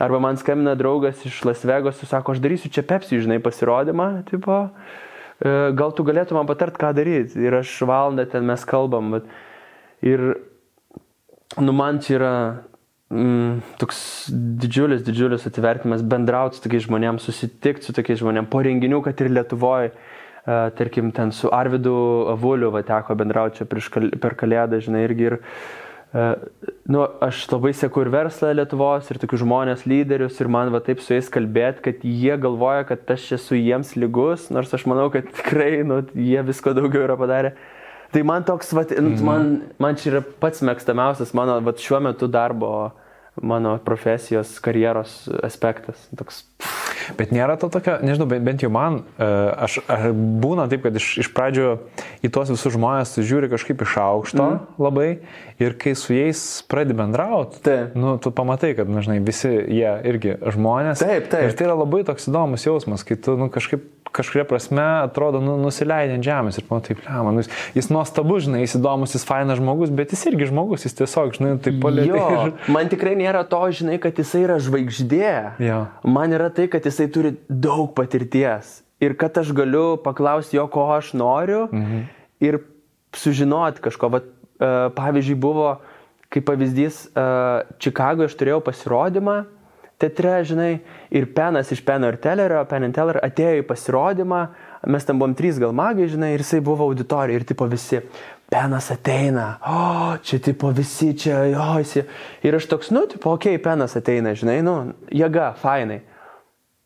Arba 0.00 0.18
man 0.22 0.38
skambina 0.40 0.74
draugas 0.80 1.22
iš 1.28 1.42
Las 1.44 1.62
Vegas, 1.66 2.00
sako, 2.08 2.34
aš 2.34 2.42
darysiu 2.42 2.72
čia 2.72 2.82
Pepsi, 2.86 3.20
žinai, 3.20 3.38
pasirodymą, 3.44 4.24
tipo, 4.30 4.64
e, 4.66 5.09
gal 5.40 5.94
tu 5.96 6.04
galėtum 6.06 6.40
man 6.40 6.48
patart, 6.48 6.78
ką 6.80 6.92
daryti. 6.96 7.40
Ir 7.40 7.60
aš 7.62 7.72
valandą 7.88 8.26
ten 8.28 8.46
mes 8.48 8.64
kalbam. 8.68 9.14
Bet, 9.16 9.30
ir, 10.04 10.24
nu, 11.58 11.74
man 11.76 12.00
čia 12.04 12.16
yra 12.18 12.32
mm, 13.08 13.60
toks 13.80 14.00
didžiulis, 14.62 15.04
didžiulis 15.06 15.48
atvertimas 15.48 16.04
bendrauti 16.06 16.60
su 16.60 16.64
tokiais 16.66 16.86
žmonėmis, 16.88 17.26
susitikti 17.26 17.88
su 17.88 17.96
tokiais 17.96 18.22
žmonėmis, 18.22 18.52
po 18.52 18.64
renginių, 18.66 19.02
kad 19.06 19.20
ir 19.24 19.32
Lietuvoje, 19.32 19.92
uh, 19.94 20.68
tarkim, 20.76 21.12
ten 21.16 21.32
su 21.36 21.52
Arvidu 21.54 21.94
Avuliu 22.34 22.72
va, 22.74 22.84
teko 22.86 23.16
bendrauti 23.18 23.62
čia 23.62 23.86
kal- 23.92 24.12
per 24.20 24.36
kalėdą, 24.40 24.82
žinai, 24.84 25.06
irgi. 25.08 25.30
Ir, 25.32 25.40
uh, 25.40 25.89
nu, 26.12 27.02
aš 27.22 27.44
labai 27.52 27.70
sėku 27.76 28.02
ir 28.02 28.10
verslą 28.10 28.50
Lietuvos, 28.58 29.10
ir 29.12 29.20
tokius 29.22 29.44
žmonės, 29.44 29.84
lyderius, 29.86 30.40
ir 30.42 30.50
man 30.50 30.72
va 30.74 30.80
taip 30.82 31.02
su 31.04 31.14
jais 31.14 31.28
kalbėti, 31.30 31.84
kad 31.84 32.06
jie 32.06 32.34
galvoja, 32.42 32.86
kad 32.88 33.12
aš 33.14 33.28
esu 33.38 33.58
jiems 33.58 33.94
lygus, 33.94 34.48
nors 34.50 34.74
aš 34.74 34.88
manau, 34.90 35.06
kad 35.14 35.28
tikrai, 35.38 35.84
nu, 35.86 36.00
jie 36.18 36.42
visko 36.46 36.74
daugiau 36.74 37.06
yra 37.06 37.18
padarę. 37.20 37.54
Tai 38.10 38.24
man 38.26 38.42
toks, 38.42 38.72
vat, 38.74 38.90
mm. 38.90 39.22
man, 39.22 39.52
man 39.78 39.98
čia 39.98 40.16
yra 40.16 40.24
pats 40.42 40.64
mėgstamiausias 40.66 41.30
mano 41.38 41.60
vat, 41.62 41.78
šiuo 41.78 42.00
metu 42.02 42.26
darbo, 42.26 42.90
mano 43.38 43.76
profesijos, 43.86 44.56
karjeros 44.64 45.22
aspektas. 45.46 46.08
Toks, 46.18 46.42
Bet 47.18 47.34
nėra 47.34 47.56
to 47.60 47.70
tokio, 47.72 47.98
nežinau, 48.04 48.28
bent, 48.30 48.44
bent 48.46 48.64
jau 48.64 48.70
man, 48.72 49.02
e, 49.16 49.28
aš, 49.66 49.80
aš 49.90 50.08
būna 50.14 50.66
taip, 50.70 50.84
kad 50.86 50.96
iš, 51.00 51.12
iš 51.24 51.30
pradžių 51.36 51.68
į 52.26 52.32
tuos 52.32 52.52
visus 52.52 52.74
žmonės 52.76 53.16
žiūri 53.18 53.50
kažkaip 53.52 53.84
iš 53.86 53.96
aukšto 54.02 54.46
mm. 54.46 54.80
labai 54.82 55.08
ir 55.60 55.76
kai 55.80 55.94
su 55.98 56.16
jais 56.16 56.42
pradedi 56.70 56.96
bendrauti, 56.98 57.76
nu, 57.98 58.16
tu 58.22 58.32
pamatai, 58.34 58.72
kad, 58.78 58.90
na, 58.90 59.04
žinai, 59.04 59.20
visi 59.24 59.50
jie 59.50 59.94
irgi 60.10 60.36
žmonės. 60.56 61.04
Taip, 61.04 61.30
taip. 61.32 61.48
Ir 61.50 61.56
tai 61.56 61.68
yra 61.68 61.78
labai 61.78 62.04
toks 62.08 62.30
įdomus 62.30 62.66
jausmas, 62.66 63.06
kai 63.06 63.18
tu, 63.20 63.36
nu, 63.40 63.50
kažkaip 63.52 63.88
kažkuria 64.12 64.44
prasme 64.48 64.82
atrodo 65.04 65.40
nu, 65.42 65.56
nusileidė 65.60 66.16
ant 66.18 66.26
žemės 66.26 66.58
ir 66.58 66.66
pamatai, 66.68 66.96
pliam, 66.98 67.28
nu, 67.30 67.42
jis, 67.44 67.50
jis 67.76 67.90
nuostabus, 67.92 68.44
žinai, 68.46 68.62
jis 68.64 68.76
įdomus, 68.80 69.14
jis 69.14 69.26
fainas 69.26 69.60
žmogus, 69.60 69.92
bet 69.94 70.14
jis 70.14 70.24
irgi 70.32 70.48
žmogus, 70.50 70.86
jis 70.86 70.96
tiesiog, 70.98 71.34
žinai, 71.38 71.52
taip 71.62 71.78
palietė. 71.82 72.10
Jo, 72.10 72.46
Ir... 72.48 72.54
man 72.74 72.90
tikrai 72.90 73.14
nėra 73.18 73.44
to, 73.48 73.60
žinai, 73.80 74.00
kad 74.02 74.18
jisai 74.18 74.44
yra 74.46 74.58
žvaigždė. 74.62 75.34
Jo. 75.62 75.80
Man 76.18 76.34
yra 76.36 76.50
tai, 76.54 76.66
kad 76.72 76.86
jisai 76.90 77.08
turi 77.12 77.34
daug 77.48 77.94
patirties. 77.96 78.80
Ir 79.00 79.16
kad 79.16 79.38
aš 79.40 79.54
galiu 79.56 79.94
paklausti 80.04 80.58
jo, 80.58 80.66
ko 80.68 80.90
aš 80.96 81.14
noriu. 81.16 81.66
Mhm. 81.72 82.02
Ir 82.44 82.60
sužinoti 83.16 83.82
kažko. 83.82 84.10
Vat, 84.12 84.26
uh, 84.26 84.90
pavyzdžiui, 84.96 85.38
buvo, 85.40 85.72
kaip 86.30 86.46
pavyzdys, 86.46 87.06
uh, 87.14 87.64
Čikagoje 87.82 88.30
aš 88.30 88.36
turėjau 88.38 88.60
pasirodymą 88.66 89.40
teatre, 90.00 90.40
žinai, 90.48 90.80
ir 91.12 91.28
Penas 91.36 91.70
iš 91.72 91.82
Peno 91.84 92.08
ir 92.08 92.18
Tellerio, 92.22 92.62
Pen 92.68 92.86
and 92.88 92.96
Teller 92.96 93.20
atėjo 93.20 93.60
į 93.60 93.66
pasirodymą, 93.68 94.42
mes 94.90 95.06
tam 95.06 95.20
buvom 95.20 95.34
trys 95.36 95.60
gal 95.60 95.74
magai, 95.76 96.08
žinai, 96.10 96.32
ir 96.34 96.44
jisai 96.44 96.62
buvo 96.64 96.88
auditorija 96.88 97.40
ir 97.40 97.46
tipo 97.48 97.68
visi, 97.70 98.00
Penas 98.50 98.88
ateina, 98.90 99.60
o, 99.62 99.82
čia 100.26 100.40
tipo 100.42 100.72
visi 100.74 101.12
čia, 101.14 101.44
jo, 101.52 101.66
jis. 101.84 102.08
Ir 102.46 102.56
aš 102.58 102.66
toks, 102.72 102.88
nu, 102.90 103.04
tipo, 103.10 103.36
okei, 103.36 103.54
okay, 103.54 103.62
Penas 103.62 103.94
ateina, 104.00 104.32
žinai, 104.34 104.58
nu, 104.66 104.78
jėga, 105.14 105.52
fainai. 105.60 106.00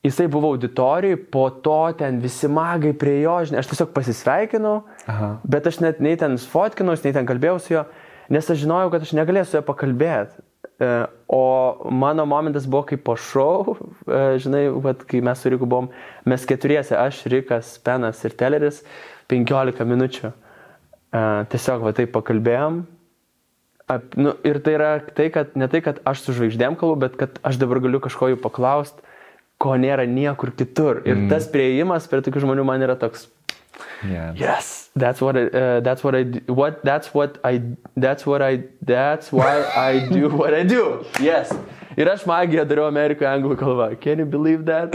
Jisai 0.04 0.26
buvo 0.28 0.50
auditorijai, 0.52 1.16
po 1.16 1.46
to 1.64 1.78
ten 1.96 2.18
visi 2.20 2.48
magai 2.52 2.92
prie 2.92 3.22
jo, 3.22 3.38
žinai, 3.48 3.62
aš 3.62 3.70
tiesiog 3.70 3.92
pasisveikinau, 3.96 4.82
Aha. 5.08 5.30
bet 5.48 5.68
aš 5.70 5.78
net 5.80 6.02
nei 6.04 6.18
ten 6.20 6.36
fotkinau, 6.36 6.96
nei 7.00 7.14
ten 7.16 7.28
kalbėjau 7.28 7.60
su 7.62 7.72
juo, 7.72 7.86
nes 8.28 8.50
aš 8.52 8.60
žinojau, 8.66 8.90
kad 8.92 9.06
aš 9.06 9.14
negalėsiu 9.16 9.50
su 9.54 9.58
juo 9.60 9.68
pakalbėti. 9.70 10.44
E, 10.80 10.90
O 11.34 11.88
mano 11.90 12.26
momentas 12.26 12.66
buvo 12.66 12.84
kaip 12.86 13.00
po 13.02 13.16
šou, 13.18 13.74
e, 14.06 14.18
žinai, 14.38 14.68
vat, 14.84 15.00
kai 15.08 15.18
mes 15.24 15.40
su 15.40 15.50
Riku 15.50 15.66
buvom, 15.66 15.88
mes 16.28 16.44
keturiese, 16.46 16.94
aš, 16.94 17.24
Rikas, 17.32 17.72
Penas 17.82 18.20
ir 18.28 18.36
Telleris, 18.38 18.82
15 19.32 19.82
minučių. 19.88 20.30
E, 20.30 21.22
Tiesiog 21.50 21.82
va 21.88 21.94
taip 21.96 22.12
pakalbėjom. 22.14 22.84
Ap, 23.90 24.14
nu, 24.16 24.36
ir 24.46 24.60
tai 24.64 24.76
yra 24.78 24.92
tai, 25.16 25.26
kad 25.32 25.56
ne 25.58 25.66
tai, 25.72 25.82
kad 25.84 25.98
aš 26.08 26.22
su 26.22 26.36
žvaigždėm 26.36 26.78
kalbu, 26.80 27.00
bet 27.02 27.18
kad 27.20 27.40
aš 27.44 27.58
dabar 27.60 27.82
galiu 27.84 28.00
kažko 28.04 28.30
jų 28.32 28.38
paklausti, 28.44 29.03
ko 29.64 29.78
nėra 29.80 30.04
niekur 30.08 30.52
kitur. 30.56 31.00
Ir 31.08 31.16
mm. 31.16 31.30
tas 31.32 31.48
prieimas 31.50 32.10
prie 32.10 32.20
tokių 32.24 32.44
žmonių 32.44 32.68
man 32.68 32.84
yra 32.84 32.98
toks, 33.00 33.28
Yeah. 34.04 34.34
yes, 34.36 34.90
that's 34.94 35.20
what 35.20 35.36
I, 35.36 35.46
uh, 35.46 35.80
that's 35.80 36.04
what 36.04 36.14
I, 36.14 36.24
what, 36.46 36.84
that's 36.84 37.14
what 37.14 37.40
I, 37.42 37.62
that's 37.96 38.26
what 38.26 38.42
I, 38.42 38.64
that's 38.82 39.32
why 39.32 39.64
I 39.64 40.06
do 40.08 40.28
what 40.40 40.54
I 40.54 40.62
do. 40.62 41.04
Yes. 41.20 41.50
Ir 41.96 42.10
aš 42.10 42.26
magiją 42.26 42.64
dariau 42.68 42.88
Amerikoje 42.90 43.28
anglų 43.30 43.56
kalba. 43.58 43.94
Can 44.00 44.18
you 44.18 44.26
believe 44.26 44.64
that? 44.66 44.94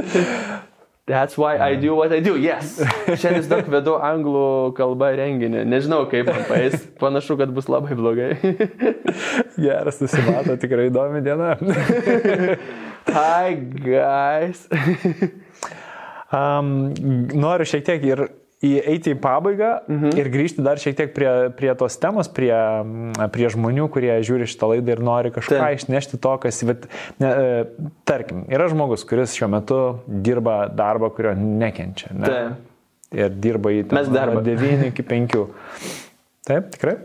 That's 1.09 1.37
why 1.37 1.57
I 1.57 1.75
do 1.75 1.95
what 1.95 2.11
I 2.13 2.19
do. 2.19 2.35
Yes. 2.37 2.75
Šiandien 3.07 3.47
daug 3.49 3.69
vedu 3.71 3.95
anglų 3.97 4.75
kalbą 4.77 5.09
renginį. 5.17 5.63
Nežinau, 5.65 6.03
kaip 6.11 6.29
man 6.29 6.43
paės. 6.45 6.83
Panašu, 7.01 7.39
kad 7.39 7.49
bus 7.55 7.71
labai 7.71 7.97
blogai. 7.97 8.35
Geras, 9.63 9.97
nusimato, 10.03 10.59
tikrai 10.61 10.91
įdomi 10.91 11.23
diena. 11.25 11.55
Hi, 13.09 13.55
guys. 13.55 14.67
um, 16.35 16.91
noriu 17.33 17.65
šiek 17.67 17.85
tiek 17.87 18.05
ir 18.05 18.21
įeiti 18.65 19.13
į 19.15 19.19
pabaigą 19.23 19.69
mhm. 19.87 20.17
ir 20.19 20.29
grįžti 20.33 20.63
dar 20.65 20.81
šiek 20.81 20.97
tiek 20.97 21.13
prie, 21.15 21.29
prie 21.55 21.71
tos 21.79 21.95
temos, 22.01 22.27
prie, 22.35 22.51
prie 23.33 23.51
žmonių, 23.53 23.87
kurie 23.93 24.11
žiūri 24.25 24.49
šitą 24.51 24.73
laidą 24.73 24.97
ir 24.97 25.03
nori 25.05 25.31
kažką 25.35 25.61
Taip. 25.61 25.79
išnešti 25.79 26.19
to, 26.21 26.33
kas, 26.43 26.59
bet, 26.67 26.89
ne, 27.23 27.29
e, 27.29 27.93
tarkim, 28.09 28.43
yra 28.51 28.67
žmogus, 28.71 29.05
kuris 29.07 29.37
šiuo 29.37 29.47
metu 29.55 29.79
dirba 30.07 30.65
darbą, 30.67 31.11
kurio 31.15 31.33
nekenčia. 31.39 32.11
Ne? 32.11 32.27
Taip. 32.27 32.65
Ir 33.15 33.39
dirba 33.41 33.71
į 33.73 33.87
Mes 33.95 34.11
darbą. 34.13 34.43
9 34.45 34.91
iki 34.91 35.07
5. 35.07 35.39
Taip, 36.45 36.67
tikrai? 36.75 36.99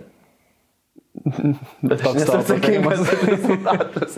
Bet 1.15 2.01
Toks 2.03 2.24
tavo 2.27 2.43
rezultatus. 2.59 4.16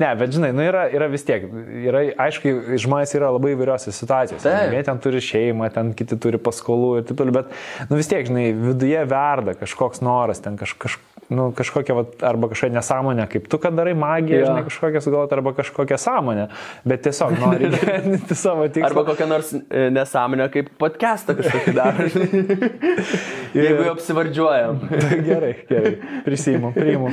Ne, 0.00 0.08
bet 0.18 0.32
žinai, 0.34 0.50
nu 0.56 0.64
yra, 0.66 0.88
yra 0.90 1.06
vis 1.12 1.22
tiek, 1.26 1.44
yra, 1.86 2.02
aišku, 2.26 2.50
žmonės 2.82 3.14
yra 3.14 3.30
labai 3.30 3.52
įvairiose 3.54 3.94
situacijose. 3.94 4.50
Jie 4.74 4.82
ten 4.88 4.98
turi 5.04 5.22
šeimą, 5.22 5.70
ten 5.74 5.92
kiti 5.96 6.18
turi 6.20 6.40
paskolų 6.42 6.90
ir 6.98 7.06
taip 7.06 7.20
toliau, 7.22 7.36
bet 7.38 7.54
nu, 7.86 8.00
vis 8.00 8.10
tiek, 8.10 8.26
žinai, 8.26 8.48
viduje 8.58 9.04
verda 9.10 9.54
kažkoks 9.60 10.02
noras, 10.02 10.42
ten 10.42 10.58
kaž, 10.58 10.74
kaž, 10.82 10.98
nu, 11.32 11.46
kažkokia, 11.56 11.94
vat, 12.00 12.18
arba 12.26 12.50
kažkokia 12.50 12.74
nesąmonė, 12.74 13.28
kaip 13.32 13.46
tu, 13.52 13.62
kad 13.62 13.78
darai 13.78 13.94
magiją, 13.96 14.42
Jo. 14.42 14.50
žinai, 14.50 14.66
kažkokią 14.66 15.04
sugalvoti, 15.06 15.38
arba 15.38 15.54
kažkokią 15.60 16.00
sąmonę, 16.02 16.48
bet 16.90 17.06
tiesiog 17.06 17.38
nori 17.38 17.70
gyventi 17.76 18.36
savo 18.36 18.66
tikslą. 18.66 18.90
Arba 18.90 19.06
kokią 19.12 19.30
nors 19.30 19.54
e, 19.54 19.86
nesąmonę 19.94 20.50
kaip 20.58 20.74
podcastą 20.82 21.38
kažkokį 21.38 21.76
daro. 21.78 22.10
žinai. 22.12 22.70
Jeigu 23.62 23.86
jau 23.86 23.94
apsivardžiuojam. 23.94 24.78
gerai, 25.26 25.54
gerai, 25.68 25.94
prisimu, 26.32 26.72
priimu. 26.76 27.12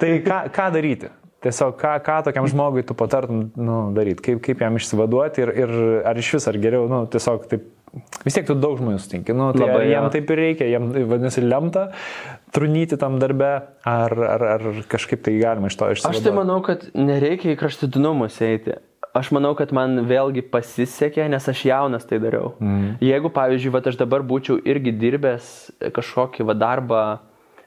Tai 0.00 0.14
ką, 0.26 0.38
ką 0.54 0.70
daryti? 0.78 1.10
Tiesiog 1.40 1.76
ką, 1.80 1.94
ką 2.04 2.18
tokiam 2.26 2.44
žmogui 2.52 2.82
tu 2.84 2.92
patartum 2.92 3.46
nu, 3.56 3.76
daryti, 3.96 4.20
kaip, 4.26 4.42
kaip 4.44 4.60
jam 4.60 4.74
išsivaduoti 4.76 5.40
ir, 5.40 5.52
ir 5.62 5.70
ar 6.10 6.18
iš 6.20 6.34
vis, 6.36 6.48
ar 6.50 6.58
geriau, 6.60 6.84
nu, 6.90 6.98
tiesiog 7.08 7.46
taip, 7.48 7.64
vis 8.26 8.36
tiek 8.36 8.44
tu 8.44 8.56
daug 8.60 8.76
žmonių 8.76 9.00
sutinki, 9.00 9.32
nu, 9.32 9.46
tai 9.56 9.64
Labai, 9.64 9.86
jam 9.88 10.04
jo. 10.04 10.10
taip 10.18 10.34
ir 10.34 10.42
reikia, 10.44 10.68
jam 10.68 10.90
vadinasi 10.92 11.44
lemta 11.46 11.86
trunyti 12.52 12.98
tam 13.00 13.16
darbe, 13.22 13.48
ar, 13.88 14.16
ar, 14.34 14.44
ar 14.58 14.68
kažkaip 14.92 15.24
tai 15.24 15.38
galima 15.40 15.72
iš 15.72 15.80
to 15.80 15.88
Aš 15.88 16.02
išsivaduoti. 16.02 16.26
tai 16.28 16.36
manau, 16.36 16.60
kad 16.66 16.84
nereikia 16.92 17.54
į 17.54 17.58
kraštutinumus 17.62 18.36
eiti. 18.44 18.76
Aš 19.16 19.32
manau, 19.34 19.56
kad 19.58 19.72
man 19.74 20.04
vėlgi 20.06 20.44
pasisekė, 20.52 21.24
nes 21.32 21.48
aš 21.50 21.64
jaunas 21.66 22.04
tai 22.06 22.20
dariau. 22.22 22.52
Mm. 22.62 23.00
Jeigu, 23.02 23.32
pavyzdžiui, 23.34 23.72
vat, 23.74 23.88
aš 23.90 23.96
dabar 23.98 24.22
būčiau 24.28 24.60
irgi 24.60 24.92
dirbęs 24.94 25.48
kažkokį 25.96 26.46
va, 26.46 26.54
darbą 26.54 27.00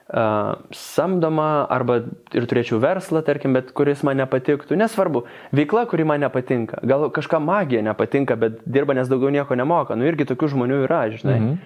uh, 0.08 0.56
samdomą 0.74 1.66
arba 1.72 2.00
ir 2.34 2.46
turėčiau 2.50 2.80
verslą, 2.82 3.22
tarkim, 3.26 3.54
bet 3.56 3.72
kuris 3.76 4.02
man 4.06 4.18
nepatiktų, 4.22 4.76
nesvarbu, 4.80 5.24
veikla, 5.54 5.86
kuri 5.90 6.06
man 6.08 6.24
nepatinka. 6.24 6.82
Gal 6.86 7.08
kažką 7.14 7.40
magija 7.44 7.84
nepatinka, 7.86 8.36
bet 8.40 8.60
dirba, 8.66 8.96
nes 8.98 9.10
daugiau 9.10 9.32
nieko 9.34 9.56
nemoka. 9.58 9.96
Nu 9.96 10.08
irgi 10.08 10.28
tokių 10.28 10.52
žmonių 10.54 10.84
yra, 10.88 11.06
žinai. 11.14 11.40
-hmm. 11.40 11.56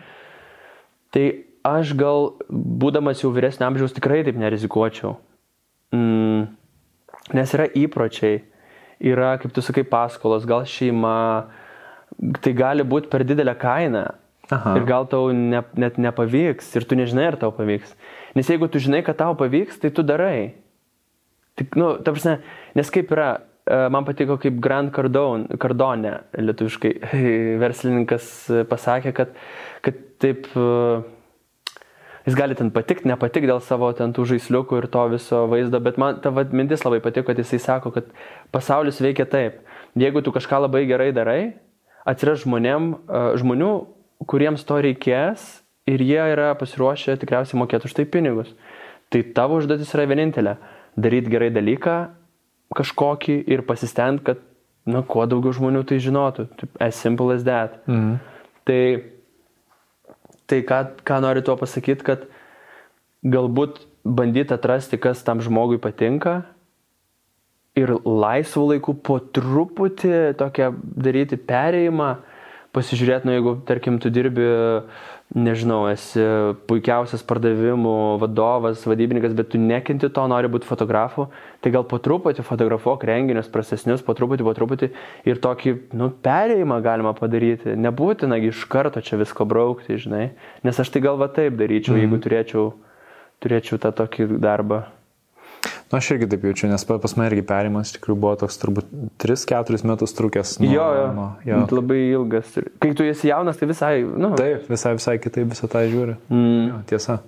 Tai 1.10 1.24
aš 1.64 1.94
gal, 1.98 2.34
būdamas 2.50 3.22
jau 3.24 3.32
vyresnio 3.32 3.66
amžiaus, 3.68 3.94
tikrai 3.96 4.22
taip 4.24 4.36
nerizikuočiau. 4.36 5.16
Mm, 5.94 6.48
nes 7.32 7.54
yra 7.56 7.66
įpročiai, 7.66 8.42
yra, 9.00 9.36
kaip 9.40 9.54
tu 9.56 9.64
sakai, 9.64 9.84
paskolos, 9.88 10.46
gal 10.48 10.66
šeima, 10.68 11.48
tai 12.44 12.52
gali 12.56 12.84
būti 12.84 13.10
per 13.12 13.24
didelę 13.24 13.56
kainą. 13.58 14.06
Aha. 14.48 14.78
Ir 14.78 14.86
gal 14.88 15.04
tau 15.08 15.28
ne, 15.32 15.60
net 15.76 15.98
nepavyks 16.00 16.70
ir 16.78 16.86
tu 16.88 16.96
nežinai, 16.96 17.26
ar 17.32 17.36
tau 17.36 17.52
pavyks. 17.52 17.92
Nes 18.36 18.48
jeigu 18.48 18.68
tu 18.68 18.80
žinai, 18.82 19.02
kad 19.06 19.16
tau 19.20 19.36
pavyks, 19.38 19.80
tai 19.80 19.90
tu 19.94 20.04
darai. 20.06 20.54
Tik, 21.58 21.74
nu, 21.78 21.96
ta 22.04 22.14
prasme, 22.14 22.38
nes 22.78 22.90
kaip 22.94 23.10
yra, 23.14 23.28
e, 23.66 23.78
man 23.90 24.06
patiko, 24.06 24.36
kaip 24.40 24.60
Grand 24.62 24.92
Cardone, 24.94 25.58
Cardone 25.58 26.14
lietuviškai 26.38 26.92
verslininkas 27.62 28.28
e, 28.52 28.64
pasakė, 28.68 29.14
kad, 29.16 29.32
kad 29.82 29.98
taip, 30.22 30.46
e, 30.54 31.80
jis 32.28 32.38
gali 32.38 32.58
ten 32.58 32.70
patikti, 32.74 33.10
nepatikti 33.10 33.50
dėl 33.50 33.62
savo 33.64 33.90
ten 33.96 34.14
tų 34.14 34.28
žaisliukų 34.34 34.82
ir 34.82 34.90
to 34.92 35.06
viso 35.16 35.46
vaizdo, 35.50 35.82
bet 35.82 35.98
man 35.98 36.20
ta 36.22 36.30
vat, 36.34 36.54
mintis 36.54 36.86
labai 36.86 37.00
patiko, 37.02 37.32
kad 37.32 37.42
jisai 37.42 37.58
sako, 37.64 37.94
kad 37.96 38.12
pasaulis 38.54 39.02
veikia 39.02 39.26
taip. 39.26 39.64
Jeigu 39.98 40.22
tu 40.22 40.30
kažką 40.34 40.62
labai 40.68 40.84
gerai 40.86 41.10
darai, 41.16 41.40
atsiras 42.06 42.44
žmonėm, 42.44 42.92
žmonių, 43.40 43.72
kuriems 44.30 44.62
to 44.68 44.78
reikės 44.84 45.48
ir 45.88 46.04
jie 46.04 46.20
yra 46.34 46.52
pasiruošę 46.58 47.16
tikriausiai 47.22 47.60
mokėti 47.60 47.88
už 47.88 47.96
tai 47.96 48.04
pinigus. 48.04 48.50
Tai 49.08 49.22
tavo 49.36 49.58
užduotis 49.62 49.94
yra 49.96 50.06
vienintelė- 50.10 50.56
daryti 51.02 51.32
gerai 51.32 51.50
dalyką 51.54 51.96
kažkokį 52.76 53.36
ir 53.48 53.62
pasistengti, 53.62 54.24
kad 54.24 54.38
na, 54.86 55.02
kuo 55.02 55.24
daugiau 55.26 55.52
žmonių 55.52 55.84
tai 55.88 55.98
žinotų. 56.00 56.48
As 56.80 56.94
simple 56.94 57.32
as 57.32 57.44
that. 57.44 57.80
Mhm. 57.86 58.18
Tai, 58.64 58.82
tai 60.46 60.62
ką, 60.62 60.80
ką 61.04 61.20
noriu 61.24 61.42
tuo 61.42 61.56
pasakyti, 61.56 62.04
kad 62.04 62.26
galbūt 63.24 63.86
bandyti 64.04 64.54
atrasti, 64.54 64.98
kas 65.00 65.22
tam 65.24 65.40
žmogui 65.40 65.80
patinka 65.80 66.44
ir 67.78 67.92
laisvų 68.04 68.64
laikų 68.74 68.94
po 69.04 69.18
truputį 69.20 70.34
tokią 70.38 70.72
daryti 70.98 71.38
perėjimą, 71.38 72.16
pasižiūrėti, 72.76 73.28
nu 73.28 73.36
jeigu, 73.36 73.52
tarkim, 73.68 73.96
tu 74.02 74.10
dirbi, 74.12 74.44
nežinau, 75.36 75.82
esi 75.90 76.22
puikiausias 76.68 77.24
pardavimų 77.28 78.16
vadovas, 78.22 78.84
vadybininkas, 78.88 79.34
bet 79.36 79.50
tu 79.52 79.60
nekinti 79.60 80.10
to, 80.14 80.24
nori 80.30 80.50
būti 80.52 80.68
fotografu, 80.68 81.28
tai 81.64 81.72
gal 81.74 81.84
po 81.88 82.00
truputį 82.02 82.44
fotografuok 82.46 83.06
renginius 83.08 83.50
prastesnius, 83.52 84.04
po 84.04 84.16
truputį, 84.18 84.46
po 84.46 84.56
truputį 84.56 84.90
ir 85.28 85.40
tokį, 85.44 85.74
nu, 86.00 86.10
perėjimą 86.24 86.80
galima 86.84 87.14
padaryti. 87.16 87.76
Nebūtina 87.76 88.40
iš 88.48 88.66
karto 88.72 89.04
čia 89.04 89.20
visko 89.20 89.48
braukti, 89.48 90.00
žinai, 90.00 90.30
nes 90.64 90.84
aš 90.84 90.92
tai 90.94 91.04
galva 91.04 91.30
taip 91.32 91.58
daryčiau, 91.60 91.96
mm. 91.96 92.04
jeigu 92.04 92.22
turėčiau, 92.24 92.68
turėčiau 93.44 93.82
tą 93.84 93.92
tokį 94.02 94.32
darbą. 94.40 94.86
Na, 95.88 96.02
aš 96.02 96.10
irgi 96.12 96.28
taip 96.28 96.44
jaučiu, 96.44 96.68
nes 96.68 96.84
pas 96.84 97.14
mane 97.16 97.30
irgi 97.30 97.46
perimas 97.48 97.94
tikrųjų 97.94 98.20
buvo 98.20 98.34
toks 98.42 98.60
turbūt 98.60 98.90
3-4 99.24 99.80
metus 99.88 100.12
trukęs. 100.18 100.58
Nuo, 100.60 100.68
jo, 100.74 100.88
jo. 100.98 101.06
Nuo, 101.16 101.28
jo. 101.48 101.62
Labai 101.78 102.02
ilgas. 102.10 102.52
Kai 102.82 102.92
tu 102.98 103.06
esi 103.08 103.30
jaunas, 103.30 103.56
tai 103.56 103.70
visai, 103.70 103.94
nu. 104.04 104.34
Taip, 104.36 104.68
visai, 104.68 104.92
visai 105.00 105.16
kitaip 105.22 105.48
visą 105.54 105.70
tą 105.72 105.86
žiūri. 105.88 106.18
Mm. 106.28 106.62
Jo, 106.68 106.84
tiesa. 106.92 107.20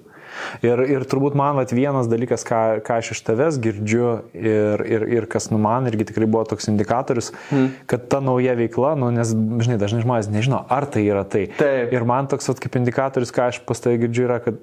Ir, 0.64 0.80
ir 0.92 1.04
turbūt 1.10 1.34
man 1.38 1.56
vat, 1.58 1.72
vienas 1.74 2.08
dalykas, 2.10 2.44
ką, 2.46 2.60
ką 2.86 2.98
aš 3.00 3.12
iš 3.16 3.22
tavęs 3.26 3.58
girdžiu 3.62 4.10
ir, 4.36 4.84
ir, 4.86 5.06
ir 5.18 5.26
kas 5.30 5.50
nu 5.50 5.58
man 5.62 5.88
irgi 5.90 6.06
tikrai 6.12 6.28
buvo 6.30 6.44
toks 6.48 6.70
indikatorius, 6.70 7.32
mm. 7.50 7.66
kad 7.90 8.06
ta 8.12 8.20
nauja 8.24 8.54
veikla, 8.58 8.94
nu, 9.00 9.10
nes, 9.14 9.32
žinai, 9.34 9.80
dažnai 9.80 10.04
žmonės 10.04 10.30
nežino, 10.32 10.62
ar 10.70 10.86
tai 10.90 11.06
yra 11.08 11.24
tai. 11.28 11.46
Taip. 11.58 11.94
Ir 11.96 12.06
man 12.08 12.30
toks 12.30 12.52
vat, 12.52 12.62
kaip 12.62 12.78
indikatorius, 12.80 13.34
ką 13.34 13.50
aš 13.50 13.62
pas 13.66 13.82
tai 13.82 13.96
girdžiu, 14.00 14.28
yra, 14.28 14.38
kad 14.44 14.60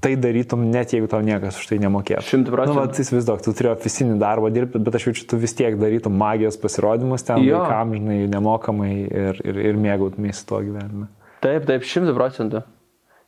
tai 0.00 0.14
darytum 0.16 0.64
net 0.72 0.94
jeigu 0.94 1.08
tau 1.10 1.20
niekas 1.24 1.58
už 1.60 1.68
tai 1.70 1.78
nemokėtų. 1.82 2.24
Šimtų 2.24 2.54
procentų. 2.54 2.74
Nu, 2.74 2.80
vat, 2.80 3.00
įsivaizduok, 3.02 3.42
tu 3.44 3.54
turi 3.56 3.70
oficinį 3.72 4.16
darbą 4.22 4.50
dirbti, 4.54 4.80
bet 4.80 4.96
aš 4.96 5.10
jaučiu, 5.10 5.26
tu 5.28 5.38
vis 5.40 5.54
tiek 5.56 5.76
darytum 5.80 6.16
magijos 6.16 6.56
pasirodymus 6.60 7.26
ten, 7.28 7.44
vaikam, 7.44 7.94
žinai, 7.98 8.18
nemokamai 8.32 8.92
ir, 9.04 9.40
ir, 9.44 9.62
ir 9.70 9.80
mėgautumės 9.80 10.42
tuo 10.48 10.62
gyvenimu. 10.64 11.10
Taip, 11.44 11.66
taip, 11.68 11.84
šimtų 11.88 12.16
procentų. 12.16 12.64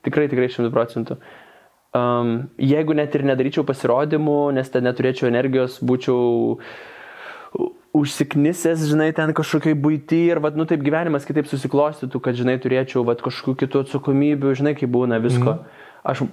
Tikrai, 0.07 0.29
tikrai 0.33 0.49
šimtų 0.53 0.73
procentų. 0.75 1.19
Um, 1.93 2.33
jeigu 2.57 2.97
net 2.97 3.13
ir 3.19 3.27
nedaryčiau 3.29 3.67
pasirodymų, 3.69 4.39
nes 4.57 4.73
ten 4.73 4.89
neturėčiau 4.89 5.29
energijos, 5.29 5.77
būčiau 5.85 6.57
užsiknisęs, 7.93 8.87
žinai, 8.89 9.11
ten 9.13 9.35
kažkokiai 9.37 9.77
būti 9.77 10.23
ir, 10.31 10.41
vad, 10.41 10.57
nu 10.57 10.65
taip 10.69 10.81
gyvenimas 10.85 11.29
kitaip 11.29 11.51
susiklostytų, 11.51 12.23
kad, 12.25 12.39
žinai, 12.39 12.57
turėčiau, 12.65 13.05
vad, 13.05 13.21
kažkokių 13.21 13.67
kitų 13.67 13.85
atsakomybių, 13.85 14.55
žinai, 14.57 14.73
kaip 14.79 14.89
būna 14.95 15.21
visko. 15.21 15.59
Mm. 15.59 15.83
Aš 16.09 16.25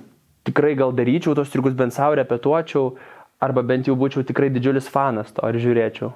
tikrai 0.47 0.75
gal 0.79 0.93
daryčiau 0.95 1.35
tos 1.37 1.51
triukus 1.53 1.75
bent 1.77 1.95
savo, 1.95 2.17
repetuočiau, 2.19 2.93
arba 3.43 3.63
bent 3.63 3.87
jau 3.87 3.95
būčiau 3.99 4.25
tikrai 4.27 4.51
didžiulis 4.53 4.89
fanas 4.91 5.31
to, 5.33 5.43
ar 5.45 5.57
žiūrėčiau. 5.59 6.11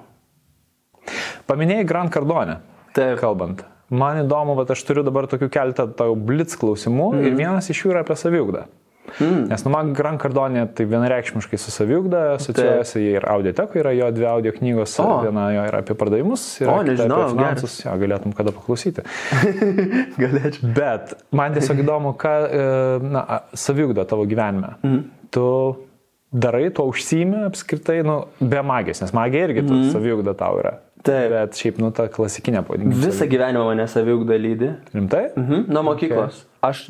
Paminėjai 1.48 1.86
Grand 1.88 2.12
Cardone. 2.12 2.58
Taip. 2.96 3.18
Kalbant. 3.20 3.64
Man 3.92 4.22
įdomu, 4.22 4.54
bet 4.56 4.72
aš 4.72 4.80
turiu 4.88 5.04
dabar 5.04 5.28
tokių 5.28 5.50
keletą 5.52 5.86
tau 5.98 6.14
blitz 6.16 6.56
klausimų 6.60 7.10
mm. 7.12 7.26
ir 7.28 7.36
vienas 7.36 7.68
iš 7.70 7.84
jų 7.84 7.92
yra 7.92 8.04
apie 8.04 8.16
saviugdą. 8.16 8.64
Mm. 9.20 9.46
Nes 9.50 9.64
nu 9.66 9.70
man 9.70 9.92
Gran 9.94 10.18
Cardonė 10.18 10.64
tai 10.74 10.86
vienareikšmiškai 10.90 11.58
su 11.60 11.72
saviugda 11.74 12.22
asociuojasi 12.34 13.02
ir 13.12 13.26
audiotekoje 13.30 13.82
yra 13.82 13.92
jo 13.94 14.10
dvi 14.16 14.28
audio 14.30 14.52
knygos, 14.56 14.96
o. 15.02 15.08
viena 15.26 15.48
jo 15.54 15.64
yra 15.68 15.82
apie 15.84 15.96
pardavimus, 15.98 16.44
ir 16.62 16.72
nežinau, 16.88 17.20
apie 17.26 17.36
finansus, 17.36 17.76
jo, 17.84 17.94
galėtum 18.00 18.34
kada 18.36 18.54
paklausyti. 18.56 19.04
Galėčiau. 20.22 20.72
Bet 20.76 21.14
man 21.36 21.56
tiesiog 21.56 21.84
įdomu, 21.84 22.14
ką 22.20 22.34
e, 22.46 22.64
na, 23.04 23.24
saviugda 23.66 24.06
tavo 24.08 24.26
gyvenime. 24.30 24.74
Mm. 24.82 25.04
Tu 25.34 25.46
darai, 26.34 26.66
tuo 26.74 26.88
užsimi 26.90 27.44
apskritai, 27.46 28.00
nu, 28.06 28.24
be 28.40 28.64
magijos, 28.66 29.04
nes 29.04 29.14
magija 29.14 29.50
irgi 29.50 29.62
mm. 29.62 29.86
saviugda 29.94 30.34
tau 30.38 30.58
yra. 30.62 30.78
Taip. 31.04 31.30
Bet 31.34 31.58
šiaip, 31.60 31.78
nu, 31.82 31.90
ta 31.92 32.08
klasikinė 32.08 32.62
pavadinimą. 32.64 32.96
Visą 33.04 33.28
gyvenimą 33.28 33.66
mane 33.68 33.84
saviugda 33.92 34.38
lydi. 34.40 34.70
Rimtai? 34.96 35.26
Mhm. 35.36 35.66
Nuo 35.68 35.82
mokyklos. 35.90 36.38
Okay. 36.40 36.52
Aš 36.64 36.86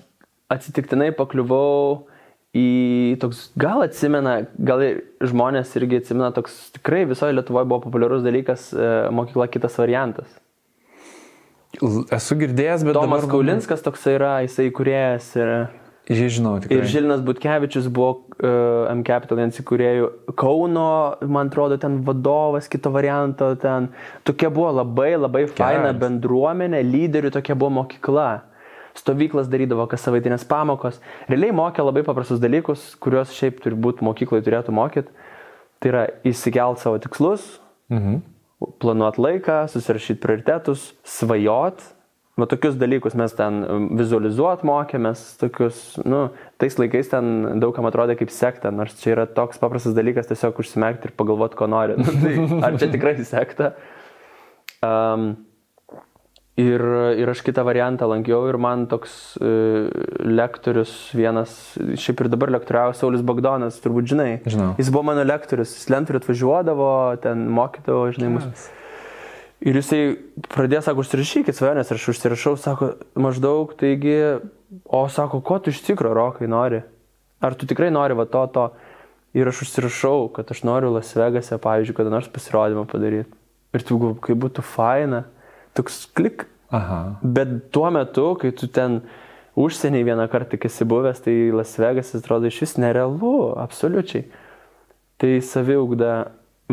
atsitiktinai 0.52 1.12
pakliuvau 1.16 2.06
į 2.54 3.18
toks, 3.22 3.48
gal 3.58 3.82
atsimena, 3.84 4.36
gal 4.62 4.82
ir 4.84 5.02
žmonės 5.24 5.74
irgi 5.78 6.02
atsimena, 6.02 6.30
toks 6.34 6.54
tikrai 6.76 7.02
visoje 7.10 7.34
Lietuvoje 7.34 7.66
buvo 7.70 7.82
populiarus 7.88 8.22
dalykas 8.26 8.68
e, 8.76 8.90
mokykla 9.14 9.48
kitas 9.50 9.78
variantas. 9.80 10.28
Esu 12.14 12.36
girdėjęs, 12.38 12.84
bet... 12.86 12.94
Tomas 12.94 13.24
dabar... 13.24 13.32
Kaulinskas 13.32 13.82
toks 13.82 14.06
yra, 14.12 14.36
jisai 14.46 14.68
įkūrėjas 14.70 15.32
ir... 15.40 15.56
Jį 16.04 16.26
žinau, 16.36 16.58
tikrai. 16.60 16.76
Ir 16.76 16.88
Žilinas 16.92 17.22
Butkevičius 17.24 17.86
buvo 17.88 18.10
uh, 18.36 18.90
M 18.92 19.00
Capital 19.08 19.38
vienas 19.40 19.56
įkūrėjų. 19.62 20.10
Kauno, 20.36 20.88
man 21.24 21.48
atrodo, 21.48 21.78
ten 21.80 22.02
vadovas 22.04 22.68
kito 22.68 22.92
varianto, 22.92 23.54
ten 23.56 23.88
tokia 24.28 24.50
buvo 24.52 24.68
labai, 24.82 25.14
labai 25.16 25.46
Geras. 25.46 25.56
faina 25.56 25.94
bendruomenė, 25.96 26.82
lyderių 26.84 27.32
tokia 27.32 27.56
buvo 27.56 27.72
mokykla 27.80 28.28
stovyklas 28.98 29.48
darydavo, 29.50 29.86
kas 29.90 30.04
savaitinės 30.06 30.46
pamokos. 30.48 31.00
Realiai 31.30 31.54
mokė 31.56 31.84
labai 31.84 32.04
paprastus 32.06 32.42
dalykus, 32.42 32.92
kuriuos 33.02 33.34
šiaip 33.34 33.60
turbūt 33.64 34.04
mokyklai 34.06 34.42
turėtų 34.44 34.74
mokyti. 34.74 35.10
Tai 35.82 35.90
yra 35.90 36.04
įsikelt 36.26 36.80
savo 36.80 37.00
tikslus, 37.02 37.42
mhm. 37.92 38.22
planuoti 38.80 39.20
laiką, 39.20 39.64
susirašyti 39.72 40.22
prioritetus, 40.22 40.92
svajot. 41.04 41.82
Va 42.34 42.48
tokius 42.50 42.74
dalykus 42.74 43.14
mes 43.14 43.30
ten 43.38 43.60
um, 43.62 43.84
vizualizuot 43.94 44.64
mokėmės, 44.66 45.20
tokius, 45.38 45.82
nu, 46.02 46.24
tais 46.58 46.74
laikais 46.80 47.12
ten 47.12 47.60
daugam 47.62 47.86
atrodė 47.86 48.16
kaip 48.18 48.32
sekta, 48.34 48.72
nors 48.74 48.96
čia 48.98 49.12
yra 49.12 49.26
toks 49.30 49.60
paprastas 49.62 49.94
dalykas 49.94 50.26
tiesiog 50.26 50.58
užsimerkti 50.64 51.10
ir 51.10 51.14
pagalvoti, 51.14 51.58
ko 51.60 51.68
nori. 51.70 51.94
Nu, 52.02 52.14
tai, 52.24 52.34
ar 52.66 52.78
čia 52.80 52.88
tikrai 52.90 53.14
sekta? 53.22 53.74
Um, 54.82 55.34
Ir, 56.54 56.82
ir 57.18 57.30
aš 57.32 57.40
kitą 57.42 57.64
variantą 57.66 58.06
lankiau 58.06 58.44
ir 58.46 58.54
man 58.62 58.84
toks 58.86 59.34
e, 59.42 59.48
lektorius 60.22 60.92
vienas, 61.10 61.50
šiaip 61.98 62.22
ir 62.22 62.30
dabar 62.30 62.52
lektoriavo 62.54 62.94
Saulis 62.94 63.24
Bagdonas, 63.26 63.80
turbūt 63.82 64.12
žinai. 64.12 64.28
Žinau. 64.46 64.68
Jis 64.78 64.92
buvo 64.94 65.02
mano 65.08 65.24
lektorius, 65.26 65.72
jis 65.74 65.90
lentorių 65.90 66.22
atvažiuodavo, 66.22 66.92
ten 67.26 67.48
mokydavo, 67.56 68.06
žinai, 68.14 68.30
mus. 68.36 68.46
Yes. 68.46 68.70
Ir 69.66 69.80
jisai 69.80 70.00
pradėjo, 70.54 70.84
sako, 70.86 71.02
užsirašykit 71.02 71.58
svajonės, 71.58 71.90
aš 71.90 72.06
užsirašau, 72.14 72.54
sako, 72.62 72.92
maždaug, 73.18 73.74
taigi, 73.80 74.14
o 74.86 75.04
sako, 75.10 75.42
ko 75.42 75.58
tu 75.58 75.74
iš 75.74 75.82
tikro 75.82 76.14
rokai 76.14 76.46
nori? 76.46 76.84
Ar 77.42 77.58
tu 77.58 77.66
tikrai 77.66 77.90
nori 77.90 78.14
va 78.14 78.30
to, 78.30 78.46
to? 78.54 78.68
Ir 79.34 79.50
aš 79.50 79.66
užsirašau, 79.66 80.28
kad 80.36 80.54
aš 80.54 80.62
noriu 80.68 80.94
Las 80.94 81.10
Vegase, 81.18 81.58
pavyzdžiui, 81.58 81.98
kada 81.98 82.14
nors 82.14 82.30
pasirodymą 82.30 82.86
padaryti. 82.86 83.34
Ir 83.74 83.82
tu, 83.82 83.98
kaip 84.22 84.38
būtų 84.38 84.62
faina 84.62 85.24
toks 85.74 86.04
klik. 86.16 86.46
Aha. 86.74 87.18
Bet 87.22 87.70
tuo 87.74 87.90
metu, 87.94 88.32
kai 88.40 88.50
tu 88.56 88.66
ten 88.66 89.02
užsieniai 89.54 90.06
vieną 90.06 90.26
kartą 90.30 90.54
tik 90.54 90.66
esi 90.66 90.86
buvęs, 90.88 91.20
tai 91.22 91.34
Las 91.54 91.76
Vegas 91.78 92.14
atrodo 92.18 92.50
iš 92.50 92.60
vis 92.64 92.76
nerealu, 92.82 93.54
absoliučiai. 93.62 94.24
Tai 95.22 95.34
saviugda, 95.46 96.14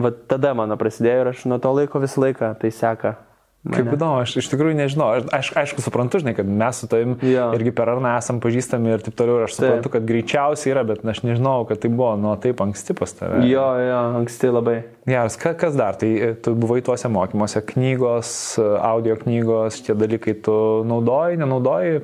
va 0.01 0.13
tada 0.31 0.55
mano 0.57 0.77
prasidėjo 0.79 1.25
ir 1.25 1.31
aš 1.33 1.43
nuo 1.49 1.59
to 1.61 1.73
laiko 1.77 2.01
visą 2.01 2.25
laiką 2.25 2.55
tai 2.61 2.71
seka. 2.73 3.15
Kaip 3.61 3.91
įdomu, 3.93 4.23
aš 4.23 4.39
iš 4.41 4.47
tikrųjų 4.49 4.73
nežinau, 4.73 5.07
aš 5.37 5.51
aišku 5.61 5.83
suprantu, 5.85 6.17
žinai, 6.23 6.31
kad 6.33 6.47
mes 6.49 6.79
su 6.81 6.87
tavim 6.89 7.11
jo. 7.21 7.43
irgi 7.53 7.73
per 7.77 7.91
arną 7.93 8.15
esam 8.17 8.39
pažįstami 8.41 8.89
ir 8.89 9.03
taip 9.05 9.13
toliau, 9.19 9.37
ir 9.37 9.45
aš 9.45 9.59
suprantu, 9.59 9.85
taip. 9.85 9.93
kad 9.93 10.07
greičiausiai 10.09 10.73
yra, 10.73 10.81
bet 10.89 11.03
aš 11.05 11.21
nežinau, 11.27 11.59
kad 11.69 11.77
tai 11.83 11.91
buvo 11.93 12.15
nuo 12.17 12.33
taip 12.41 12.63
anksti 12.65 12.95
pas 12.97 13.13
tave. 13.13 13.43
Jo, 13.45 13.67
jo, 13.77 13.99
anksti 14.23 14.49
labai. 14.49 14.75
Geras, 15.05 15.37
Ka, 15.37 15.53
kas 15.61 15.77
dar, 15.77 15.99
tai 16.01 16.09
e, 16.09 16.31
tu 16.41 16.55
buvai 16.57 16.81
tuose 16.85 17.11
mokymuose, 17.13 17.61
knygos, 17.69 18.33
audio 18.81 19.19
knygos, 19.21 19.77
šitie 19.77 19.97
dalykai 19.99 20.39
tu 20.41 20.57
naudoji, 20.89 21.37
nenaudoji? 21.43 22.01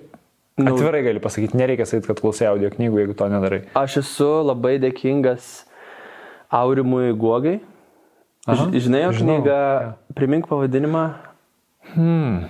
Nu, 0.62 0.76
Atvirai 0.76 1.02
gali 1.06 1.22
pasakyti, 1.22 1.58
nereikia 1.58 1.90
sakyti, 1.90 2.12
kad 2.12 2.22
klausai 2.22 2.52
audio 2.52 2.70
knygų, 2.74 3.02
jeigu 3.02 3.18
to 3.18 3.34
nedarai. 3.34 3.64
Aš 3.78 4.00
esu 4.06 4.30
labai 4.46 4.78
dėkingas 4.82 5.56
Aurimui 6.54 7.18
Guogai. 7.18 7.60
Aha, 8.48 8.70
Žinai 8.72 9.02
jo 9.04 9.16
knygą, 9.18 9.58
ja. 9.58 9.96
primink 10.16 10.46
pavadinimą. 10.50 11.27
Hmm. 11.96 12.48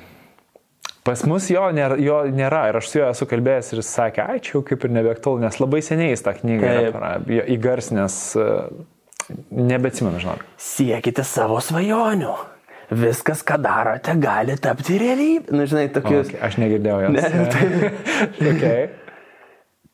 Pas 1.08 1.22
mus 1.24 1.46
jo 1.48 1.64
nėra, 1.72 1.96
jo 2.04 2.18
nėra 2.36 2.66
ir 2.68 2.78
aš 2.82 2.90
su 2.92 3.00
juo 3.00 3.08
esu 3.08 3.26
kalbėjęs 3.32 3.72
ir 3.72 3.80
jis 3.80 3.90
sakė, 3.96 4.26
ai 4.28 4.42
čia 4.44 4.58
jau 4.58 4.64
kaip 4.68 4.84
ir 4.84 4.92
nebeaktualu, 4.98 5.40
nes 5.46 5.60
labai 5.62 5.80
seniai 5.86 6.12
jis 6.12 6.24
tą 6.26 6.34
knygą 6.36 6.72
yra 6.90 7.12
įgarsinęs, 7.56 8.18
e, 8.44 8.48
nebeatsimenu, 9.56 10.20
žinok. 10.20 10.44
Siekite 10.60 11.24
savo 11.28 11.62
svajonių. 11.64 12.34
Viskas, 12.88 13.40
ką 13.48 13.56
darote, 13.64 14.14
gali 14.20 14.56
tapti 14.64 14.96
realybė. 15.00 15.56
Na, 15.56 15.68
žinai, 15.68 15.88
tokius. 15.96 16.30
Okay, 16.32 16.40
aš 16.44 16.60
negirdėjau 16.60 17.00
jos. 17.06 17.16
Ne, 17.16 17.24
tai... 17.54 18.52
okay. 18.52 18.84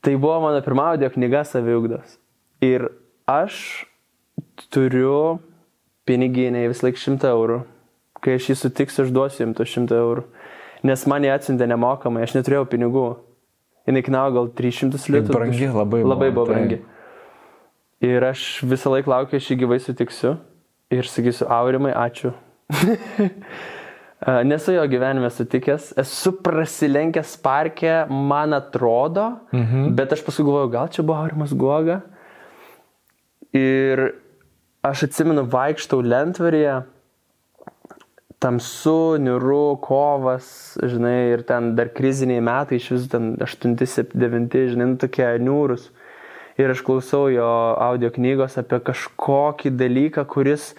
tai 0.05 0.15
buvo 0.17 0.39
mano 0.47 0.61
pirma 0.65 0.91
audio 0.93 1.09
knyga 1.13 1.41
saviugdos. 1.49 2.17
Ir 2.65 2.89
aš 3.29 3.85
turiu 4.73 5.39
piniginę 6.09 6.65
vis 6.69 6.81
laik 6.85 6.97
šimtą 7.01 7.33
eurų 7.33 7.61
kai 8.23 8.37
aš 8.39 8.49
jį 8.51 8.57
sutiksiu, 8.61 9.03
aš 9.05 9.11
duosiu 9.15 9.43
jam 9.43 9.53
to 9.57 9.67
100 9.67 9.99
eurų. 9.99 10.23
Nes 10.87 11.05
man 11.07 11.23
jį 11.23 11.31
atsintė 11.35 11.67
nemokamai, 11.71 12.23
aš 12.25 12.35
neturėjau 12.37 12.65
pinigų. 12.71 13.05
Jis 13.87 14.05
kainavo 14.05 14.31
gal 14.37 14.49
300 14.55 15.11
litų. 15.11 15.35
Brangi, 15.35 15.67
labai, 15.67 16.01
labai 16.07 16.31
buvo 16.31 16.47
tai. 16.47 16.55
brangi. 16.55 16.79
Ir 18.03 18.23
aš 18.27 18.63
visą 18.67 18.91
laiką 18.91 19.11
laukiu, 19.11 19.39
aš 19.39 19.51
jį 19.51 19.59
gyvai 19.63 19.79
sutiksiu 19.83 20.37
ir 20.91 21.07
sakysiu, 21.07 21.47
Aurimai, 21.51 21.93
ačiū. 21.95 22.33
Nesu 24.47 24.75
jo 24.77 24.83
gyvenime 24.87 25.27
sutikęs, 25.31 25.89
esu 25.99 26.31
prasilenkęs 26.45 27.35
parke, 27.43 28.05
man 28.07 28.55
atrodo, 28.55 29.25
mhm. 29.51 29.91
bet 29.97 30.15
aš 30.15 30.23
paskui 30.23 30.45
galvoju, 30.47 30.71
gal 30.71 30.91
čia 30.95 31.03
buvo 31.03 31.19
Aurimas 31.19 31.51
Guoga. 31.51 31.99
Ir 33.53 34.05
aš 34.83 35.09
atsimenu, 35.09 35.43
vaikštau 35.51 35.99
lentvarėje, 36.07 36.77
tamsu, 38.43 39.15
niuru, 39.23 39.77
kovas, 39.83 40.77
žinai, 40.83 41.33
ir 41.37 41.45
ten 41.47 41.73
dar 41.77 41.91
kriziniai 41.95 42.43
metai, 42.43 42.79
iš 42.81 42.89
vis 42.91 43.11
ten 43.11 43.33
8-9, 43.41 44.65
žinai, 44.73 44.89
nu, 44.91 44.99
tokie 44.99 45.29
niūrus. 45.39 45.89
Ir 46.59 46.69
aš 46.69 46.83
klausau 46.85 47.31
jo 47.33 47.45
audio 47.81 48.11
knygos 48.13 48.59
apie 48.61 48.77
kažkokį 48.91 49.71
dalyką, 49.79 50.27
kuris 50.29 50.73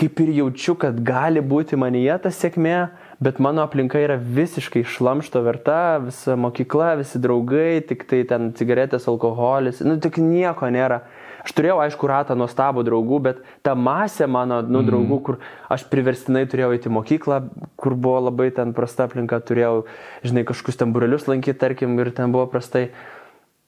kaip 0.00 0.20
ir 0.24 0.30
jaučiu, 0.38 0.74
kad 0.80 0.96
gali 1.04 1.42
būti 1.44 1.76
manyje 1.78 2.14
ta 2.24 2.30
sėkmė, 2.32 2.76
bet 3.22 3.38
mano 3.44 3.62
aplinka 3.66 4.00
yra 4.00 4.16
visiškai 4.16 4.82
šlamšto 4.88 5.42
verta, 5.44 5.98
visa 6.02 6.34
mokykla, 6.38 6.94
visi 7.02 7.20
draugai, 7.22 7.82
tik 7.86 8.06
tai 8.10 8.22
ten 8.28 8.50
cigaretės, 8.56 9.06
alkoholis, 9.12 9.82
nu 9.86 9.98
tik 10.02 10.18
nieko 10.22 10.70
nėra. 10.72 11.02
Aš 11.42 11.56
turėjau, 11.58 11.80
aišku, 11.82 12.06
ratą 12.06 12.36
nuostabų 12.38 12.84
draugų, 12.86 13.18
bet 13.24 13.40
ta 13.66 13.74
masė 13.74 14.28
mano 14.30 14.60
nu, 14.62 14.78
mm. 14.78 14.86
draugų, 14.86 15.18
kur 15.26 15.38
aš 15.72 15.88
priverstinai 15.90 16.44
turėjau 16.46 16.70
eiti 16.76 16.86
į 16.86 16.94
mokyklą, 16.94 17.40
kur 17.80 17.96
buvo 17.98 18.20
labai 18.28 18.52
ten 18.54 18.70
prasta 18.76 19.08
aplinka, 19.08 19.40
turėjau, 19.42 19.82
žinai, 20.22 20.46
kažkokius 20.46 20.78
ten 20.78 20.94
burelius 20.94 21.26
lankyti, 21.26 21.58
tarkim, 21.58 21.98
ir 21.98 22.12
ten 22.14 22.34
buvo 22.34 22.46
prastai. 22.52 22.90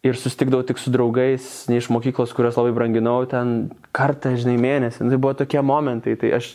Ir 0.04 0.18
sustikdavau 0.20 0.66
tik 0.68 0.76
su 0.76 0.92
draugais, 0.92 1.44
ne 1.72 1.78
iš 1.80 1.88
mokyklos, 1.88 2.34
kurios 2.36 2.58
labai 2.60 2.74
branginau, 2.76 3.22
ten 3.24 3.70
kartą, 3.96 4.34
žinai, 4.36 4.58
mėnesį. 4.60 5.00
Nu, 5.00 5.14
tai 5.14 5.18
buvo 5.24 5.32
tokie 5.38 5.62
momentai. 5.64 6.12
Tai 6.20 6.34
aš 6.36 6.50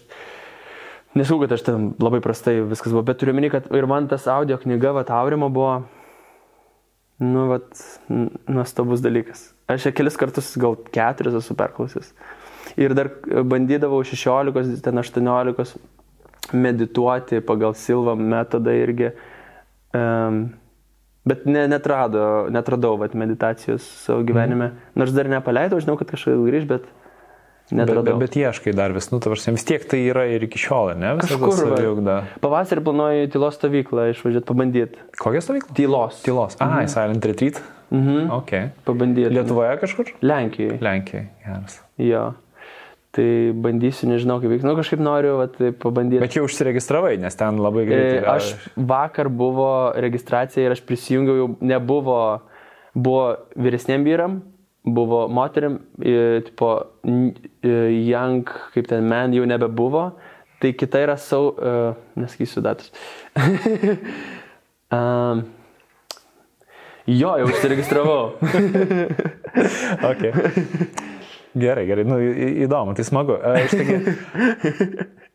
nesakau, 1.17 1.41
kad 1.41 1.57
aš 1.57 1.65
ten 1.65 1.91
labai 1.97 2.21
prastai 2.21 2.59
viskas 2.61 2.93
buvo, 2.93 3.07
bet 3.09 3.17
turiu 3.17 3.33
meni, 3.33 3.49
kad 3.49 3.65
ir 3.73 3.89
man 3.89 4.05
tas 4.07 4.29
audio 4.29 4.61
knyga, 4.61 4.93
va, 5.01 5.07
Aurimo 5.17 5.49
buvo, 5.49 5.79
nu, 7.25 7.49
va, 7.49 7.63
nuostabus 8.45 9.01
dalykas. 9.01 9.49
Aš 9.69 9.89
ją 9.89 9.93
kelis 9.93 10.17
kartus, 10.17 10.51
gal 10.57 10.77
keturis 10.93 11.37
esu 11.37 11.55
perklausęs. 11.57 12.13
Ir 12.79 12.95
dar 12.97 13.11
bandydavau 13.45 14.01
16, 14.05 14.81
ten 14.85 15.01
18 15.01 15.77
medituoti 16.53 17.41
pagal 17.45 17.75
Silvą 17.77 18.15
metodą 18.17 18.73
irgi. 18.73 19.11
Um, 19.93 20.41
bet 21.29 21.45
ne, 21.45 21.65
netrado, 21.69 22.47
netradau 22.53 22.97
vat, 23.01 23.13
meditacijos 23.17 23.85
savo 24.05 24.23
gyvenime. 24.25 24.71
Mm. 24.71 24.95
Nors 25.01 25.13
dar 25.13 25.29
nepaleidau, 25.29 25.81
žinau, 25.81 25.97
kad 25.99 26.09
kažkaip 26.13 26.41
grįž, 26.45 26.67
bet 26.69 26.85
netradau. 27.69 28.05
Bet, 28.05 28.13
bet, 28.13 28.35
bet 28.35 28.37
ieškai 28.41 28.73
dar 28.77 28.93
vis, 28.95 29.09
nu, 29.13 29.21
tavars, 29.23 29.47
vis 29.53 29.65
tiek 29.67 29.85
tai 29.89 30.01
yra 30.09 30.25
ir 30.33 30.45
iki 30.49 30.61
šiol, 30.61 30.93
ne? 30.97 31.15
Kažkur. 31.21 32.13
Pavasarį 32.43 32.85
planuoju 32.85 33.33
tylos 33.33 33.59
stovyklą 33.59 34.09
išvažiuoti, 34.13 34.47
pabandyti. 34.49 35.03
Kokią 35.21 35.43
stovyklą? 35.45 35.75
Tylos. 35.77 36.23
Tylos. 36.25 36.57
Aha, 36.57 36.81
mhm. 36.83 36.93
Silent 36.95 37.29
Retreat. 37.29 37.61
Mhm. 37.89 38.29
Okay. 38.41 38.69
Pabandyti. 38.85 39.31
Lietuvoje 39.33 39.79
kažkur? 39.81 40.13
Lenkijoje. 40.21 40.77
Lenkijoje, 40.81 41.29
geras. 41.45 41.81
Jo. 41.97 42.33
Tai 43.09 43.25
bandysiu, 43.57 44.05
nežinau 44.11 44.37
kaip 44.37 44.51
vyks, 44.53 44.65
nu 44.67 44.75
kažkaip 44.77 45.01
noriu 45.01 45.39
vat, 45.39 45.55
tai 45.57 45.71
pabandyti. 45.73 46.21
Bet 46.21 46.35
jau 46.37 46.45
užsiregistravai, 46.45 47.15
nes 47.17 47.39
ten 47.39 47.57
labai 47.57 47.87
greitai. 47.87 48.19
E, 48.19 48.21
gal... 48.21 48.37
Aš 48.37 48.69
vakar 48.77 49.31
buvo 49.33 49.71
registracija 49.97 50.67
ir 50.67 50.75
aš 50.75 50.83
prisijungiau, 50.85 51.39
jau 51.39 51.47
nebuvo, 51.65 52.19
buvo 52.93 53.23
vyresniem 53.57 54.05
vyram, 54.05 54.43
buvo 54.85 55.23
moteriam, 55.33 55.79
tipo, 56.45 56.73
young, 57.65 58.53
kaip 58.75 58.89
ten 58.93 59.09
man, 59.09 59.33
jau 59.33 59.49
nebebuvo. 59.49 60.11
Tai 60.59 60.73
kita 60.75 60.99
yra 60.99 61.15
sau, 61.17 61.55
uh, 61.55 61.95
nesakysiu 62.19 62.61
datus. 62.61 62.91
um, 64.91 65.45
Jo, 67.09 67.33
jau 67.41 67.47
užsiregistravau. 67.49 68.35
okay. 70.11 70.31
Gerai, 71.57 71.87
gerai, 71.89 72.05
nu, 72.05 72.19
įdomu, 72.65 72.93
tai 72.97 73.05
smagu. 73.07 73.39
Taigi, 73.71 73.95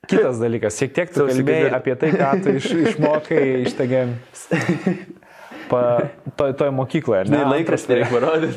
kitas 0.06 0.38
dalykas, 0.38 0.78
šiek 0.78 0.94
tiek 0.94 1.10
tu 1.10 1.26
kalbėjai 1.26 1.72
apie 1.74 1.94
tai, 1.98 2.12
ką 2.14 2.30
tu 2.44 2.55
iš, 2.60 2.66
išmokai 2.92 3.42
iš 3.64 3.74
tagi 3.80 4.05
pa, 5.68 6.01
to, 6.36 6.52
toje 6.52 6.70
mokykloje. 6.74 7.24
Ne, 7.32 7.44
laikraštį 7.48 7.94
reikia 7.98 8.12
parodyti. 8.12 8.56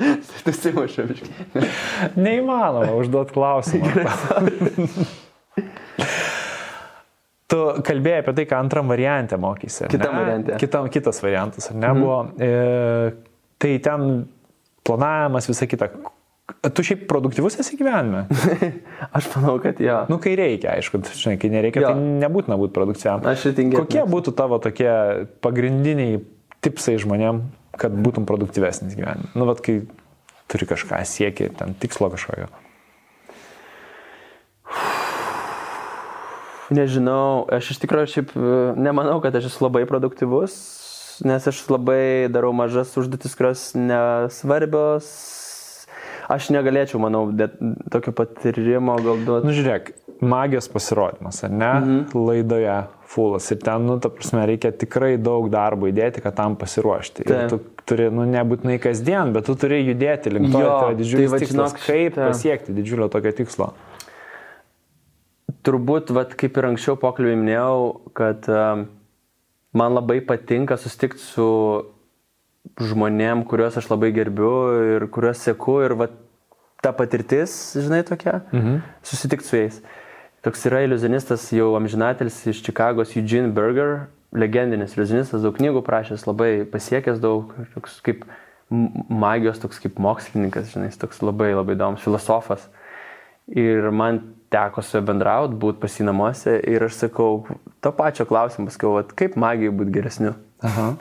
tu 0.44 0.52
simušai. 0.56 1.06
Neįmanoma 2.18 2.92
užduoti 2.98 3.32
klausimą. 3.38 3.88
Tu 7.48 7.58
kalbėjai 7.80 8.20
apie 8.22 8.34
tai, 8.36 8.44
ką 8.50 8.58
antram 8.60 8.90
variantė 8.92 9.38
mokysi. 9.40 9.86
Kitam 9.88 10.18
variantė. 10.18 10.58
Kitam, 10.60 10.88
kitas 10.92 11.22
variantas, 11.24 11.70
ar 11.70 11.78
ne, 11.78 11.88
mm. 11.88 12.02
buvo. 12.04 12.18
E, 12.44 13.38
tai 13.62 13.70
ten 13.84 14.04
planavimas, 14.84 15.48
visa 15.48 15.68
kita. 15.70 15.88
Tu 16.74 16.84
šiaip 16.84 17.06
produktyvus 17.08 17.56
esi 17.62 17.76
gyvenime? 17.80 18.26
Aš 19.16 19.30
manau, 19.34 19.56
kad 19.64 19.80
jo. 19.80 19.96
Nu, 20.12 20.20
kai 20.20 20.34
reikia, 20.36 20.74
aišku, 20.76 21.00
žinai, 21.08 21.38
kai 21.40 21.52
nereikia, 21.52 21.86
jo. 21.86 21.92
tai 21.92 22.12
nebūtina 22.24 22.60
būti 22.60 22.76
produktyviam. 22.76 23.24
Aš 23.32 23.50
įtingėjau. 23.54 23.84
Kokie 23.84 24.04
būtų 24.12 24.36
tavo 24.36 24.60
tokie 24.64 24.92
pagrindiniai 25.44 26.20
tipsai 26.64 26.98
žmonėm, 27.00 27.46
kad 27.80 27.96
būtum 27.96 28.28
produktyvesnis 28.28 28.96
gyvenime? 28.98 29.32
Nu, 29.32 29.48
vad, 29.48 29.64
kai 29.64 29.82
turi 30.52 30.68
kažką 30.68 31.00
siekti, 31.08 31.48
ten 31.56 31.76
tikslo 31.80 32.12
kažkokio. 32.12 32.48
Nežinau, 36.74 37.46
aš 37.48 37.72
iš 37.72 37.80
tikrųjų 37.80 38.10
šiaip 38.12 38.34
e, 38.36 38.56
nemanau, 38.76 39.18
kad 39.24 39.36
aš 39.38 39.48
esu 39.48 39.64
labai 39.64 39.86
produktyvus, 39.88 40.56
nes 41.24 41.48
aš 41.48 41.62
labai 41.72 42.28
darau 42.32 42.52
mažas 42.56 42.92
užduotis, 43.00 43.36
kurios 43.38 43.70
nesvarbios. 43.78 45.08
Aš 46.28 46.50
negalėčiau, 46.52 47.00
manau, 47.00 47.22
tokio 47.88 48.12
patyrimo 48.12 48.98
gal 49.00 49.22
duoti. 49.24 49.48
Nu, 49.48 49.54
žiūrėk, 49.56 49.94
magijos 50.20 50.68
pasirodymas, 50.68 51.40
ar 51.48 51.54
ne? 51.54 51.72
Mhm. 51.72 52.26
Laidoje 52.28 52.76
fulas. 53.08 53.48
Ir 53.54 53.62
ten, 53.64 53.88
nu, 53.88 53.96
ta 54.04 54.12
prasme, 54.12 54.44
reikia 54.50 54.74
tikrai 54.76 55.14
daug 55.16 55.48
darbo 55.48 55.88
įdėti, 55.88 56.20
kad 56.20 56.36
tam 56.36 56.58
pasiruošti. 56.60 57.24
Tai. 57.24 57.46
Ir 57.46 57.54
tu 57.54 57.62
turi, 57.88 58.10
nu, 58.12 58.28
nebūtinai 58.28 58.76
kasdien, 58.84 59.32
bet 59.32 59.48
tu 59.48 59.56
turi 59.56 59.80
judėti 59.86 60.36
link 60.36 60.52
to, 60.52 60.60
tai 60.60 60.66
yra 60.68 60.96
didžiulis 61.00 61.30
tai, 61.30 61.32
va, 61.32 61.40
tikslas. 61.40 61.72
Žinok, 61.72 61.86
kaip 61.86 62.18
ta. 62.18 62.28
pasiekti 62.28 62.76
didžiulio 62.76 63.08
tokio 63.14 63.32
tikslo 63.40 63.72
turbūt, 65.66 66.12
vat, 66.14 66.34
kaip 66.38 66.58
ir 66.58 66.70
anksčiau 66.70 66.98
pokalbį 67.00 67.36
minėjau, 67.40 67.78
kad 68.16 68.48
um, 68.52 68.86
man 69.76 69.96
labai 69.96 70.20
patinka 70.24 70.78
susitikti 70.80 71.22
su 71.22 71.48
žmonėm, 72.78 73.44
kuriuos 73.48 73.78
aš 73.80 73.88
labai 73.90 74.10
gerbiu 74.14 74.52
ir 74.96 75.06
kuriuos 75.12 75.40
seku 75.48 75.78
ir 75.86 75.96
vat, 75.98 76.14
ta 76.84 76.92
patirtis, 76.94 77.52
žinai, 77.74 78.04
tokia, 78.06 78.40
mhm. 78.52 78.82
susitikti 79.06 79.48
su 79.48 79.58
jais. 79.58 79.80
Toks 80.46 80.62
yra 80.70 80.84
iliuzionistas 80.86 81.48
jau 81.50 81.72
amžinatelis 81.74 82.36
iš 82.52 82.60
Čikagos, 82.62 83.16
Eugene 83.18 83.50
Berger, 83.54 84.06
legendinis 84.30 84.94
iliuzionistas, 84.94 85.42
daug 85.42 85.56
knygų 85.58 85.82
prašęs, 85.86 86.28
labai 86.28 86.52
pasiekęs 86.70 87.18
daug, 87.22 87.50
toks 87.74 87.98
kaip 88.06 88.22
magijos, 88.70 89.58
toks 89.58 89.80
kaip 89.82 89.98
mokslininkas, 90.02 90.70
žinai, 90.74 90.92
toks 91.00 91.22
labai 91.24 91.50
labai 91.56 91.74
įdomus 91.74 92.04
filosofas. 92.04 92.68
Ir 93.48 93.88
man 93.90 94.20
teko 94.52 94.82
su 94.82 94.96
juo 94.96 95.04
bendrauti, 95.04 95.56
būti 95.60 95.80
pasinamuose 95.82 96.56
ir 96.68 96.86
aš 96.86 97.02
sakau, 97.04 97.42
to 97.84 97.92
pačio 97.96 98.26
klausimą, 98.28 98.72
sakau, 98.72 98.94
vat, 98.96 99.12
kaip 99.16 99.36
magijai 99.40 99.74
būti 99.74 99.94
geresniu. 99.94 100.34
Aha. 100.64 100.92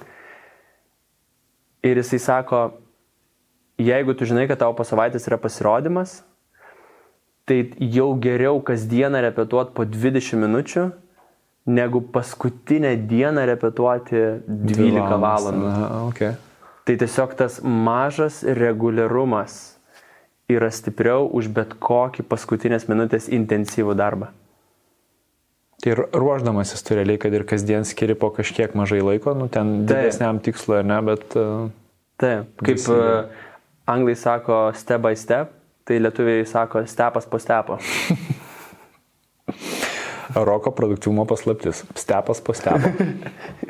Ir 1.87 2.01
jisai 2.01 2.19
sako, 2.19 2.61
jeigu 3.79 4.15
tu 4.17 4.27
žinai, 4.27 4.47
kad 4.49 4.59
tavo 4.59 4.75
po 4.77 4.85
savaitės 4.87 5.29
yra 5.29 5.39
pasirodymas, 5.39 6.19
tai 7.47 7.61
jau 7.79 8.09
geriau 8.19 8.59
kasdieną 8.65 9.21
repetuoti 9.29 9.75
po 9.77 9.85
20 9.87 10.41
minučių, 10.43 10.89
negu 11.67 12.01
paskutinę 12.01 12.93
dieną 13.07 13.45
repetuoti 13.47 14.19
12 14.47 15.21
valandų. 15.23 15.71
Aha, 15.71 16.03
okay. 16.07 16.35
Tai 16.87 16.95
tiesiog 16.99 17.33
tas 17.39 17.59
mažas 17.63 18.39
reguliarumas 18.43 19.76
yra 20.47 20.69
stipriau 20.71 21.27
už 21.27 21.49
bet 21.51 21.73
kokį 21.83 22.23
paskutinės 22.27 22.87
minutės 22.87 23.27
intensyvų 23.27 23.95
darbą. 23.99 24.29
Tai 25.83 25.91
ir 25.91 25.99
ruoždamasis 26.15 26.81
tu 26.87 26.95
realiai, 26.97 27.19
kad 27.21 27.35
ir 27.35 27.43
kasdien 27.45 27.83
skiri 27.85 28.15
po 28.17 28.31
kažkiek 28.33 28.73
mažai 28.73 29.03
laiko, 29.03 29.35
nu 29.37 29.45
ten 29.51 29.83
didesniam 29.85 30.39
tikslui, 30.41 30.81
ne, 30.87 31.01
bet... 31.05 31.35
Uh, 31.37 31.67
Taip, 32.17 32.63
kaip 32.65 32.81
uh, 32.89 33.27
anglai 33.85 34.15
sako 34.17 34.71
step 34.73 35.03
by 35.03 35.13
step, 35.19 35.51
tai 35.85 35.99
lietuviai 36.01 36.47
sako 36.49 36.81
stepas 36.89 37.29
po 37.29 37.37
stepo. 37.37 37.77
Roko 40.47 40.73
produktyvumo 40.73 41.27
paslaptis. 41.29 41.83
Stepas 41.93 42.41
po 42.41 42.55
stepo. 42.57 42.89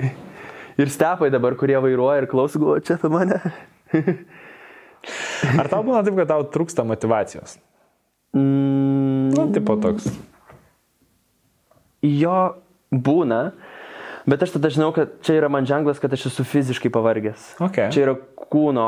ir 0.81 0.93
stepai 0.93 1.27
dabar, 1.33 1.57
kurie 1.59 1.75
vairuoja 1.83 2.23
ir 2.23 2.29
klauso, 2.31 2.61
galvoja, 2.61 2.85
čia 2.87 3.01
apie 3.01 3.11
mane. 3.11 3.41
Ar 5.59 5.67
tau 5.71 5.83
būna 5.85 6.03
taip, 6.05 6.15
kad 6.19 6.27
tau 6.33 6.43
trūksta 6.53 6.83
motivacijos? 6.87 7.57
Mm. 8.35 9.31
Nu, 9.35 9.47
tipo 9.53 9.75
toks. 9.81 10.09
Jo, 12.05 12.55
būna, 12.93 13.51
bet 14.29 14.43
aš 14.45 14.53
tada 14.55 14.69
žinau, 14.73 14.91
kad 14.95 15.15
čia 15.25 15.39
yra 15.39 15.49
man 15.51 15.65
ženklas, 15.67 15.99
kad 16.01 16.13
aš 16.13 16.27
esu 16.29 16.45
fiziškai 16.47 16.91
pavargęs. 16.93 17.55
Okay. 17.69 17.89
Čia 17.93 18.03
yra 18.05 18.13
kūno, 18.47 18.85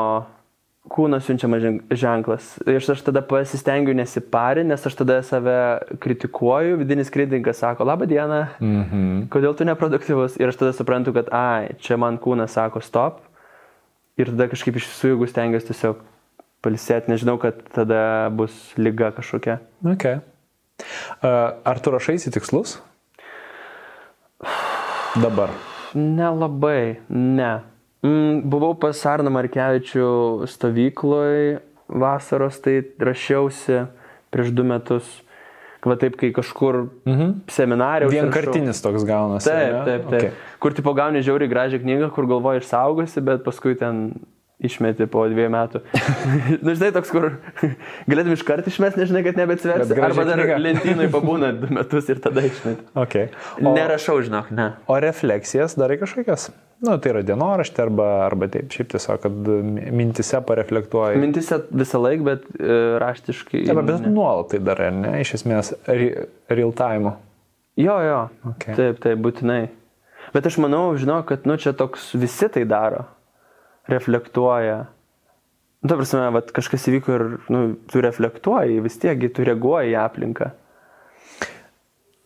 kūno 0.90 1.18
siunčiamas 1.24 1.62
ženk- 1.64 1.96
ženklas. 2.02 2.52
Ir 2.70 2.78
aš 2.80 3.02
tada 3.04 3.20
pasistengiu 3.26 3.94
nesipari, 3.98 4.62
nes 4.64 4.86
aš 4.86 4.94
tada 5.02 5.18
save 5.26 5.56
kritikuoju, 6.00 6.78
vidinis 6.80 7.10
kritikas 7.12 7.60
sako, 7.64 7.84
labą 7.84 8.06
dieną, 8.10 8.40
Mhm. 8.60 9.26
kodėl 9.28 9.56
tu 9.58 9.64
neproduktyvus? 9.66 10.38
Ir 10.40 10.48
aš 10.48 10.56
tada 10.62 10.72
suprantu, 10.72 11.12
kad, 11.12 11.28
ai, 11.32 11.74
čia 11.82 11.98
man 11.98 12.18
kūnas 12.18 12.54
sako 12.56 12.80
stop. 12.80 13.20
Ir 14.16 14.26
tada 14.26 14.48
kažkaip 14.48 14.76
iš 14.76 14.86
visų 14.86 15.14
jėgų 15.16 15.28
stengiuosi 15.28 15.66
tiesiog 15.72 15.96
palisėti, 16.64 17.10
nežinau, 17.12 17.38
kad 17.40 17.62
tada 17.74 18.28
bus 18.34 18.52
lyga 18.76 19.10
kažkokia. 19.16 19.58
Okay. 19.96 20.20
Ar 21.22 21.80
tu 21.84 21.92
rašaisi 21.92 22.32
tikslus? 22.34 22.78
Dabar. 25.20 25.50
Nelabai, 25.94 27.00
ne. 27.10 27.52
Mm, 28.04 28.44
buvau 28.48 28.72
pas 28.80 28.96
Arną 29.10 29.28
Markevičių 29.34 30.46
stovykloj 30.48 31.58
vasaros, 31.90 32.60
tai 32.64 32.78
rašiausi 33.02 33.82
prieš 34.32 34.54
du 34.56 34.64
metus. 34.64 35.08
Va 35.84 35.96
taip, 35.96 36.16
kai 36.20 36.28
kažkur 36.32 36.90
Mhm. 37.08 37.28
užsirašau. 37.48 38.10
Vienkartinis 38.12 38.82
toks 38.84 39.04
gaunasi. 39.04 39.48
Taip, 39.48 39.84
taip, 39.84 40.02
taip. 40.10 40.20
Okay. 40.22 40.30
Kur 40.60 40.72
tipo 40.76 40.92
gauni 40.94 41.22
žiauriai 41.24 41.48
gražią 41.48 41.80
knygą, 41.80 42.10
kur 42.12 42.26
galvoji 42.26 42.60
išsaugosi, 42.60 43.20
bet 43.24 43.44
paskui 43.44 43.78
ten 43.78 44.12
išmeti 44.64 45.06
po 45.10 45.24
dviejų 45.30 45.50
metų. 45.54 45.82
Na, 46.64 46.74
žinai, 46.76 46.90
toks, 46.96 47.12
kur 47.12 47.28
galėtum 48.10 48.34
iš 48.36 48.44
karto 48.46 48.72
išmesti, 48.72 49.02
nežinai, 49.02 49.22
kad 49.26 49.38
graži 49.40 50.00
Arba 50.04 50.26
dar 50.28 50.42
knyga. 50.42 50.58
lentynui 50.60 51.08
pabūna 51.12 51.52
du 51.56 51.70
metus 51.74 52.10
ir 52.12 52.20
tada 52.22 52.44
išmeti. 52.46 52.84
Okay. 53.04 53.30
O, 53.60 53.74
Nerašau, 53.76 54.18
žinok, 54.26 54.50
ne. 54.56 54.72
o 54.90 54.98
refleksijas 55.00 55.78
darai 55.80 56.00
kažkokias? 56.00 56.50
Na, 56.80 56.94
tai 56.96 57.12
yra 57.12 57.20
dienoraštė 57.28 57.82
arba, 57.84 58.06
arba 58.24 58.48
taip, 58.52 58.70
šiaip 58.72 58.88
tiesiog, 58.94 59.18
kad 59.20 59.50
mintise 59.92 60.40
pareflektuoji. 60.48 61.18
Mintise 61.20 61.58
visą 61.76 62.00
laiką, 62.00 62.24
bet 62.24 62.46
e, 62.56 62.78
raštiškai. 63.02 63.66
Taip, 63.68 63.82
bet 63.84 64.06
ne. 64.06 64.12
nuolat 64.14 64.48
tai 64.54 64.62
darai, 64.64 64.88
ar 64.88 64.96
ne? 64.96 65.10
Iš 65.20 65.34
esmės, 65.42 65.74
re- 65.84 66.30
real 66.48 66.72
time. 66.76 67.12
Jo, 67.80 67.98
jo. 68.04 68.22
Okay. 68.54 68.78
Taip, 68.78 69.04
taip, 69.04 69.20
būtinai. 69.20 69.60
Bet 70.32 70.48
aš 70.48 70.56
manau, 70.62 70.86
žinau, 71.00 71.20
kad, 71.28 71.44
nu, 71.48 71.58
čia 71.60 71.74
toks 71.76 72.14
visi 72.16 72.48
tai 72.52 72.64
daro. 72.68 73.04
Reflektuoja. 73.88 74.86
Nu, 75.80 75.88
ta 75.88 75.96
prasme, 75.96 76.26
vat, 76.34 76.50
kažkas 76.52 76.82
įvyko 76.90 77.14
ir, 77.16 77.22
nu, 77.48 77.60
tu 77.88 78.02
reflektuoji, 78.04 78.82
vis 78.84 78.98
tiek, 79.00 79.22
tu 79.32 79.46
reaguoji 79.48 79.94
į 79.94 80.00
aplinką. 80.02 80.50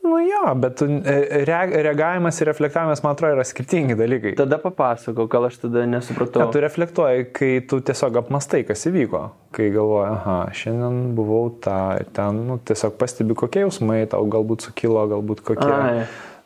Nu 0.05 0.19
jo, 0.21 0.55
bet 0.61 0.75
tu- 0.77 0.85
e, 0.85 1.45
re, 1.49 1.61
reagavimas 1.87 2.41
ir 2.41 2.47
reflektavimas, 2.51 3.01
man 3.03 3.15
atrodo, 3.15 3.39
yra 3.39 3.45
skirtingi 3.45 3.95
dalykai. 3.97 4.35
Tada 4.37 4.59
papasakau, 4.61 5.25
gal 5.33 5.47
aš 5.47 5.57
tada 5.63 5.87
nesupratau. 5.89 6.43
Ką 6.43 6.53
tu 6.53 6.61
reflektuoji, 6.61 7.25
kai 7.33 7.61
tu 7.71 7.81
tiesiog 7.81 8.19
apmastai, 8.21 8.65
kas 8.69 8.85
įvyko, 8.91 9.23
kai 9.57 9.71
galvoji, 9.73 10.11
aha, 10.13 10.37
šiandien 10.53 11.15
buvau 11.17 11.49
tą, 11.65 11.79
ir 12.03 12.11
ten, 12.13 12.43
nu, 12.51 12.59
tiesiog 12.59 12.99
pastebi, 13.01 13.35
kokie 13.35 13.65
jausmai 13.65 14.03
tau 14.13 14.27
galbūt 14.29 14.67
sukilo, 14.69 15.07
galbūt 15.09 15.41
kokie. 15.41 15.73
Ai. 15.73 16.05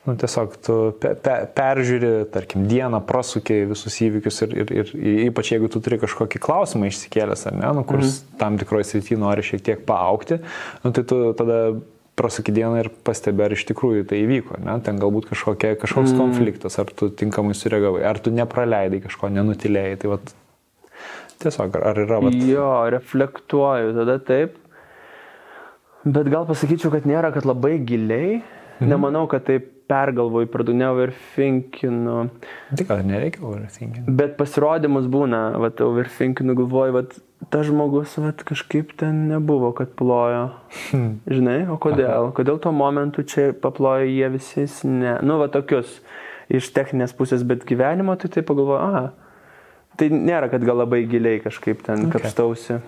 Nu, 0.09 0.15
tiesiog 0.17 0.55
tu 0.65 0.75
pe, 1.03 1.11
pe, 1.21 1.35
peržiūri, 1.53 2.11
tarkim, 2.33 2.65
dieną, 2.71 3.03
prasukiai 3.05 3.67
visus 3.69 3.99
įvykius 4.07 4.41
ir, 4.47 4.55
ir, 4.63 4.73
ir 4.81 4.93
ypač 5.29 5.53
jeigu 5.53 5.69
tu 5.69 5.83
turi 5.85 5.99
kažkokį 6.01 6.41
klausimą 6.41 6.89
išsikėlęs, 6.89 7.45
ar 7.51 7.59
ne, 7.59 7.69
nu, 7.77 7.85
kur 7.89 8.01
mhm. 8.01 8.35
tam 8.41 8.57
tikroje 8.61 8.89
srityje 8.89 9.21
nori 9.21 9.45
šiek 9.45 9.65
tiek 9.67 9.85
paaukti, 9.89 10.41
nu, 10.85 10.95
tai 10.97 11.05
tu 11.05 11.21
tada 11.37 11.61
prasuki 12.19 12.55
dieną 12.57 12.81
ir 12.81 12.91
pastebi, 13.07 13.45
ar 13.45 13.55
iš 13.55 13.63
tikrųjų 13.69 14.09
tai 14.11 14.23
įvyko, 14.25 14.59
ne? 14.65 14.75
ten 14.85 14.99
galbūt 14.99 15.29
kažkokia, 15.31 15.77
kažkoks 15.79 16.11
mm. 16.11 16.19
konfliktas, 16.19 16.79
ar 16.83 16.91
tu 16.91 17.13
tinkamai 17.15 17.55
sureagavai, 17.55 18.03
ar 18.09 18.19
tu 18.23 18.33
nepraleidai 18.35 18.99
kažko, 19.05 19.31
nenutilėjai, 19.37 20.01
tai 20.03 20.11
vat, 20.17 20.33
tiesiog, 21.45 21.79
ar, 21.79 22.03
yra, 22.03 22.19
vat, 22.25 22.39
Jo, 22.49 22.73
reflektuoju, 22.97 23.95
tada 24.01 24.19
taip. 24.33 24.59
Bet 26.09 26.31
gal 26.33 26.47
pasakyčiau, 26.49 26.91
kad 26.95 27.07
nėra, 27.07 27.31
kad 27.35 27.47
labai 27.47 27.77
giliai. 27.87 28.41
Mhm. 28.79 28.91
Nemanau, 28.91 29.27
kad 29.31 29.47
taip 29.47 29.75
pergalvoju, 29.89 30.48
per 30.52 30.65
daug 30.69 30.77
neoverthinkinu. 30.77 32.16
tai 32.77 32.86
gal 32.89 33.01
ir 33.02 33.09
nereikia 33.09 33.44
overthinking. 33.48 34.10
Bet 34.20 34.36
pasirodymus 34.40 35.09
būna, 35.10 35.40
va, 35.62 35.70
overthinkinu, 35.86 36.56
galvoju, 36.59 36.97
va, 36.97 37.05
ta 37.52 37.62
žmogus, 37.66 38.16
va, 38.20 38.32
kažkaip 38.51 38.93
ten 39.01 39.27
nebuvo, 39.32 39.73
kad 39.77 39.94
plojo. 39.98 40.51
Žinai, 41.36 41.62
o 41.73 41.78
kodėl? 41.81 42.32
Kodėl 42.36 42.60
tuo 42.62 42.74
momentu 42.77 43.24
čia 43.24 43.51
paplojo 43.56 44.09
jie 44.09 44.28
visi, 44.35 44.60
jis 44.66 44.82
ne. 44.89 45.16
Nu, 45.24 45.40
va, 45.40 45.48
tokius 45.52 45.98
iš 46.52 46.70
techninės 46.77 47.16
pusės, 47.16 47.44
bet 47.48 47.65
gyvenimo, 47.69 48.16
tai 48.20 48.31
taip 48.32 48.48
pagalvoju, 48.48 48.81
aha. 48.85 49.05
Tai 49.98 50.12
nėra, 50.15 50.47
kad 50.52 50.62
gal 50.62 50.78
labai 50.78 51.02
giliai 51.10 51.40
kažkaip 51.43 51.82
ten 51.86 52.06
okay. 52.06 52.20
kapstausi. 52.20 52.78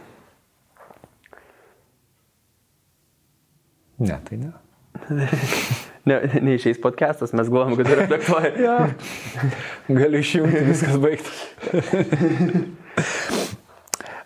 Ne, 4.00 4.16
tai 4.24 4.40
ne. 4.40 4.52
Ne, 6.08 6.16
neišeis 6.40 6.80
podcastas, 6.80 7.34
mes 7.36 7.48
galvojam, 7.52 7.76
kad 7.80 7.92
reflektuoja. 8.00 8.52
Ja. 8.66 8.76
Galiu 9.88 10.20
išjungti, 10.22 10.62
viskas 10.70 10.96
baigtas. 11.02 11.38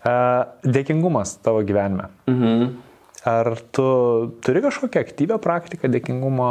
Dėkingumas 0.77 1.39
tavo 1.45 1.65
gyvenime. 1.67 2.11
mhm. 2.31 2.75
Ar 3.25 3.55
tu 3.73 3.85
turi 4.45 4.61
kažkokią 4.61 5.01
aktyvę 5.01 5.39
praktiką 5.41 5.89
dėkingumo, 5.89 6.49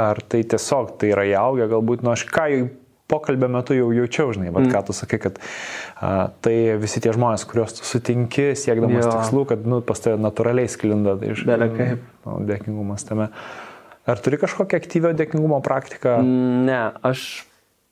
ar 0.00 0.20
tai 0.24 0.38
tiesiog 0.48 0.94
tai 0.96 1.10
yra 1.12 1.26
įaugę, 1.28 1.66
galbūt, 1.68 2.00
nu 2.06 2.14
aš 2.14 2.22
ką 2.32 2.46
jau 2.54 2.62
pokalbio 3.06 3.50
metu 3.52 3.76
jau 3.76 3.90
jaučiau, 3.92 4.32
žinai, 4.32 4.48
bet 4.48 4.64
mm. 4.64 4.72
ką 4.72 4.80
tu 4.88 4.96
sakai, 4.96 5.18
kad 5.22 5.36
a, 6.00 6.32
tai 6.40 6.54
visi 6.80 7.02
tie 7.04 7.12
žmonės, 7.14 7.44
kuriuos 7.46 7.76
tu 7.76 7.84
sutinki, 7.86 8.48
siekdamas 8.58 9.04
Jo. 9.04 9.12
tikslų, 9.12 9.44
kad 9.52 9.68
nu, 9.68 9.82
pas 9.84 10.00
tave 10.02 10.16
natūraliai 10.24 10.72
sklinda 10.72 11.18
iš 11.28 11.44
Bele 11.46 11.68
kaip. 11.76 12.08
nu, 12.26 12.40
dėkingumas 12.48 13.06
tame. 13.06 13.28
Ar 14.06 14.20
turi 14.22 14.38
kažkokią 14.38 14.78
aktyvę 14.78 15.10
dėkingumo 15.18 15.58
praktiką? 15.66 16.20
Ne, 16.22 16.82
aš 17.06 17.46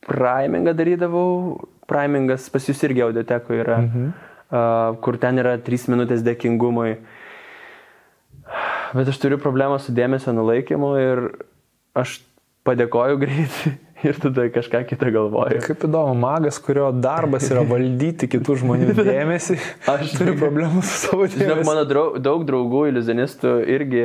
primingą 0.06 0.74
darydavau. 0.78 1.30
Primingas 1.90 2.46
pas 2.48 2.64
jūs 2.64 2.78
irgi 2.86 3.02
audiotekoje 3.04 3.60
yra, 3.60 3.80
mhm. 3.82 4.12
uh, 4.48 4.94
kur 5.04 5.18
ten 5.20 5.40
yra 5.42 5.58
3 5.60 5.90
minutės 5.92 6.22
dėkingumui. 6.24 6.94
Bet 8.94 9.10
aš 9.10 9.18
turiu 9.20 9.36
problemą 9.42 9.76
su 9.82 9.92
dėmesio 9.92 10.32
nulaikymu 10.32 10.92
ir 11.02 11.24
aš 11.98 12.20
padėkoju 12.64 13.18
greitai 13.24 13.74
ir 14.04 14.20
tada 14.20 14.46
kažką 14.54 14.84
kitą 14.88 15.10
galvoju. 15.12 15.60
Kaip 15.64 15.84
įdomu, 15.88 16.14
magas, 16.20 16.60
kurio 16.62 16.90
darbas 16.92 17.46
yra 17.50 17.64
valdyti 17.68 18.28
kitų 18.32 18.58
žmonių 18.62 18.96
dėmesį, 19.10 19.58
Aš 19.90 20.16
turi 20.18 20.36
problemų 20.38 20.84
su 20.84 20.96
savo 21.08 21.26
Žinok, 21.26 21.40
dėmesiu. 21.40 21.68
mano 21.68 21.84
draug, 21.88 22.18
daug 22.22 22.44
draugų 22.48 22.86
iliuzionistų 22.92 23.54
irgi 23.76 24.04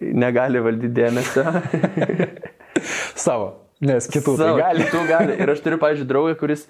negali 0.00 0.62
valdyti 0.62 0.92
dėmesio. 0.94 1.44
Savo, 3.24 3.48
nes 3.84 4.08
kitų 4.10 4.36
Savo, 4.38 4.56
tai 4.56 4.62
gali. 4.62 4.86
Kitų 4.86 5.04
gali. 5.10 5.36
Ir 5.42 5.54
aš 5.54 5.62
turiu, 5.64 5.78
pavyzdžiui, 5.82 6.08
draugą, 6.10 6.34
kuris 6.40 6.66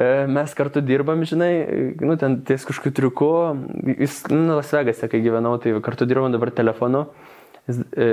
e, 0.00 0.26
mes 0.32 0.56
kartu 0.58 0.82
dirbam, 0.84 1.24
žinai, 1.28 1.52
nu, 2.00 2.16
ten 2.20 2.40
ties 2.48 2.66
kažkokiu 2.68 2.94
triuku. 2.98 3.32
Jis, 3.94 4.22
nu, 4.32 4.56
Las 4.56 4.72
Vegase, 4.74 5.10
kai 5.12 5.22
gyvenau, 5.24 5.58
tai 5.62 5.74
kartu 5.84 6.08
dirbam 6.08 6.32
dabar 6.34 6.52
telefonu. 6.56 7.06
Jis, 7.68 7.82
e, 7.96 8.08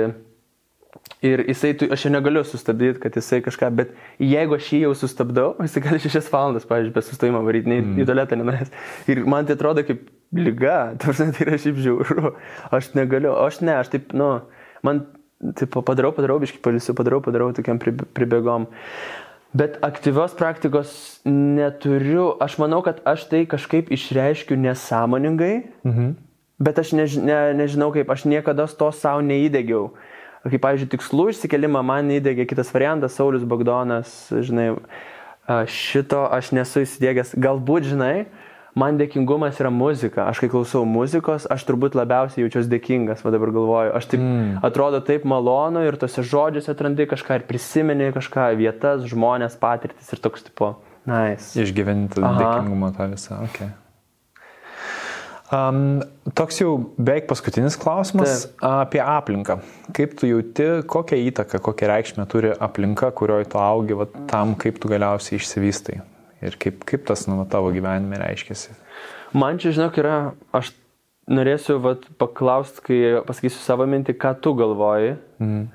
ir 1.22 1.42
jisai, 1.48 1.74
tu, 1.76 1.88
aš 1.92 2.06
jo 2.06 2.10
negaliu 2.14 2.42
sustabdyti, 2.46 3.00
kad 3.02 3.16
jisai 3.18 3.42
kažką, 3.44 3.68
bet 3.76 3.92
jeigu 4.22 4.56
aš 4.56 4.70
jį 4.72 4.80
jau 4.86 4.94
sustabdau, 5.02 5.52
jisai 5.66 5.82
gali 5.84 6.00
šešias 6.02 6.30
valandas, 6.32 6.66
pavyzdžiui, 6.68 6.94
be 6.96 7.04
sustojimo 7.04 7.42
varyti, 7.46 7.68
nei 7.72 7.82
mm. 7.84 8.00
į 8.00 8.08
tualetą 8.08 8.38
nenuės. 8.40 8.72
Ir 9.10 9.24
man 9.28 9.48
tai 9.48 9.58
atrodo 9.58 9.84
kaip 9.86 10.06
lyga, 10.36 10.78
tarsi 11.02 11.30
tai 11.36 11.46
yra 11.46 11.58
šiaip 11.60 11.80
žiauru. 11.84 12.34
Aš 12.72 12.92
negaliu, 12.96 13.34
aš 13.44 13.60
ne, 13.66 13.74
aš 13.82 13.92
taip, 13.92 14.14
nu, 14.16 14.30
man, 14.86 15.04
taip, 15.58 15.76
padarau, 15.88 16.14
padarau, 16.16 16.38
biškai 16.42 16.62
palisiu, 16.64 16.96
padarau, 16.98 17.20
padarau 17.24 17.50
tokiam 17.56 17.80
prib- 17.82 18.06
pribėgom. 18.16 18.68
Bet 19.50 19.80
aktyvios 19.82 20.30
praktikos 20.38 20.90
neturiu. 21.26 22.36
Aš 22.38 22.54
manau, 22.62 22.84
kad 22.86 23.00
aš 23.02 23.24
tai 23.32 23.40
kažkaip 23.50 23.90
išreiškiu 23.90 24.54
nesąmoningai, 24.54 25.54
Mhm. 25.82 26.12
bet 26.62 26.78
aš 26.78 26.92
než, 26.94 27.16
ne, 27.18 27.38
nežinau 27.58 27.90
kaip, 27.90 28.06
aš 28.14 28.28
niekada 28.30 28.68
to 28.70 28.92
savo 28.94 29.24
neįdėgiau. 29.26 29.90
Kaip, 30.40 30.60
pavyzdžiui, 30.64 30.92
tikslų 30.94 31.24
išsikelimą 31.34 31.82
man 31.84 32.08
įdėgė 32.14 32.46
kitas 32.48 32.70
variantas, 32.72 33.12
Saulis 33.18 33.42
Bagdonas, 33.44 34.12
žinai, 34.32 34.70
šito 35.68 36.22
aš 36.32 36.54
nesu 36.56 36.86
įsidėgęs. 36.86 37.34
Galbūt, 37.36 37.90
žinai, 37.90 38.14
man 38.78 38.96
dėkingumas 38.96 39.60
yra 39.60 39.72
muzika. 39.74 40.24
Aš 40.30 40.40
kai 40.40 40.48
klausau 40.52 40.86
muzikos, 40.88 41.44
aš 41.50 41.66
turbūt 41.68 41.98
labiausiai 41.98 42.46
jaučiuosi 42.46 42.72
dėkingas, 42.72 43.20
va 43.26 43.34
dabar 43.34 43.52
galvoju. 43.56 43.92
Aš 43.98 44.08
taip, 44.14 44.24
mm. 44.24 44.54
atrodo 44.64 45.02
taip 45.04 45.26
malonu 45.28 45.84
ir 45.84 46.00
tose 46.00 46.24
žodžiuose 46.24 46.72
atrandi 46.72 47.08
kažką 47.10 47.40
ir 47.42 47.46
prisimeni 47.50 48.08
kažką, 48.16 48.48
vietas, 48.60 49.04
žmonės, 49.12 49.58
patirtis 49.60 50.08
ir 50.14 50.24
toks 50.24 50.48
tipo, 50.48 50.72
nice. 51.10 51.52
Išgyventi 51.60 52.22
dėkingumą 52.24 52.94
tą 52.96 53.12
visą. 53.12 53.42
Okay. 53.50 53.74
Um, 55.50 55.98
toks 56.38 56.60
jau 56.60 56.76
beveik 56.94 57.24
paskutinis 57.26 57.74
klausimas 57.80 58.44
Taip. 58.44 58.60
apie 58.62 59.00
aplinką. 59.02 59.56
Kaip 59.96 60.12
tu 60.20 60.28
jauti, 60.30 60.68
kokią 60.86 61.18
įtaką, 61.26 61.58
kokią 61.66 61.88
reikšmę 61.90 62.26
turi 62.30 62.52
aplinka, 62.54 63.10
kurioje 63.18 63.48
tu 63.50 63.58
augi, 63.58 63.96
va, 63.98 64.06
tam, 64.30 64.54
kaip 64.54 64.78
tu 64.78 64.90
galiausiai 64.92 65.40
išsivystai 65.40 65.98
ir 66.46 66.56
kaip, 66.60 66.84
kaip 66.86 67.02
tas 67.08 67.26
nu, 67.26 67.42
tavo 67.50 67.72
gyvenime 67.74 68.20
reiškiasi? 68.22 68.76
Man 69.34 69.58
čia, 69.58 69.74
žinok, 69.74 69.98
yra, 69.98 70.14
aš 70.54 70.70
norėsiu 71.30 71.80
vat, 71.82 72.06
paklausti, 72.22 72.86
kai 72.86 73.00
pasakysiu 73.26 73.60
savo 73.64 73.86
mintį, 73.90 74.14
ką 74.22 74.36
tu 74.42 74.54
galvoji, 74.58 75.16
mm. 75.42 75.66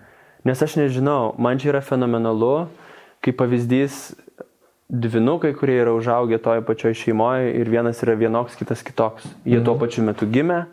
nes 0.47 0.64
aš 0.64 0.80
nežinau, 0.80 1.34
man 1.35 1.60
čia 1.60 1.73
yra 1.73 1.84
fenomenalu, 1.84 2.69
kaip 3.23 3.38
pavyzdys 3.43 4.15
dvinukai, 4.90 5.53
kurie 5.57 5.80
yra 5.82 5.94
užaugę 5.98 6.40
toje 6.40 6.62
pačioje 6.66 6.99
šeimoje 7.02 7.53
ir 7.60 7.70
vienas 7.70 8.02
yra 8.06 8.16
vienoks, 8.20 8.57
kitas 8.60 8.84
kitoks. 8.86 9.26
Jie 9.45 9.57
mhm. 9.57 9.66
tuo 9.66 9.78
pačiu 9.82 10.06
metu 10.06 10.28
gimė, 10.30 10.66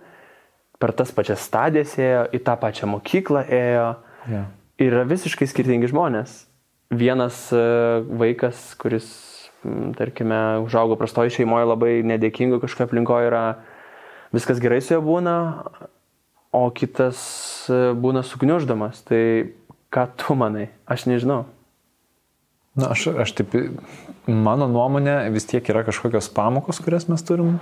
per 0.82 0.92
tas 0.96 1.12
pačias 1.14 1.44
stadijas 1.46 1.94
ėjo, 2.00 2.26
į 2.34 2.42
tą 2.44 2.56
pačią 2.60 2.90
mokyklą 2.90 3.46
ėjo. 3.48 3.88
Yeah. 4.28 4.48
Ir 4.82 4.96
yra 4.96 5.04
visiškai 5.08 5.48
skirtingi 5.48 5.90
žmonės. 5.92 6.42
Vienas 6.92 7.46
e, 7.54 7.62
vaikas, 8.20 8.72
kuris, 8.80 9.06
tarkime, 9.96 10.60
užaugo 10.66 10.98
prastoje 11.00 11.32
šeimoje, 11.38 11.68
labai 11.70 11.92
nedėkingo 12.04 12.58
kažkoje 12.60 12.90
aplinkoje 12.90 13.30
yra, 13.30 13.44
viskas 14.34 14.60
gerai 14.60 14.82
su 14.84 14.96
juo 14.96 15.00
būna, 15.06 15.36
o 16.52 16.66
kitas 16.76 17.22
e, 17.72 17.80
būna 17.96 18.24
sugniuždamas. 18.26 19.00
Tai 19.08 19.22
ką 19.94 20.06
tu 20.20 20.36
manai? 20.36 20.68
Aš 20.84 21.06
nežinau. 21.08 21.46
Na, 22.72 22.88
aš, 22.94 23.10
aš 23.20 23.34
taip, 23.36 23.52
mano 24.24 24.64
nuomonė 24.70 25.26
vis 25.34 25.44
tiek 25.44 25.66
yra 25.68 25.82
kažkokios 25.84 26.30
pamokos, 26.32 26.78
kurias 26.80 27.04
mes 27.10 27.20
turim 27.28 27.58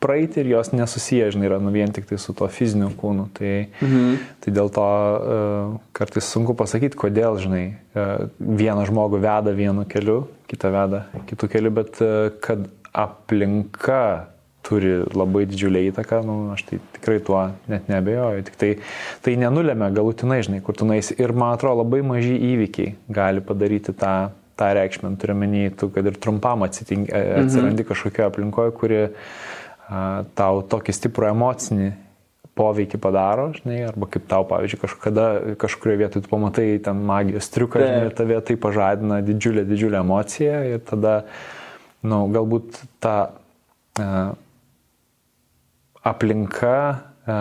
praeiti 0.00 0.40
ir 0.40 0.48
jos 0.54 0.70
nesusiję, 0.72 1.26
žinai, 1.34 1.50
yra 1.50 1.58
nu 1.60 1.72
vien 1.74 1.90
tik 1.92 2.06
tai 2.08 2.16
su 2.20 2.32
to 2.36 2.48
fiziniu 2.48 2.88
kūnu. 2.96 3.26
Tai, 3.36 3.50
mhm. 3.84 4.14
tai 4.40 4.54
dėl 4.56 4.70
to 4.72 4.86
uh, 4.88 5.74
kartais 5.96 6.30
sunku 6.32 6.56
pasakyti, 6.56 6.96
kodėl, 6.96 7.36
žinai, 7.42 7.64
uh, 7.92 8.30
vieną 8.40 8.86
žmogų 8.88 9.20
veda 9.24 9.52
vienu 9.52 9.84
keliu, 9.84 10.22
kitą 10.48 10.70
veda 10.72 11.02
kitų 11.28 11.50
keliu, 11.52 11.72
bet 11.82 12.00
uh, 12.00 12.30
kad 12.44 12.64
aplinka 12.96 14.30
turi 14.64 14.94
labai 15.12 15.42
didžiulę 15.50 15.82
įtaką, 15.90 16.22
nu, 16.24 16.36
aš 16.54 16.64
tai 16.70 16.78
tikrai 16.96 17.18
tuo 17.20 17.42
net 17.68 17.90
nebejoju. 17.92 18.46
Tik 18.46 18.56
tai, 18.62 18.70
tai 19.26 19.36
nenulėmė 19.40 19.90
galutinai, 19.92 20.40
žinai, 20.46 20.62
kur 20.64 20.78
tu 20.78 20.88
nais. 20.88 21.12
Ir 21.18 21.34
man 21.36 21.58
atrodo, 21.58 21.82
labai 21.82 22.00
maži 22.06 22.38
įvykiai 22.54 22.94
gali 23.12 23.44
padaryti 23.44 23.92
tą 23.92 24.14
tą 24.58 24.70
reikšmę 24.78 25.10
turiu 25.20 25.36
menį, 25.38 25.64
tu 25.80 25.90
kad 25.94 26.06
ir 26.06 26.16
trumpam 26.20 26.64
e, 26.64 26.70
mhm. 26.70 27.44
atsirandi 27.44 27.82
mhm. 27.82 27.88
kažkokioje 27.90 28.30
aplinkoje, 28.30 28.74
kuri 28.78 29.02
a, 29.04 30.24
tau 30.38 30.62
tokį 30.70 30.96
stiprų 30.96 31.30
emocinį 31.32 31.90
poveikį 32.54 33.00
padaro, 33.02 33.48
žinai, 33.56 33.80
arba 33.88 34.06
kaip 34.14 34.28
tau, 34.30 34.44
pavyzdžiui, 34.46 34.78
kažkada 34.84 35.24
kažkurioje 35.58 36.00
vietoje 36.04 36.22
tu 36.22 36.30
pamatai 36.30 36.68
ten 36.86 37.00
magijos 37.06 37.50
triuką, 37.50 37.82
žinai, 37.82 38.04
ir 38.06 38.14
tave 38.14 38.38
tai 38.46 38.56
pažadina 38.62 39.18
didžiulę, 39.26 39.64
didžiulę 39.66 39.98
emociją 40.04 40.60
ir 40.70 40.84
tada, 40.86 41.16
na, 42.04 42.14
nu, 42.14 42.20
galbūt 42.34 42.78
ta 43.02 43.16
a, 43.98 44.22
aplinka 46.14 46.78
a, 47.26 47.40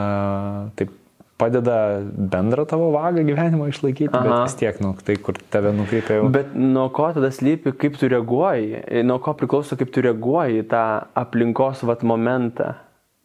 taip 0.80 0.98
padeda 1.42 1.78
bendrą 2.34 2.66
tavo 2.70 2.92
vagą 2.94 3.24
gyvenimo 3.28 3.68
išlaikyti, 3.72 4.14
Aha. 4.14 4.24
bet 4.24 4.52
vis 4.52 4.58
tiek, 4.60 4.80
nu, 4.84 4.94
tai 5.06 5.18
kur 5.22 5.40
tave 5.54 5.74
nukreipia 5.76 6.20
jau. 6.20 6.30
Bet 6.34 6.54
nuo 6.56 6.88
ko 6.94 7.10
tada 7.16 7.32
slypi, 7.34 7.76
kaip 7.80 7.98
tu 8.00 8.10
reaguoji, 8.12 8.84
nuo 9.08 9.20
ko 9.24 9.36
priklauso, 9.40 9.78
kaip 9.80 9.94
tu 9.94 10.06
reaguoji 10.06 10.64
į 10.64 10.68
tą 10.72 10.86
aplinkos 11.24 11.86
vat 11.90 12.06
momentą. 12.08 12.76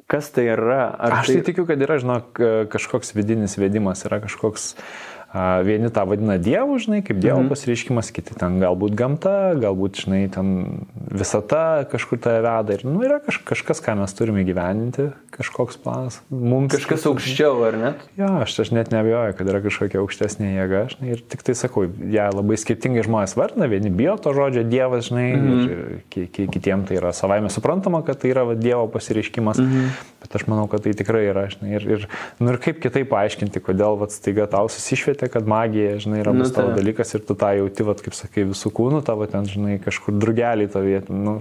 Kas 0.09 0.30
tai 0.32 0.47
yra? 0.55 0.86
Ar 0.97 1.18
Aš 1.18 1.28
tai, 1.28 1.35
tai 1.36 1.51
tikiu, 1.51 1.66
kad 1.68 1.82
yra, 1.85 1.98
žinok, 2.01 2.39
kažkoks 2.72 3.12
vidinis 3.12 3.59
vedimas, 3.60 4.06
yra 4.09 4.22
kažkoks 4.22 4.70
uh, 4.72 5.18
Vieni 5.34 5.90
tą 5.92 6.06
vadina 6.09 6.38
Dievu, 6.40 6.78
žinai, 6.80 7.02
kaip 7.05 7.18
Dievo 7.20 7.42
mhm. 7.42 7.50
pasireiškimas, 7.52 8.09
kiti 8.16 8.32
ten 8.38 8.56
galbūt 8.62 8.94
gamta, 8.96 9.52
galbūt, 9.60 10.00
žinai, 10.06 10.22
ten 10.32 10.86
visata 10.96 11.84
kažkur 11.92 12.16
tai 12.24 12.38
veda. 12.40 12.78
Ir, 12.78 12.86
nu, 12.88 13.02
yra 13.05 13.18
kaž, 13.20 13.42
kažkas, 13.44 13.82
ką 13.84 13.98
mes 14.00 14.16
turime 14.16 14.40
gyveninti, 14.48 15.10
kažkoks 15.34 15.76
planas. 15.84 16.16
Mums 16.32 16.72
kažkas 16.72 17.05
aukščiau, 17.10 17.60
ar 17.68 17.76
ne? 17.76 17.90
Jo, 18.16 18.30
aš, 18.46 18.56
aš 18.64 18.72
net 18.72 18.88
nebejoju, 18.94 19.36
kad 19.36 19.50
yra 19.52 19.60
kažkokia 19.66 20.00
aukštesnė 20.00 20.55
jėga, 20.55 20.80
žinai, 20.94 21.10
ir 21.12 21.20
tik 21.20 21.44
tai 21.44 21.56
sakau, 21.60 21.84
ją 21.84 22.09
ja, 22.16 22.30
labai 22.32 22.56
skirtingai 22.60 23.05
žmonės 23.05 23.36
vardina, 23.36 23.68
vieni 23.68 23.92
bijo 23.92 24.16
to 24.24 24.32
žodžio 24.32 24.64
Dievas, 24.64 25.10
žinai, 25.10 25.26
mhm. 25.36 25.60
ir, 25.68 26.24
ir 26.24 26.48
kitiems 26.56 26.88
tai 26.88 26.96
yra 27.02 27.12
savaime 27.12 27.52
suprantama, 27.52 28.00
kad 28.06 28.24
tai 28.24 28.32
yra 28.32 28.46
va, 28.48 28.56
Dievo 28.56 28.88
pasireiškimas, 28.96 29.60
mhm. 29.60 29.92
bet 30.24 30.40
aš 30.40 30.48
manau, 30.48 30.64
kad 30.72 30.88
tai 30.88 30.96
tikrai 30.96 31.26
yra, 31.28 31.44
žinai, 31.52 31.76
ir, 31.76 31.88
ir, 31.98 32.09
nu, 32.40 32.55
ir 32.55 32.60
kaip 32.64 32.80
kitaip 32.80 33.12
paaiškinti, 33.12 33.60
kodėl, 33.68 34.00
va, 34.00 34.09
staiga 34.12 34.48
tau 34.48 34.72
susišvietė 34.72 35.18
nujautė, 35.19 35.32
kad 35.32 35.47
magija, 35.47 35.99
žinai, 35.99 36.20
yra 36.23 36.32
nu, 36.32 36.45
tavo 36.47 36.74
dalykas 36.77 37.15
ir 37.15 37.24
tu 37.27 37.35
tą 37.35 37.57
jauti, 37.57 37.82
vat, 37.82 38.01
kaip 38.01 38.15
sakai, 38.15 38.45
visų 38.47 38.70
kūnų 38.70 39.03
tavo 39.05 39.27
ten, 39.27 39.45
žinai, 39.45 39.78
kažkur 39.82 40.15
drugelį 40.15 40.69
to 40.70 40.81
vietą. 40.81 41.12
Nu, 41.12 41.40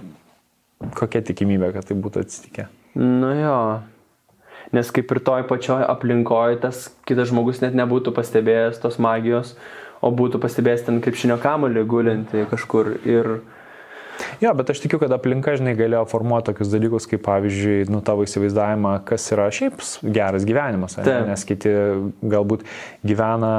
kokia 0.95 1.22
tikimybė, 1.22 1.74
kad 1.74 1.86
tai 1.86 1.98
būtų 1.98 2.24
atsitikę? 2.24 2.68
Nu 2.95 3.34
jo. 3.38 3.82
Nes 4.74 4.90
kaip 4.91 5.12
ir 5.12 5.20
toj 5.24 5.45
pačioj 5.48 5.86
aplinkoje 5.88 6.60
tas 6.60 6.90
kitas 7.08 7.30
žmogus 7.30 7.62
net 7.62 7.74
nebūtų 7.78 8.12
pastebėjęs 8.12 8.82
tos 8.82 8.98
magijos, 8.99 9.56
o 10.02 10.12
būtų 10.12 10.41
pastebėjęs 10.44 10.88
ten 10.90 10.99
kaip 11.02 11.16
šinio 11.16 11.38
kamulį 11.40 11.86
gulinti 11.88 12.44
kažkur 12.49 12.98
ir 13.08 13.40
Jo, 14.41 14.53
bet 14.57 14.72
aš 14.73 14.81
tikiu, 14.84 14.99
kad 15.02 15.14
aplinka, 15.14 15.56
žinai, 15.60 15.76
galėjo 15.77 16.03
formuoti 16.11 16.52
tokius 16.52 16.72
dalykus, 16.73 17.07
kaip 17.10 17.23
pavyzdžiui, 17.26 17.88
nu, 17.94 18.02
tavo 18.06 18.26
įsivaizdavimą, 18.27 18.98
kas 19.07 19.26
yra 19.35 19.48
šiaip 19.53 19.80
geras 20.03 20.45
gyvenimas, 20.48 20.98
ne? 21.02 21.15
nes 21.31 21.45
kiti 21.48 21.73
galbūt 22.22 22.65
gyvena 23.07 23.53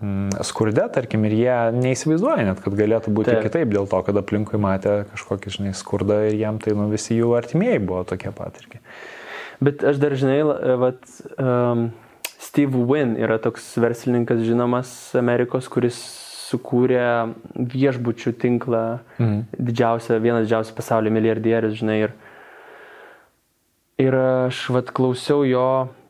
mm, 0.00 0.38
skurde, 0.46 0.86
tarkim, 0.94 1.26
ir 1.28 1.36
jie 1.36 1.58
neįsivaizduoja 1.76 2.48
net, 2.50 2.62
kad 2.64 2.78
galėtų 2.78 3.12
būti 3.16 3.34
Taip. 3.34 3.44
kitaip, 3.48 3.68
dėl 3.72 3.90
to, 3.92 4.00
kad 4.08 4.22
aplinkui 4.22 4.60
matė 4.62 5.02
kažkokį, 5.12 5.54
žinai, 5.58 5.76
skurdą 5.76 6.22
ir 6.30 6.40
jiem 6.40 6.60
tai, 6.64 6.76
nu, 6.78 6.88
visi 6.92 7.18
jų 7.18 7.36
artimieji 7.38 7.84
buvo 7.84 8.04
tokie 8.08 8.32
pat 8.36 8.60
irgi. 8.62 8.82
Bet 9.64 9.84
aš 9.88 10.00
dar, 10.02 10.16
žinai, 10.20 10.40
vat, 10.80 11.00
um, 11.40 11.88
Steve 12.36 12.76
Wynn 12.88 13.16
yra 13.20 13.38
toks 13.40 13.72
verslininkas 13.80 14.42
žinomas 14.44 14.90
Amerikos, 15.16 15.70
kuris 15.72 15.98
sukūrė 16.46 17.34
viešbučių 17.54 18.32
tinklą, 18.42 18.84
mhm. 19.18 19.40
didžiausia, 19.68 20.20
vienas 20.22 20.46
didžiausių 20.46 20.76
pasaulio 20.76 21.12
milijardierius, 21.14 21.78
žinai. 21.80 21.98
Ir, 22.06 22.14
ir 24.02 24.18
aš 24.20 24.66
vat 24.74 24.92
klausiau 24.94 25.46
jo 25.48 25.66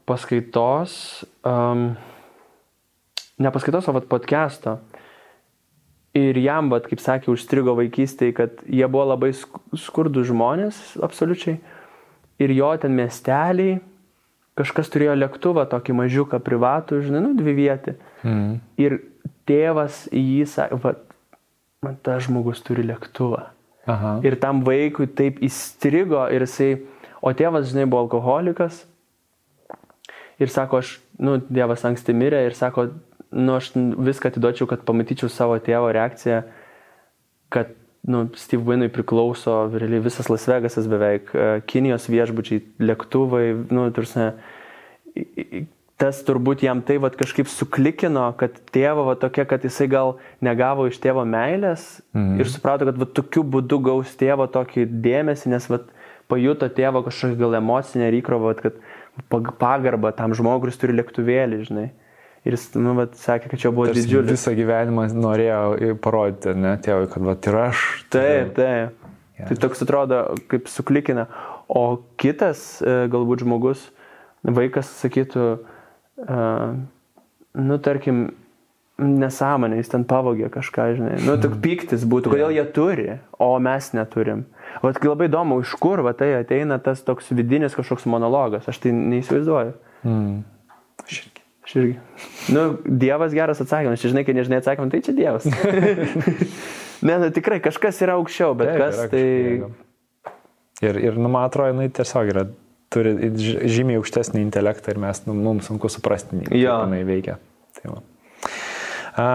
paskaitos, 0.06 1.24
um, 1.46 1.88
ne 3.38 3.54
paskaitos, 3.54 3.88
o 3.88 3.96
vat 3.96 4.10
podcast'o. 4.10 4.78
Ir 6.16 6.38
jam, 6.40 6.70
vat, 6.72 6.86
kaip 6.88 7.02
sakė, 7.02 7.28
užstrigo 7.34 7.74
vaikystėje, 7.76 8.36
kad 8.36 8.62
jie 8.64 8.86
buvo 8.88 9.10
labai 9.10 9.34
skurdų 9.36 10.22
žmonės, 10.30 10.78
absoliučiai. 11.04 11.58
Ir 12.40 12.52
jo 12.56 12.70
ten 12.80 12.94
miesteliai, 12.96 13.80
kažkas 14.56 14.88
turėjo 14.92 15.16
lėktuvą, 15.18 15.66
tokį 15.68 15.96
mažiuką 15.98 16.40
privatų, 16.44 17.02
žinai, 17.04 17.20
nu, 17.24 17.34
dvi 17.36 17.52
vietį. 17.58 17.96
Mm. 18.24 18.54
Ir 18.80 18.96
tėvas 19.48 20.05
į 20.14 20.23
jį 20.23 20.48
sakė, 20.52 20.81
va, 20.82 20.94
man 21.85 21.97
tas 22.05 22.27
žmogus 22.27 22.62
turi 22.66 22.85
lėktuvą. 22.86 23.47
Aha. 23.86 24.16
Ir 24.27 24.35
tam 24.43 24.64
vaikui 24.66 25.06
taip 25.06 25.39
įstrigo 25.47 26.24
ir 26.35 26.43
jisai, 26.43 26.73
o 27.23 27.31
tėvas, 27.36 27.68
žinai, 27.70 27.86
buvo 27.86 28.02
alkoholikas. 28.06 28.82
Ir 30.43 30.51
sako, 30.52 30.82
aš, 30.82 30.97
nu, 31.23 31.39
Dievas 31.47 31.86
anksti 31.86 32.12
mirė 32.16 32.43
ir 32.48 32.56
sako, 32.59 32.90
nu, 33.32 33.56
aš 33.56 33.70
viską 33.77 34.32
atiduočiau, 34.32 34.68
kad 34.68 34.82
pamatyčiau 34.89 35.31
savo 35.32 35.56
tėvo 35.62 35.89
reakciją, 35.94 36.43
kad, 37.55 37.70
nu, 38.10 38.27
Steve 38.39 38.66
Winui 38.66 38.90
priklauso, 38.93 39.55
realiai 39.73 40.02
visas 40.05 40.28
Las 40.32 40.44
Vegasas 40.51 40.90
beveik, 40.90 41.31
e, 41.32 41.47
Kinijos 41.70 42.10
viešbučiai, 42.12 42.60
lėktuvai, 42.90 43.47
nu, 43.70 43.86
tursi, 43.97 44.28
tas 46.01 46.20
turbūt 46.27 46.62
jam 46.66 46.82
tai 46.85 46.98
vat, 47.01 47.16
kažkaip 47.16 47.48
suklikino, 47.48 48.28
kad 48.40 48.59
tėvo 48.74 49.06
va, 49.09 49.16
tokia, 49.20 49.47
kad 49.48 49.64
jisai 49.64 49.89
gal 49.93 50.16
negavo 50.44 50.89
iš 50.90 50.98
tėvo 51.01 51.24
meilės 51.28 51.86
mhm. 52.12 52.40
ir 52.43 52.51
suprato, 52.52 52.89
kad 52.89 52.98
va, 53.01 53.09
tokiu 53.09 53.44
būdu 53.47 53.81
gaus 53.85 54.12
tėvo 54.20 54.48
tokį 54.52 54.86
dėmesį, 55.05 55.55
nes 55.55 55.68
va, 55.73 55.81
pajuto 56.31 56.68
tėvo 56.73 57.05
kažkokią 57.06 57.39
gal 57.40 57.56
emocinę 57.60 58.10
įkrovą, 58.18 58.56
kad 58.60 58.81
pagarbą 59.31 60.12
tam 60.16 60.35
žmogui, 60.36 60.66
kuris 60.66 60.81
turi 60.81 60.97
lėktuvėlį, 60.98 61.62
žinai. 61.70 61.86
Ir 62.47 62.55
jis, 62.55 62.68
nu, 62.78 62.93
vat, 62.94 63.16
sakė, 63.18 63.48
kad 63.51 63.62
čia 63.62 63.73
buvo 63.74 63.89
Tarsi 63.89 64.05
didžiulis. 64.05 64.36
Visą 64.36 64.52
gyvenimą 64.55 65.09
norėjo 65.18 65.97
parodyti, 66.02 66.52
ne, 66.55 66.77
tėvui, 66.82 67.09
kad, 67.10 67.24
va, 67.27 67.35
ir 67.35 67.59
aš. 67.64 67.86
Taip, 68.14 68.52
taip. 68.55 69.06
Yeah. 69.36 69.48
Tai 69.48 69.56
toks 69.64 69.82
atrodo, 69.82 70.20
kaip 70.52 70.70
suklikina. 70.70 71.27
O 71.66 71.82
kitas, 72.20 72.78
e, 72.78 72.94
galbūt 73.10 73.43
žmogus, 73.43 73.89
vaikas 74.47 74.93
sakytų, 75.01 75.48
uh, 76.24 76.76
nu, 77.56 77.78
tarkim, 77.82 78.26
nesąmonė, 78.97 79.80
jis 79.80 79.90
ten 79.93 80.05
pavogė 80.09 80.48
kažką, 80.52 80.86
žinai. 80.97 81.16
Nu, 81.26 81.36
tik 81.40 81.59
piktis 81.64 82.05
būtų, 82.09 82.32
kodėl 82.32 82.55
jie 82.56 82.64
turi, 82.76 83.09
o 83.43 83.51
mes 83.60 83.90
neturim. 83.97 84.47
Vat 84.84 85.01
labai 85.05 85.28
įdomu, 85.28 85.60
iš 85.64 85.74
kur 85.80 86.01
va 86.05 86.14
tai 86.16 86.32
ateina 86.38 86.78
tas 86.82 87.02
toks 87.05 87.28
vidinis 87.36 87.76
kažkoks 87.76 88.09
monologas, 88.09 88.68
aš 88.68 88.80
tai 88.84 88.94
neįsivaizduoju. 88.97 89.74
Mm. 90.09 90.38
Aš 91.05 91.20
irgi. 91.20 91.44
Aš 91.66 91.76
irgi. 91.80 91.97
Nu, 92.56 92.66
Dievas 92.86 93.36
geras 93.36 93.60
atsakymas, 93.64 94.01
žinai, 94.01 94.24
kai 94.24 94.36
nežinai 94.36 94.62
atsakymą, 94.62 94.88
tai 94.93 95.02
čia 95.05 95.16
Dievas. 95.16 95.48
ne, 97.06 97.18
nu 97.20 97.32
tikrai 97.36 97.60
kažkas 97.64 98.01
yra 98.06 98.16
aukščiau, 98.20 98.56
bet 98.56 98.72
Taip, 98.72 98.84
kas 98.84 99.12
tai... 99.12 99.26
Ir, 100.84 100.98
ir 101.01 101.16
nu, 101.16 101.28
man 101.32 101.48
atrodo, 101.48 101.72
jinai 101.72 101.88
tiesiog 101.93 102.32
yra, 102.32 102.48
turi 102.92 103.14
žymiai 103.36 103.98
aukštesnį 104.00 104.42
intelektą 104.44 104.94
ir 104.94 105.00
mes, 105.02 105.22
nu, 105.26 105.34
mums 105.34 105.68
sunku 105.70 105.90
suprasti, 105.92 106.38
kaip 106.46 106.54
Jo. 106.56 106.78
jinai 106.84 107.02
veikia. 107.08 107.38
Tai. 107.76 107.98
A, 109.16 109.26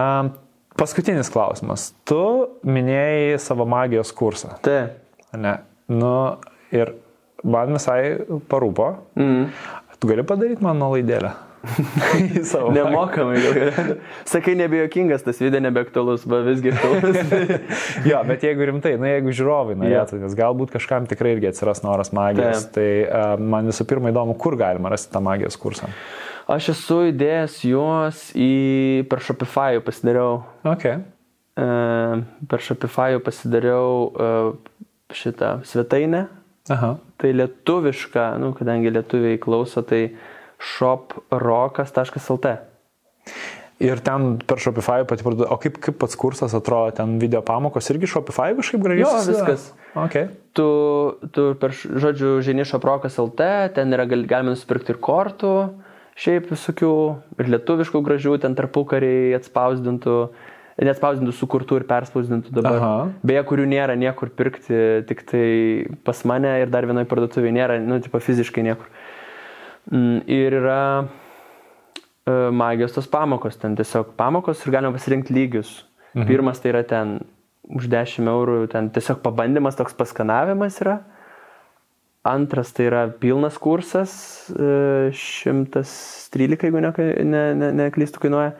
paskutinis 0.78 1.30
klausimas. 1.32 1.90
Tu 2.08 2.22
minėjai 2.64 3.38
savo 3.42 3.66
magijos 3.68 4.12
kursą. 4.16 4.56
Tai. 4.64 4.80
Ne. 5.38 5.56
Nu, 5.92 6.14
ir 6.74 6.94
man 7.44 7.74
visai 7.76 8.18
parūpo. 8.50 8.92
Mm. 9.18 9.48
Tu 9.98 10.10
gali 10.10 10.24
padaryti 10.26 10.64
man 10.64 10.80
nuolaidėlę. 10.82 11.32
Savo 12.50 12.72
Nemokamai. 12.74 13.38
Sakai, 14.32 14.54
nebejokingas 14.58 15.22
tas 15.26 15.38
video, 15.42 15.62
nebeaktualus, 15.62 16.26
va 16.28 16.42
visgi 16.46 16.72
aktualus. 16.74 17.20
jo, 18.10 18.18
bet 18.28 18.46
jeigu 18.48 18.66
rimtai, 18.72 18.96
na 19.00 19.14
jeigu 19.14 19.34
žiūrovai 19.38 19.78
norėtų, 19.78 20.18
nes 20.24 20.36
galbūt 20.38 20.74
kažkam 20.74 21.06
tikrai 21.10 21.36
irgi 21.36 21.52
atsiras 21.52 21.84
noras 21.86 22.12
magijos, 22.16 22.66
Taip. 22.66 22.74
tai 22.76 22.88
uh, 23.06 23.38
man 23.38 23.70
visų 23.70 23.86
pirma 23.90 24.12
įdomu, 24.12 24.36
kur 24.40 24.58
galima 24.60 24.92
rasti 24.92 25.12
tą 25.14 25.22
magijos 25.24 25.58
kursą. 25.60 25.92
Aš 26.50 26.72
esu 26.74 26.98
įdėjęs 27.12 27.60
juos 27.70 28.28
į 28.34 28.52
per 29.10 29.22
Shopify 29.22 29.78
pasidariau. 29.84 30.42
Ok. 30.66 30.88
E, 31.54 31.66
per 32.50 32.64
Shopify 32.66 33.20
pasidariau 33.22 34.08
e, 34.10 34.30
šitą 35.14 35.60
svetainę. 35.68 36.26
Aha. 36.70 36.96
Tai 37.18 37.30
lietuviška, 37.38 38.26
nu, 38.42 38.52
kadangi 38.58 38.90
lietuviai 38.90 39.38
klauso, 39.42 39.82
tai 39.86 40.12
shoprokas.lt. 40.62 42.46
Ir 43.82 43.98
ten 43.98 44.36
per 44.46 44.60
Shopify 44.62 45.02
pati 45.08 45.24
parduoda. 45.26 45.50
O 45.50 45.58
kaip, 45.58 45.80
kaip 45.82 45.96
pats 45.98 46.14
kursas 46.18 46.52
atrodo, 46.54 46.92
ten 46.94 47.16
video 47.18 47.40
pamokos 47.42 47.88
irgi 47.90 48.06
Shopify 48.10 48.52
kažkaip 48.54 48.82
gražiai? 48.84 49.02
Jo, 49.02 49.14
viskas. 49.26 49.64
Ok. 49.98 50.14
Tu, 50.54 50.66
tu 51.34 51.46
per, 51.58 51.74
žodžiu, 51.74 52.36
žini 52.46 52.62
shoprokas.lt, 52.68 53.48
ten 53.74 53.92
yra, 53.96 54.06
gal- 54.06 54.26
galima 54.30 54.54
nusipirkti 54.54 54.94
ir 54.94 55.00
kortų, 55.02 55.52
šiaip 56.14 56.52
visokių, 56.52 56.92
ir 57.42 57.50
lietuviškų 57.56 58.02
gražių, 58.06 58.36
ten 58.44 58.54
tarpukariai 58.58 59.32
atspausdintų, 59.40 60.16
neatspausdintų, 60.82 61.34
sukurtų 61.36 61.80
ir 61.80 61.88
perspausdintų 61.90 62.54
dabar. 62.54 62.78
Aha. 62.78 62.92
Beje, 63.26 63.42
kurių 63.50 63.66
nėra 63.72 63.96
niekur 63.98 64.30
pirkti, 64.36 64.78
tik 65.10 65.24
tai 65.26 65.46
pas 66.06 66.22
mane 66.28 66.54
ir 66.62 66.70
dar 66.70 66.86
vienoje 66.86 67.10
parduotuvėje 67.10 67.56
nėra, 67.58 67.80
nu, 67.82 67.98
tipo 68.04 68.22
fiziškai 68.22 68.64
niekur. 68.70 68.86
Mm, 68.92 69.21
Ir 69.90 70.54
yra 70.60 70.82
e, 71.02 72.50
magijos 72.54 72.94
tos 72.94 73.08
pamokos, 73.10 73.56
ten 73.58 73.74
tiesiog 73.76 74.14
pamokos 74.16 74.62
ir 74.62 74.76
galima 74.76 74.94
pasirinkti 74.94 75.34
lygius. 75.34 75.82
Mhm. 76.14 76.26
Pirmas 76.28 76.60
tai 76.60 76.70
yra 76.70 76.84
ten 76.86 77.18
už 77.72 77.88
10 77.90 78.28
eurų, 78.30 78.66
ten 78.70 78.90
tiesiog 78.94 79.22
pabandymas, 79.24 79.78
toks 79.78 79.96
paskanavimas 79.96 80.78
yra. 80.84 81.00
Antras 82.22 82.70
tai 82.70 82.86
yra 82.86 83.08
pilnas 83.10 83.56
kursas, 83.58 84.12
e, 84.54 85.10
113, 85.10 86.68
jeigu 86.68 86.82
neklystu, 86.84 87.24
ne, 87.26 87.42
ne, 87.58 87.70
neklystu, 87.80 88.22
kainuoja. 88.22 88.52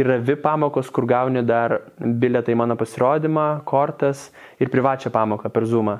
Yra 0.00 0.16
VIP 0.22 0.40
pamokos, 0.46 0.88
kur 0.88 1.04
gauni 1.04 1.42
dar 1.44 1.80
bilietą 2.00 2.54
į 2.54 2.56
mano 2.56 2.78
pasirodymą, 2.80 3.60
kortas 3.68 4.30
ir 4.62 4.72
privačią 4.72 5.12
pamoką 5.12 5.52
per 5.52 5.68
Zoomą. 5.68 5.98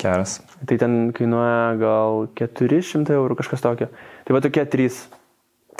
Geras. 0.00 0.38
Tai 0.68 0.78
ten 0.80 0.96
kainuoja 1.16 1.76
gal 1.80 2.26
400 2.38 3.16
eurų, 3.16 3.38
kažkas 3.40 3.64
tokio. 3.64 3.88
Tai 4.26 4.36
va 4.36 4.42
tokie 4.44 4.64
trys. 4.70 5.04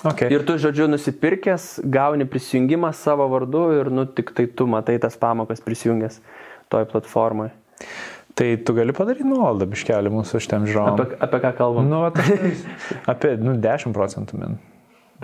Okay. 0.05 0.29
Ir 0.33 0.45
tu, 0.45 0.59
žodžiu, 0.61 0.91
nusipirkęs, 0.93 1.81
gauni 1.89 2.27
prisijungimą 2.29 2.91
savo 2.97 3.27
vardu 3.33 3.63
ir, 3.79 3.89
nu, 3.93 4.05
tik 4.05 4.35
tai 4.37 4.45
tu 4.47 4.67
matai 4.69 4.99
tas 5.01 5.17
pamokas 5.17 5.63
prisijungęs 5.65 6.21
toj 6.73 6.85
platformai. 6.91 7.49
Tai 8.37 8.49
tu 8.69 8.75
gali 8.77 8.93
padaryti 8.93 9.25
nuolaidą 9.25 9.65
biškelį 9.73 10.13
mūsų 10.13 10.43
šitiem 10.45 10.67
žiūrovam. 10.69 11.01
Apie, 11.01 11.17
apie 11.25 11.41
ką 11.41 11.53
kalbam? 11.57 11.89
Nu, 11.89 12.03
va, 12.05 12.11
apie 13.13 13.33
nu, 13.41 13.57
10 13.65 13.97
procentų 13.97 14.43
min. 14.43 14.59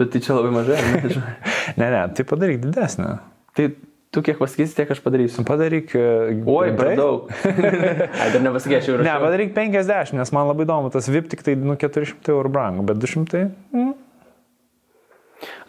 Bet 0.00 0.14
tai 0.14 0.22
čia 0.24 0.38
labai 0.38 0.54
mažai. 0.54 0.78
Ne, 0.80 1.26
Ne, 1.80 1.88
ne, 1.92 2.00
tai 2.16 2.24
padaryk 2.26 2.62
didesnę. 2.64 3.18
tai 3.56 3.68
tu 4.12 4.20
kiek 4.20 4.36
pasakysi, 4.36 4.76
tiek 4.76 4.90
aš 4.92 5.00
padarysiu. 5.00 5.44
Padaryk. 5.48 5.94
e, 5.96 6.36
Oi, 6.44 6.72
per 6.76 6.92
daug. 6.98 7.32
Ai, 8.20 8.28
dar 8.34 8.42
nepasakyčiau. 8.44 9.00
Ne, 9.00 9.14
padaryk 9.22 9.54
50, 9.56 10.12
nes 10.18 10.32
man 10.36 10.50
labai 10.50 10.66
įdomu, 10.68 10.92
tas 10.92 11.08
VIP 11.08 11.32
tik 11.32 11.44
tai 11.46 11.56
nu, 11.56 11.78
400 11.80 12.34
eurų 12.34 12.52
brangu, 12.52 12.84
bet 12.88 13.00
200. 13.00 13.46
Mm. 13.72 13.94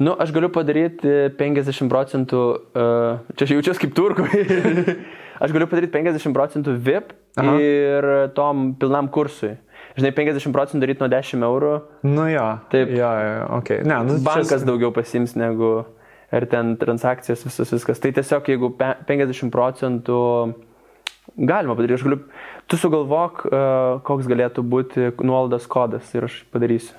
Nu, 0.04 0.14
aš 0.22 0.34
galiu 0.36 0.52
padaryti 0.54 1.32
50 1.40 1.90
procentų, 1.90 2.42
uh, 2.78 3.24
čia 3.40 3.48
aš 3.48 3.56
jaučiuosi 3.56 3.86
kaip 3.86 3.96
turkui. 3.98 4.44
aš 5.44 5.56
galiu 5.56 5.70
padaryti 5.72 5.96
50 5.96 6.36
procentų 6.36 6.76
VIP 6.84 7.16
Aha. 7.40 7.56
Ir 7.58 8.10
tom 8.38 8.74
pilnam 8.78 9.08
kursui. 9.10 9.56
Žinai, 9.98 10.12
50 10.14 10.54
procentų 10.54 10.84
daryti 10.84 11.02
nuo 11.02 11.10
10 11.10 11.48
eurų, 11.48 11.74
Nu 12.06 12.28
jo. 12.30 12.46
Taip. 12.70 12.92
Jo, 12.94 13.10
jo, 13.24 13.42
ok. 13.60 13.72
Ne, 13.86 13.98
nu, 14.06 14.20
bankas 14.26 14.62
čia... 14.62 14.68
daugiau 14.70 14.94
pasims 14.94 15.34
negu 15.38 15.84
ir 16.34 16.46
ten 16.50 16.76
transakcijas 16.82 17.44
visas 17.46 17.72
viskas. 17.74 18.02
Tai 18.04 18.12
tiesiog 18.16 18.50
jeigu 18.50 18.72
pe- 18.80 18.96
50 19.10 19.52
procentų 19.54 20.18
galima 21.38 21.76
padaryti, 21.78 21.96
aš 22.00 22.04
galiu, 22.08 22.20
tu 22.68 22.78
sugalvok, 22.80 23.46
uh, 23.48 24.02
koks 24.08 24.28
galėtų 24.30 24.64
būti 24.68 25.12
nuolaidos 25.24 25.68
kodas 25.72 26.10
ir 26.18 26.28
aš 26.28 26.42
padarysiu. 26.54 26.98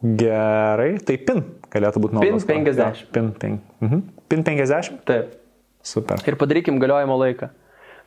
Gerai, 0.00 0.94
tai 1.04 1.18
PIN 1.20 1.42
galėtų 1.70 2.00
būti 2.00 2.16
nuolaidos. 2.16 2.46
PIN 2.48 2.64
50. 2.64 3.02
Jo, 3.04 3.10
PIN, 3.12 3.30
PIN. 3.36 3.58
Mhm. 3.84 4.02
PIN 4.32 4.44
50? 4.48 5.02
Taip. 5.08 5.36
Super. 5.84 6.20
Ir 6.28 6.36
padarykim 6.40 6.80
galiojimo 6.80 7.16
laiką. 7.20 7.50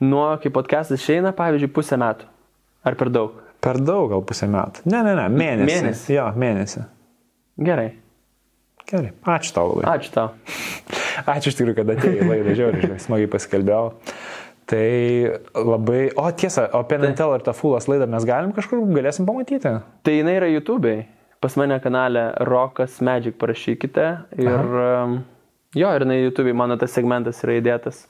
Nuo, 0.03 0.25
kai 0.41 0.49
podcastas 0.53 0.99
išeina, 1.01 1.31
pavyzdžiui, 1.37 1.71
pusę 1.73 1.97
metų. 2.01 2.25
Ar 2.83 2.97
per 2.99 3.09
daug? 3.13 3.37
Per 3.63 3.77
daug 3.79 4.09
gal 4.11 4.23
pusę 4.27 4.49
metų. 4.51 4.83
Ne, 4.89 4.99
ne, 5.05 5.13
ne, 5.15 5.27
mėnesį. 5.31 5.69
Mėnesį. 5.69 6.15
Jo, 6.17 6.25
mėnesį. 6.35 6.83
Gerai. 7.63 7.91
Gerai. 8.89 9.13
Ačiū 9.35 9.55
tau 9.55 9.71
labai. 9.71 9.85
Ačiū 9.95 10.13
tau. 10.13 10.31
Ačiū 11.33 11.53
iš 11.53 11.57
tikrųjų, 11.59 11.77
kad 11.79 11.91
atėjai 11.95 12.21
į 12.21 12.29
laidą, 12.29 12.55
žiauriai, 12.59 12.85
žinai, 12.85 13.01
smagiai 13.03 13.31
pasikalbėjau. 13.31 13.83
Tai 14.69 14.85
labai, 15.59 16.03
o 16.15 16.29
tiesa, 16.31 16.69
o 16.71 16.83
Penn 16.87 17.09
and 17.09 17.19
Teller 17.19 17.43
tą 17.43 17.51
Fulas 17.55 17.89
laidą 17.91 18.07
mes 18.11 18.23
galim 18.27 18.53
kažkur, 18.55 18.83
galėsim 18.95 19.27
pamatyti. 19.27 19.73
Tai 20.07 20.15
jinai 20.15 20.37
yra 20.39 20.49
YouTube'ai. 20.53 21.03
Pas 21.43 21.57
mane 21.59 21.75
kanale 21.83 22.29
Rokas 22.47 23.01
Magic 23.03 23.35
parašykite. 23.41 24.05
Ir 24.39 24.77
um, 24.85 25.17
jo, 25.75 25.89
ir 25.91 26.05
jinai 26.07 26.21
YouTube'ai, 26.21 26.55
mano 26.55 26.79
tas 26.79 26.95
segmentas 26.95 27.43
yra 27.43 27.59
įdėtas. 27.59 28.05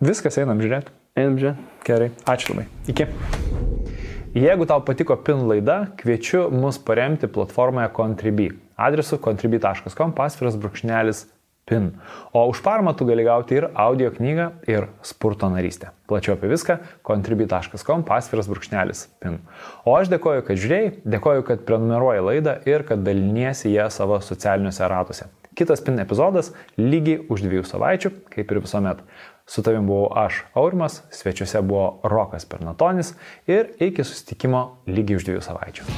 Viskas, 0.00 0.40
einam 0.40 0.62
žiūrėti. 0.64 0.96
Einam 1.20 1.36
žiūrėti. 1.40 1.68
Gerai, 1.84 2.08
ačiū 2.32 2.54
labai. 2.54 2.64
Iki. 2.88 3.10
Jeigu 4.40 4.64
tau 4.70 4.80
patiko 4.86 5.18
PIN 5.20 5.44
laida, 5.50 5.80
kviečiu 6.00 6.46
mus 6.54 6.78
paremti 6.80 7.28
platformoje 7.28 7.90
Contribui. 7.92 8.52
Adresu 8.80 9.18
contribui.com 9.20 10.14
pasviras 10.16 10.56
brūkšnelis 10.60 11.26
PIN. 11.70 11.90
O 12.32 12.48
už 12.50 12.62
paramą 12.66 12.94
tu 12.98 13.06
gali 13.06 13.24
gauti 13.24 13.60
ir 13.60 13.68
audio 13.74 14.10
knygą, 14.10 14.46
ir 14.66 14.88
spurto 15.06 15.50
narystę. 15.52 15.92
Plačiau 16.10 16.34
apie 16.34 16.50
viską 16.50 16.78
contribui.com 17.06 18.02
pasviras 18.08 18.48
brūkšnelis 18.50 19.06
PIN. 19.22 19.38
O 19.86 19.94
aš 19.94 20.10
dėkoju, 20.10 20.46
kad 20.48 20.58
žiūrėjai, 20.58 20.94
dėkoju, 21.06 21.46
kad 21.46 21.66
prenumeruoji 21.68 22.24
laidą 22.26 22.56
ir 22.66 22.86
kad 22.88 23.04
daliniesi 23.06 23.70
ją 23.74 23.90
savo 23.94 24.18
socialiniuose 24.24 24.88
ratuose. 24.90 25.30
Kitas 25.54 25.82
PIN 25.84 26.00
epizodas 26.02 26.52
lygiai 26.78 27.26
už 27.30 27.44
dviejų 27.46 27.66
savaičių, 27.68 28.14
kaip 28.34 28.50
ir 28.50 28.62
visuomet. 28.64 29.02
Su 29.50 29.64
tavim 29.66 29.88
buvau 29.90 30.12
aš, 30.24 30.44
Aurimas, 30.54 31.00
svečiuose 31.10 31.62
buvo 31.66 32.00
Rokas 32.06 32.46
Pernatonis 32.46 33.16
ir 33.50 33.74
iki 33.82 34.06
susitikimo 34.06 34.62
lygiai 34.86 35.18
už 35.18 35.26
dviejų 35.26 35.42
savaičių. 35.50 35.90